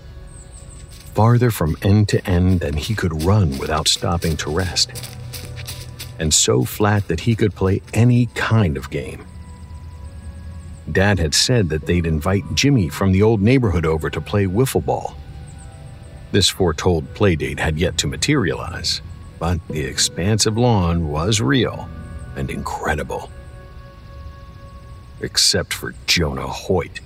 Farther 1.14 1.52
from 1.52 1.78
end 1.82 2.10
to 2.10 2.26
end 2.28 2.60
than 2.62 2.78
he 2.78 2.96
could 2.96 3.24
run 3.24 3.58
without 3.58 3.88
stopping 3.88 4.38
to 4.38 4.52
rest. 4.52 4.92
And 6.20 6.34
so 6.34 6.64
flat 6.64 7.08
that 7.08 7.22
he 7.22 7.36
could 7.36 7.54
play 7.54 7.82
any 7.94 8.28
kind 8.28 8.78
of 8.78 8.90
game. 8.90 9.26
Dad 10.92 11.20
had 11.20 11.36
said 11.36 11.70
that 11.70 11.86
they'd 11.86 12.06
invite 12.06 12.44
Jimmy 12.56 12.88
from 12.88 13.12
the 13.12 13.22
old 13.22 13.42
neighborhood 13.42 13.86
over 13.86 14.10
to 14.10 14.22
play 14.22 14.46
wiffle 14.46 14.86
ball. 14.86 15.18
This 16.32 16.50
foretold 16.50 17.14
playdate 17.14 17.60
had 17.60 17.78
yet 17.78 17.98
to 18.00 18.08
materialize, 18.08 19.02
but 19.40 19.66
the 19.68 19.82
expansive 19.82 20.58
lawn 20.58 21.10
was 21.10 21.42
real 21.42 21.90
and 22.36 22.50
incredible. 22.50 23.30
Except 25.20 25.74
for 25.74 25.94
Jonah 26.06 26.48
Hoyt. 26.48 27.02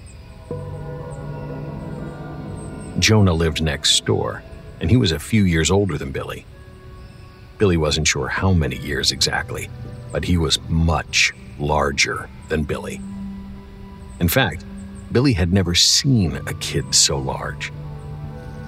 Jonah 2.99 3.33
lived 3.33 3.61
next 3.61 4.05
door, 4.05 4.43
and 4.79 4.89
he 4.89 4.97
was 4.97 5.11
a 5.11 5.19
few 5.19 5.43
years 5.43 5.71
older 5.71 5.97
than 5.97 6.11
Billy. 6.11 6.45
Billy 7.57 7.77
wasn't 7.77 8.07
sure 8.07 8.27
how 8.27 8.53
many 8.53 8.77
years 8.77 9.11
exactly, 9.11 9.69
but 10.11 10.25
he 10.25 10.37
was 10.37 10.59
much 10.67 11.31
larger 11.59 12.29
than 12.49 12.63
Billy. 12.63 12.99
In 14.19 14.27
fact, 14.27 14.65
Billy 15.11 15.33
had 15.33 15.53
never 15.53 15.75
seen 15.75 16.35
a 16.47 16.53
kid 16.55 16.93
so 16.93 17.17
large. 17.17 17.71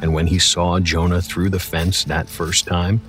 And 0.02 0.14
when 0.14 0.28
he 0.28 0.40
saw 0.40 0.80
Jonah 0.80 1.22
through 1.22 1.50
the 1.50 1.60
fence 1.60 2.04
that 2.06 2.30
first 2.30 2.66
time, 2.66 3.02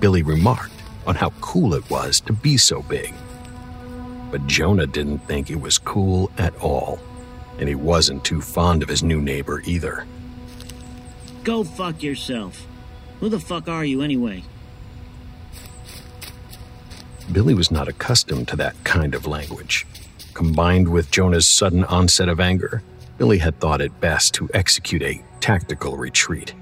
Billy 0.00 0.22
remarked 0.22 0.72
on 1.06 1.14
how 1.14 1.30
cool 1.40 1.74
it 1.74 1.88
was 1.90 2.20
to 2.22 2.32
be 2.32 2.56
so 2.56 2.82
big. 2.82 3.14
But 4.30 4.46
Jonah 4.46 4.86
didn't 4.86 5.20
think 5.20 5.50
it 5.50 5.60
was 5.60 5.78
cool 5.78 6.30
at 6.38 6.56
all, 6.60 6.98
and 7.58 7.68
he 7.68 7.74
wasn't 7.74 8.24
too 8.24 8.40
fond 8.40 8.82
of 8.82 8.88
his 8.88 9.02
new 9.02 9.20
neighbor 9.20 9.62
either. 9.64 10.06
Go 11.48 11.64
fuck 11.64 12.02
yourself. 12.02 12.66
Who 13.20 13.30
the 13.30 13.40
fuck 13.40 13.68
are 13.68 13.82
you 13.82 14.02
anyway? 14.02 14.44
Billy 17.32 17.54
was 17.54 17.70
not 17.70 17.88
accustomed 17.88 18.48
to 18.48 18.56
that 18.56 18.76
kind 18.84 19.14
of 19.14 19.26
language. 19.26 19.86
Combined 20.34 20.86
with 20.86 21.10
Jonah's 21.10 21.46
sudden 21.46 21.84
onset 21.84 22.28
of 22.28 22.38
anger, 22.38 22.82
Billy 23.16 23.38
had 23.38 23.58
thought 23.60 23.80
it 23.80 23.98
best 23.98 24.34
to 24.34 24.50
execute 24.52 25.02
a 25.02 25.24
tactical 25.40 25.96
retreat. 25.96 26.52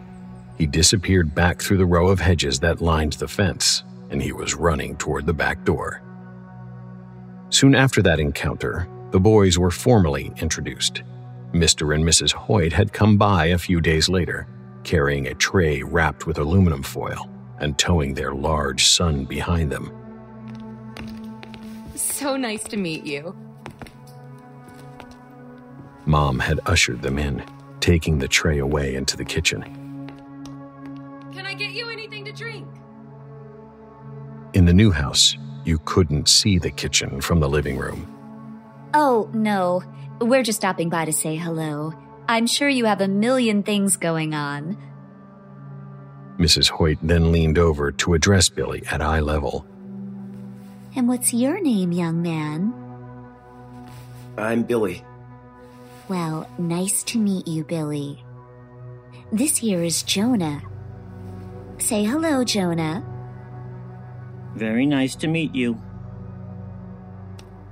He 0.57 0.67
disappeared 0.67 1.35
back 1.35 1.61
through 1.61 1.79
the 1.79 1.85
row 1.85 2.07
of 2.07 2.21
hedges 2.21 2.61
that 2.61 2.81
lined 2.81 3.15
the 3.15 3.27
fence, 3.27 3.83
and 4.11 4.23
he 4.23 4.31
was 4.31 4.55
running 4.55 4.97
toward 4.99 5.27
the 5.27 5.35
back 5.35 5.65
door. 5.65 6.01
Soon 7.51 7.75
after 7.75 8.03
that 8.03 8.21
encounter, 8.21 8.87
the 9.11 9.19
boys 9.19 9.59
were 9.59 9.73
formally 9.73 10.31
introduced. 10.41 11.03
Mr. 11.53 11.93
and 11.93 12.05
Mrs. 12.05 12.31
Hoyt 12.31 12.73
had 12.73 12.93
come 12.93 13.17
by 13.17 13.47
a 13.47 13.59
few 13.59 13.81
days 13.81 14.09
later, 14.09 14.47
carrying 14.87 15.27
a 15.27 15.35
tray 15.35 15.83
wrapped 15.83 16.29
with 16.29 16.39
aluminum 16.39 16.81
foil 16.81 17.29
and 17.59 17.77
towing 17.77 18.15
their 18.15 18.33
large 18.33 18.87
son 18.87 19.25
behind 19.25 19.71
them. 19.71 19.91
So 21.97 22.37
nice 22.37 22.63
to 22.65 22.77
meet 22.77 23.05
you. 23.05 23.37
Mom 26.07 26.39
had 26.39 26.61
ushered 26.67 27.03
them 27.03 27.19
in, 27.19 27.45
taking 27.81 28.19
the 28.19 28.29
tray 28.29 28.59
away 28.59 28.95
into 28.95 29.17
the 29.17 29.25
kitchen. 29.25 29.63
Can 31.33 31.45
I 31.45 31.55
get 31.55 31.73
you 31.73 31.91
anything 31.91 32.25
to 32.27 32.33
drink? 32.33 32.69
In 34.55 34.67
the 34.67 34.73
new 34.73 34.93
house, 34.93 35.37
you 35.65 35.81
couldn't 35.85 36.29
see 36.29 36.59
the 36.59 36.71
kitchen 36.71 37.21
from 37.21 37.41
the 37.41 37.49
living 37.49 37.77
room. 37.77 38.07
Oh, 38.95 39.29
no. 39.35 39.83
We're 40.21 40.45
just 40.45 40.59
stopping 40.59 40.91
by 40.91 41.07
to 41.07 41.13
say 41.13 41.35
hello. 41.35 41.93
I'm 42.29 42.47
sure 42.47 42.69
you 42.69 42.87
have 42.87 43.01
a 43.01 43.09
million 43.09 43.63
things 43.63 43.97
going 43.97 44.35
on. 44.35 44.77
Mrs. 46.39 46.69
Hoyt 46.69 46.99
then 47.03 47.33
leaned 47.33 47.59
over 47.59 47.93
to 47.93 48.15
address 48.15 48.49
Billy 48.49 48.83
at 48.91 49.01
eye 49.01 49.21
level. 49.21 49.67
And 50.97 51.09
what's 51.09 51.33
your 51.33 51.61
name, 51.61 51.93
young 51.93 52.23
man? 52.23 52.75
I'm 54.37 54.65
Billy. 54.65 55.05
Well, 56.09 56.49
nice 56.59 57.03
to 57.05 57.19
meet 57.19 57.47
you, 57.47 57.65
Billy. 57.65 58.25
This 59.33 59.57
here 59.57 59.83
is 59.83 60.03
Jonah. 60.03 60.63
Say 61.79 62.05
hello, 62.05 62.45
Jonah. 62.45 63.05
Very 64.55 64.87
nice 64.87 65.15
to 65.17 65.29
meet 65.29 65.55
you. 65.55 65.81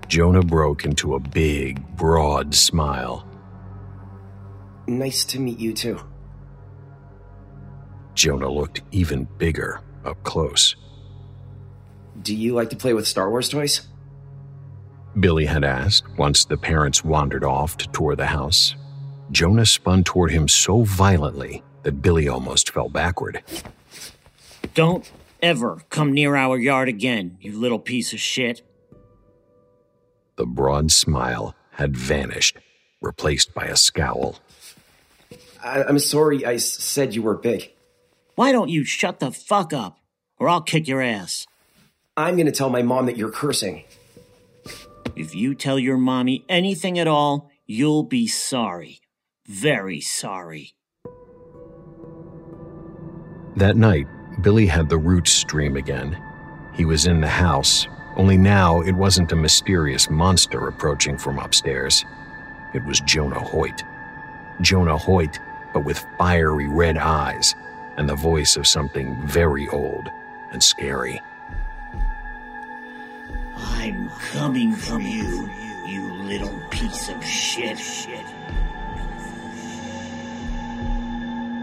Jonah 0.08 0.42
broke 0.42 0.84
into 0.84 1.14
a 1.14 1.20
big, 1.20 1.84
broad 1.96 2.54
smile. 2.54 3.26
Nice 4.86 5.24
to 5.26 5.40
meet 5.40 5.58
you 5.58 5.72
too. 5.72 6.00
Jonah 8.14 8.50
looked 8.50 8.82
even 8.92 9.26
bigger 9.38 9.80
up 10.04 10.22
close. 10.22 10.76
Do 12.22 12.34
you 12.34 12.54
like 12.54 12.70
to 12.70 12.76
play 12.76 12.94
with 12.94 13.08
Star 13.08 13.30
Wars 13.30 13.48
toys? 13.48 13.82
Billy 15.18 15.46
had 15.46 15.64
asked 15.64 16.06
once 16.18 16.44
the 16.44 16.56
parents 16.56 17.04
wandered 17.04 17.44
off 17.44 17.76
to 17.78 17.88
tour 17.88 18.16
the 18.16 18.26
house. 18.26 18.74
Jonah 19.30 19.66
spun 19.66 20.04
toward 20.04 20.30
him 20.30 20.48
so 20.48 20.82
violently 20.82 21.62
that 21.82 22.02
Billy 22.02 22.28
almost 22.28 22.70
fell 22.70 22.88
backward. 22.88 23.42
Don't 24.74 25.10
ever 25.42 25.80
come 25.90 26.12
near 26.12 26.36
our 26.36 26.58
yard 26.58 26.88
again, 26.88 27.36
you 27.40 27.58
little 27.58 27.78
piece 27.78 28.12
of 28.12 28.20
shit. 28.20 28.62
The 30.36 30.46
broad 30.46 30.90
smile 30.90 31.54
had 31.72 31.96
vanished, 31.96 32.58
replaced 33.00 33.54
by 33.54 33.66
a 33.66 33.76
scowl. 33.76 34.40
I- 35.64 35.88
am 35.88 35.98
sorry 35.98 36.44
I 36.44 36.54
s- 36.54 36.70
said 36.70 37.14
you 37.14 37.22
were 37.22 37.34
big. 37.36 37.72
Why 38.34 38.52
don't 38.52 38.68
you 38.68 38.84
shut 38.84 39.18
the 39.18 39.30
fuck 39.30 39.72
up, 39.72 39.98
or 40.38 40.48
I'll 40.48 40.60
kick 40.60 40.86
your 40.86 41.00
ass? 41.00 41.46
I'm 42.16 42.36
gonna 42.36 42.52
tell 42.52 42.70
my 42.70 42.82
mom 42.82 43.06
that 43.06 43.16
you're 43.16 43.30
cursing. 43.30 43.84
If 45.16 45.34
you 45.34 45.54
tell 45.54 45.78
your 45.78 45.96
mommy 45.96 46.44
anything 46.48 46.98
at 46.98 47.08
all, 47.08 47.50
you'll 47.66 48.02
be 48.02 48.26
sorry. 48.26 49.00
Very 49.46 50.00
sorry. 50.00 50.74
That 53.56 53.76
night, 53.76 54.06
Billy 54.42 54.66
had 54.66 54.88
the 54.88 54.98
roots 54.98 55.44
dream 55.44 55.76
again. 55.76 56.20
He 56.74 56.84
was 56.84 57.06
in 57.06 57.20
the 57.20 57.28
house, 57.28 57.86
only 58.16 58.36
now 58.36 58.80
it 58.80 58.92
wasn't 58.92 59.32
a 59.32 59.36
mysterious 59.36 60.10
monster 60.10 60.66
approaching 60.66 61.16
from 61.16 61.38
upstairs. 61.38 62.04
It 62.74 62.84
was 62.84 63.00
Jonah 63.00 63.38
Hoyt. 63.40 63.82
Jonah 64.60 64.98
Hoyt, 64.98 65.38
but 65.74 65.84
with 65.84 66.06
fiery 66.16 66.68
red 66.68 66.96
eyes 66.96 67.54
and 67.98 68.08
the 68.08 68.14
voice 68.14 68.56
of 68.56 68.66
something 68.66 69.14
very 69.26 69.68
old 69.68 70.08
and 70.52 70.62
scary. 70.62 71.20
I'm 73.56 74.08
coming 74.32 74.72
for 74.72 75.00
you, 75.00 75.50
you 75.86 76.14
little 76.22 76.58
piece 76.70 77.08
of 77.10 77.22
shit. 77.22 77.78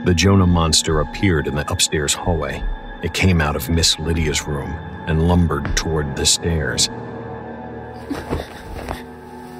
The 0.05 0.13
Jonah 0.13 0.47
monster 0.47 0.99
appeared 0.99 1.47
in 1.47 1.55
the 1.55 1.69
upstairs 1.71 2.13
hallway. 2.13 2.63
It 3.03 3.13
came 3.13 3.39
out 3.39 3.55
of 3.55 3.69
Miss 3.69 3.97
Lydia's 3.97 4.47
room 4.47 4.71
and 5.07 5.27
lumbered 5.27 5.75
toward 5.75 6.15
the 6.15 6.25
stairs. 6.25 6.87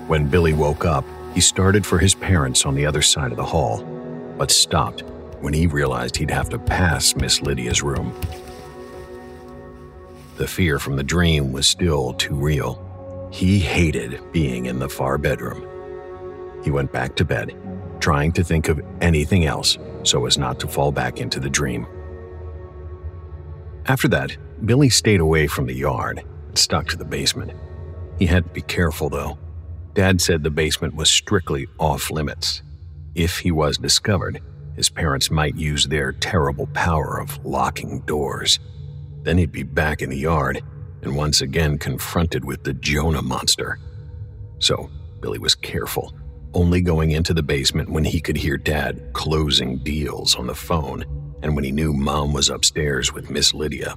When 0.07 0.28
Billy 0.28 0.53
woke 0.53 0.84
up, 0.84 1.06
he 1.34 1.41
started 1.41 1.86
for 1.86 1.99
his 1.99 2.14
parents 2.14 2.65
on 2.65 2.76
the 2.76 2.86
other 2.86 3.02
side 3.02 3.32
of 3.32 3.38
the 3.38 3.45
hall, 3.45 3.86
but 4.41 4.49
stopped 4.49 5.03
when 5.41 5.53
he 5.53 5.68
realized 5.68 6.18
he'd 6.18 6.31
have 6.31 6.49
to 6.49 6.57
pass 6.57 7.15
Miss 7.15 7.43
Lydia's 7.43 7.84
room. 7.84 8.11
The 10.38 10.47
fear 10.47 10.80
from 10.80 10.95
the 10.95 11.03
dream 11.03 11.51
was 11.51 11.68
still 11.68 12.13
too 12.13 12.34
real. 12.34 13.30
He 13.31 13.59
hated 13.59 14.19
being 14.31 14.65
in 14.65 14.80
the 14.80 14.89
far 14.89 15.19
bedroom. 15.19 15.63
He 16.63 16.72
went 16.72 16.91
back 16.91 17.15
to 17.18 17.23
bed, 17.23 17.55
trying 17.99 18.31
to 18.31 18.43
think 18.43 18.68
of 18.68 18.81
anything 18.99 19.45
else 19.45 19.77
so 20.01 20.26
as 20.26 20.39
not 20.39 20.59
to 20.61 20.68
fall 20.68 20.91
back 20.91 21.19
into 21.19 21.39
the 21.39 21.47
dream. 21.47 21.85
After 23.85 24.07
that, 24.07 24.35
Billy 24.65 24.89
stayed 24.89 25.19
away 25.19 25.45
from 25.45 25.68
the 25.68 25.76
yard 25.76 26.23
and 26.47 26.57
stuck 26.57 26.88
to 26.88 26.97
the 26.97 27.05
basement. 27.05 27.51
He 28.18 28.26
had 28.26 28.45
to 28.45 28.49
be 28.49 28.63
careful, 28.63 29.07
though. 29.07 29.38
Dad 29.93 30.19
said 30.19 30.41
the 30.41 30.49
basement 30.49 30.95
was 30.95 31.11
strictly 31.11 31.68
off 31.77 32.09
limits. 32.09 32.63
If 33.16 33.40
he 33.40 33.52
was 33.52 33.78
discovered, 33.78 34.42
his 34.76 34.90
parents 34.90 35.30
might 35.30 35.56
use 35.56 35.86
their 35.86 36.14
terrible 36.14 36.68
power 36.68 37.20
of 37.20 37.44
locking 37.46 38.02
doors. 38.02 38.60
Then 39.24 39.38
he'd 39.38 39.52
be 39.52 39.64
back 39.64 40.02
in 40.02 40.10
the 40.10 40.18
yard 40.18 40.62
and 41.02 41.16
once 41.16 41.42
again 41.42 41.78
confronted 41.78 42.46
with 42.46 42.64
the 42.64 42.74
Jonah 42.74 43.22
monster. 43.22 43.80
So, 44.60 44.90
Billy 45.20 45.40
was 45.40 45.56
careful, 45.56 46.14
only 46.54 46.82
going 46.82 47.12
into 47.12 47.34
the 47.34 47.44
basement 47.44 47.90
when 47.90 48.04
he 48.04 48.22
could 48.22 48.38
hear 48.38 48.58
Dad 48.58 49.12
closing 49.14 49.80
deals 49.80 50.36
on 50.36 50.48
the 50.48 50.56
phone 50.56 51.04
and 51.44 51.56
when 51.56 51.64
he 51.64 51.72
knew 51.72 51.94
Mom 51.94 52.34
was 52.34 52.50
upstairs 52.50 53.12
with 53.14 53.30
Miss 53.30 53.54
Lydia. 53.54 53.96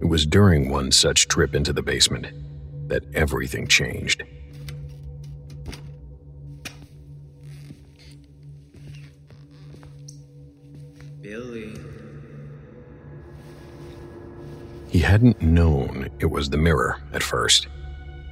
It 0.00 0.06
was 0.06 0.26
during 0.26 0.70
one 0.70 0.92
such 0.92 1.28
trip 1.28 1.54
into 1.54 1.72
the 1.72 1.82
basement 1.82 2.26
that 2.88 3.04
everything 3.14 3.66
changed. 3.66 4.22
Billy. 11.28 11.74
He 14.88 15.00
hadn't 15.00 15.42
known 15.42 16.08
it 16.20 16.30
was 16.30 16.48
the 16.48 16.56
mirror 16.56 17.02
at 17.12 17.22
first, 17.22 17.68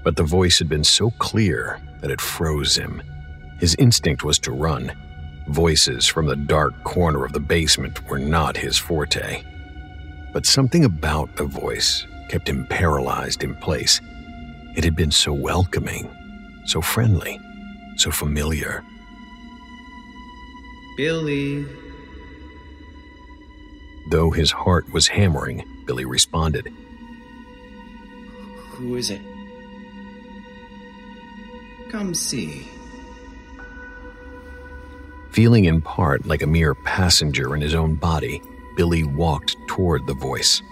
but 0.03 0.17
the 0.17 0.23
voice 0.23 0.59
had 0.59 0.71
been 0.71 0.83
so 0.83 1.11
clear 1.19 1.79
that 2.01 2.11
it 2.11 2.23
froze 2.23 2.75
him. 2.75 3.03
His 3.61 3.75
instinct 3.79 4.25
was 4.25 4.39
to 4.39 4.51
run. 4.51 4.93
Voices 5.49 6.07
from 6.07 6.25
the 6.25 6.37
dark 6.37 6.73
corner 6.85 7.23
of 7.23 7.35
the 7.35 7.41
basement 7.41 8.03
were 8.09 8.19
not 8.19 8.57
his 8.57 8.79
forte. 8.79 9.45
But 10.33 10.47
something 10.47 10.87
about 10.87 11.37
the 11.37 11.45
voice 11.45 12.07
kept 12.31 12.49
him 12.49 12.67
paralyzed 12.67 13.45
in 13.45 13.57
place. 13.57 14.01
It 14.75 14.85
had 14.85 14.97
been 14.97 15.11
so 15.11 15.35
welcoming, 15.35 16.09
so 16.65 16.81
friendly, 16.81 17.39
so 17.97 18.11
familiar. 18.11 18.83
Billy. 20.97 21.67
Though 24.09 24.31
his 24.31 24.51
heart 24.51 24.93
was 24.93 25.09
hammering, 25.09 25.65
Billy 25.85 26.05
responded. 26.05 26.73
Who 28.71 28.95
is 28.95 29.11
it? 29.11 29.23
Come 31.91 32.15
see. 32.15 32.69
Feeling 35.31 35.65
in 35.65 35.83
part 35.83 36.25
like 36.27 36.43
a 36.43 36.47
mere 36.47 36.75
passenger 36.75 37.55
in 37.55 37.61
his 37.61 37.75
own 37.75 37.95
body, 37.95 38.43
Billy 38.77 39.03
walked 39.03 39.57
toward 39.67 40.07
the 40.07 40.15
voice, 40.15 40.63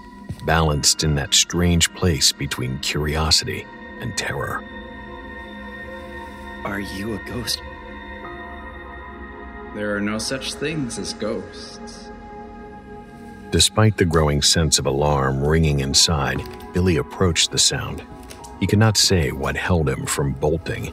balanced 0.44 1.04
in 1.04 1.14
that 1.16 1.34
strange 1.34 1.92
place 1.94 2.32
between 2.32 2.78
curiosity 2.78 3.66
and 4.00 4.16
terror. 4.16 4.62
Are 6.64 6.80
you 6.80 7.14
a 7.14 7.18
ghost? 7.26 7.62
There 9.74 9.94
are 9.96 10.00
no 10.00 10.18
such 10.18 10.54
things 10.54 10.98
as 10.98 11.14
ghosts. 11.14 12.03
Despite 13.54 13.96
the 13.96 14.04
growing 14.04 14.42
sense 14.42 14.80
of 14.80 14.86
alarm 14.86 15.46
ringing 15.46 15.78
inside, 15.78 16.42
Billy 16.72 16.96
approached 16.96 17.52
the 17.52 17.58
sound. 17.58 18.02
He 18.58 18.66
could 18.66 18.80
not 18.80 18.96
say 18.96 19.30
what 19.30 19.54
held 19.56 19.88
him 19.88 20.06
from 20.06 20.32
bolting. 20.32 20.92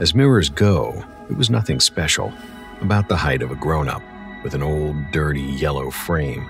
As 0.00 0.16
mirrors 0.16 0.48
go, 0.48 1.04
It 1.30 1.36
was 1.36 1.48
nothing 1.48 1.78
special, 1.78 2.32
about 2.80 3.08
the 3.08 3.16
height 3.16 3.40
of 3.40 3.52
a 3.52 3.54
grown 3.54 3.88
up, 3.88 4.02
with 4.42 4.54
an 4.54 4.64
old, 4.64 4.96
dirty 5.12 5.40
yellow 5.42 5.92
frame. 5.92 6.44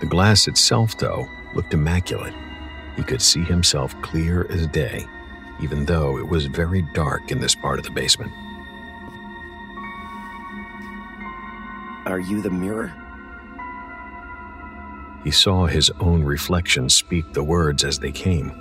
The 0.00 0.06
glass 0.06 0.46
itself, 0.46 0.98
though, 0.98 1.26
looked 1.54 1.72
immaculate. 1.72 2.34
He 2.96 3.02
could 3.04 3.22
see 3.22 3.42
himself 3.44 3.98
clear 4.02 4.46
as 4.50 4.66
day, 4.66 5.06
even 5.62 5.86
though 5.86 6.18
it 6.18 6.28
was 6.28 6.44
very 6.44 6.82
dark 6.92 7.30
in 7.30 7.40
this 7.40 7.54
part 7.54 7.78
of 7.78 7.86
the 7.86 7.90
basement. 7.90 8.30
Are 12.04 12.20
you 12.20 12.42
the 12.42 12.50
mirror? 12.50 12.92
He 15.24 15.30
saw 15.30 15.66
his 15.66 15.90
own 16.00 16.24
reflection 16.24 16.88
speak 16.88 17.32
the 17.32 17.44
words 17.44 17.84
as 17.84 17.98
they 17.98 18.10
came. 18.10 18.52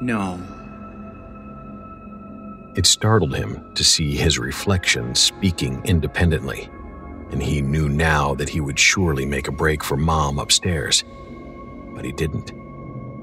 No. 0.00 0.40
It 2.76 2.86
startled 2.86 3.34
him 3.34 3.74
to 3.74 3.84
see 3.84 4.16
his 4.16 4.38
reflection 4.38 5.14
speaking 5.14 5.82
independently, 5.84 6.70
and 7.30 7.42
he 7.42 7.60
knew 7.60 7.88
now 7.88 8.34
that 8.36 8.48
he 8.48 8.60
would 8.60 8.78
surely 8.78 9.26
make 9.26 9.48
a 9.48 9.52
break 9.52 9.82
for 9.82 9.96
Mom 9.96 10.38
upstairs. 10.38 11.04
But 11.94 12.04
he 12.04 12.12
didn't. 12.12 12.52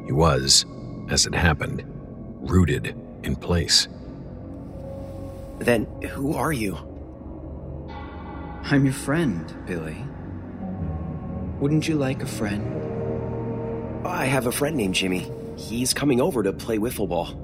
He 0.06 0.12
was, 0.12 0.66
as 1.10 1.26
it 1.26 1.34
happened, 1.34 1.84
rooted 2.42 2.96
in 3.24 3.36
place. 3.36 3.88
Then 5.60 5.86
who 6.10 6.34
are 6.34 6.52
you? 6.52 6.78
I'm 8.64 8.84
your 8.84 8.94
friend, 8.94 9.56
Billy. 9.66 9.98
Wouldn't 11.60 11.88
you 11.88 11.96
like 11.96 12.22
a 12.22 12.28
friend? 12.28 14.06
I 14.06 14.26
have 14.26 14.46
a 14.46 14.52
friend 14.52 14.76
named 14.76 14.96
Jimmy. 14.96 15.32
He's 15.58 15.94
coming 15.94 16.20
over 16.22 16.44
to 16.44 16.54
play 16.54 16.78
wiffle 16.78 17.08
ball. 17.08 17.42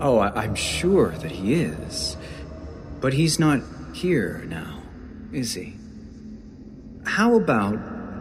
Oh, 0.00 0.18
I- 0.18 0.42
I'm 0.42 0.54
sure 0.54 1.10
that 1.10 1.30
he 1.30 1.54
is. 1.54 2.16
But 3.00 3.12
he's 3.12 3.38
not 3.38 3.60
here 3.92 4.44
now, 4.48 4.78
is 5.32 5.54
he? 5.54 5.74
How 7.04 7.34
about 7.34 7.78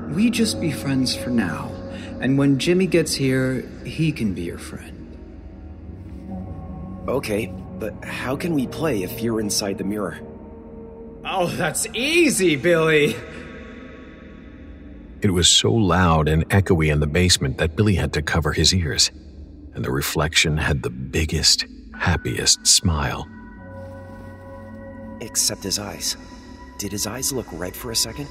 we 0.10 0.30
just 0.30 0.60
be 0.60 0.72
friends 0.72 1.16
for 1.16 1.30
now, 1.30 1.72
and 2.20 2.38
when 2.38 2.58
Jimmy 2.58 2.88
gets 2.88 3.14
here, 3.14 3.64
he 3.86 4.12
can 4.12 4.34
be 4.34 4.42
your 4.42 4.58
friend. 4.58 4.98
Okay, 7.08 7.54
but 7.80 7.94
how 8.04 8.36
can 8.36 8.54
we 8.54 8.68
play 8.68 9.04
if 9.04 9.22
you're 9.22 9.40
inside 9.40 9.78
the 9.78 9.84
mirror? 9.84 10.20
Oh, 11.24 11.48
that's 11.48 11.86
easy, 11.94 12.56
Billy. 12.56 13.16
It 15.22 15.32
was 15.32 15.48
so 15.48 15.72
loud 15.72 16.28
and 16.28 16.50
echoey 16.50 16.92
in 16.92 17.00
the 17.00 17.06
basement 17.06 17.60
that 17.60 17.76
Billy 17.76 17.94
had 17.94 18.12
to 18.14 18.24
cover 18.24 18.54
his 18.54 18.74
ears, 18.74 19.12
and 19.76 19.86
the 19.86 19.92
reflection 19.92 20.58
had 20.58 20.82
the 20.82 20.90
biggest, 20.90 21.66
happiest 21.96 22.66
smile. 22.66 23.28
Except 25.20 25.64
his 25.64 25.78
eyes. 25.78 26.18
Did 26.80 26.92
his 26.92 27.06
eyes 27.06 27.32
look 27.32 27.46
red 27.52 27.76
for 27.76 27.92
a 27.92 27.96
second? 27.96 28.28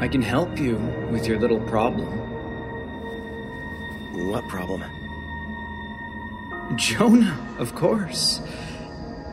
I 0.00 0.08
can 0.08 0.22
help 0.22 0.58
you 0.58 0.76
with 1.12 1.28
your 1.28 1.38
little 1.38 1.60
problem. 1.60 2.08
What 4.28 4.48
problem? 4.48 4.82
Jonah, 6.74 7.38
of 7.58 7.76
course. 7.76 8.40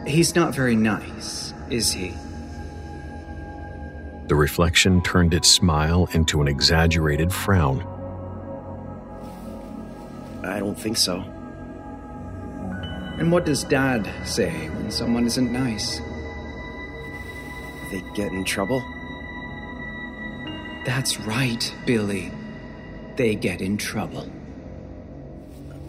He's 0.05 0.35
not 0.35 0.53
very 0.53 0.75
nice, 0.75 1.55
is 1.71 1.91
he? 1.91 2.13
The 4.29 4.35
reflection 4.35 5.01
turned 5.01 5.33
its 5.33 5.49
smile 5.49 6.07
into 6.11 6.39
an 6.39 6.47
exaggerated 6.47 7.33
frown. 7.33 7.81
I 10.43 10.59
don't 10.59 10.79
think 10.79 10.97
so. 10.97 11.21
And 13.17 13.31
what 13.31 13.43
does 13.43 13.63
Dad 13.63 14.07
say 14.27 14.69
when 14.69 14.91
someone 14.91 15.25
isn't 15.25 15.51
nice? 15.51 15.99
They 17.89 18.03
get 18.13 18.31
in 18.31 18.45
trouble? 18.45 18.85
That's 20.85 21.19
right, 21.21 21.75
Billy. 21.87 22.31
They 23.15 23.33
get 23.33 23.61
in 23.61 23.77
trouble. 23.77 24.31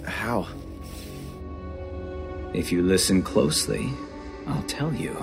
How? 0.07 0.49
If 2.55 2.73
you 2.73 2.83
listen 2.83 3.23
closely, 3.23 3.91
I'll 4.47 4.63
tell 4.63 4.95
you. 4.95 5.15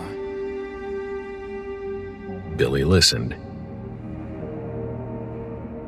Billy 2.58 2.84
listened. 2.84 3.36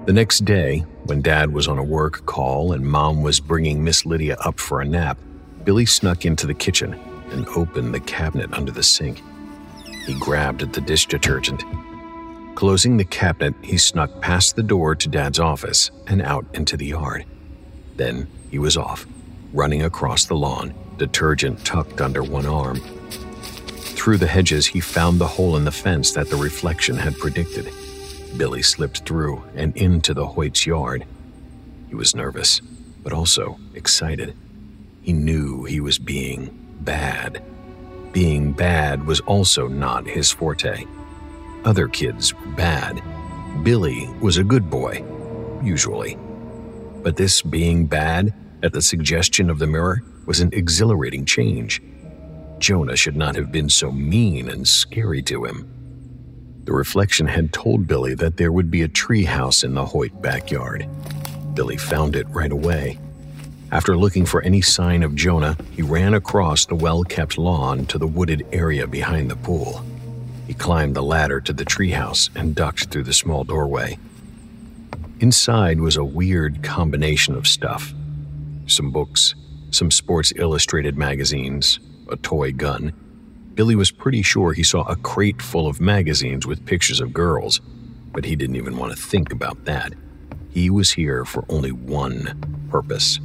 The 0.05 0.13
next 0.13 0.45
day, 0.45 0.79
when 1.05 1.21
Dad 1.21 1.51
was 1.51 1.67
on 1.67 1.77
a 1.77 1.83
work 1.83 2.25
call 2.25 2.71
and 2.71 2.85
Mom 2.85 3.23
was 3.23 3.39
bringing 3.39 3.83
Miss 3.83 4.05
Lydia 4.05 4.37
up 4.45 4.59
for 4.59 4.79
a 4.79 4.85
nap, 4.85 5.19
Billy 5.63 5.85
snuck 5.85 6.25
into 6.25 6.47
the 6.47 6.53
kitchen 6.53 6.93
and 7.31 7.47
opened 7.49 7.93
the 7.93 7.99
cabinet 7.99 8.53
under 8.53 8.71
the 8.71 8.83
sink. 8.83 9.21
He 10.05 10.13
grabbed 10.19 10.61
at 10.61 10.73
the 10.73 10.81
dish 10.81 11.07
detergent. 11.07 11.63
Closing 12.55 12.97
the 12.97 13.05
cabinet, 13.05 13.55
he 13.61 13.77
snuck 13.77 14.21
past 14.21 14.55
the 14.55 14.63
door 14.63 14.95
to 14.95 15.09
Dad's 15.09 15.39
office 15.39 15.91
and 16.07 16.21
out 16.21 16.45
into 16.53 16.77
the 16.77 16.87
yard. 16.87 17.25
Then 17.95 18.27
he 18.49 18.59
was 18.59 18.77
off, 18.77 19.05
running 19.53 19.83
across 19.83 20.25
the 20.25 20.35
lawn, 20.35 20.73
detergent 20.97 21.63
tucked 21.65 22.01
under 22.01 22.23
one 22.23 22.45
arm. 22.45 22.81
Through 23.99 24.19
the 24.19 24.27
hedges, 24.27 24.65
he 24.65 24.79
found 24.79 25.19
the 25.19 25.27
hole 25.27 25.57
in 25.57 25.65
the 25.65 25.73
fence 25.73 26.11
that 26.13 26.29
the 26.29 26.37
reflection 26.37 26.95
had 26.95 27.17
predicted. 27.17 27.69
Billy 28.37 28.61
slipped 28.61 29.05
through 29.05 29.43
and 29.55 29.75
into 29.75 30.13
the 30.13 30.25
Hoyt's 30.25 30.65
yard. 30.65 31.03
He 31.89 31.95
was 31.95 32.15
nervous, 32.15 32.61
but 33.03 33.11
also 33.11 33.59
excited. 33.73 34.37
He 35.01 35.11
knew 35.11 35.65
he 35.65 35.81
was 35.81 35.99
being 35.99 36.49
bad. 36.79 37.43
Being 38.13 38.53
bad 38.53 39.05
was 39.05 39.19
also 39.19 39.67
not 39.67 40.07
his 40.07 40.31
forte. 40.31 40.85
Other 41.65 41.89
kids 41.89 42.33
were 42.33 42.51
bad. 42.53 43.03
Billy 43.65 44.07
was 44.21 44.37
a 44.37 44.45
good 44.45 44.69
boy, 44.69 45.03
usually. 45.61 46.17
But 47.03 47.17
this 47.17 47.41
being 47.41 47.85
bad, 47.85 48.33
at 48.63 48.71
the 48.71 48.81
suggestion 48.81 49.49
of 49.49 49.59
the 49.59 49.67
mirror, 49.67 50.03
was 50.25 50.39
an 50.39 50.51
exhilarating 50.53 51.25
change. 51.25 51.81
Jonah 52.59 52.95
should 52.95 53.15
not 53.15 53.35
have 53.35 53.51
been 53.51 53.69
so 53.69 53.91
mean 53.91 54.49
and 54.49 54.67
scary 54.67 55.21
to 55.23 55.45
him. 55.45 55.67
The 56.65 56.73
reflection 56.73 57.25
had 57.25 57.51
told 57.51 57.87
Billy 57.87 58.13
that 58.15 58.37
there 58.37 58.51
would 58.51 58.69
be 58.69 58.83
a 58.83 58.87
tree 58.87 59.23
house 59.23 59.63
in 59.63 59.73
the 59.73 59.85
Hoyt 59.85 60.21
backyard. 60.21 60.87
Billy 61.55 61.77
found 61.77 62.15
it 62.15 62.29
right 62.29 62.51
away. 62.51 62.99
After 63.71 63.97
looking 63.97 64.25
for 64.25 64.41
any 64.41 64.61
sign 64.61 65.03
of 65.03 65.15
Jonah, 65.15 65.57
he 65.71 65.81
ran 65.81 66.13
across 66.13 66.65
the 66.65 66.75
well 66.75 67.03
kept 67.03 67.37
lawn 67.37 67.85
to 67.87 67.97
the 67.97 68.07
wooded 68.07 68.45
area 68.51 68.87
behind 68.87 69.31
the 69.31 69.35
pool. 69.35 69.83
He 70.47 70.53
climbed 70.53 70.95
the 70.95 71.03
ladder 71.03 71.39
to 71.41 71.53
the 71.53 71.65
treehouse 71.65 72.29
and 72.35 72.55
ducked 72.55 72.89
through 72.89 73.03
the 73.03 73.13
small 73.13 73.43
doorway. 73.43 73.97
Inside 75.19 75.79
was 75.79 75.97
a 75.97 76.03
weird 76.03 76.63
combination 76.63 77.35
of 77.35 77.47
stuff 77.47 77.93
some 78.67 78.91
books, 78.91 79.33
some 79.71 79.89
Sports 79.89 80.31
Illustrated 80.35 80.95
magazines, 80.95 81.79
a 82.09 82.17
toy 82.17 82.51
gun. 82.51 82.93
Billy 83.53 83.75
was 83.75 83.91
pretty 83.91 84.21
sure 84.21 84.53
he 84.53 84.63
saw 84.63 84.83
a 84.83 84.95
crate 84.95 85.41
full 85.41 85.67
of 85.67 85.81
magazines 85.81 86.47
with 86.47 86.65
pictures 86.65 86.99
of 86.99 87.13
girls, 87.13 87.59
but 88.13 88.25
he 88.25 88.35
didn't 88.35 88.55
even 88.55 88.77
want 88.77 88.95
to 88.95 89.01
think 89.01 89.31
about 89.31 89.65
that. 89.65 89.93
He 90.49 90.69
was 90.69 90.91
here 90.91 91.25
for 91.25 91.45
only 91.49 91.71
one 91.71 92.67
purpose. 92.69 93.19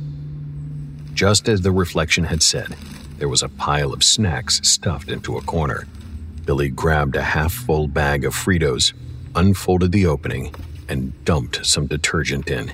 Just 1.14 1.48
as 1.48 1.60
the 1.60 1.70
reflection 1.70 2.24
had 2.24 2.42
said, 2.42 2.76
there 3.18 3.28
was 3.28 3.42
a 3.42 3.48
pile 3.48 3.92
of 3.92 4.02
snacks 4.02 4.60
stuffed 4.64 5.08
into 5.08 5.36
a 5.36 5.42
corner. 5.42 5.86
Billy 6.44 6.68
grabbed 6.68 7.16
a 7.16 7.22
half 7.22 7.52
full 7.52 7.88
bag 7.88 8.24
of 8.24 8.34
Fritos, 8.34 8.92
unfolded 9.34 9.92
the 9.92 10.06
opening, 10.06 10.54
and 10.88 11.24
dumped 11.24 11.64
some 11.64 11.86
detergent 11.86 12.50
in. 12.50 12.72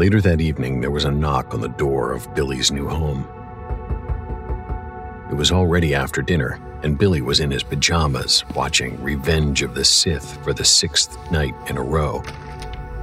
Later 0.00 0.22
that 0.22 0.40
evening, 0.40 0.80
there 0.80 0.90
was 0.90 1.04
a 1.04 1.10
knock 1.10 1.52
on 1.52 1.60
the 1.60 1.68
door 1.68 2.14
of 2.14 2.34
Billy's 2.34 2.72
new 2.72 2.88
home. 2.88 3.28
It 5.30 5.34
was 5.34 5.52
already 5.52 5.94
after 5.94 6.22
dinner, 6.22 6.58
and 6.82 6.96
Billy 6.96 7.20
was 7.20 7.38
in 7.38 7.50
his 7.50 7.62
pajamas 7.62 8.42
watching 8.54 8.98
Revenge 9.02 9.60
of 9.60 9.74
the 9.74 9.84
Sith 9.84 10.42
for 10.42 10.54
the 10.54 10.64
sixth 10.64 11.18
night 11.30 11.52
in 11.68 11.76
a 11.76 11.82
row. 11.82 12.22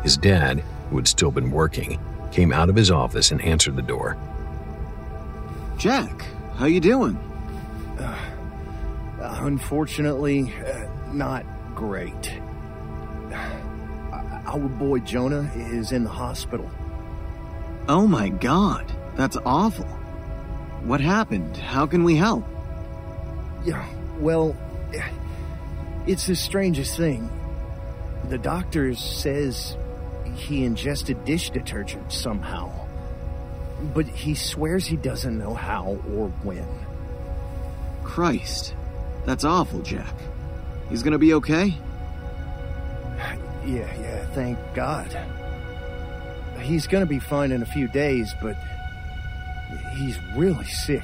His 0.02 0.18
dad, 0.18 0.64
who 0.90 0.96
had 0.96 1.08
still 1.08 1.30
been 1.30 1.52
working, 1.52 2.00
came 2.32 2.52
out 2.52 2.68
of 2.68 2.76
his 2.76 2.90
office 2.90 3.30
and 3.30 3.44
answered 3.44 3.76
the 3.76 3.84
door. 3.84 4.18
Jack, 5.78 6.26
how 6.56 6.66
you 6.66 6.80
doing? 6.80 7.16
Uh, 8.00 8.18
unfortunately, 9.22 10.52
uh, 10.66 10.88
not 11.14 11.46
great. 11.76 12.34
Our 14.48 14.68
boy 14.68 14.98
Jonah 15.02 15.52
is 15.56 15.92
in 15.92 16.04
the 16.04 16.10
hospital. 16.10 16.68
Oh 17.90 18.06
my 18.06 18.30
god, 18.30 18.92
that's 19.16 19.38
awful. 19.46 19.86
What 20.84 21.00
happened? 21.00 21.56
How 21.56 21.86
can 21.86 22.04
we 22.04 22.16
help? 22.16 22.44
Yeah, 23.66 23.86
well, 24.20 24.56
It's 26.06 26.26
the 26.28 26.36
strangest 26.36 26.96
thing. 26.96 27.30
The 28.30 28.38
doctor 28.38 28.96
says 28.96 29.76
he 30.36 30.64
ingested 30.64 31.26
dish 31.26 31.50
detergent 31.50 32.14
somehow. 32.14 32.72
But 33.94 34.08
he 34.08 34.34
swears 34.34 34.86
he 34.86 34.96
doesn't 34.96 35.38
know 35.38 35.54
how 35.54 35.98
or 36.16 36.30
when. 36.44 36.68
Christ. 38.04 38.74
That's 39.26 39.44
awful, 39.44 39.82
Jack. 39.82 40.14
He's 40.90 41.04
gonna 41.04 41.18
be 41.18 41.34
okay? 41.36 41.74
Yeah, 43.66 43.94
yeah, 44.00 44.26
thank 44.28 44.58
God. 44.74 45.12
He's 46.60 46.88
gonna 46.88 47.06
be 47.06 47.20
fine 47.20 47.52
in 47.52 47.62
a 47.62 47.66
few 47.66 47.88
days, 47.88 48.34
but 48.42 48.56
he's 49.94 50.20
really 50.36 50.66
sick. 50.66 51.04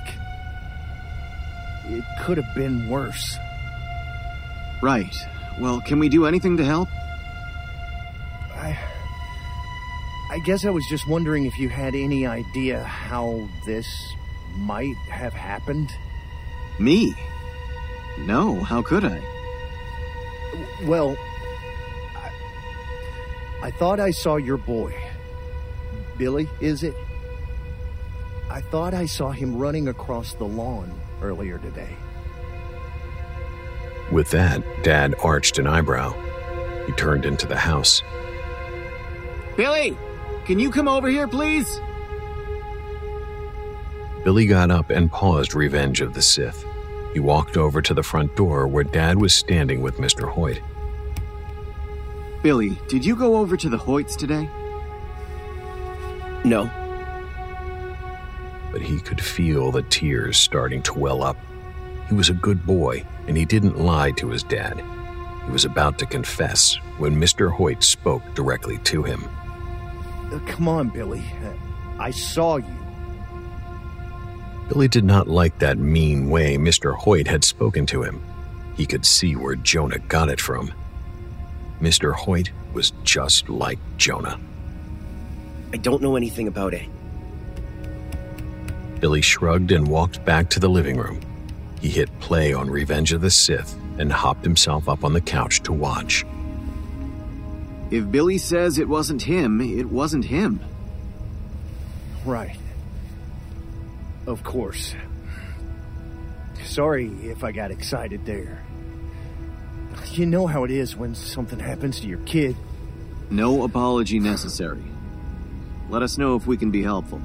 It 1.86 2.04
could 2.22 2.38
have 2.38 2.56
been 2.56 2.90
worse. 2.90 3.38
Right. 4.82 5.16
Well, 5.60 5.82
can 5.82 6.00
we 6.00 6.10
do 6.10 6.26
anything 6.26 6.58
to 6.58 6.66
help? 6.66 6.90
I. 8.56 8.78
I 10.30 10.40
guess 10.40 10.66
I 10.66 10.72
was 10.72 10.86
just 10.90 11.08
wondering 11.08 11.46
if 11.46 11.60
you 11.60 11.70
had 11.70 11.94
any 11.94 12.26
idea 12.26 12.84
how 12.84 13.48
this 13.66 14.16
might 14.56 14.96
have 15.10 15.34
happened. 15.34 15.92
Me? 16.80 17.14
No, 18.20 18.60
how 18.64 18.82
could 18.82 19.06
I? 19.06 19.22
Well, 20.86 21.16
I, 22.16 22.32
I 23.68 23.72
thought 23.72 24.00
I 24.00 24.12
saw 24.12 24.38
your 24.38 24.58
boy. 24.58 24.96
Billy, 26.18 26.48
is 26.60 26.84
it? 26.84 26.96
I 28.50 28.62
thought 28.62 28.94
I 28.94 29.06
saw 29.06 29.32
him 29.32 29.58
running 29.58 29.88
across 29.88 30.34
the 30.34 30.46
lawn 30.46 30.94
earlier 31.22 31.58
today. 31.58 31.96
With 34.12 34.30
that, 34.32 34.62
Dad 34.84 35.16
arched 35.24 35.58
an 35.58 35.66
eyebrow. 35.66 36.14
He 36.86 36.92
turned 36.94 37.26
into 37.26 37.48
the 37.48 37.58
house. 37.58 38.04
Billy, 39.58 39.98
can 40.46 40.60
you 40.60 40.70
come 40.70 40.88
over 40.88 41.08
here, 41.08 41.28
please? 41.28 41.80
Billy 44.24 44.46
got 44.46 44.72
up 44.72 44.90
and 44.90 45.12
paused 45.12 45.56
Revenge 45.56 46.02
of 46.02 46.14
the 46.14 46.22
Sith. 46.22 46.66
He 47.14 47.20
walked 47.20 47.58
over 47.58 47.82
to 47.82 47.94
the 47.94 48.04
front 48.04 48.36
door 48.36 48.68
where 48.68 48.84
Dad 48.84 49.20
was 49.20 49.34
standing 49.34 49.82
with 49.82 49.98
Mr. 49.98 50.30
Hoyt. 50.30 50.62
Billy, 52.42 52.78
did 52.88 53.06
you 53.06 53.16
go 53.16 53.38
over 53.38 53.56
to 53.58 53.70
the 53.70 53.78
Hoyts 53.78 54.16
today? 54.16 54.50
No. 56.44 56.70
But 58.72 58.82
he 58.82 59.00
could 59.00 59.22
feel 59.22 59.72
the 59.72 59.84
tears 59.84 60.38
starting 60.38 60.82
to 60.84 60.94
well 60.98 61.24
up. 61.24 61.38
He 62.10 62.16
was 62.16 62.30
a 62.30 62.34
good 62.34 62.66
boy, 62.66 63.06
and 63.28 63.38
he 63.38 63.46
didn't 63.46 63.80
lie 63.80 64.12
to 64.12 64.30
his 64.30 64.44
dad. 64.44 64.84
He 65.46 65.52
was 65.52 65.66
about 65.66 66.00
to 66.00 66.06
confess 66.06 66.76
when 66.98 67.20
Mr. 67.20 67.52
Hoyt 67.52 67.84
spoke 67.84 68.24
directly 68.34 68.78
to 68.80 69.04
him. 69.04 69.24
Uh, 70.32 70.40
come 70.48 70.68
on, 70.68 70.90
Billy. 70.90 71.24
Uh, 71.44 71.54
I 72.00 72.12
saw 72.12 72.58
you. 72.58 72.66
Billy 74.70 74.88
did 74.88 75.04
not 75.04 75.28
like 75.28 75.60
that 75.60 75.78
mean 75.78 76.30
way 76.30 76.58
Mr. 76.58 76.96
Hoyt 76.96 77.28
had 77.28 77.44
spoken 77.44 77.86
to 77.88 78.04
him. 78.04 78.22
He 78.76 78.86
could 78.86 79.06
see 79.06 79.36
where 79.36 79.56
Jonah 79.56 80.00
got 80.00 80.30
it 80.30 80.42
from. 80.42 80.74
Mr. 81.82 82.14
Hoyt 82.14 82.52
was 82.74 82.92
just 83.04 83.50
like 83.50 83.80
Jonah. 83.98 84.40
I 85.74 85.78
don't 85.78 86.04
know 86.04 86.16
anything 86.16 86.48
about 86.48 86.76
it. 86.76 86.88
Billy 89.00 89.22
shrugged 89.22 89.72
and 89.72 89.88
walked 89.88 90.24
back 90.24 90.50
to 90.52 90.60
the 90.60 90.70
living 90.70 90.98
room. 90.98 91.20
He 91.82 91.90
hit 91.90 92.08
play 92.20 92.54
on 92.54 92.70
Revenge 92.70 93.12
of 93.12 93.22
the 93.22 93.32
Sith 93.32 93.76
and 93.98 94.12
hopped 94.12 94.44
himself 94.44 94.88
up 94.88 95.04
on 95.04 95.14
the 95.14 95.20
couch 95.20 95.62
to 95.64 95.74
watch. 95.74 96.24
If 97.92 98.10
Billy 98.10 98.38
says 98.38 98.78
it 98.78 98.88
wasn't 98.88 99.24
him, 99.24 99.60
it 99.62 99.90
wasn't 99.90 100.26
him. 100.26 100.62
Right. 102.24 102.58
Of 104.26 104.44
course. 104.44 104.96
Sorry 106.64 107.08
if 107.24 107.44
I 107.44 107.52
got 107.52 107.72
excited 107.72 108.26
there. 108.26 108.64
You 110.12 110.26
know 110.28 110.48
how 110.48 110.64
it 110.64 110.72
is 110.72 110.96
when 110.96 111.16
something 111.16 111.60
happens 111.60 112.00
to 112.02 112.08
your 112.08 112.20
kid. 112.20 112.56
No 113.30 113.64
apology 113.64 114.20
necessary. 114.20 114.84
Let 115.90 116.02
us 116.02 116.18
know 116.18 116.36
if 116.36 116.48
we 116.48 116.58
can 116.58 116.72
be 116.72 116.82
helpful. 116.82 117.22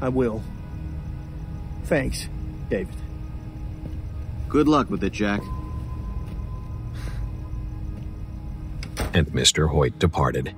I 0.00 0.08
will. 0.08 0.42
Thanks, 1.84 2.28
David. 2.68 2.94
Good 4.48 4.68
luck 4.68 4.90
with 4.90 5.04
it, 5.04 5.12
Jack. 5.12 5.42
And 9.14 9.26
Mr. 9.28 9.68
Hoyt 9.68 9.98
departed. 9.98 10.54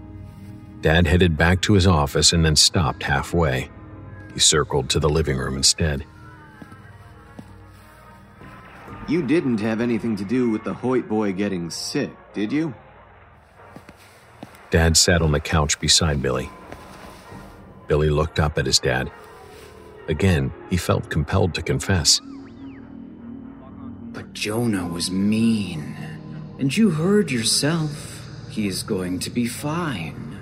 Dad 0.81 1.07
headed 1.07 1.37
back 1.37 1.61
to 1.63 1.73
his 1.73 1.87
office 1.87 2.33
and 2.33 2.45
then 2.45 2.57
stopped 2.57 3.03
halfway. 3.03 3.71
He 4.33 4.41
circled 4.41 4.91
to 4.91 5.01
the 5.01 5.09
living 5.09 5.39
room 5.39 5.57
instead. 5.57 6.05
You 9.09 9.23
didn't 9.23 9.61
have 9.61 9.81
anything 9.81 10.17
to 10.17 10.25
do 10.25 10.51
with 10.51 10.65
the 10.65 10.75
Hoyt 10.75 11.09
boy 11.09 11.33
getting 11.33 11.71
sick, 11.71 12.11
did 12.33 12.51
you? 12.51 12.75
Dad 14.75 14.97
sat 14.97 15.23
on 15.23 15.31
the 15.31 15.39
couch 15.39 15.79
beside 15.79 16.21
Billy. 16.21 16.51
Billy 17.87 18.11
looked 18.11 18.41
up 18.41 18.59
at 18.59 18.67
his 18.67 18.81
dad. 18.81 19.09
Again, 20.09 20.53
he 20.69 20.77
felt 20.77 21.09
compelled 21.09 21.55
to 21.55 21.63
confess. 21.63 22.21
But 24.13 24.33
Jonah 24.33 24.89
was 24.89 25.13
mean. 25.13 25.95
And 26.59 26.77
you 26.77 26.91
heard 26.91 27.31
yourself. 27.31 28.29
He 28.51 28.67
is 28.67 28.83
going 28.83 29.21
to 29.21 29.31
be 29.31 29.47
fine. 29.47 30.41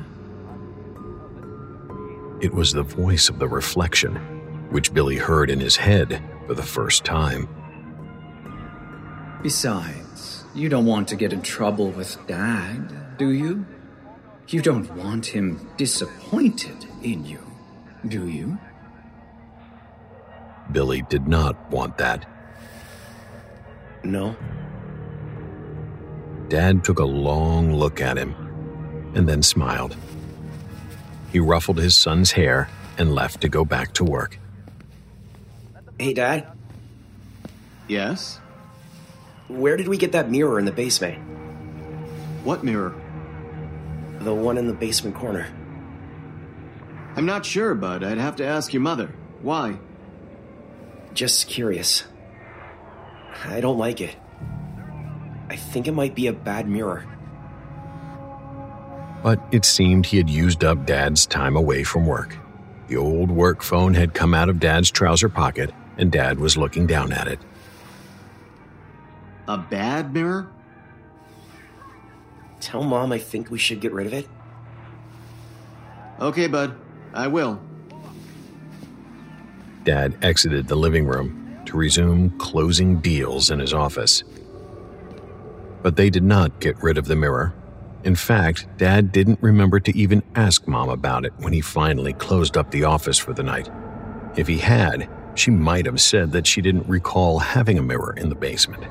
It 2.41 2.55
was 2.55 2.73
the 2.73 2.85
voice 2.85 3.29
of 3.29 3.39
the 3.39 3.49
reflection, 3.49 4.17
which 4.71 4.95
Billy 4.95 5.19
heard 5.19 5.51
in 5.51 5.61
his 5.61 5.77
head 5.77 6.23
for 6.47 6.55
the 6.55 6.63
first 6.63 7.05
time. 7.05 7.51
Besides, 9.43 10.45
you 10.55 10.71
don't 10.71 10.87
want 10.87 11.09
to 11.09 11.17
get 11.17 11.35
in 11.35 11.43
trouble 11.43 11.91
with 11.91 12.17
Dad, 12.27 13.19
do 13.19 13.29
you? 13.29 13.67
You 14.49 14.61
don't 14.61 14.91
want 14.97 15.27
him 15.27 15.71
disappointed 15.77 16.87
in 17.03 17.25
you, 17.25 17.41
do 18.07 18.29
you? 18.29 18.59
Billy 20.71 21.03
did 21.09 21.27
not 21.27 21.71
want 21.71 21.97
that. 21.99 22.27
No. 24.05 24.37
Dad 26.49 26.85
took 26.85 26.99
a 26.99 27.05
long 27.05 27.75
look 27.75 28.01
at 28.01 28.19
him 28.19 28.35
and 29.15 29.29
then 29.29 29.43
smiled. 29.43 29.97
He 31.31 31.41
ruffled 31.41 31.79
his 31.79 31.97
son's 31.97 32.33
hair 32.33 32.69
and 32.99 33.15
left 33.15 33.41
to 33.41 33.49
go 33.49 33.65
back 33.65 33.95
to 33.95 34.05
work. 34.05 34.39
Hey, 35.99 36.13
Dad. 36.13 36.47
Yes? 37.89 38.39
Where 39.49 39.77
did 39.77 39.89
we 39.89 39.97
get 39.97 40.13
that 40.13 40.31
mirror 40.31 40.59
in 40.59 40.65
the 40.65 40.73
basement? 40.73 41.19
What 42.45 42.65
mirror? 42.65 42.95
The 44.23 44.33
one 44.33 44.57
in 44.57 44.69
the 44.69 44.73
basement 44.73 45.17
corner. 45.17 45.49
I'm 47.17 47.27
not 47.27 47.45
sure, 47.45 47.75
Bud. 47.75 48.05
I'd 48.05 48.19
have 48.19 48.37
to 48.37 48.47
ask 48.47 48.73
your 48.73 48.83
mother. 48.83 49.09
Why? 49.43 49.79
Just 51.13 51.49
curious. 51.49 52.05
I 53.45 53.61
don't 53.61 53.79
like 53.79 54.01
it. 54.01 54.15
I 55.51 55.57
think 55.57 55.89
it 55.89 55.93
might 55.93 56.15
be 56.15 56.29
a 56.29 56.33
bad 56.33 56.69
mirror. 56.69 57.05
But 59.23 59.41
it 59.51 59.65
seemed 59.65 60.07
he 60.07 60.17
had 60.19 60.31
used 60.31 60.65
up 60.65 60.87
Dad's 60.87 61.27
time 61.27 61.57
away 61.57 61.83
from 61.83 62.07
work. 62.07 62.37
The 62.87 62.97
old 62.97 63.31
work 63.31 63.63
phone 63.63 63.95
had 63.95 64.15
come 64.15 64.35
out 64.35 64.49
of 64.49 64.61
Dad's 64.61 64.91
trouser 64.91 65.29
pocket, 65.29 65.73
and 65.99 66.13
Dad 66.13 66.39
was 66.39 66.57
looking 66.57 66.87
down 66.87 67.13
at 67.13 67.27
it. 67.27 67.41
A 69.49 69.59
bad 69.59 70.15
mirror? 70.15 70.49
Tell 72.63 72.85
Mom 72.85 73.11
I 73.11 73.19
think 73.19 73.51
we 73.51 73.59
should 73.59 73.81
get 73.81 73.93
rid 73.93 74.07
of 74.07 74.15
it. 74.15 74.29
Okay, 76.21 76.47
Bud. 76.47 76.77
I 77.13 77.27
will. 77.27 77.61
Dad 79.83 80.17
exited 80.23 80.69
the 80.69 80.77
living 80.77 81.05
room 81.05 81.61
to 81.67 81.77
resume 81.77 82.31
closing 82.39 83.01
deals 83.01 83.51
in 83.51 83.59
his 83.59 83.75
office. 83.75 84.23
But 85.83 85.97
they 85.97 86.09
did 86.09 86.23
not 86.23 86.61
get 86.61 86.81
rid 86.81 86.99
of 86.99 87.07
the 87.07 87.17
mirror. 87.17 87.53
In 88.05 88.15
fact, 88.15 88.69
Dad 88.79 89.11
didn't 89.11 89.41
remember 89.43 89.81
to 89.81 89.97
even 89.99 90.23
ask 90.37 90.69
Mom 90.69 90.89
about 90.89 91.25
it 91.25 91.33
when 91.39 91.53
he 91.53 91.61
finally 91.61 92.13
closed 92.13 92.57
up 92.57 92.71
the 92.71 92.85
office 92.85 93.19
for 93.19 93.33
the 93.33 93.43
night. 93.43 93.69
If 94.37 94.47
he 94.47 94.59
had, 94.59 95.11
she 95.35 95.51
might 95.51 95.87
have 95.87 96.01
said 96.01 96.31
that 96.31 96.47
she 96.47 96.61
didn't 96.61 96.89
recall 96.89 97.41
having 97.41 97.77
a 97.79 97.83
mirror 97.83 98.15
in 98.17 98.29
the 98.29 98.37
basement. 98.37 98.85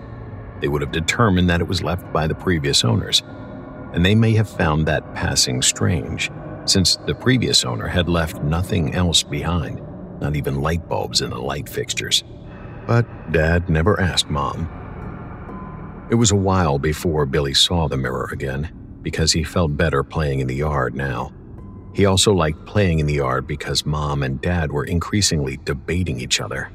They 0.59 0.67
would 0.67 0.81
have 0.81 0.91
determined 0.91 1.49
that 1.49 1.61
it 1.61 1.67
was 1.67 1.81
left 1.81 2.11
by 2.11 2.27
the 2.27 2.35
previous 2.35 2.83
owners, 2.83 3.23
and 3.93 4.05
they 4.05 4.15
may 4.15 4.33
have 4.33 4.49
found 4.49 4.85
that 4.85 5.13
passing 5.13 5.61
strange, 5.61 6.31
since 6.65 6.95
the 7.07 7.15
previous 7.15 7.65
owner 7.65 7.87
had 7.87 8.07
left 8.07 8.41
nothing 8.43 8.93
else 8.93 9.23
behind, 9.23 9.81
not 10.19 10.35
even 10.35 10.61
light 10.61 10.87
bulbs 10.87 11.21
in 11.21 11.29
the 11.29 11.39
light 11.39 11.67
fixtures. 11.67 12.23
But 12.87 13.05
Dad 13.31 13.69
never 13.69 13.99
asked 13.99 14.29
Mom. 14.29 14.69
It 16.09 16.15
was 16.15 16.31
a 16.31 16.35
while 16.35 16.77
before 16.79 17.25
Billy 17.25 17.53
saw 17.53 17.87
the 17.87 17.97
mirror 17.97 18.29
again, 18.31 18.71
because 19.01 19.31
he 19.31 19.43
felt 19.43 19.77
better 19.77 20.03
playing 20.03 20.39
in 20.39 20.47
the 20.47 20.55
yard 20.55 20.95
now. 20.95 21.31
He 21.93 22.05
also 22.05 22.33
liked 22.33 22.65
playing 22.65 22.99
in 22.99 23.05
the 23.05 23.15
yard 23.15 23.47
because 23.47 23.85
mom 23.85 24.23
and 24.23 24.39
dad 24.39 24.71
were 24.71 24.85
increasingly 24.85 25.57
debating 25.57 26.19
each 26.21 26.39
other. 26.39 26.71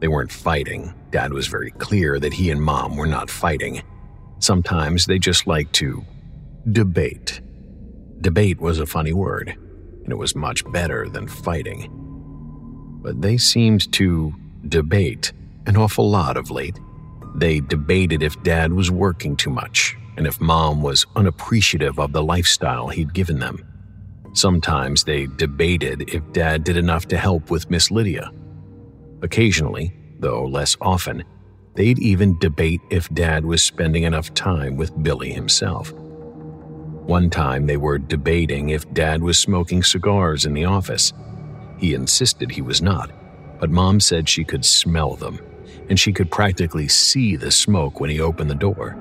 They 0.00 0.08
weren't 0.08 0.32
fighting. 0.32 0.94
Dad 1.10 1.32
was 1.32 1.46
very 1.46 1.70
clear 1.72 2.18
that 2.18 2.32
he 2.32 2.50
and 2.50 2.62
mom 2.62 2.96
were 2.96 3.06
not 3.06 3.30
fighting. 3.30 3.82
Sometimes 4.40 5.06
they 5.06 5.18
just 5.18 5.46
liked 5.46 5.72
to 5.74 6.04
debate. 6.72 7.40
Debate 8.20 8.60
was 8.60 8.78
a 8.78 8.86
funny 8.86 9.12
word, 9.12 9.56
and 10.02 10.12
it 10.12 10.18
was 10.18 10.34
much 10.34 10.70
better 10.72 11.08
than 11.08 11.28
fighting. 11.28 11.88
But 13.02 13.22
they 13.22 13.36
seemed 13.38 13.92
to 13.92 14.34
debate 14.68 15.32
an 15.66 15.76
awful 15.76 16.10
lot 16.10 16.36
of 16.36 16.50
late. 16.50 16.78
They 17.34 17.60
debated 17.60 18.22
if 18.22 18.42
dad 18.42 18.72
was 18.72 18.90
working 18.90 19.36
too 19.36 19.50
much 19.50 19.96
and 20.18 20.26
if 20.26 20.40
mom 20.40 20.82
was 20.82 21.06
unappreciative 21.14 22.00
of 22.00 22.12
the 22.12 22.22
lifestyle 22.22 22.88
he'd 22.88 23.14
given 23.14 23.38
them. 23.38 23.64
Sometimes 24.32 25.04
they 25.04 25.26
debated 25.26 26.12
if 26.12 26.32
dad 26.32 26.64
did 26.64 26.76
enough 26.76 27.06
to 27.08 27.16
help 27.16 27.50
with 27.50 27.70
Miss 27.70 27.90
Lydia. 27.90 28.32
Occasionally, 29.22 29.94
though 30.18 30.44
less 30.44 30.76
often, 30.80 31.22
they'd 31.76 32.00
even 32.00 32.38
debate 32.40 32.80
if 32.90 33.08
dad 33.14 33.44
was 33.44 33.62
spending 33.62 34.02
enough 34.02 34.34
time 34.34 34.76
with 34.76 35.02
Billy 35.02 35.30
himself. 35.30 35.94
One 37.08 37.30
time 37.30 37.64
they 37.64 37.78
were 37.78 37.96
debating 37.96 38.68
if 38.68 38.92
dad 38.92 39.22
was 39.22 39.38
smoking 39.38 39.82
cigars 39.82 40.44
in 40.44 40.52
the 40.52 40.66
office. 40.66 41.14
He 41.78 41.94
insisted 41.94 42.50
he 42.50 42.60
was 42.60 42.82
not, 42.82 43.10
but 43.58 43.70
mom 43.70 43.98
said 43.98 44.28
she 44.28 44.44
could 44.44 44.62
smell 44.62 45.16
them, 45.16 45.38
and 45.88 45.98
she 45.98 46.12
could 46.12 46.30
practically 46.30 46.86
see 46.86 47.34
the 47.34 47.50
smoke 47.50 47.98
when 47.98 48.10
he 48.10 48.20
opened 48.20 48.50
the 48.50 48.54
door. 48.54 48.94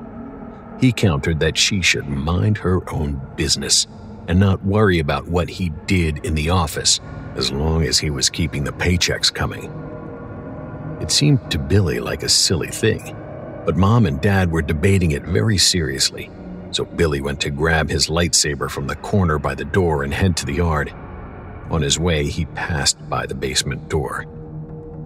He 0.79 0.93
countered 0.93 1.41
that 1.41 1.57
she 1.57 1.81
should 1.81 2.07
mind 2.07 2.59
her 2.59 2.89
own 2.93 3.19
business 3.35 3.88
and 4.29 4.39
not 4.39 4.63
worry 4.63 4.99
about 4.99 5.27
what 5.27 5.49
he 5.49 5.73
did 5.85 6.25
in 6.25 6.34
the 6.34 6.49
office 6.49 7.01
as 7.35 7.51
long 7.51 7.84
as 7.84 7.99
he 7.99 8.09
was 8.09 8.29
keeping 8.29 8.63
the 8.63 8.71
paychecks 8.71 9.34
coming. 9.34 9.69
It 11.01 11.11
seemed 11.11 11.51
to 11.51 11.59
Billy 11.59 11.99
like 11.99 12.23
a 12.23 12.29
silly 12.29 12.69
thing, 12.69 13.17
but 13.65 13.75
mom 13.75 14.05
and 14.05 14.21
dad 14.21 14.49
were 14.49 14.61
debating 14.61 15.11
it 15.11 15.23
very 15.23 15.57
seriously, 15.57 16.31
so 16.72 16.85
Billy 16.85 17.22
went 17.22 17.41
to 17.41 17.49
grab 17.49 17.89
his 17.89 18.07
lightsaber 18.07 18.69
from 18.69 18.88
the 18.88 18.95
corner 18.95 19.39
by 19.39 19.56
the 19.56 19.65
door 19.65 20.03
and 20.03 20.14
head 20.14 20.38
to 20.38 20.45
the 20.45 20.56
yard. 20.56 20.94
On 21.69 21.81
his 21.81 21.99
way, 21.99 22.30
he 22.30 22.45
passed 22.45 22.98
by 23.10 23.26
the 23.26 23.35
basement 23.35 23.89
door. 23.89 24.26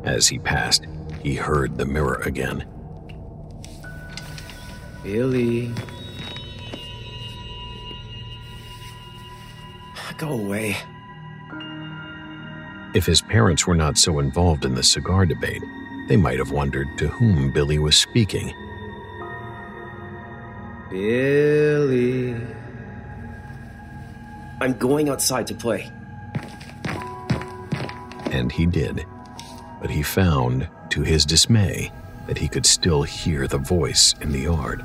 As 0.03 0.27
he 0.27 0.39
passed, 0.39 0.85
he 1.21 1.35
heard 1.35 1.77
the 1.77 1.85
mirror 1.85 2.21
again. 2.25 2.65
Billy. 5.03 5.71
Go 10.17 10.29
away. 10.29 10.77
If 12.93 13.05
his 13.05 13.21
parents 13.21 13.65
were 13.65 13.75
not 13.75 13.97
so 13.97 14.19
involved 14.19 14.65
in 14.65 14.75
the 14.75 14.83
cigar 14.83 15.25
debate, 15.25 15.63
they 16.07 16.17
might 16.17 16.37
have 16.37 16.51
wondered 16.51 16.95
to 16.97 17.07
whom 17.07 17.51
Billy 17.51 17.79
was 17.79 17.95
speaking. 17.95 18.53
Billy. 20.91 22.35
I'm 24.59 24.73
going 24.73 25.07
outside 25.07 25.47
to 25.47 25.55
play. 25.55 25.89
And 28.31 28.51
he 28.51 28.65
did. 28.65 29.05
But 29.79 29.89
he 29.89 30.03
found, 30.03 30.67
to 30.89 31.01
his 31.01 31.25
dismay, 31.25 31.93
that 32.27 32.37
he 32.37 32.49
could 32.49 32.65
still 32.65 33.03
hear 33.03 33.47
the 33.47 33.57
voice 33.57 34.15
in 34.19 34.33
the 34.33 34.41
yard. 34.41 34.83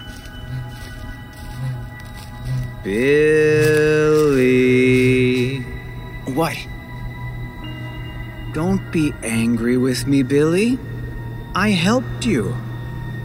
Billy. 2.84 4.36
What? 6.34 6.56
Don't 8.54 8.92
be 8.92 9.12
angry 9.24 9.76
with 9.76 10.06
me, 10.06 10.22
Billy. 10.22 10.78
I 11.56 11.70
helped 11.70 12.24
you. 12.24 12.56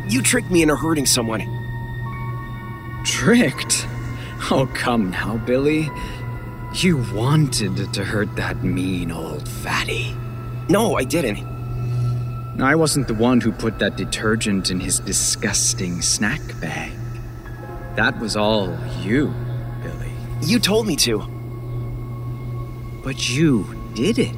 You 0.07 0.23
tricked 0.23 0.49
me 0.49 0.63
into 0.63 0.75
hurting 0.75 1.05
someone. 1.05 1.60
Tricked? 3.05 3.87
Oh, 4.49 4.69
come 4.73 5.11
now, 5.11 5.37
Billy. 5.37 5.89
You 6.73 6.97
wanted 7.13 7.93
to 7.93 8.03
hurt 8.03 8.35
that 8.35 8.63
mean 8.63 9.11
old 9.11 9.47
fatty. 9.47 10.15
No, 10.69 10.95
I 10.95 11.03
didn't. 11.03 11.45
I 12.61 12.75
wasn't 12.75 13.07
the 13.07 13.13
one 13.13 13.41
who 13.41 13.51
put 13.51 13.79
that 13.79 13.97
detergent 13.97 14.71
in 14.71 14.79
his 14.79 14.99
disgusting 14.99 16.01
snack 16.01 16.41
bag. 16.61 16.91
That 17.95 18.19
was 18.19 18.35
all 18.35 18.77
you, 19.01 19.33
Billy. 19.81 20.11
You 20.41 20.59
told 20.59 20.87
me 20.87 20.95
to. 20.97 21.19
But 23.03 23.29
you 23.29 23.65
did 23.95 24.19
it. 24.19 24.35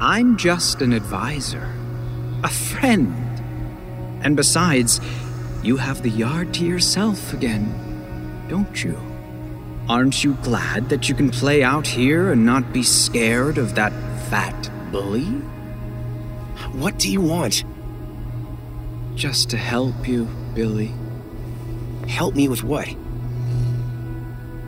I'm 0.00 0.36
just 0.36 0.82
an 0.82 0.92
advisor, 0.92 1.72
a 2.42 2.48
friend. 2.48 3.12
And 4.22 4.36
besides, 4.36 5.00
you 5.64 5.78
have 5.78 6.02
the 6.02 6.10
yard 6.10 6.52
to 6.54 6.64
yourself 6.66 7.32
again, 7.32 8.46
don't 8.48 8.84
you? 8.84 8.98
Aren't 9.88 10.22
you 10.22 10.34
glad 10.42 10.90
that 10.90 11.08
you 11.08 11.14
can 11.14 11.30
play 11.30 11.62
out 11.62 11.86
here 11.86 12.32
and 12.32 12.44
not 12.44 12.72
be 12.72 12.82
scared 12.82 13.56
of 13.56 13.74
that 13.74 13.92
fat 14.28 14.70
bully? 14.92 15.24
What 16.72 16.98
do 16.98 17.10
you 17.10 17.22
want? 17.22 17.64
Just 19.14 19.48
to 19.50 19.56
help 19.56 20.06
you, 20.06 20.24
Billy. 20.54 20.92
Help 22.08 22.34
me 22.34 22.48
with 22.48 22.62
what? 22.62 22.88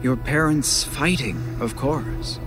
Your 0.03 0.17
parents 0.17 0.83
fighting, 0.85 1.59
of 1.61 1.77
course. 1.77 2.41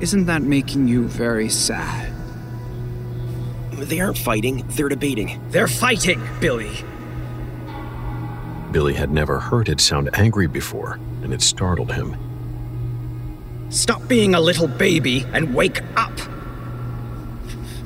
Isn't 0.00 0.26
that 0.26 0.42
making 0.42 0.86
you 0.86 1.08
very 1.08 1.48
sad? 1.48 2.12
They 3.72 4.00
aren't 4.00 4.18
fighting, 4.18 4.64
they're 4.68 4.88
debating. 4.88 5.40
They're 5.50 5.66
fighting, 5.66 6.22
Billy! 6.40 6.84
Billy 8.74 8.94
had 8.94 9.12
never 9.12 9.38
heard 9.38 9.68
it 9.68 9.80
sound 9.80 10.10
angry 10.14 10.48
before, 10.48 10.98
and 11.22 11.32
it 11.32 11.40
startled 11.40 11.92
him. 11.92 12.16
Stop 13.70 14.08
being 14.08 14.34
a 14.34 14.40
little 14.40 14.66
baby 14.66 15.24
and 15.32 15.54
wake 15.54 15.80
up! 15.94 16.10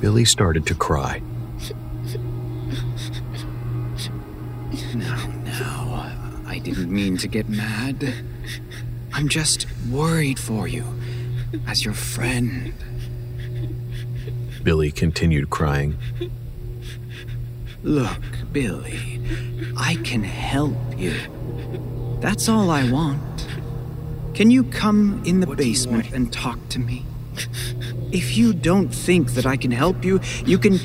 Billy 0.01 0.25
started 0.25 0.65
to 0.65 0.73
cry. 0.73 1.21
No, 4.95 5.15
no, 5.45 6.09
I 6.47 6.59
didn't 6.63 6.91
mean 6.91 7.17
to 7.17 7.27
get 7.27 7.47
mad. 7.47 8.11
I'm 9.13 9.29
just 9.29 9.67
worried 9.91 10.39
for 10.39 10.67
you, 10.67 10.85
as 11.67 11.85
your 11.85 11.93
friend. 11.93 12.73
Billy 14.63 14.89
continued 14.89 15.51
crying. 15.51 15.99
Look, 17.83 18.38
Billy, 18.51 19.21
I 19.77 19.95
can 20.03 20.23
help 20.23 20.75
you. 20.97 21.15
That's 22.19 22.49
all 22.49 22.71
I 22.71 22.89
want. 22.91 23.47
Can 24.33 24.49
you 24.49 24.63
come 24.63 25.21
in 25.25 25.39
the 25.39 25.47
basement 25.47 26.11
and 26.11 26.31
talk 26.33 26.57
to 26.69 26.79
me? 26.79 27.05
If 28.11 28.35
you 28.37 28.53
don't 28.53 28.89
think 28.89 29.31
that 29.31 29.45
I 29.45 29.55
can 29.55 29.71
help 29.71 30.03
you, 30.03 30.19
you 30.45 30.57
can 30.57 30.79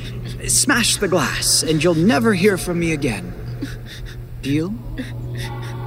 smash 0.47 0.97
the 0.97 1.07
glass 1.07 1.63
and 1.63 1.83
you'll 1.83 1.95
never 1.95 2.33
hear 2.33 2.57
from 2.57 2.79
me 2.79 2.91
again. 2.91 3.33
Deal? 4.41 4.73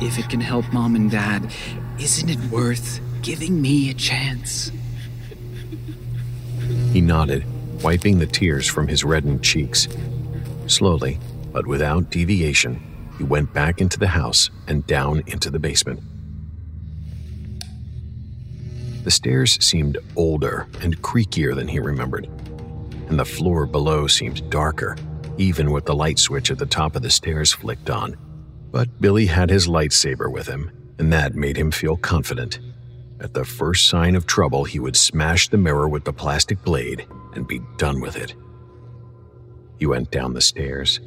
If 0.01 0.19
it 0.19 0.29
can 0.29 0.41
help 0.41 0.73
mom 0.73 0.97
and 0.97 1.11
dad, 1.11 1.53
isn't 2.01 2.29
it 2.29 2.41
worth 2.51 3.01
giving 3.23 3.63
me 3.63 3.91
a 3.91 3.95
chance? 3.95 4.73
He 6.93 7.01
nodded, 7.01 7.45
wiping 7.83 8.19
the 8.19 8.27
tears 8.27 8.67
from 8.67 8.89
his 8.89 9.05
reddened 9.05 9.45
cheeks. 9.45 9.87
Slowly, 10.67 11.19
but 11.59 11.67
without 11.67 12.09
deviation, 12.09 12.81
he 13.17 13.25
went 13.25 13.53
back 13.53 13.81
into 13.81 13.99
the 13.99 14.07
house 14.07 14.49
and 14.69 14.87
down 14.87 15.25
into 15.27 15.51
the 15.51 15.59
basement. 15.59 16.01
The 19.03 19.11
stairs 19.11 19.59
seemed 19.61 19.99
older 20.15 20.69
and 20.83 21.03
creakier 21.03 21.57
than 21.57 21.67
he 21.67 21.81
remembered, 21.81 22.27
and 23.09 23.19
the 23.19 23.25
floor 23.25 23.67
below 23.67 24.07
seemed 24.07 24.49
darker, 24.51 24.97
even 25.37 25.73
with 25.73 25.85
the 25.85 25.97
light 25.97 26.21
switch 26.21 26.53
at 26.53 26.59
the 26.59 26.65
top 26.65 26.95
of 26.95 27.03
the 27.03 27.11
stairs 27.11 27.53
flicked 27.53 27.91
on. 27.91 28.17
But 28.71 29.01
Billy 29.01 29.27
had 29.27 29.51
his 29.51 29.67
lightsaber 29.67 30.31
with 30.31 30.47
him, 30.47 30.71
and 31.01 31.13
that 31.13 31.35
made 31.35 31.57
him 31.57 31.73
feel 31.73 31.97
confident. 31.97 32.61
At 33.19 33.35
the 33.35 33.45
first 33.45 33.89
sign 33.89 34.15
of 34.15 34.29
trouble, 34.29 34.63
he 34.63 34.79
would 34.79 34.95
smash 34.95 35.49
the 35.49 35.59
mirror 35.59 35.89
with 35.89 36.05
the 36.05 36.13
plastic 36.13 36.63
blade 36.63 37.05
and 37.35 37.49
be 37.49 37.61
done 37.79 38.01
with 38.01 38.15
it. 38.15 38.37
He 39.81 39.87
went 39.87 40.13
down 40.13 40.35
the 40.35 40.41
stairs. 40.41 41.01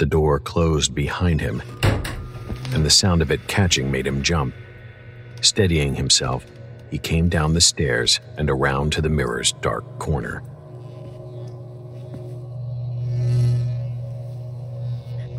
The 0.00 0.06
door 0.06 0.40
closed 0.40 0.94
behind 0.94 1.42
him, 1.42 1.60
and 2.72 2.86
the 2.86 2.88
sound 2.88 3.20
of 3.20 3.30
it 3.30 3.46
catching 3.48 3.90
made 3.90 4.06
him 4.06 4.22
jump. 4.22 4.54
Steadying 5.42 5.94
himself, 5.94 6.46
he 6.90 6.96
came 6.96 7.28
down 7.28 7.52
the 7.52 7.60
stairs 7.60 8.18
and 8.38 8.48
around 8.48 8.94
to 8.94 9.02
the 9.02 9.10
mirror's 9.10 9.52
dark 9.60 9.98
corner. 9.98 10.38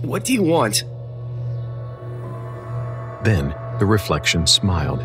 What 0.03 0.25
do 0.25 0.33
you 0.33 0.43
want? 0.43 0.83
Then 3.23 3.55
the 3.79 3.87
reflection 3.87 4.45
smiled. 4.45 4.99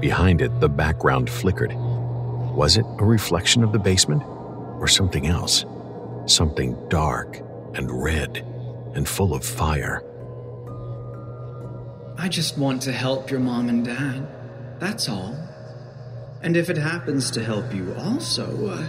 Behind 0.00 0.42
it, 0.42 0.58
the 0.58 0.68
background 0.68 1.30
flickered. 1.30 1.72
Was 1.72 2.76
it 2.76 2.84
a 2.98 3.04
reflection 3.04 3.62
of 3.62 3.70
the 3.70 3.78
basement? 3.78 4.24
Or 4.24 4.88
something 4.88 5.28
else? 5.28 5.64
Something 6.26 6.76
dark 6.88 7.40
and 7.74 8.02
red 8.02 8.44
and 8.94 9.08
full 9.08 9.34
of 9.34 9.44
fire. 9.44 10.02
I 12.16 12.28
just 12.28 12.58
want 12.58 12.82
to 12.82 12.92
help 12.92 13.30
your 13.30 13.40
mom 13.40 13.68
and 13.68 13.84
dad. 13.84 14.26
That's 14.80 15.08
all. 15.08 15.36
And 16.42 16.56
if 16.56 16.68
it 16.70 16.76
happens 16.76 17.30
to 17.32 17.44
help 17.44 17.74
you 17.74 17.94
also, 17.94 18.68
uh, 18.68 18.88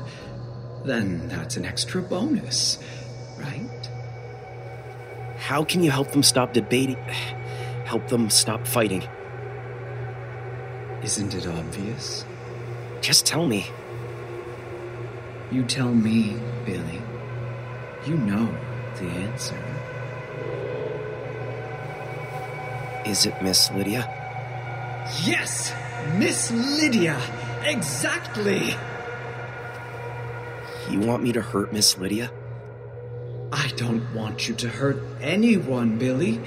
then 0.86 1.28
that's 1.28 1.58
an 1.58 1.66
extra 1.66 2.02
bonus, 2.02 2.80
right? 3.38 3.90
How 5.38 5.64
can 5.64 5.84
you 5.84 5.92
help 5.92 6.12
them 6.12 6.24
stop 6.24 6.54
debating? 6.54 6.98
Help 7.86 8.08
them 8.08 8.30
stop 8.30 8.68
fighting? 8.68 9.04
Isn't 11.04 11.34
it 11.34 11.48
obvious? 11.48 12.26
Just 13.02 13.26
tell 13.26 13.48
me. 13.48 13.66
You 15.52 15.64
tell 15.64 15.94
me, 15.94 16.38
Billy. 16.66 17.02
You 18.06 18.18
know 18.18 18.46
the 18.98 19.06
answer. 19.06 19.69
Is 23.06 23.26
it 23.26 23.42
Miss 23.42 23.72
Lydia? 23.72 24.08
Yes! 25.24 25.74
Miss 26.18 26.52
Lydia! 26.52 27.20
Exactly! 27.64 28.76
You 30.90 31.00
want 31.00 31.24
me 31.24 31.32
to 31.34 31.42
hurt 31.42 31.72
Miss 31.72 31.98
Lydia? 31.98 32.32
I 33.52 33.72
don't 33.78 34.14
want 34.14 34.48
you 34.48 34.56
to 34.56 34.70
hurt 34.70 35.02
anyone, 35.22 35.98
Billy. 35.98 36.42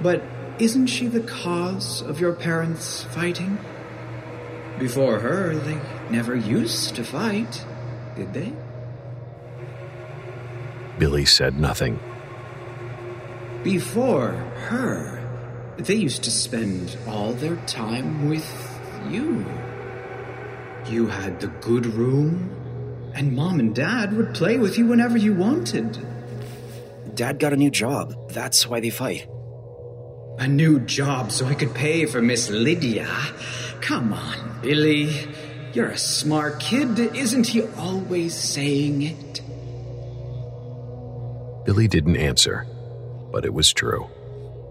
But 0.00 0.22
isn't 0.58 0.86
she 0.86 1.06
the 1.06 1.20
cause 1.20 2.00
of 2.02 2.20
your 2.20 2.32
parents 2.32 3.04
fighting? 3.04 3.58
Before 4.78 5.18
her, 5.20 5.54
they 5.54 5.80
never 6.10 6.34
used 6.34 6.96
to 6.96 7.04
fight, 7.04 7.64
did 8.16 8.32
they? 8.32 8.52
Billy 10.98 11.24
said 11.24 11.58
nothing. 11.58 11.98
Before 13.62 14.32
her, 14.68 15.19
they 15.86 15.94
used 15.94 16.22
to 16.24 16.30
spend 16.30 16.96
all 17.06 17.32
their 17.32 17.56
time 17.66 18.28
with 18.28 18.46
you. 19.08 19.44
You 20.86 21.06
had 21.06 21.40
the 21.40 21.48
good 21.48 21.86
room, 21.86 22.50
and 23.14 23.34
mom 23.34 23.60
and 23.60 23.74
dad 23.74 24.16
would 24.16 24.34
play 24.34 24.58
with 24.58 24.78
you 24.78 24.86
whenever 24.86 25.18
you 25.18 25.34
wanted. 25.34 25.98
Dad 27.14 27.38
got 27.38 27.52
a 27.52 27.56
new 27.56 27.70
job. 27.70 28.14
That's 28.30 28.66
why 28.66 28.80
they 28.80 28.90
fight. 28.90 29.28
A 30.38 30.48
new 30.48 30.80
job 30.80 31.32
so 31.32 31.46
I 31.46 31.54
could 31.54 31.74
pay 31.74 32.06
for 32.06 32.22
Miss 32.22 32.48
Lydia. 32.50 33.06
Come 33.80 34.12
on, 34.12 34.60
Billy. 34.62 35.28
You're 35.72 35.90
a 35.90 35.98
smart 35.98 36.60
kid. 36.60 36.98
Isn't 36.98 37.46
he 37.46 37.62
always 37.76 38.34
saying 38.34 39.02
it? 39.02 39.40
Billy 41.64 41.88
didn't 41.88 42.16
answer, 42.16 42.66
but 43.30 43.44
it 43.44 43.54
was 43.54 43.72
true. 43.72 44.08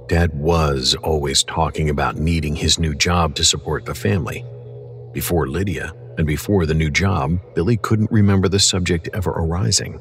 Dad 0.09 0.33
was 0.33 0.95
always 1.03 1.43
talking 1.43 1.91
about 1.91 2.15
needing 2.15 2.55
his 2.55 2.79
new 2.79 2.95
job 2.95 3.35
to 3.35 3.43
support 3.43 3.85
the 3.85 3.93
family. 3.93 4.43
Before 5.13 5.47
Lydia 5.47 5.93
and 6.17 6.25
before 6.25 6.65
the 6.65 6.73
new 6.73 6.89
job, 6.89 7.39
Billy 7.53 7.77
couldn't 7.77 8.09
remember 8.09 8.49
the 8.49 8.59
subject 8.59 9.07
ever 9.13 9.29
arising. 9.29 9.99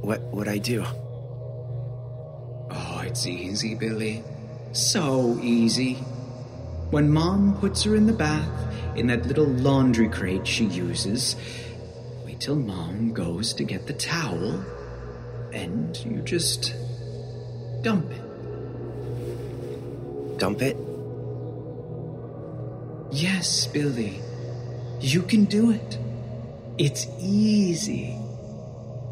What 0.00 0.22
would 0.32 0.48
I 0.48 0.56
do? 0.56 0.86
Oh, 2.70 3.02
it's 3.04 3.26
easy, 3.26 3.74
Billy. 3.74 4.24
So 4.72 5.38
easy. 5.42 5.96
When 6.88 7.10
mom 7.10 7.58
puts 7.60 7.82
her 7.82 7.94
in 7.94 8.06
the 8.06 8.14
bath 8.14 8.74
in 8.96 9.06
that 9.08 9.26
little 9.26 9.48
laundry 9.48 10.08
crate 10.08 10.46
she 10.46 10.64
uses, 10.64 11.36
wait 12.24 12.40
till 12.40 12.56
mom 12.56 13.12
goes 13.12 13.52
to 13.52 13.64
get 13.64 13.86
the 13.86 13.92
towel, 13.92 14.64
and 15.52 15.94
you 16.06 16.22
just 16.22 16.74
dump 17.82 18.10
it. 18.10 18.25
Dump 20.38 20.62
it? 20.62 20.76
Yes, 23.10 23.66
Billy. 23.66 24.20
You 25.00 25.22
can 25.22 25.44
do 25.44 25.70
it. 25.70 25.98
It's 26.78 27.06
easy. 27.18 28.18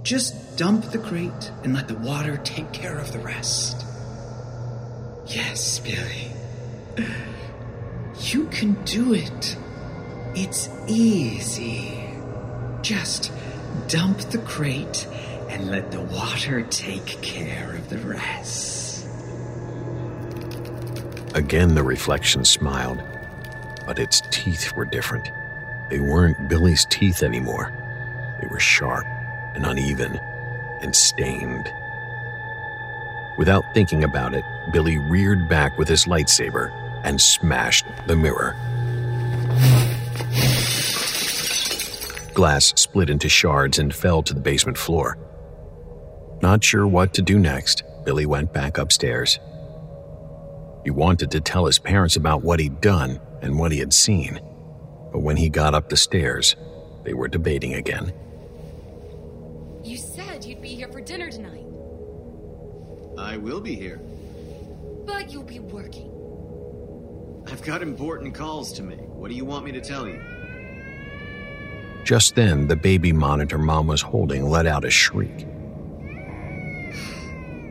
Just 0.03 0.59
dump 0.59 0.91
the 0.91 0.99
crate 0.99 1.51
and 1.63 1.73
let 1.73 1.89
the 1.89 1.97
water 1.97 2.37
take 2.45 2.73
care 2.73 2.99
of 2.99 3.13
the 3.13 3.21
rest. 3.21 3.87
Yes, 5.27 5.79
Billy. 5.79 6.31
You 8.21 8.47
can 8.49 8.75
do 8.85 9.15
it. 9.15 9.57
It's 10.35 10.69
easy. 10.87 12.05
Just 12.83 13.33
dump 13.89 14.19
the 14.19 14.39
crate 14.39 15.07
and 15.49 15.71
let 15.71 15.91
the 15.91 16.03
water 16.03 16.63
take 16.63 17.07
care 17.23 17.75
of 17.75 17.89
the 17.89 17.99
rest. 17.99 18.84
Again, 21.35 21.75
the 21.75 21.83
reflection 21.83 22.45
smiled, 22.45 23.03
but 23.85 23.99
its 23.99 24.23
teeth 24.31 24.73
were 24.77 24.85
different. 24.85 25.29
They 25.91 25.99
weren't 25.99 26.49
Billy's 26.49 26.87
teeth 26.89 27.25
anymore. 27.25 27.73
They 28.41 28.47
were 28.47 28.61
sharp 28.61 29.05
and 29.57 29.67
uneven 29.67 30.21
and 30.81 30.95
stained. 30.95 31.73
Without 33.37 33.65
thinking 33.75 34.05
about 34.05 34.33
it, 34.33 34.45
Billy 34.73 34.97
reared 34.99 35.49
back 35.49 35.77
with 35.77 35.89
his 35.89 36.05
lightsaber 36.05 36.71
and 37.03 37.21
smashed 37.21 37.85
the 38.07 38.15
mirror. 38.15 38.55
Glass 42.33 42.73
split 42.77 43.11
into 43.11 43.29
shards 43.29 43.81
and 43.81 43.93
fell 43.93 44.23
to 44.23 44.35
the 44.35 44.41
basement 44.41 44.79
floor. 44.79 45.19
Not 46.43 46.63
sure 46.63 46.87
what 46.87 47.13
to 47.15 47.23
do 47.23 47.41
next, 47.41 47.83
Billy 48.05 48.25
went 48.27 48.53
back 48.53 48.79
upstairs. 48.79 49.41
He 50.85 50.91
wanted 50.91 51.31
to 51.31 51.41
tell 51.41 51.67
his 51.67 51.79
parents 51.79 52.17
about 52.17 52.43
what 52.43 52.61
he'd 52.61 52.81
done 52.81 53.21
and 53.43 53.59
what 53.59 53.73
he 53.73 53.79
had 53.79 53.93
seen, 53.93 54.39
but 55.13 55.21
when 55.21 55.37
he 55.37 55.49
got 55.49 55.75
up 55.75 55.89
the 55.89 55.97
stairs, 55.97 56.57
they 57.05 57.15
were 57.15 57.29
debating 57.29 57.75
again. 57.75 58.13
You 59.83 59.97
said 59.97 60.45
you'd 60.45 60.63
be 60.63 60.69
here 60.75 60.89
for 60.89 61.01
dinner 61.01 61.31
tonight, 61.31 61.65
I 63.19 63.37
will 63.37 63.61
be 63.61 63.75
here. 63.75 64.01
but 65.07 65.33
you'll 65.33 65.43
be 65.45 65.61
working. 65.61 66.11
I've 67.47 67.63
got 67.63 67.83
important 67.83 68.35
calls 68.35 68.73
to 68.75 68.83
make. 68.83 69.01
What 69.01 69.29
do 69.31 69.37
you 69.37 69.45
want 69.45 69.65
me 69.65 69.73
to 69.73 69.81
tell 69.81 70.09
you? 70.09 70.21
Just 72.05 72.35
then, 72.35 72.67
the 72.69 72.77
baby 72.77 73.13
monitor 73.13 73.59
Mom 73.59 73.87
was 73.87 74.03
holding 74.03 74.49
let 74.49 74.67
out 74.67 74.85
a 74.85 74.91
shriek. 74.91 75.47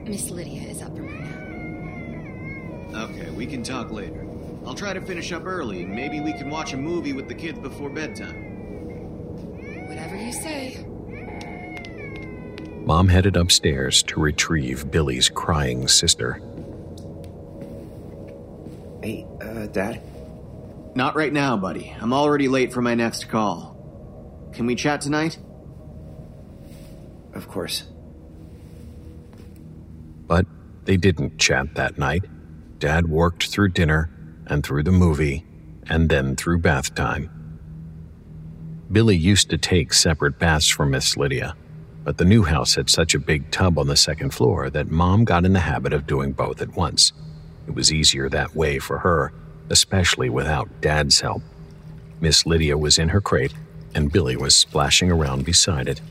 Miss 0.05 0.29
Lydia 0.29 0.72
we 3.35 3.45
can 3.45 3.63
talk 3.63 3.91
later. 3.91 4.27
I'll 4.65 4.75
try 4.75 4.93
to 4.93 5.01
finish 5.01 5.31
up 5.31 5.45
early. 5.45 5.83
And 5.83 5.93
maybe 5.93 6.19
we 6.19 6.33
can 6.33 6.49
watch 6.49 6.73
a 6.73 6.77
movie 6.77 7.13
with 7.13 7.27
the 7.27 7.35
kids 7.35 7.59
before 7.59 7.89
bedtime. 7.89 8.35
Whatever 9.87 10.15
you 10.15 10.31
say. 10.31 10.85
Mom 12.85 13.07
headed 13.07 13.35
upstairs 13.35 14.03
to 14.03 14.19
retrieve 14.19 14.91
Billy's 14.91 15.29
crying 15.29 15.87
sister. 15.87 16.41
Hey, 19.01 19.25
uh, 19.41 19.67
Dad? 19.67 20.01
Not 20.95 21.15
right 21.15 21.31
now, 21.33 21.57
buddy. 21.57 21.95
I'm 21.99 22.13
already 22.13 22.47
late 22.47 22.71
for 22.71 22.81
my 22.81 22.93
next 22.93 23.29
call. 23.29 23.73
Can 24.53 24.65
we 24.65 24.75
chat 24.75 25.01
tonight? 25.01 25.37
Of 27.33 27.47
course. 27.47 27.83
But 30.27 30.45
they 30.85 30.97
didn't 30.97 31.37
chat 31.39 31.75
that 31.75 31.97
night. 31.97 32.25
Dad 32.83 33.07
worked 33.07 33.47
through 33.47 33.69
dinner 33.69 34.09
and 34.45 34.61
through 34.61 34.83
the 34.83 34.91
movie 34.91 35.45
and 35.87 36.09
then 36.09 36.35
through 36.35 36.57
bath 36.59 36.93
time. 36.93 37.29
Billy 38.91 39.15
used 39.15 39.49
to 39.51 39.57
take 39.57 39.93
separate 39.93 40.37
baths 40.37 40.67
from 40.67 40.91
Miss 40.91 41.15
Lydia, 41.15 41.55
but 42.03 42.17
the 42.17 42.25
new 42.25 42.43
house 42.43 42.75
had 42.75 42.89
such 42.89 43.15
a 43.15 43.19
big 43.19 43.49
tub 43.51 43.79
on 43.79 43.87
the 43.87 43.95
second 43.95 44.33
floor 44.33 44.69
that 44.69 44.91
Mom 44.91 45.23
got 45.23 45.45
in 45.45 45.53
the 45.53 45.61
habit 45.61 45.93
of 45.93 46.05
doing 46.05 46.33
both 46.33 46.61
at 46.61 46.75
once. 46.75 47.13
It 47.67 47.73
was 47.73 47.93
easier 47.93 48.27
that 48.27 48.53
way 48.53 48.79
for 48.79 48.97
her, 48.97 49.31
especially 49.69 50.29
without 50.29 50.81
Dad's 50.81 51.21
help. 51.21 51.41
Miss 52.19 52.45
Lydia 52.45 52.77
was 52.77 52.97
in 52.97 53.07
her 53.07 53.21
crate, 53.21 53.53
and 53.95 54.11
Billy 54.11 54.35
was 54.35 54.57
splashing 54.57 55.09
around 55.09 55.45
beside 55.45 55.87
it. 55.87 56.01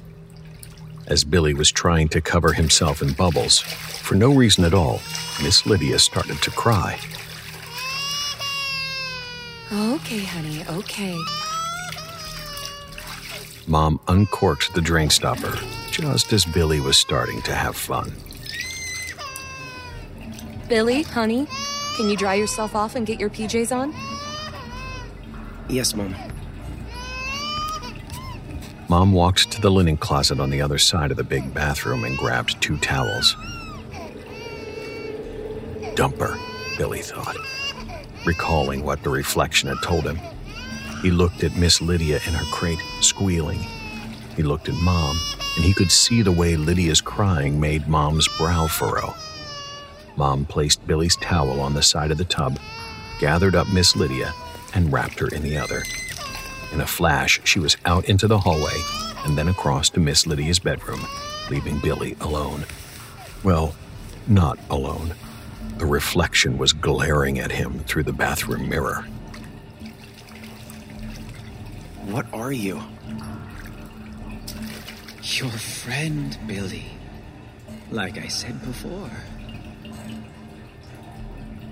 As 1.06 1.24
Billy 1.24 1.54
was 1.54 1.70
trying 1.70 2.08
to 2.10 2.20
cover 2.20 2.52
himself 2.52 3.02
in 3.02 3.12
bubbles, 3.12 3.60
for 3.60 4.14
no 4.14 4.32
reason 4.32 4.64
at 4.64 4.74
all, 4.74 5.00
Miss 5.42 5.66
Lydia 5.66 5.98
started 5.98 6.40
to 6.42 6.50
cry. 6.50 6.98
Okay, 9.72 10.24
honey, 10.24 10.64
okay. 10.68 11.18
Mom 13.66 13.98
uncorked 14.08 14.74
the 14.74 14.80
drain 14.80 15.10
stopper 15.10 15.58
just 15.90 16.32
as 16.32 16.44
Billy 16.44 16.80
was 16.80 16.96
starting 16.96 17.42
to 17.42 17.54
have 17.54 17.76
fun. 17.76 18.12
Billy, 20.68 21.02
honey, 21.02 21.46
Can 21.96 22.08
you 22.08 22.16
dry 22.16 22.34
yourself 22.34 22.74
off 22.74 22.94
and 22.96 23.06
get 23.06 23.20
your 23.20 23.28
PJs 23.28 23.70
on? 23.76 23.94
Yes, 25.68 25.94
Mom. 25.94 26.14
Mom 28.92 29.10
walked 29.10 29.50
to 29.50 29.58
the 29.58 29.70
linen 29.70 29.96
closet 29.96 30.38
on 30.38 30.50
the 30.50 30.60
other 30.60 30.76
side 30.76 31.10
of 31.10 31.16
the 31.16 31.24
big 31.24 31.54
bathroom 31.54 32.04
and 32.04 32.18
grabbed 32.18 32.60
two 32.60 32.76
towels. 32.76 33.34
Dumper, 35.94 36.38
Billy 36.76 37.00
thought, 37.00 37.38
recalling 38.26 38.84
what 38.84 39.02
the 39.02 39.08
reflection 39.08 39.70
had 39.70 39.82
told 39.82 40.04
him. 40.04 40.18
He 41.00 41.10
looked 41.10 41.42
at 41.42 41.56
Miss 41.56 41.80
Lydia 41.80 42.20
in 42.26 42.34
her 42.34 42.44
crate, 42.52 42.82
squealing. 43.00 43.60
He 44.36 44.42
looked 44.42 44.68
at 44.68 44.74
Mom, 44.74 45.18
and 45.56 45.64
he 45.64 45.72
could 45.72 45.90
see 45.90 46.20
the 46.20 46.30
way 46.30 46.56
Lydia's 46.56 47.00
crying 47.00 47.58
made 47.58 47.88
Mom's 47.88 48.28
brow 48.36 48.66
furrow. 48.66 49.14
Mom 50.16 50.44
placed 50.44 50.86
Billy's 50.86 51.16
towel 51.16 51.62
on 51.62 51.72
the 51.72 51.82
side 51.82 52.10
of 52.10 52.18
the 52.18 52.26
tub, 52.26 52.58
gathered 53.18 53.54
up 53.54 53.72
Miss 53.72 53.96
Lydia, 53.96 54.34
and 54.74 54.92
wrapped 54.92 55.18
her 55.18 55.28
in 55.28 55.42
the 55.42 55.56
other. 55.56 55.82
In 56.72 56.80
a 56.80 56.86
flash, 56.86 57.40
she 57.44 57.58
was 57.58 57.76
out 57.84 58.08
into 58.08 58.26
the 58.26 58.38
hallway 58.38 58.80
and 59.24 59.36
then 59.36 59.48
across 59.48 59.90
to 59.90 60.00
Miss 60.00 60.26
Lydia's 60.26 60.58
bedroom, 60.58 61.00
leaving 61.50 61.78
Billy 61.80 62.16
alone. 62.20 62.64
Well, 63.42 63.74
not 64.26 64.58
alone. 64.70 65.14
The 65.78 65.86
reflection 65.86 66.58
was 66.58 66.72
glaring 66.72 67.38
at 67.38 67.52
him 67.52 67.80
through 67.80 68.04
the 68.04 68.12
bathroom 68.12 68.68
mirror. 68.68 69.04
What 72.06 72.26
are 72.32 72.52
you? 72.52 72.80
Your 75.22 75.50
friend, 75.50 76.36
Billy. 76.46 76.86
Like 77.90 78.18
I 78.18 78.28
said 78.28 78.60
before. 78.64 79.10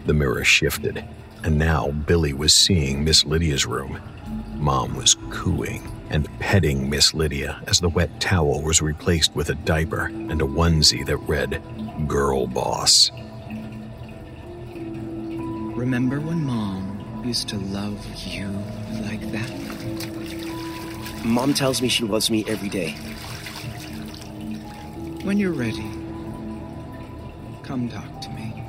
The 0.07 0.15
mirror 0.15 0.45
shifted, 0.45 1.05
and 1.43 1.59
now 1.59 1.91
Billy 1.91 2.33
was 2.33 2.55
seeing 2.55 3.05
Miss 3.05 3.25
Lydia's 3.25 3.67
room. 3.67 4.01
Mom 4.57 4.95
was 4.95 5.17
cooing 5.31 5.91
and 6.11 6.29
petting 6.39 6.91
Miss 6.91 7.15
Lydia 7.15 7.63
as 7.67 7.81
the 7.81 7.89
wet 7.89 8.21
towel 8.21 8.63
was 8.63 8.83
replaced 8.83 9.35
with 9.35 9.49
a 9.49 9.55
diaper 9.55 10.07
and 10.07 10.43
a 10.43 10.45
onesie 10.45 11.07
that 11.07 11.17
read, 11.19 11.63
Girl 12.07 12.47
Boss. 12.47 13.11
Remember 15.75 16.21
when 16.21 16.45
Mom 16.45 17.23
used 17.25 17.49
to 17.49 17.57
love 17.57 18.05
you 18.27 18.49
like 19.03 19.33
that? 19.33 19.51
Mom 21.25 21.55
tells 21.55 21.81
me 21.81 21.89
she 21.89 22.05
loves 22.05 22.31
me 22.31 22.45
every 22.47 22.69
day. 22.69 22.91
When 25.23 25.39
you're 25.39 25.53
ready, 25.53 25.91
come 27.63 27.89
talk 27.89 28.21
to 28.21 28.31
me. 28.31 28.63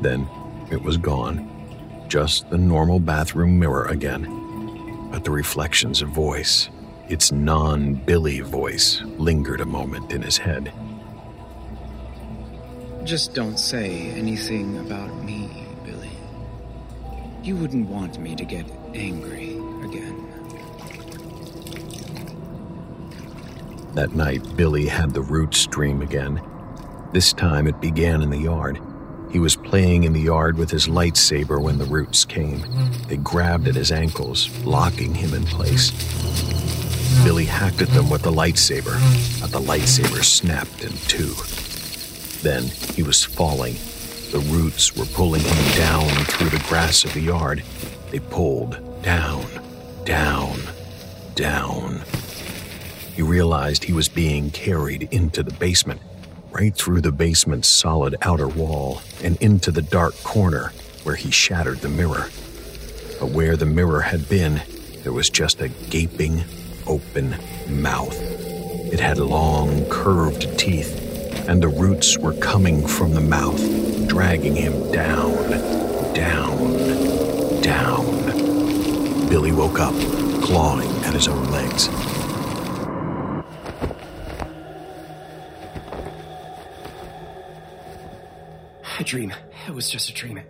Then 0.00 0.28
it 0.70 0.82
was 0.82 0.96
gone. 0.96 1.55
Just 2.08 2.48
the 2.50 2.58
normal 2.58 3.00
bathroom 3.00 3.58
mirror 3.58 3.86
again. 3.86 5.08
But 5.10 5.24
the 5.24 5.30
reflection's 5.30 6.02
of 6.02 6.08
voice, 6.10 6.68
its 7.08 7.32
non 7.32 7.94
Billy 7.94 8.40
voice, 8.40 9.02
lingered 9.18 9.60
a 9.60 9.66
moment 9.66 10.12
in 10.12 10.22
his 10.22 10.36
head. 10.38 10.72
Just 13.04 13.34
don't 13.34 13.58
say 13.58 14.10
anything 14.10 14.78
about 14.78 15.14
me, 15.24 15.66
Billy. 15.84 16.10
You 17.42 17.56
wouldn't 17.56 17.88
want 17.88 18.18
me 18.18 18.34
to 18.36 18.44
get 18.44 18.66
angry 18.94 19.52
again. 19.84 20.26
That 23.94 24.12
night, 24.14 24.42
Billy 24.56 24.86
had 24.86 25.14
the 25.14 25.22
roots 25.22 25.66
dream 25.66 26.02
again. 26.02 26.40
This 27.12 27.32
time 27.32 27.66
it 27.66 27.80
began 27.80 28.22
in 28.22 28.30
the 28.30 28.38
yard. 28.38 28.78
He 29.30 29.38
was 29.38 29.56
playing 29.56 30.04
in 30.04 30.12
the 30.12 30.20
yard 30.20 30.56
with 30.56 30.70
his 30.70 30.88
lightsaber 30.88 31.60
when 31.60 31.78
the 31.78 31.84
roots 31.84 32.24
came. 32.24 32.64
They 33.08 33.16
grabbed 33.16 33.68
at 33.68 33.74
his 33.74 33.92
ankles, 33.92 34.48
locking 34.64 35.14
him 35.14 35.34
in 35.34 35.44
place. 35.44 35.90
Billy 37.24 37.44
hacked 37.44 37.82
at 37.82 37.88
them 37.88 38.08
with 38.08 38.22
the 38.22 38.32
lightsaber, 38.32 38.98
but 39.40 39.50
the 39.50 39.60
lightsaber 39.60 40.22
snapped 40.22 40.84
in 40.84 40.92
two. 41.08 41.34
Then 42.42 42.64
he 42.94 43.02
was 43.02 43.24
falling. 43.24 43.74
The 44.30 44.44
roots 44.50 44.96
were 44.96 45.06
pulling 45.06 45.42
him 45.42 45.76
down 45.76 46.08
through 46.26 46.50
the 46.50 46.64
grass 46.68 47.04
of 47.04 47.12
the 47.14 47.20
yard. 47.20 47.62
They 48.10 48.20
pulled 48.20 49.02
down, 49.02 49.46
down, 50.04 50.58
down. 51.34 52.02
He 53.14 53.22
realized 53.22 53.84
he 53.84 53.92
was 53.92 54.08
being 54.08 54.50
carried 54.50 55.08
into 55.10 55.42
the 55.42 55.54
basement, 55.54 56.00
right 56.56 56.74
through 56.74 57.02
the 57.02 57.12
basement's 57.12 57.68
solid 57.68 58.16
outer 58.22 58.48
wall 58.48 59.02
and 59.22 59.36
into 59.42 59.70
the 59.70 59.82
dark 59.82 60.14
corner 60.22 60.72
where 61.04 61.14
he 61.14 61.30
shattered 61.30 61.78
the 61.80 61.88
mirror. 61.88 62.30
But 63.20 63.28
where 63.30 63.56
the 63.56 63.66
mirror 63.66 64.00
had 64.00 64.26
been, 64.26 64.62
there 65.02 65.12
was 65.12 65.28
just 65.28 65.60
a 65.60 65.68
gaping, 65.68 66.44
open 66.86 67.36
mouth. 67.68 68.16
It 68.90 69.00
had 69.00 69.18
long, 69.18 69.84
curved 69.90 70.58
teeth, 70.58 71.46
and 71.46 71.62
the 71.62 71.68
roots 71.68 72.16
were 72.16 72.34
coming 72.34 72.86
from 72.86 73.12
the 73.12 73.20
mouth, 73.20 73.60
dragging 74.08 74.56
him 74.56 74.90
down, 74.90 75.34
down, 76.14 77.60
down. 77.60 79.28
Billy 79.28 79.52
woke 79.52 79.78
up, 79.78 79.94
clawing 80.42 80.88
at 81.04 81.12
his 81.12 81.28
own 81.28 81.50
legs. 81.50 81.90
A 88.98 89.04
dream. 89.04 89.32
It 89.68 89.74
was 89.74 89.90
just 89.90 90.08
a 90.08 90.14
dream. 90.14 90.40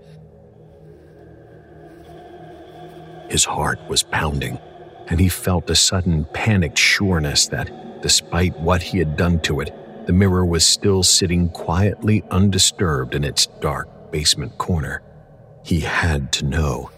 His 3.29 3.45
heart 3.45 3.81
was 3.89 4.05
pounding, 4.05 4.59
and 5.09 5.19
he 5.19 5.29
felt 5.29 5.69
a 5.69 5.75
sudden 5.75 6.27
panicked 6.33 6.79
sureness 6.79 7.49
that, 7.49 8.03
despite 8.03 8.59
what 8.61 8.83
he 8.83 8.99
had 8.99 9.17
done 9.17 9.41
to 9.41 9.61
it, 9.61 9.75
the 10.07 10.13
mirror 10.13 10.45
was 10.45 10.65
still 10.65 11.03
sitting 11.03 11.49
quietly 11.49 12.23
undisturbed 12.31 13.15
in 13.17 13.25
its 13.25 13.47
dark 13.61 14.13
basement 14.13 14.57
corner. 14.59 15.03
He 15.65 15.81
had 15.81 16.31
to 16.35 16.45
know. 16.45 16.91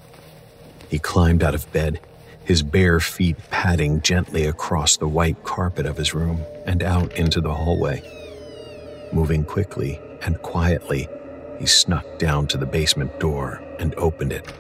He 0.91 0.99
climbed 0.99 1.43
out 1.43 1.55
of 1.55 1.73
bed, 1.73 2.01
his 2.45 2.63
bare 2.63 3.01
feet 3.01 3.37
padding 3.51 4.03
gently 4.03 4.45
across 4.45 4.99
the 4.99 5.09
white 5.09 5.43
carpet 5.45 5.87
of 5.87 5.97
his 5.97 6.13
room 6.13 6.43
and 6.67 6.83
out 6.83 7.17
into 7.17 7.41
the 7.41 7.55
hallway. 7.55 8.03
Moving 9.15 9.45
quickly 9.45 9.99
and 10.23 10.41
quietly, 10.43 11.09
he 11.59 11.67
snuck 11.67 12.19
down 12.19 12.47
to 12.49 12.59
the 12.59 12.67
basement 12.67 13.19
door 13.21 13.63
and 13.79 13.95
opened 13.97 14.33
it. 14.33 14.53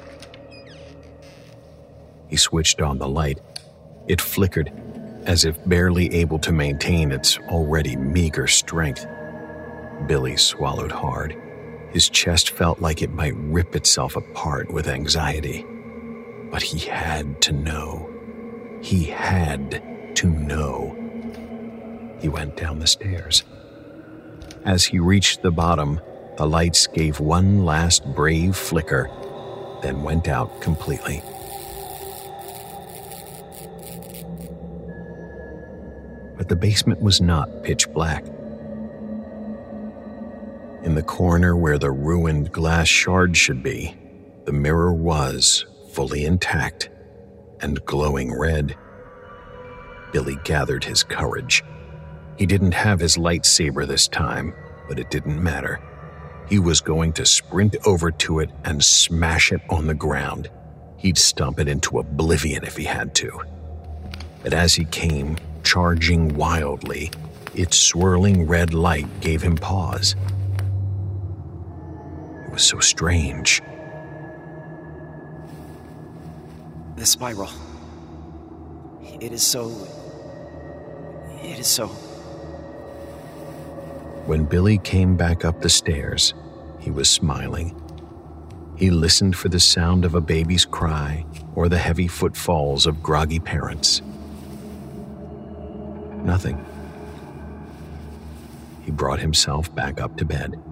He 2.29 2.37
switched 2.37 2.81
on 2.81 2.99
the 2.99 3.09
light. 3.09 3.41
It 4.07 4.21
flickered, 4.21 4.73
as 5.25 5.45
if 5.45 5.57
barely 5.69 6.15
able 6.15 6.39
to 6.41 6.53
maintain 6.53 7.13
its 7.13 7.39
already 7.49 7.97
meager 7.97 8.47
strength. 8.47 9.07
Billy 10.07 10.37
swallowed 10.37 10.93
hard. 10.93 11.37
His 11.91 12.09
chest 12.09 12.51
felt 12.51 12.81
like 12.81 13.03
it 13.03 13.11
might 13.11 13.35
rip 13.37 13.75
itself 13.75 14.17
apart 14.17 14.71
with 14.73 14.89
anxiety. 14.89 15.65
But 16.51 16.63
he 16.63 16.79
had 16.79 17.41
to 17.43 17.53
know. 17.53 18.11
He 18.83 19.05
had 19.05 19.83
to 20.17 20.29
know. 20.29 20.95
He 22.21 22.29
went 22.29 22.57
down 22.57 22.79
the 22.79 22.87
stairs. 22.87 23.45
As 24.65 24.85
he 24.85 24.99
reached 24.99 25.43
the 25.43 25.51
bottom, 25.51 26.01
the 26.39 26.47
lights 26.47 26.87
gave 26.87 27.19
one 27.19 27.65
last 27.65 28.05
brave 28.15 28.57
flicker, 28.57 29.11
then 29.83 30.05
went 30.05 30.29
out 30.29 30.63
completely. 30.63 31.21
But 36.37 36.49
the 36.49 36.55
basement 36.55 37.03
was 37.03 37.21
not 37.21 37.65
pitch 37.65 37.93
black. 37.93 38.25
In 40.85 40.95
the 40.95 41.03
corner 41.03 41.57
where 41.57 41.77
the 41.77 41.91
ruined 41.91 42.53
glass 42.53 42.87
shard 42.87 43.37
should 43.37 43.65
be, 43.65 43.97
the 44.45 44.53
mirror 44.53 44.93
was 44.93 45.67
fully 45.91 46.25
intact 46.25 46.89
and 47.61 47.85
glowing 47.85 48.33
red. 48.33 48.77
Billy 50.13 50.39
gathered 50.45 50.85
his 50.85 51.03
courage. 51.03 51.65
He 52.37 52.47
didn't 52.47 52.75
have 52.75 53.01
his 53.01 53.17
lightsaber 53.17 53.85
this 53.89 54.07
time, 54.07 54.55
but 54.87 55.01
it 55.01 55.11
didn't 55.11 55.43
matter. 55.43 55.81
He 56.49 56.59
was 56.59 56.81
going 56.81 57.13
to 57.15 57.27
sprint 57.27 57.77
over 57.85 58.11
to 58.11 58.39
it 58.41 58.51
and 58.65 58.83
smash 58.83 59.53
it 59.53 59.61
on 59.69 59.87
the 59.87 59.95
ground. 59.95 60.49
He'd 60.97 61.19
stomp 61.19 61.61
it 61.61 61.69
into 61.69 61.99
oblivion 61.99 62.65
if 62.65 62.77
he 62.77 62.85
had 62.85 63.15
to. 63.17 63.41
But 64.43 64.55
as 64.55 64.75
he 64.75 64.87
came, 64.87 65.37
charging 65.63 66.35
wildly, 66.37 67.11
its 67.55 67.77
swirling 67.77 68.47
red 68.47 68.73
light 68.73 69.21
gave 69.21 69.43
him 69.43 69.57
pause. 69.57 70.17
It 72.47 72.53
was 72.53 72.63
so 72.63 72.81
strange. 72.81 73.61
The 76.97 77.05
spiral. 77.05 77.51
It 79.21 79.33
is 79.33 79.43
so. 79.43 79.71
It 81.43 81.59
is 81.59 81.67
so. 81.67 81.91
When 84.29 84.45
Billy 84.45 84.77
came 84.77 85.17
back 85.17 85.47
up 85.47 85.63
the 85.63 85.71
stairs, 85.71 86.35
he 86.81 86.91
was 86.91 87.09
smiling. 87.09 87.75
He 88.77 88.91
listened 88.91 89.35
for 89.35 89.49
the 89.49 89.59
sound 89.59 90.05
of 90.05 90.15
a 90.15 90.21
baby's 90.21 90.67
cry 90.67 91.25
or 91.55 91.71
the 91.71 91.79
heavy 91.79 92.09
footfalls 92.09 92.87
of 92.87 93.03
groggy 93.03 93.41
parents. 93.41 94.03
Nothing. 96.25 96.63
He 98.85 98.91
brought 98.91 99.21
himself 99.21 99.75
back 99.75 99.99
up 99.99 100.19
to 100.19 100.27
bed. 100.27 100.63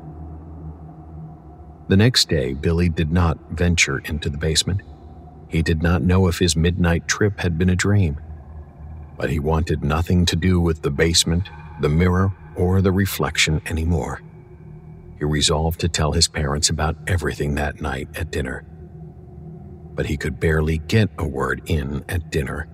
The 1.89 1.97
next 1.97 2.29
day, 2.29 2.53
Billy 2.53 2.91
did 2.91 3.11
not 3.11 3.39
venture 3.49 4.01
into 4.01 4.29
the 4.29 4.37
basement. 4.37 4.83
He 5.49 5.63
did 5.63 5.83
not 5.83 6.03
know 6.03 6.29
if 6.29 6.41
his 6.41 6.57
midnight 6.57 7.09
trip 7.09 7.41
had 7.41 7.57
been 7.57 7.71
a 7.71 7.75
dream, 7.75 8.21
but 9.17 9.31
he 9.31 9.39
wanted 9.39 9.83
nothing 9.83 10.27
to 10.27 10.37
do 10.37 10.61
with 10.61 10.83
the 10.83 10.91
basement, 10.91 11.49
the 11.81 11.89
mirror, 11.89 12.35
or 12.57 12.81
the 12.81 12.93
reflection 12.93 13.61
anymore. 13.67 14.21
He 15.19 15.25
resolved 15.25 15.81
to 15.81 15.89
tell 15.89 16.13
his 16.13 16.29
parents 16.29 16.69
about 16.69 16.97
everything 17.07 17.55
that 17.55 17.81
night 17.81 18.09
at 18.17 18.31
dinner. 18.31 18.65
But 19.95 20.07
he 20.07 20.17
could 20.17 20.39
barely 20.39 20.79
get 20.79 21.09
a 21.19 21.27
word 21.27 21.63
in 21.67 22.05
at 22.09 22.31
dinner. 22.31 22.69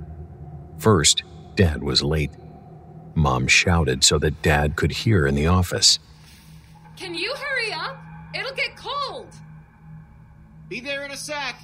First, 0.78 1.22
Dad 1.54 1.82
was 1.82 2.02
late. 2.02 2.32
Mom 3.14 3.46
shouted 3.46 4.02
so 4.02 4.18
that 4.18 4.42
Dad 4.42 4.74
could 4.74 4.90
hear 4.90 5.26
in 5.26 5.34
the 5.34 5.46
office. 5.46 5.98
Can 6.96 7.14
you 7.14 7.32
hurry 7.34 7.72
up? 7.72 7.96
It'll 8.34 8.54
get 8.54 8.76
cold. 8.76 9.28
Be 10.68 10.80
there 10.80 11.04
in 11.04 11.10
a 11.10 11.16
sec. 11.16 11.56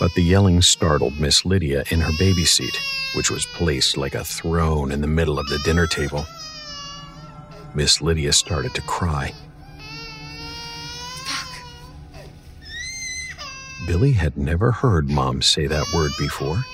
But 0.00 0.14
the 0.14 0.22
yelling 0.22 0.62
startled 0.62 1.20
Miss 1.20 1.44
Lydia 1.44 1.84
in 1.90 2.00
her 2.00 2.12
baby 2.18 2.44
seat, 2.44 2.76
which 3.14 3.30
was 3.30 3.46
placed 3.46 3.96
like 3.96 4.14
a 4.14 4.24
throne 4.24 4.92
in 4.92 5.00
the 5.00 5.06
middle 5.06 5.38
of 5.38 5.46
the 5.48 5.58
dinner 5.64 5.86
table. 5.86 6.26
Miss 7.74 8.00
Lydia 8.00 8.32
started 8.32 8.74
to 8.74 8.82
cry. 8.82 9.32
Billy 13.86 14.12
had 14.12 14.36
never 14.36 14.70
heard 14.70 15.10
Mom 15.10 15.42
say 15.42 15.66
that 15.66 15.86
word 15.94 16.12
before. 16.18 16.64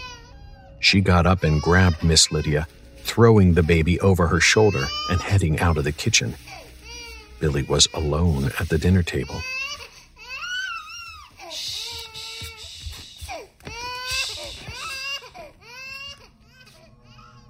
She 0.80 1.00
got 1.00 1.26
up 1.26 1.42
and 1.42 1.62
grabbed 1.62 2.04
Miss 2.04 2.30
Lydia, 2.30 2.68
throwing 2.98 3.54
the 3.54 3.62
baby 3.62 3.98
over 4.00 4.26
her 4.26 4.40
shoulder 4.40 4.84
and 5.10 5.20
heading 5.20 5.58
out 5.58 5.78
of 5.78 5.84
the 5.84 5.92
kitchen. 5.92 6.34
Billy 7.40 7.62
was 7.62 7.88
alone 7.94 8.50
at 8.60 8.68
the 8.68 8.78
dinner 8.78 9.02
table. 9.02 9.40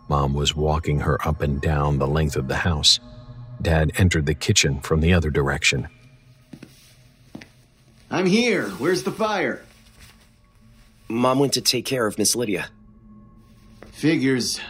Mom 0.09 0.35
was 0.35 0.57
walking 0.57 1.01
her 1.01 1.19
up 1.27 1.43
and 1.43 1.61
down 1.61 1.99
the 1.99 2.07
length 2.07 2.37
of 2.37 2.49
the 2.49 2.57
house. 2.57 2.99
Dad 3.61 3.93
entered 3.97 4.27
the 4.27 4.35
kitchen 4.35 4.81
from 4.81 5.01
the 5.01 5.13
other 5.13 5.31
direction. 5.31 5.89
I'm 8.11 8.27
here. 8.27 8.69
Where's 8.71 9.03
the 9.03 9.11
fire? 9.11 9.65
Mom 11.09 11.39
went 11.39 11.55
to 11.55 11.61
take 11.61 11.85
care 11.85 12.07
of 12.07 12.17
Miss 12.19 12.35
Lydia. 12.35 12.69
Figures. 13.93 14.61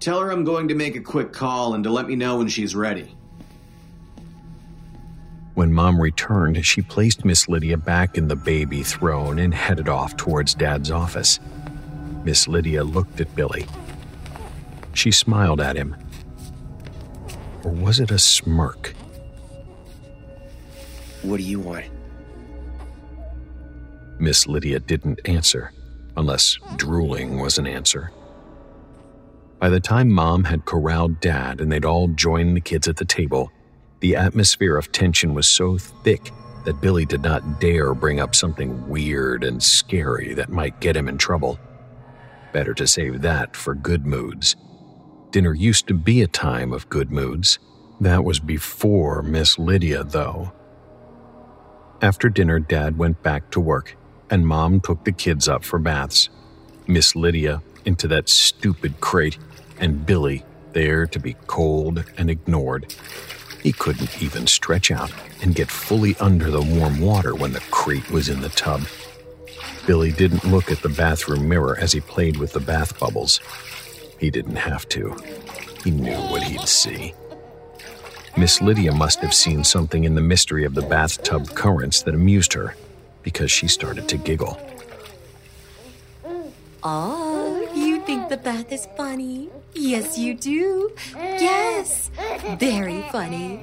Tell 0.00 0.20
her 0.20 0.30
I'm 0.30 0.44
going 0.44 0.68
to 0.68 0.74
make 0.74 0.96
a 0.96 1.00
quick 1.00 1.32
call 1.32 1.74
and 1.74 1.84
to 1.84 1.90
let 1.90 2.06
me 2.06 2.16
know 2.16 2.38
when 2.38 2.48
she's 2.48 2.74
ready. 2.74 3.16
When 5.54 5.72
Mom 5.72 6.00
returned, 6.00 6.66
she 6.66 6.82
placed 6.82 7.24
Miss 7.24 7.48
Lydia 7.48 7.76
back 7.76 8.18
in 8.18 8.28
the 8.28 8.36
baby 8.36 8.82
throne 8.82 9.38
and 9.38 9.54
headed 9.54 9.88
off 9.88 10.16
towards 10.16 10.54
Dad's 10.54 10.90
office. 10.90 11.38
Miss 12.24 12.48
Lydia 12.48 12.82
looked 12.82 13.20
at 13.20 13.34
Billy. 13.36 13.66
She 14.94 15.10
smiled 15.10 15.60
at 15.60 15.76
him. 15.76 15.96
Or 17.62 17.72
was 17.72 18.00
it 18.00 18.10
a 18.10 18.18
smirk? 18.18 18.94
What 21.22 21.38
do 21.38 21.42
you 21.42 21.60
want? 21.60 21.86
Miss 24.18 24.46
Lydia 24.46 24.80
didn't 24.80 25.20
answer, 25.24 25.72
unless 26.16 26.58
drooling 26.76 27.38
was 27.38 27.58
an 27.58 27.66
answer. 27.66 28.12
By 29.58 29.70
the 29.70 29.80
time 29.80 30.10
Mom 30.10 30.44
had 30.44 30.66
corralled 30.66 31.20
Dad 31.20 31.60
and 31.60 31.72
they'd 31.72 31.84
all 31.84 32.08
joined 32.08 32.56
the 32.56 32.60
kids 32.60 32.86
at 32.86 32.96
the 32.96 33.04
table, 33.04 33.50
the 34.00 34.16
atmosphere 34.16 34.76
of 34.76 34.92
tension 34.92 35.32
was 35.34 35.46
so 35.46 35.78
thick 35.78 36.30
that 36.64 36.80
Billy 36.80 37.06
did 37.06 37.22
not 37.22 37.60
dare 37.60 37.94
bring 37.94 38.20
up 38.20 38.34
something 38.34 38.88
weird 38.88 39.44
and 39.44 39.62
scary 39.62 40.34
that 40.34 40.50
might 40.50 40.80
get 40.80 40.96
him 40.96 41.08
in 41.08 41.16
trouble. 41.16 41.58
Better 42.52 42.74
to 42.74 42.86
save 42.86 43.22
that 43.22 43.56
for 43.56 43.74
good 43.74 44.06
moods. 44.06 44.56
Dinner 45.34 45.52
used 45.52 45.88
to 45.88 45.94
be 45.94 46.22
a 46.22 46.28
time 46.28 46.72
of 46.72 46.88
good 46.88 47.10
moods. 47.10 47.58
That 47.98 48.22
was 48.22 48.38
before 48.38 49.20
Miss 49.20 49.58
Lydia, 49.58 50.04
though. 50.04 50.52
After 52.00 52.28
dinner, 52.28 52.60
Dad 52.60 52.98
went 52.98 53.20
back 53.24 53.50
to 53.50 53.58
work, 53.58 53.96
and 54.30 54.46
Mom 54.46 54.80
took 54.80 55.02
the 55.02 55.10
kids 55.10 55.48
up 55.48 55.64
for 55.64 55.80
baths. 55.80 56.28
Miss 56.86 57.16
Lydia 57.16 57.64
into 57.84 58.06
that 58.06 58.28
stupid 58.28 59.00
crate, 59.00 59.36
and 59.80 60.06
Billy 60.06 60.44
there 60.72 61.04
to 61.08 61.18
be 61.18 61.34
cold 61.48 62.04
and 62.16 62.30
ignored. 62.30 62.94
He 63.60 63.72
couldn't 63.72 64.22
even 64.22 64.46
stretch 64.46 64.92
out 64.92 65.12
and 65.42 65.52
get 65.52 65.68
fully 65.68 66.14
under 66.20 66.48
the 66.48 66.62
warm 66.62 67.00
water 67.00 67.34
when 67.34 67.54
the 67.54 67.66
crate 67.72 68.08
was 68.08 68.28
in 68.28 68.40
the 68.40 68.50
tub. 68.50 68.82
Billy 69.84 70.12
didn't 70.12 70.44
look 70.44 70.70
at 70.70 70.82
the 70.82 70.88
bathroom 70.88 71.48
mirror 71.48 71.76
as 71.76 71.90
he 71.90 72.00
played 72.00 72.36
with 72.36 72.52
the 72.52 72.60
bath 72.60 73.00
bubbles. 73.00 73.40
He 74.24 74.30
didn't 74.30 74.56
have 74.56 74.88
to. 74.88 75.14
He 75.84 75.90
knew 75.90 76.16
what 76.32 76.42
he'd 76.42 76.66
see. 76.66 77.12
Miss 78.38 78.62
Lydia 78.62 78.90
must 78.90 79.18
have 79.18 79.34
seen 79.34 79.62
something 79.62 80.04
in 80.04 80.14
the 80.14 80.22
mystery 80.22 80.64
of 80.64 80.74
the 80.74 80.80
bathtub 80.80 81.50
currents 81.50 82.02
that 82.04 82.14
amused 82.14 82.54
her, 82.54 82.74
because 83.22 83.50
she 83.50 83.68
started 83.68 84.08
to 84.08 84.16
giggle. 84.16 84.58
Oh, 86.82 87.70
you 87.74 88.00
think 88.06 88.30
the 88.30 88.38
bath 88.38 88.72
is 88.72 88.88
funny? 88.96 89.50
Yes, 89.74 90.16
you 90.16 90.32
do. 90.32 90.96
Yes, 91.14 92.10
very 92.58 93.02
funny. 93.12 93.60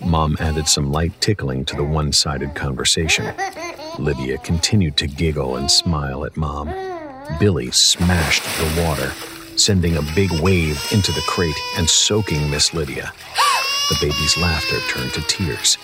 Mom 0.06 0.38
added 0.40 0.66
some 0.66 0.90
light 0.90 1.12
tickling 1.20 1.66
to 1.66 1.76
the 1.76 1.84
one 1.84 2.12
sided 2.12 2.54
conversation. 2.54 3.34
Lydia 3.98 4.38
continued 4.38 4.96
to 4.96 5.06
giggle 5.06 5.56
and 5.56 5.70
smile 5.70 6.24
at 6.24 6.34
Mom. 6.38 6.70
Billy 7.38 7.70
smashed 7.70 8.44
the 8.58 8.82
water, 8.82 9.12
sending 9.56 9.96
a 9.96 10.02
big 10.14 10.30
wave 10.40 10.80
into 10.92 11.12
the 11.12 11.22
crate 11.22 11.56
and 11.76 11.88
soaking 11.88 12.50
Miss 12.50 12.74
Lydia. 12.74 13.12
The 13.88 13.96
baby's 14.00 14.36
laughter 14.36 14.80
turned 14.88 15.12
to 15.14 15.22
tears. 15.22 15.78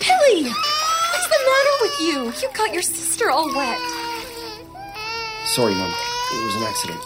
Billy, 0.00 0.44
what's 0.44 1.28
the 1.28 1.38
matter 1.46 1.74
with 1.80 2.00
you? 2.00 2.32
You 2.40 2.54
got 2.54 2.72
your 2.72 2.82
sister 2.82 3.30
all 3.30 3.48
wet. 3.54 3.80
Sorry, 5.46 5.74
Mom. 5.74 5.92
It 6.32 6.44
was 6.44 6.54
an 6.56 6.62
accident. 6.62 7.00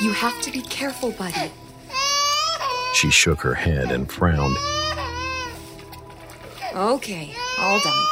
You 0.00 0.12
have 0.12 0.40
to 0.42 0.50
be 0.50 0.62
careful, 0.62 1.12
buddy. 1.12 1.50
She 2.94 3.10
shook 3.10 3.40
her 3.42 3.54
head 3.54 3.90
and 3.90 4.10
frowned. 4.10 4.56
Okay, 6.74 7.34
all 7.58 7.80
done. 7.80 8.02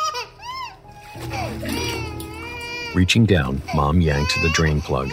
Reaching 2.95 3.27
down, 3.27 3.61
Mom 3.75 4.01
yanked 4.01 4.41
the 4.41 4.51
drain 4.51 4.81
plug. 4.81 5.11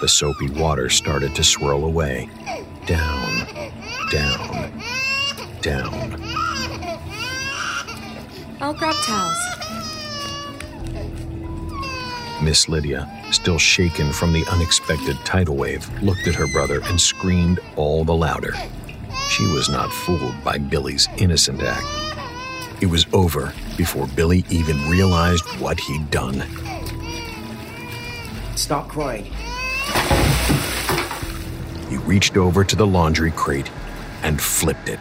The 0.00 0.06
soapy 0.06 0.48
water 0.48 0.88
started 0.88 1.34
to 1.34 1.42
swirl 1.42 1.84
away. 1.84 2.28
Down, 2.86 3.72
down, 4.12 4.82
down. 5.60 6.22
I'll 8.60 8.74
grab 8.74 8.94
towels. 9.02 9.36
Miss 12.42 12.68
Lydia, 12.68 13.10
still 13.32 13.58
shaken 13.58 14.12
from 14.12 14.32
the 14.32 14.44
unexpected 14.52 15.16
tidal 15.24 15.56
wave, 15.56 15.90
looked 16.04 16.28
at 16.28 16.34
her 16.36 16.46
brother 16.52 16.80
and 16.84 17.00
screamed 17.00 17.58
all 17.74 18.04
the 18.04 18.14
louder. 18.14 18.54
She 19.30 19.46
was 19.46 19.68
not 19.68 19.92
fooled 19.92 20.44
by 20.44 20.58
Billy's 20.58 21.08
innocent 21.16 21.60
act. 21.60 21.86
It 22.80 22.86
was 22.86 23.04
over 23.12 23.52
before 23.76 24.06
Billy 24.14 24.44
even 24.48 24.76
realized 24.88 25.44
what 25.58 25.80
he'd 25.80 26.08
done. 26.12 26.44
Stop 28.56 28.88
crying. 28.88 29.26
He 31.90 31.98
reached 31.98 32.36
over 32.36 32.64
to 32.64 32.74
the 32.74 32.86
laundry 32.86 33.30
crate 33.30 33.70
and 34.22 34.40
flipped 34.40 34.88
it. 34.88 34.98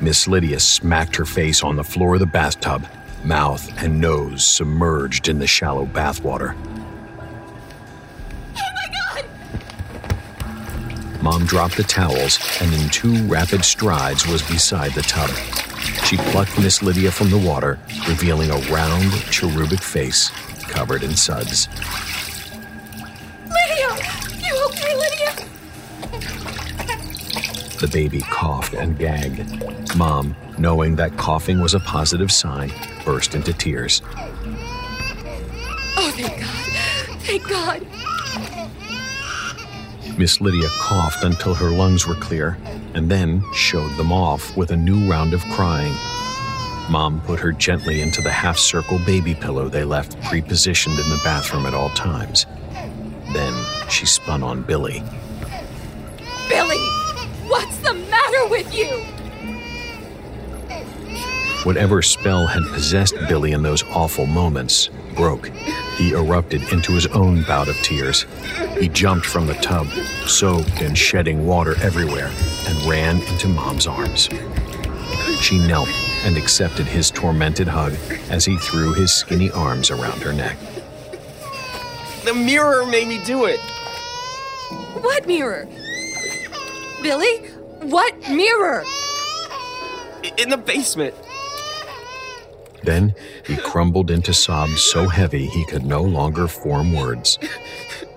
Miss 0.00 0.28
Lydia 0.28 0.60
smacked 0.60 1.16
her 1.16 1.24
face 1.24 1.62
on 1.62 1.76
the 1.76 1.82
floor 1.82 2.14
of 2.14 2.20
the 2.20 2.26
bathtub, 2.26 2.86
mouth 3.24 3.82
and 3.82 3.98
nose 3.98 4.44
submerged 4.44 5.28
in 5.28 5.38
the 5.38 5.46
shallow 5.46 5.86
bathwater. 5.86 6.54
Oh 8.56 8.72
my 8.74 9.14
God! 9.14 9.24
Mom 11.22 11.46
dropped 11.46 11.78
the 11.78 11.82
towels 11.82 12.38
and 12.60 12.74
in 12.74 12.90
two 12.90 13.26
rapid 13.26 13.64
strides 13.64 14.26
was 14.26 14.42
beside 14.42 14.92
the 14.92 15.00
tub. 15.02 15.30
She 16.04 16.18
plucked 16.18 16.60
Miss 16.60 16.82
Lydia 16.82 17.10
from 17.10 17.30
the 17.30 17.38
water, 17.38 17.78
revealing 18.06 18.50
a 18.50 18.58
round, 18.70 19.12
cherubic 19.30 19.80
face 19.80 20.28
covered 20.68 21.02
in 21.02 21.16
suds. 21.16 21.68
The 27.78 27.88
baby 27.88 28.20
coughed 28.22 28.72
and 28.72 28.98
gagged. 28.98 29.96
Mom, 29.96 30.34
knowing 30.56 30.96
that 30.96 31.16
coughing 31.18 31.60
was 31.60 31.74
a 31.74 31.80
positive 31.80 32.32
sign, 32.32 32.72
burst 33.04 33.34
into 33.34 33.52
tears. 33.52 34.00
Oh, 35.98 36.10
thank 36.16 36.40
God. 36.40 36.66
Thank 37.20 37.48
God. 37.48 37.86
Miss 40.18 40.40
Lydia 40.40 40.68
coughed 40.78 41.22
until 41.22 41.52
her 41.52 41.68
lungs 41.68 42.06
were 42.06 42.14
clear 42.14 42.56
and 42.94 43.10
then 43.10 43.42
showed 43.52 43.94
them 43.98 44.10
off 44.10 44.56
with 44.56 44.70
a 44.70 44.76
new 44.76 45.06
round 45.10 45.34
of 45.34 45.42
crying. 45.52 45.94
Mom 46.90 47.20
put 47.26 47.38
her 47.40 47.52
gently 47.52 48.00
into 48.00 48.22
the 48.22 48.32
half 48.32 48.56
circle 48.56 48.98
baby 49.00 49.34
pillow 49.34 49.68
they 49.68 49.84
left 49.84 50.18
pre 50.22 50.40
positioned 50.40 50.98
in 50.98 51.08
the 51.10 51.20
bathroom 51.22 51.66
at 51.66 51.74
all 51.74 51.90
times. 51.90 52.46
Then 53.34 53.52
she 53.90 54.06
spun 54.06 54.42
on 54.42 54.62
Billy. 54.62 55.00
Billy, 55.00 55.25
with 58.66 58.74
you? 58.74 59.02
Whatever 61.64 62.02
spell 62.02 62.46
had 62.46 62.62
possessed 62.72 63.14
Billy 63.28 63.52
in 63.52 63.62
those 63.62 63.82
awful 63.84 64.26
moments 64.26 64.88
broke. 65.14 65.48
He 65.96 66.12
erupted 66.12 66.62
into 66.72 66.92
his 66.92 67.06
own 67.08 67.42
bout 67.42 67.68
of 67.68 67.76
tears. 67.76 68.26
He 68.78 68.88
jumped 68.88 69.26
from 69.26 69.46
the 69.46 69.54
tub, 69.54 69.88
soaked 70.26 70.80
and 70.80 70.96
shedding 70.96 71.46
water 71.46 71.74
everywhere, 71.82 72.30
and 72.68 72.84
ran 72.84 73.20
into 73.22 73.48
Mom's 73.48 73.86
arms. 73.86 74.28
She 75.40 75.58
knelt 75.58 75.88
and 76.24 76.36
accepted 76.36 76.86
his 76.86 77.10
tormented 77.10 77.66
hug 77.66 77.94
as 78.30 78.44
he 78.44 78.56
threw 78.56 78.92
his 78.92 79.12
skinny 79.12 79.50
arms 79.50 79.90
around 79.90 80.22
her 80.22 80.32
neck. 80.32 80.56
The 82.24 82.34
mirror 82.34 82.86
made 82.86 83.08
me 83.08 83.22
do 83.24 83.46
it. 83.46 83.60
What 85.00 85.26
mirror? 85.26 85.66
Billy? 87.02 87.55
What 87.80 88.18
mirror? 88.28 88.84
In 90.38 90.50
the 90.50 90.56
basement. 90.56 91.14
Then 92.82 93.14
he 93.46 93.56
crumbled 93.56 94.10
into 94.10 94.34
sobs 94.34 94.82
so 94.82 95.08
heavy 95.08 95.46
he 95.46 95.64
could 95.66 95.84
no 95.84 96.02
longer 96.02 96.46
form 96.48 96.92
words. 96.92 97.38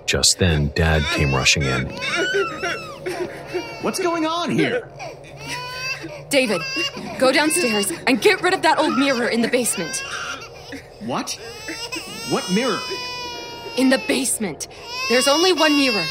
Just 0.05 0.39
then, 0.39 0.71
Dad 0.75 1.03
came 1.15 1.33
rushing 1.33 1.63
in. 1.63 1.87
What's 3.81 3.99
going 3.99 4.25
on 4.25 4.51
here? 4.51 4.89
David, 6.29 6.61
go 7.17 7.31
downstairs 7.31 7.91
and 8.07 8.21
get 8.21 8.41
rid 8.41 8.53
of 8.53 8.61
that 8.63 8.77
old 8.77 8.97
mirror 8.97 9.27
in 9.27 9.41
the 9.41 9.47
basement. 9.47 10.03
What? 11.05 11.39
What 12.29 12.43
mirror? 12.51 12.79
In 13.77 13.89
the 13.89 14.01
basement. 14.07 14.67
There's 15.09 15.27
only 15.27 15.53
one 15.53 15.75
mirror, 15.75 16.05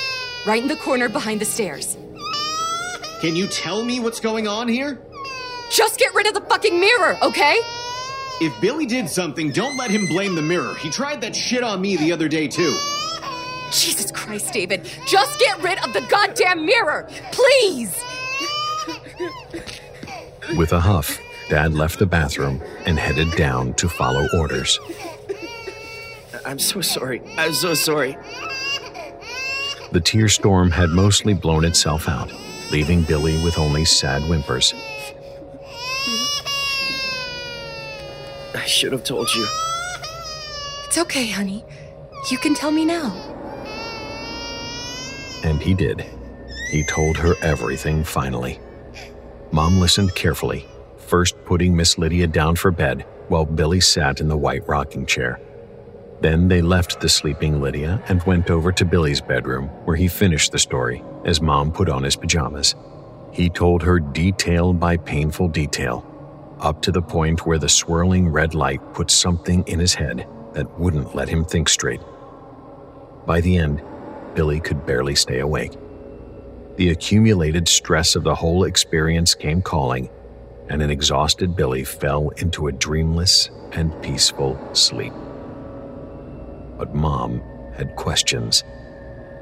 right 0.47 0.63
in 0.63 0.69
the 0.69 0.77
corner 0.77 1.09
behind 1.09 1.41
the 1.41 1.45
stairs. 1.45 1.98
Can 3.21 3.35
you 3.35 3.47
tell 3.49 3.85
me 3.85 4.01
what's 4.01 4.21
going 4.21 4.47
on 4.47 4.69
here? 4.69 4.99
Just 5.71 5.99
get 5.99 6.15
rid 6.15 6.27
of 6.27 6.35
the 6.35 6.41
fucking 6.43 6.79
mirror, 6.79 7.19
okay? 7.23 7.59
If 8.41 8.59
Billy 8.61 8.87
did 8.87 9.09
something, 9.09 9.51
don't 9.51 9.77
let 9.77 9.91
him 9.91 10.07
blame 10.07 10.37
the 10.37 10.43
mirror. 10.43 10.75
He 10.77 10.89
tried 10.89 11.21
that 11.23 11.35
shit 11.35 11.65
on 11.65 11.81
me 11.81 11.97
the 11.97 12.13
other 12.13 12.29
day, 12.29 12.47
too. 12.47 12.79
Jesus 13.73 14.13
Christ, 14.13 14.53
David. 14.53 14.89
Just 15.07 15.39
get 15.41 15.61
rid 15.63 15.85
of 15.85 15.93
the 15.93 16.01
goddamn 16.09 16.65
mirror, 16.65 17.09
please! 17.33 18.03
With 20.57 20.73
a 20.73 20.81
huff, 20.81 21.19
Dad 21.51 21.75
left 21.75 21.99
the 21.99 22.07
bathroom 22.07 22.63
and 22.87 22.99
headed 22.99 23.31
down 23.33 23.75
to 23.75 23.89
follow 23.89 24.29
orders. 24.39 24.79
I'm 26.47 26.59
so 26.59 26.81
sorry. 26.81 27.21
I'm 27.37 27.53
so 27.53 27.75
sorry. 27.75 28.17
The 29.93 30.01
tear 30.01 30.29
storm 30.29 30.71
had 30.71 30.91
mostly 30.91 31.35
blown 31.35 31.65
itself 31.65 32.09
out, 32.09 32.31
leaving 32.71 33.03
Billy 33.03 33.43
with 33.43 33.59
only 33.59 33.85
sad 33.85 34.23
whimpers. 34.23 34.75
I 38.55 38.65
should 38.67 38.93
have 38.93 39.05
told 39.05 39.29
you. 39.35 39.47
It's 40.87 40.99
okay, 40.99 41.29
honey. 41.29 41.65
You 42.31 42.39
can 42.39 42.55
tell 42.55 42.71
me 42.71 42.85
now. 42.85 43.13
And 45.45 45.63
he 45.63 45.75
did. 45.75 46.05
He 46.71 46.85
told 46.85 47.17
her 47.17 47.35
everything 47.43 48.05
finally. 48.05 48.61
Mom 49.53 49.81
listened 49.81 50.15
carefully, 50.15 50.67
first 50.99 51.43
putting 51.45 51.75
Miss 51.75 51.97
Lydia 51.97 52.27
down 52.27 52.57
for 52.57 52.71
bed 52.71 53.07
while 53.29 53.47
Billy 53.47 53.81
sat 53.81 54.21
in 54.21 54.29
the 54.29 54.37
white 54.37 54.67
rocking 54.69 55.07
chair. 55.07 55.41
Then 56.21 56.49
they 56.49 56.63
left 56.63 57.01
the 57.01 57.09
sleeping 57.09 57.61
Lydia 57.61 58.03
and 58.09 58.23
went 58.25 58.51
over 58.51 58.73
to 58.73 58.85
Billy's 58.85 59.21
bedroom, 59.21 59.69
where 59.85 59.97
he 59.97 60.09
finished 60.09 60.51
the 60.51 60.59
story 60.59 61.03
as 61.25 61.41
Mom 61.41 61.71
put 61.71 61.89
on 61.89 62.03
his 62.03 62.17
pajamas. 62.17 62.75
He 63.31 63.49
told 63.49 63.83
her 63.83 64.01
detail 64.01 64.73
by 64.73 64.97
painful 64.97 65.49
detail, 65.49 66.05
up 66.61 66.83
to 66.83 66.93
the 66.93 67.03
point 67.03 67.47
where 67.47 67.59
the 67.59 67.69
swirling 67.69 68.29
red 68.29 68.55
light 68.55 68.81
put 68.95 69.11
something 69.11 69.63
in 69.69 69.79
his 69.79 69.95
head 69.95 70.27
that 70.55 70.79
wouldn't 70.79 71.15
let 71.15 71.29
him 71.29 71.45
think 71.45 71.69
straight. 71.69 72.01
By 73.25 73.41
the 73.41 73.57
end, 73.57 73.83
Billy 74.35 74.59
could 74.59 74.87
barely 74.87 75.15
stay 75.15 75.39
awake. 75.39 75.73
The 76.77 76.91
accumulated 76.91 77.69
stress 77.69 78.17
of 78.17 78.25
the 78.25 78.35
whole 78.35 78.65
experience 78.65 79.35
came 79.35 79.63
calling, 79.63 80.09
and 80.69 80.83
an 80.83 80.91
exhausted 80.91 81.55
Billy 81.55 81.85
fell 81.85 82.31
into 82.39 82.67
a 82.67 82.73
dreamless 82.73 83.51
and 83.73 84.01
peaceful 84.03 84.59
sleep. 84.73 85.13
But 86.79 86.95
Mom 86.95 87.43
had 87.77 87.97
questions. 87.97 88.65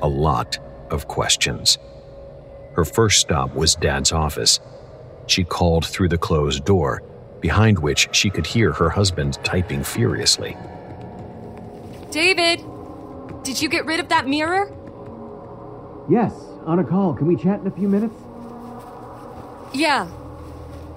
A 0.02 0.08
lot 0.08 0.58
of 0.90 1.06
questions. 1.06 1.78
Her 2.74 2.84
first 2.84 3.20
stop 3.20 3.54
was 3.54 3.74
Dad's 3.74 4.12
office. 4.12 4.60
She 5.26 5.44
called 5.44 5.86
through 5.86 6.08
the 6.08 6.18
closed 6.18 6.64
door, 6.64 7.02
behind 7.40 7.78
which 7.78 8.08
she 8.12 8.30
could 8.30 8.46
hear 8.46 8.72
her 8.72 8.90
husband 8.90 9.38
typing 9.44 9.84
furiously. 9.84 10.56
David, 12.10 12.64
did 13.42 13.60
you 13.60 13.68
get 13.68 13.84
rid 13.86 14.00
of 14.00 14.08
that 14.08 14.26
mirror? 14.26 14.72
Yes, 16.08 16.32
on 16.64 16.78
a 16.78 16.84
call. 16.84 17.14
Can 17.14 17.26
we 17.26 17.36
chat 17.36 17.60
in 17.60 17.66
a 17.66 17.70
few 17.70 17.88
minutes? 17.88 18.14
Yeah. 19.74 20.08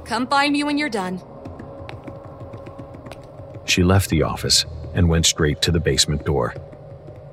Come 0.06 0.28
find 0.28 0.54
me 0.54 0.64
when 0.64 0.78
you're 0.78 0.90
done. 0.90 1.22
She 3.66 3.84
left 3.84 4.10
the 4.10 4.24
office 4.24 4.66
and 4.94 5.10
went 5.10 5.26
straight 5.26 5.62
to 5.62 5.72
the 5.72 5.80
basement 5.80 6.26
door. 6.26 6.56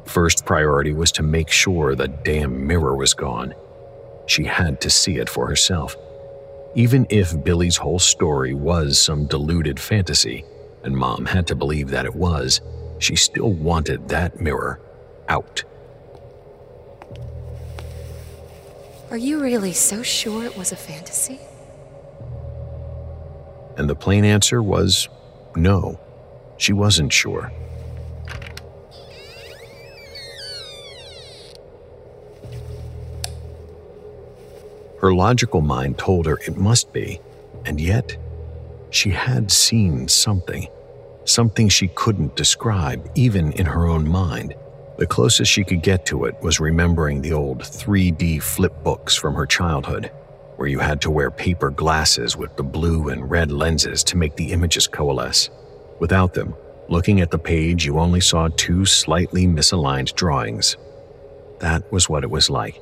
First 0.04 0.44
priority 0.44 0.92
was 0.92 1.10
to 1.12 1.22
make 1.22 1.50
sure 1.50 1.94
the 1.94 2.08
damn 2.08 2.66
mirror 2.66 2.94
was 2.94 3.14
gone. 3.14 3.54
She 4.26 4.44
had 4.44 4.80
to 4.82 4.90
see 4.90 5.16
it 5.16 5.28
for 5.28 5.46
herself. 5.46 5.96
Even 6.74 7.06
if 7.10 7.42
Billy's 7.44 7.76
whole 7.76 7.98
story 7.98 8.54
was 8.54 9.00
some 9.00 9.26
deluded 9.26 9.80
fantasy, 9.80 10.44
and 10.84 10.96
Mom 10.96 11.26
had 11.26 11.46
to 11.48 11.54
believe 11.54 11.88
that 11.90 12.06
it 12.06 12.14
was, 12.14 12.60
she 12.98 13.16
still 13.16 13.52
wanted 13.52 14.08
that 14.08 14.40
mirror 14.40 14.80
out. 15.28 15.64
Are 19.10 19.16
you 19.16 19.40
really 19.40 19.72
so 19.72 20.02
sure 20.02 20.44
it 20.44 20.56
was 20.56 20.72
a 20.72 20.76
fantasy? 20.76 21.40
And 23.76 23.88
the 23.88 23.94
plain 23.94 24.24
answer 24.24 24.62
was 24.62 25.08
no. 25.54 26.00
She 26.58 26.72
wasn't 26.72 27.12
sure. 27.12 27.52
Her 35.00 35.14
logical 35.14 35.60
mind 35.60 35.98
told 35.98 36.26
her 36.26 36.38
it 36.46 36.56
must 36.56 36.92
be, 36.92 37.20
and 37.64 37.80
yet 37.80 38.16
she 38.90 39.10
had 39.10 39.52
seen 39.52 40.08
something. 40.08 40.68
Something 41.24 41.68
she 41.68 41.88
couldn't 41.88 42.36
describe, 42.36 43.10
even 43.14 43.52
in 43.52 43.66
her 43.66 43.86
own 43.86 44.08
mind. 44.08 44.54
The 44.98 45.06
closest 45.06 45.52
she 45.52 45.64
could 45.64 45.82
get 45.82 46.06
to 46.06 46.24
it 46.24 46.40
was 46.40 46.60
remembering 46.60 47.20
the 47.20 47.32
old 47.34 47.60
3D 47.60 48.42
flip 48.42 48.82
books 48.82 49.14
from 49.14 49.34
her 49.34 49.44
childhood, 49.44 50.10
where 50.56 50.68
you 50.68 50.78
had 50.78 51.02
to 51.02 51.10
wear 51.10 51.30
paper 51.30 51.70
glasses 51.70 52.36
with 52.36 52.56
the 52.56 52.62
blue 52.62 53.10
and 53.10 53.30
red 53.30 53.52
lenses 53.52 54.02
to 54.04 54.16
make 54.16 54.36
the 54.36 54.52
images 54.52 54.86
coalesce. 54.86 55.50
Without 55.98 56.34
them, 56.34 56.54
looking 56.88 57.20
at 57.20 57.30
the 57.30 57.38
page, 57.38 57.86
you 57.86 57.98
only 57.98 58.20
saw 58.20 58.48
two 58.56 58.84
slightly 58.84 59.46
misaligned 59.46 60.14
drawings. 60.14 60.76
That 61.60 61.90
was 61.90 62.08
what 62.08 62.22
it 62.22 62.30
was 62.30 62.50
like. 62.50 62.80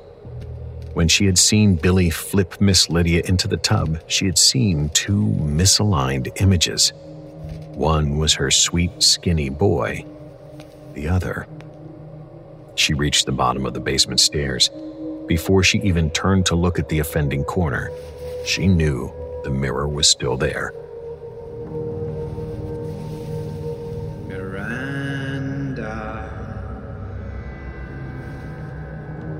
When 0.93 1.07
she 1.07 1.25
had 1.25 1.37
seen 1.37 1.75
Billy 1.75 2.09
flip 2.09 2.59
Miss 2.61 2.89
Lydia 2.89 3.21
into 3.25 3.47
the 3.47 3.57
tub, 3.57 3.99
she 4.07 4.25
had 4.25 4.37
seen 4.37 4.89
two 4.89 5.25
misaligned 5.39 6.41
images. 6.41 6.93
One 7.73 8.17
was 8.17 8.33
her 8.35 8.51
sweet, 8.51 9.03
skinny 9.03 9.49
boy. 9.49 10.05
The 10.93 11.09
other. 11.09 11.47
She 12.75 12.93
reached 12.93 13.25
the 13.25 13.33
bottom 13.33 13.65
of 13.65 13.73
the 13.73 13.81
basement 13.81 14.19
stairs. 14.19 14.69
Before 15.27 15.63
she 15.63 15.79
even 15.79 16.09
turned 16.11 16.45
to 16.47 16.55
look 16.55 16.79
at 16.79 16.87
the 16.89 16.99
offending 16.99 17.43
corner, 17.43 17.91
she 18.45 18.67
knew 18.67 19.11
the 19.43 19.49
mirror 19.49 19.87
was 19.87 20.07
still 20.07 20.37
there. 20.37 20.73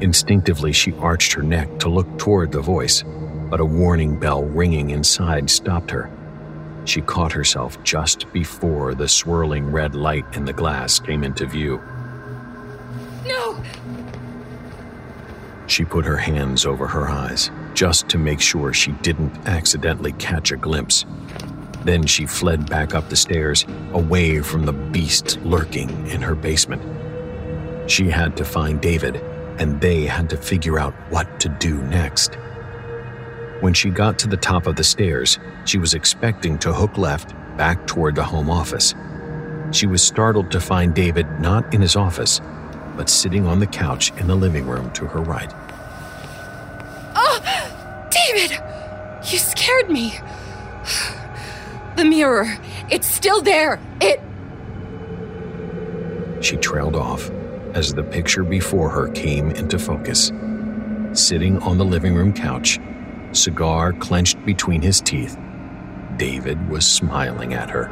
Instinctively, 0.05 0.71
she 0.71 0.93
arched 0.99 1.33
her 1.33 1.41
neck 1.41 1.79
to 1.79 1.89
look 1.89 2.19
toward 2.19 2.51
the 2.51 2.61
voice. 2.61 3.03
but 3.49 3.59
a 3.59 3.65
warning 3.65 4.19
bell 4.19 4.43
ringing 4.43 4.91
inside 4.91 5.49
stopped 5.49 5.89
her. 5.89 6.11
She 6.85 7.01
caught 7.01 7.31
herself 7.31 7.81
just 7.83 8.31
before 8.31 8.93
the 8.93 9.07
swirling 9.07 9.71
red 9.71 9.95
light 9.95 10.25
in 10.33 10.45
the 10.45 10.53
glass 10.53 10.99
came 10.99 11.23
into 11.23 11.47
view. 11.47 11.81
No! 13.25 13.63
She 15.65 15.83
put 15.85 16.05
her 16.05 16.17
hands 16.17 16.67
over 16.67 16.85
her 16.85 17.07
eyes 17.07 17.49
just 17.73 18.07
to 18.09 18.19
make 18.19 18.41
sure 18.41 18.73
she 18.73 18.91
didn't 19.01 19.35
accidentally 19.47 20.13
catch 20.13 20.51
a 20.51 20.57
glimpse. 20.57 21.05
Then 21.83 22.05
she 22.05 22.27
fled 22.27 22.69
back 22.69 22.93
up 22.93 23.09
the 23.09 23.15
stairs, 23.15 23.65
away 23.93 24.41
from 24.41 24.65
the 24.65 24.73
beast 24.73 25.39
lurking 25.43 25.89
in 26.07 26.21
her 26.21 26.35
basement. 26.35 26.81
She 27.89 28.09
had 28.09 28.37
to 28.37 28.45
find 28.45 28.81
David, 28.81 29.23
and 29.57 29.79
they 29.81 30.05
had 30.05 30.29
to 30.29 30.37
figure 30.37 30.79
out 30.79 30.93
what 31.09 31.39
to 31.39 31.49
do 31.49 31.81
next. 31.83 32.35
When 33.61 33.73
she 33.73 33.89
got 33.89 34.19
to 34.19 34.27
the 34.27 34.37
top 34.37 34.67
of 34.67 34.75
the 34.75 34.83
stairs, 34.83 35.39
she 35.65 35.77
was 35.77 35.93
expecting 35.93 36.57
to 36.59 36.73
hook 36.73 36.97
left 36.97 37.33
back 37.57 37.87
toward 37.87 38.15
the 38.15 38.23
home 38.23 38.49
office. 38.49 38.93
She 39.71 39.87
was 39.87 40.03
startled 40.03 40.51
to 40.51 40.59
find 40.59 40.93
David 40.93 41.27
not 41.39 41.73
in 41.73 41.81
his 41.81 41.95
office, 41.95 42.41
but 42.95 43.09
sitting 43.09 43.45
on 43.47 43.59
the 43.59 43.67
couch 43.67 44.11
in 44.17 44.27
the 44.27 44.35
living 44.35 44.67
room 44.67 44.91
to 44.91 45.05
her 45.05 45.21
right. 45.21 45.51
Oh, 47.15 48.07
David! 48.11 48.59
You 49.31 49.37
scared 49.39 49.89
me. 49.89 50.19
The 51.95 52.05
mirror. 52.05 52.57
It's 52.91 53.07
still 53.07 53.41
there. 53.41 53.79
It. 54.01 54.21
She 56.43 56.57
trailed 56.57 56.95
off 56.95 57.31
as 57.75 57.93
the 57.93 58.03
picture 58.03 58.43
before 58.43 58.89
her 58.89 59.09
came 59.09 59.51
into 59.51 59.77
focus. 59.77 60.31
Sitting 61.11 61.59
on 61.59 61.77
the 61.77 61.85
living 61.85 62.15
room 62.15 62.33
couch, 62.33 62.79
cigar 63.33 63.93
clenched 63.93 64.43
between 64.45 64.81
his 64.81 65.01
teeth, 65.01 65.37
David 66.17 66.69
was 66.69 66.87
smiling 66.87 67.53
at 67.53 67.69
her. 67.69 67.91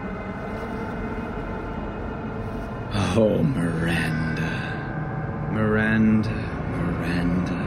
Oh, 3.15 3.43
Miranda. 3.43 5.49
Miranda, 5.51 6.29
Miranda. 6.29 7.62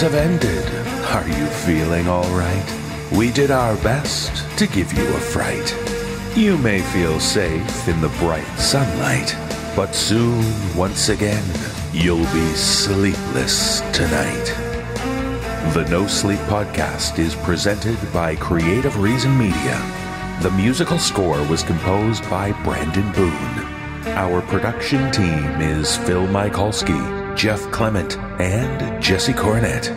Have 0.00 0.14
ended. 0.14 0.64
Are 1.06 1.26
you 1.26 1.46
feeling 1.46 2.06
all 2.08 2.28
right? 2.30 3.08
We 3.10 3.32
did 3.32 3.50
our 3.50 3.74
best 3.76 4.44
to 4.58 4.66
give 4.66 4.92
you 4.92 5.04
a 5.08 5.20
fright. 5.20 5.74
You 6.36 6.56
may 6.58 6.82
feel 6.82 7.18
safe 7.18 7.88
in 7.88 8.00
the 8.00 8.14
bright 8.20 8.46
sunlight, 8.58 9.34
but 9.74 9.94
soon, 9.94 10.44
once 10.76 11.08
again, 11.08 11.44
you'll 11.92 12.30
be 12.32 12.48
sleepless 12.54 13.80
tonight. 13.92 14.44
The 15.74 15.86
No 15.90 16.06
Sleep 16.06 16.40
Podcast 16.40 17.18
is 17.18 17.34
presented 17.34 17.98
by 18.12 18.36
Creative 18.36 18.96
Reason 19.00 19.36
Media. 19.36 19.78
The 20.42 20.52
musical 20.52 20.98
score 20.98 21.42
was 21.48 21.64
composed 21.64 22.22
by 22.30 22.52
Brandon 22.62 23.10
Boone. 23.12 24.12
Our 24.14 24.42
production 24.42 25.10
team 25.10 25.60
is 25.60 25.96
Phil 25.96 26.26
Michalski, 26.28 27.17
Jeff 27.38 27.62
Clement, 27.70 28.18
and 28.40 29.00
Jesse 29.00 29.32
Cornett. 29.32 29.96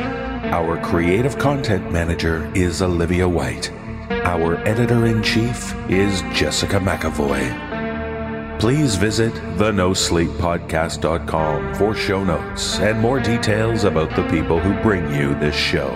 Our 0.52 0.78
creative 0.86 1.40
content 1.40 1.92
manager 1.92 2.48
is 2.53 2.84
Olivia 2.84 3.28
White. 3.28 3.72
Our 4.11 4.58
editor 4.58 5.08
in 5.08 5.24
chief 5.24 5.74
is 5.90 6.22
Jessica 6.34 6.78
McAvoy. 6.78 8.60
Please 8.60 8.95
visit 8.95 9.34
thenosleeppodcast.com 9.58 11.74
for 11.74 11.95
show 11.95 12.24
notes 12.24 12.78
and 12.78 13.00
more 13.00 13.20
details 13.20 13.86
about 13.86 14.16
the 14.16 14.30
people 14.30 14.60
who 14.60 14.80
bring 14.84 15.11
you 15.11 15.34
this 15.40 15.56
show. 15.56 15.90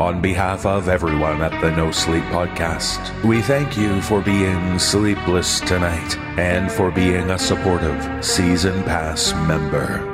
On 0.00 0.20
behalf 0.20 0.66
of 0.66 0.88
everyone 0.88 1.40
at 1.40 1.52
the 1.60 1.70
No 1.70 1.92
Sleep 1.92 2.24
Podcast, 2.24 3.22
we 3.22 3.40
thank 3.42 3.78
you 3.78 4.02
for 4.02 4.20
being 4.20 4.76
sleepless 4.80 5.60
tonight 5.60 6.18
and 6.36 6.68
for 6.68 6.90
being 6.90 7.30
a 7.30 7.38
supportive 7.38 8.24
Season 8.24 8.82
Pass 8.82 9.32
member. 9.46 10.13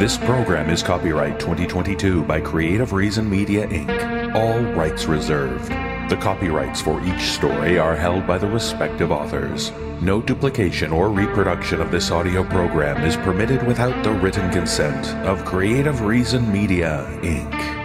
This 0.00 0.16
program 0.16 0.70
is 0.70 0.82
copyright 0.82 1.38
2022 1.38 2.24
by 2.24 2.40
Creative 2.40 2.90
Reason 2.90 3.28
Media 3.28 3.66
Inc., 3.66 4.34
all 4.34 4.58
rights 4.72 5.04
reserved. 5.04 5.68
The 6.08 6.16
copyrights 6.18 6.80
for 6.80 7.04
each 7.04 7.20
story 7.20 7.78
are 7.78 7.94
held 7.94 8.26
by 8.26 8.38
the 8.38 8.48
respective 8.48 9.12
authors. 9.12 9.72
No 10.00 10.22
duplication 10.22 10.90
or 10.90 11.10
reproduction 11.10 11.82
of 11.82 11.90
this 11.90 12.10
audio 12.10 12.44
program 12.44 13.04
is 13.04 13.18
permitted 13.18 13.62
without 13.66 14.02
the 14.02 14.12
written 14.12 14.50
consent 14.50 15.08
of 15.26 15.44
Creative 15.44 16.00
Reason 16.00 16.50
Media 16.50 17.06
Inc. 17.20 17.79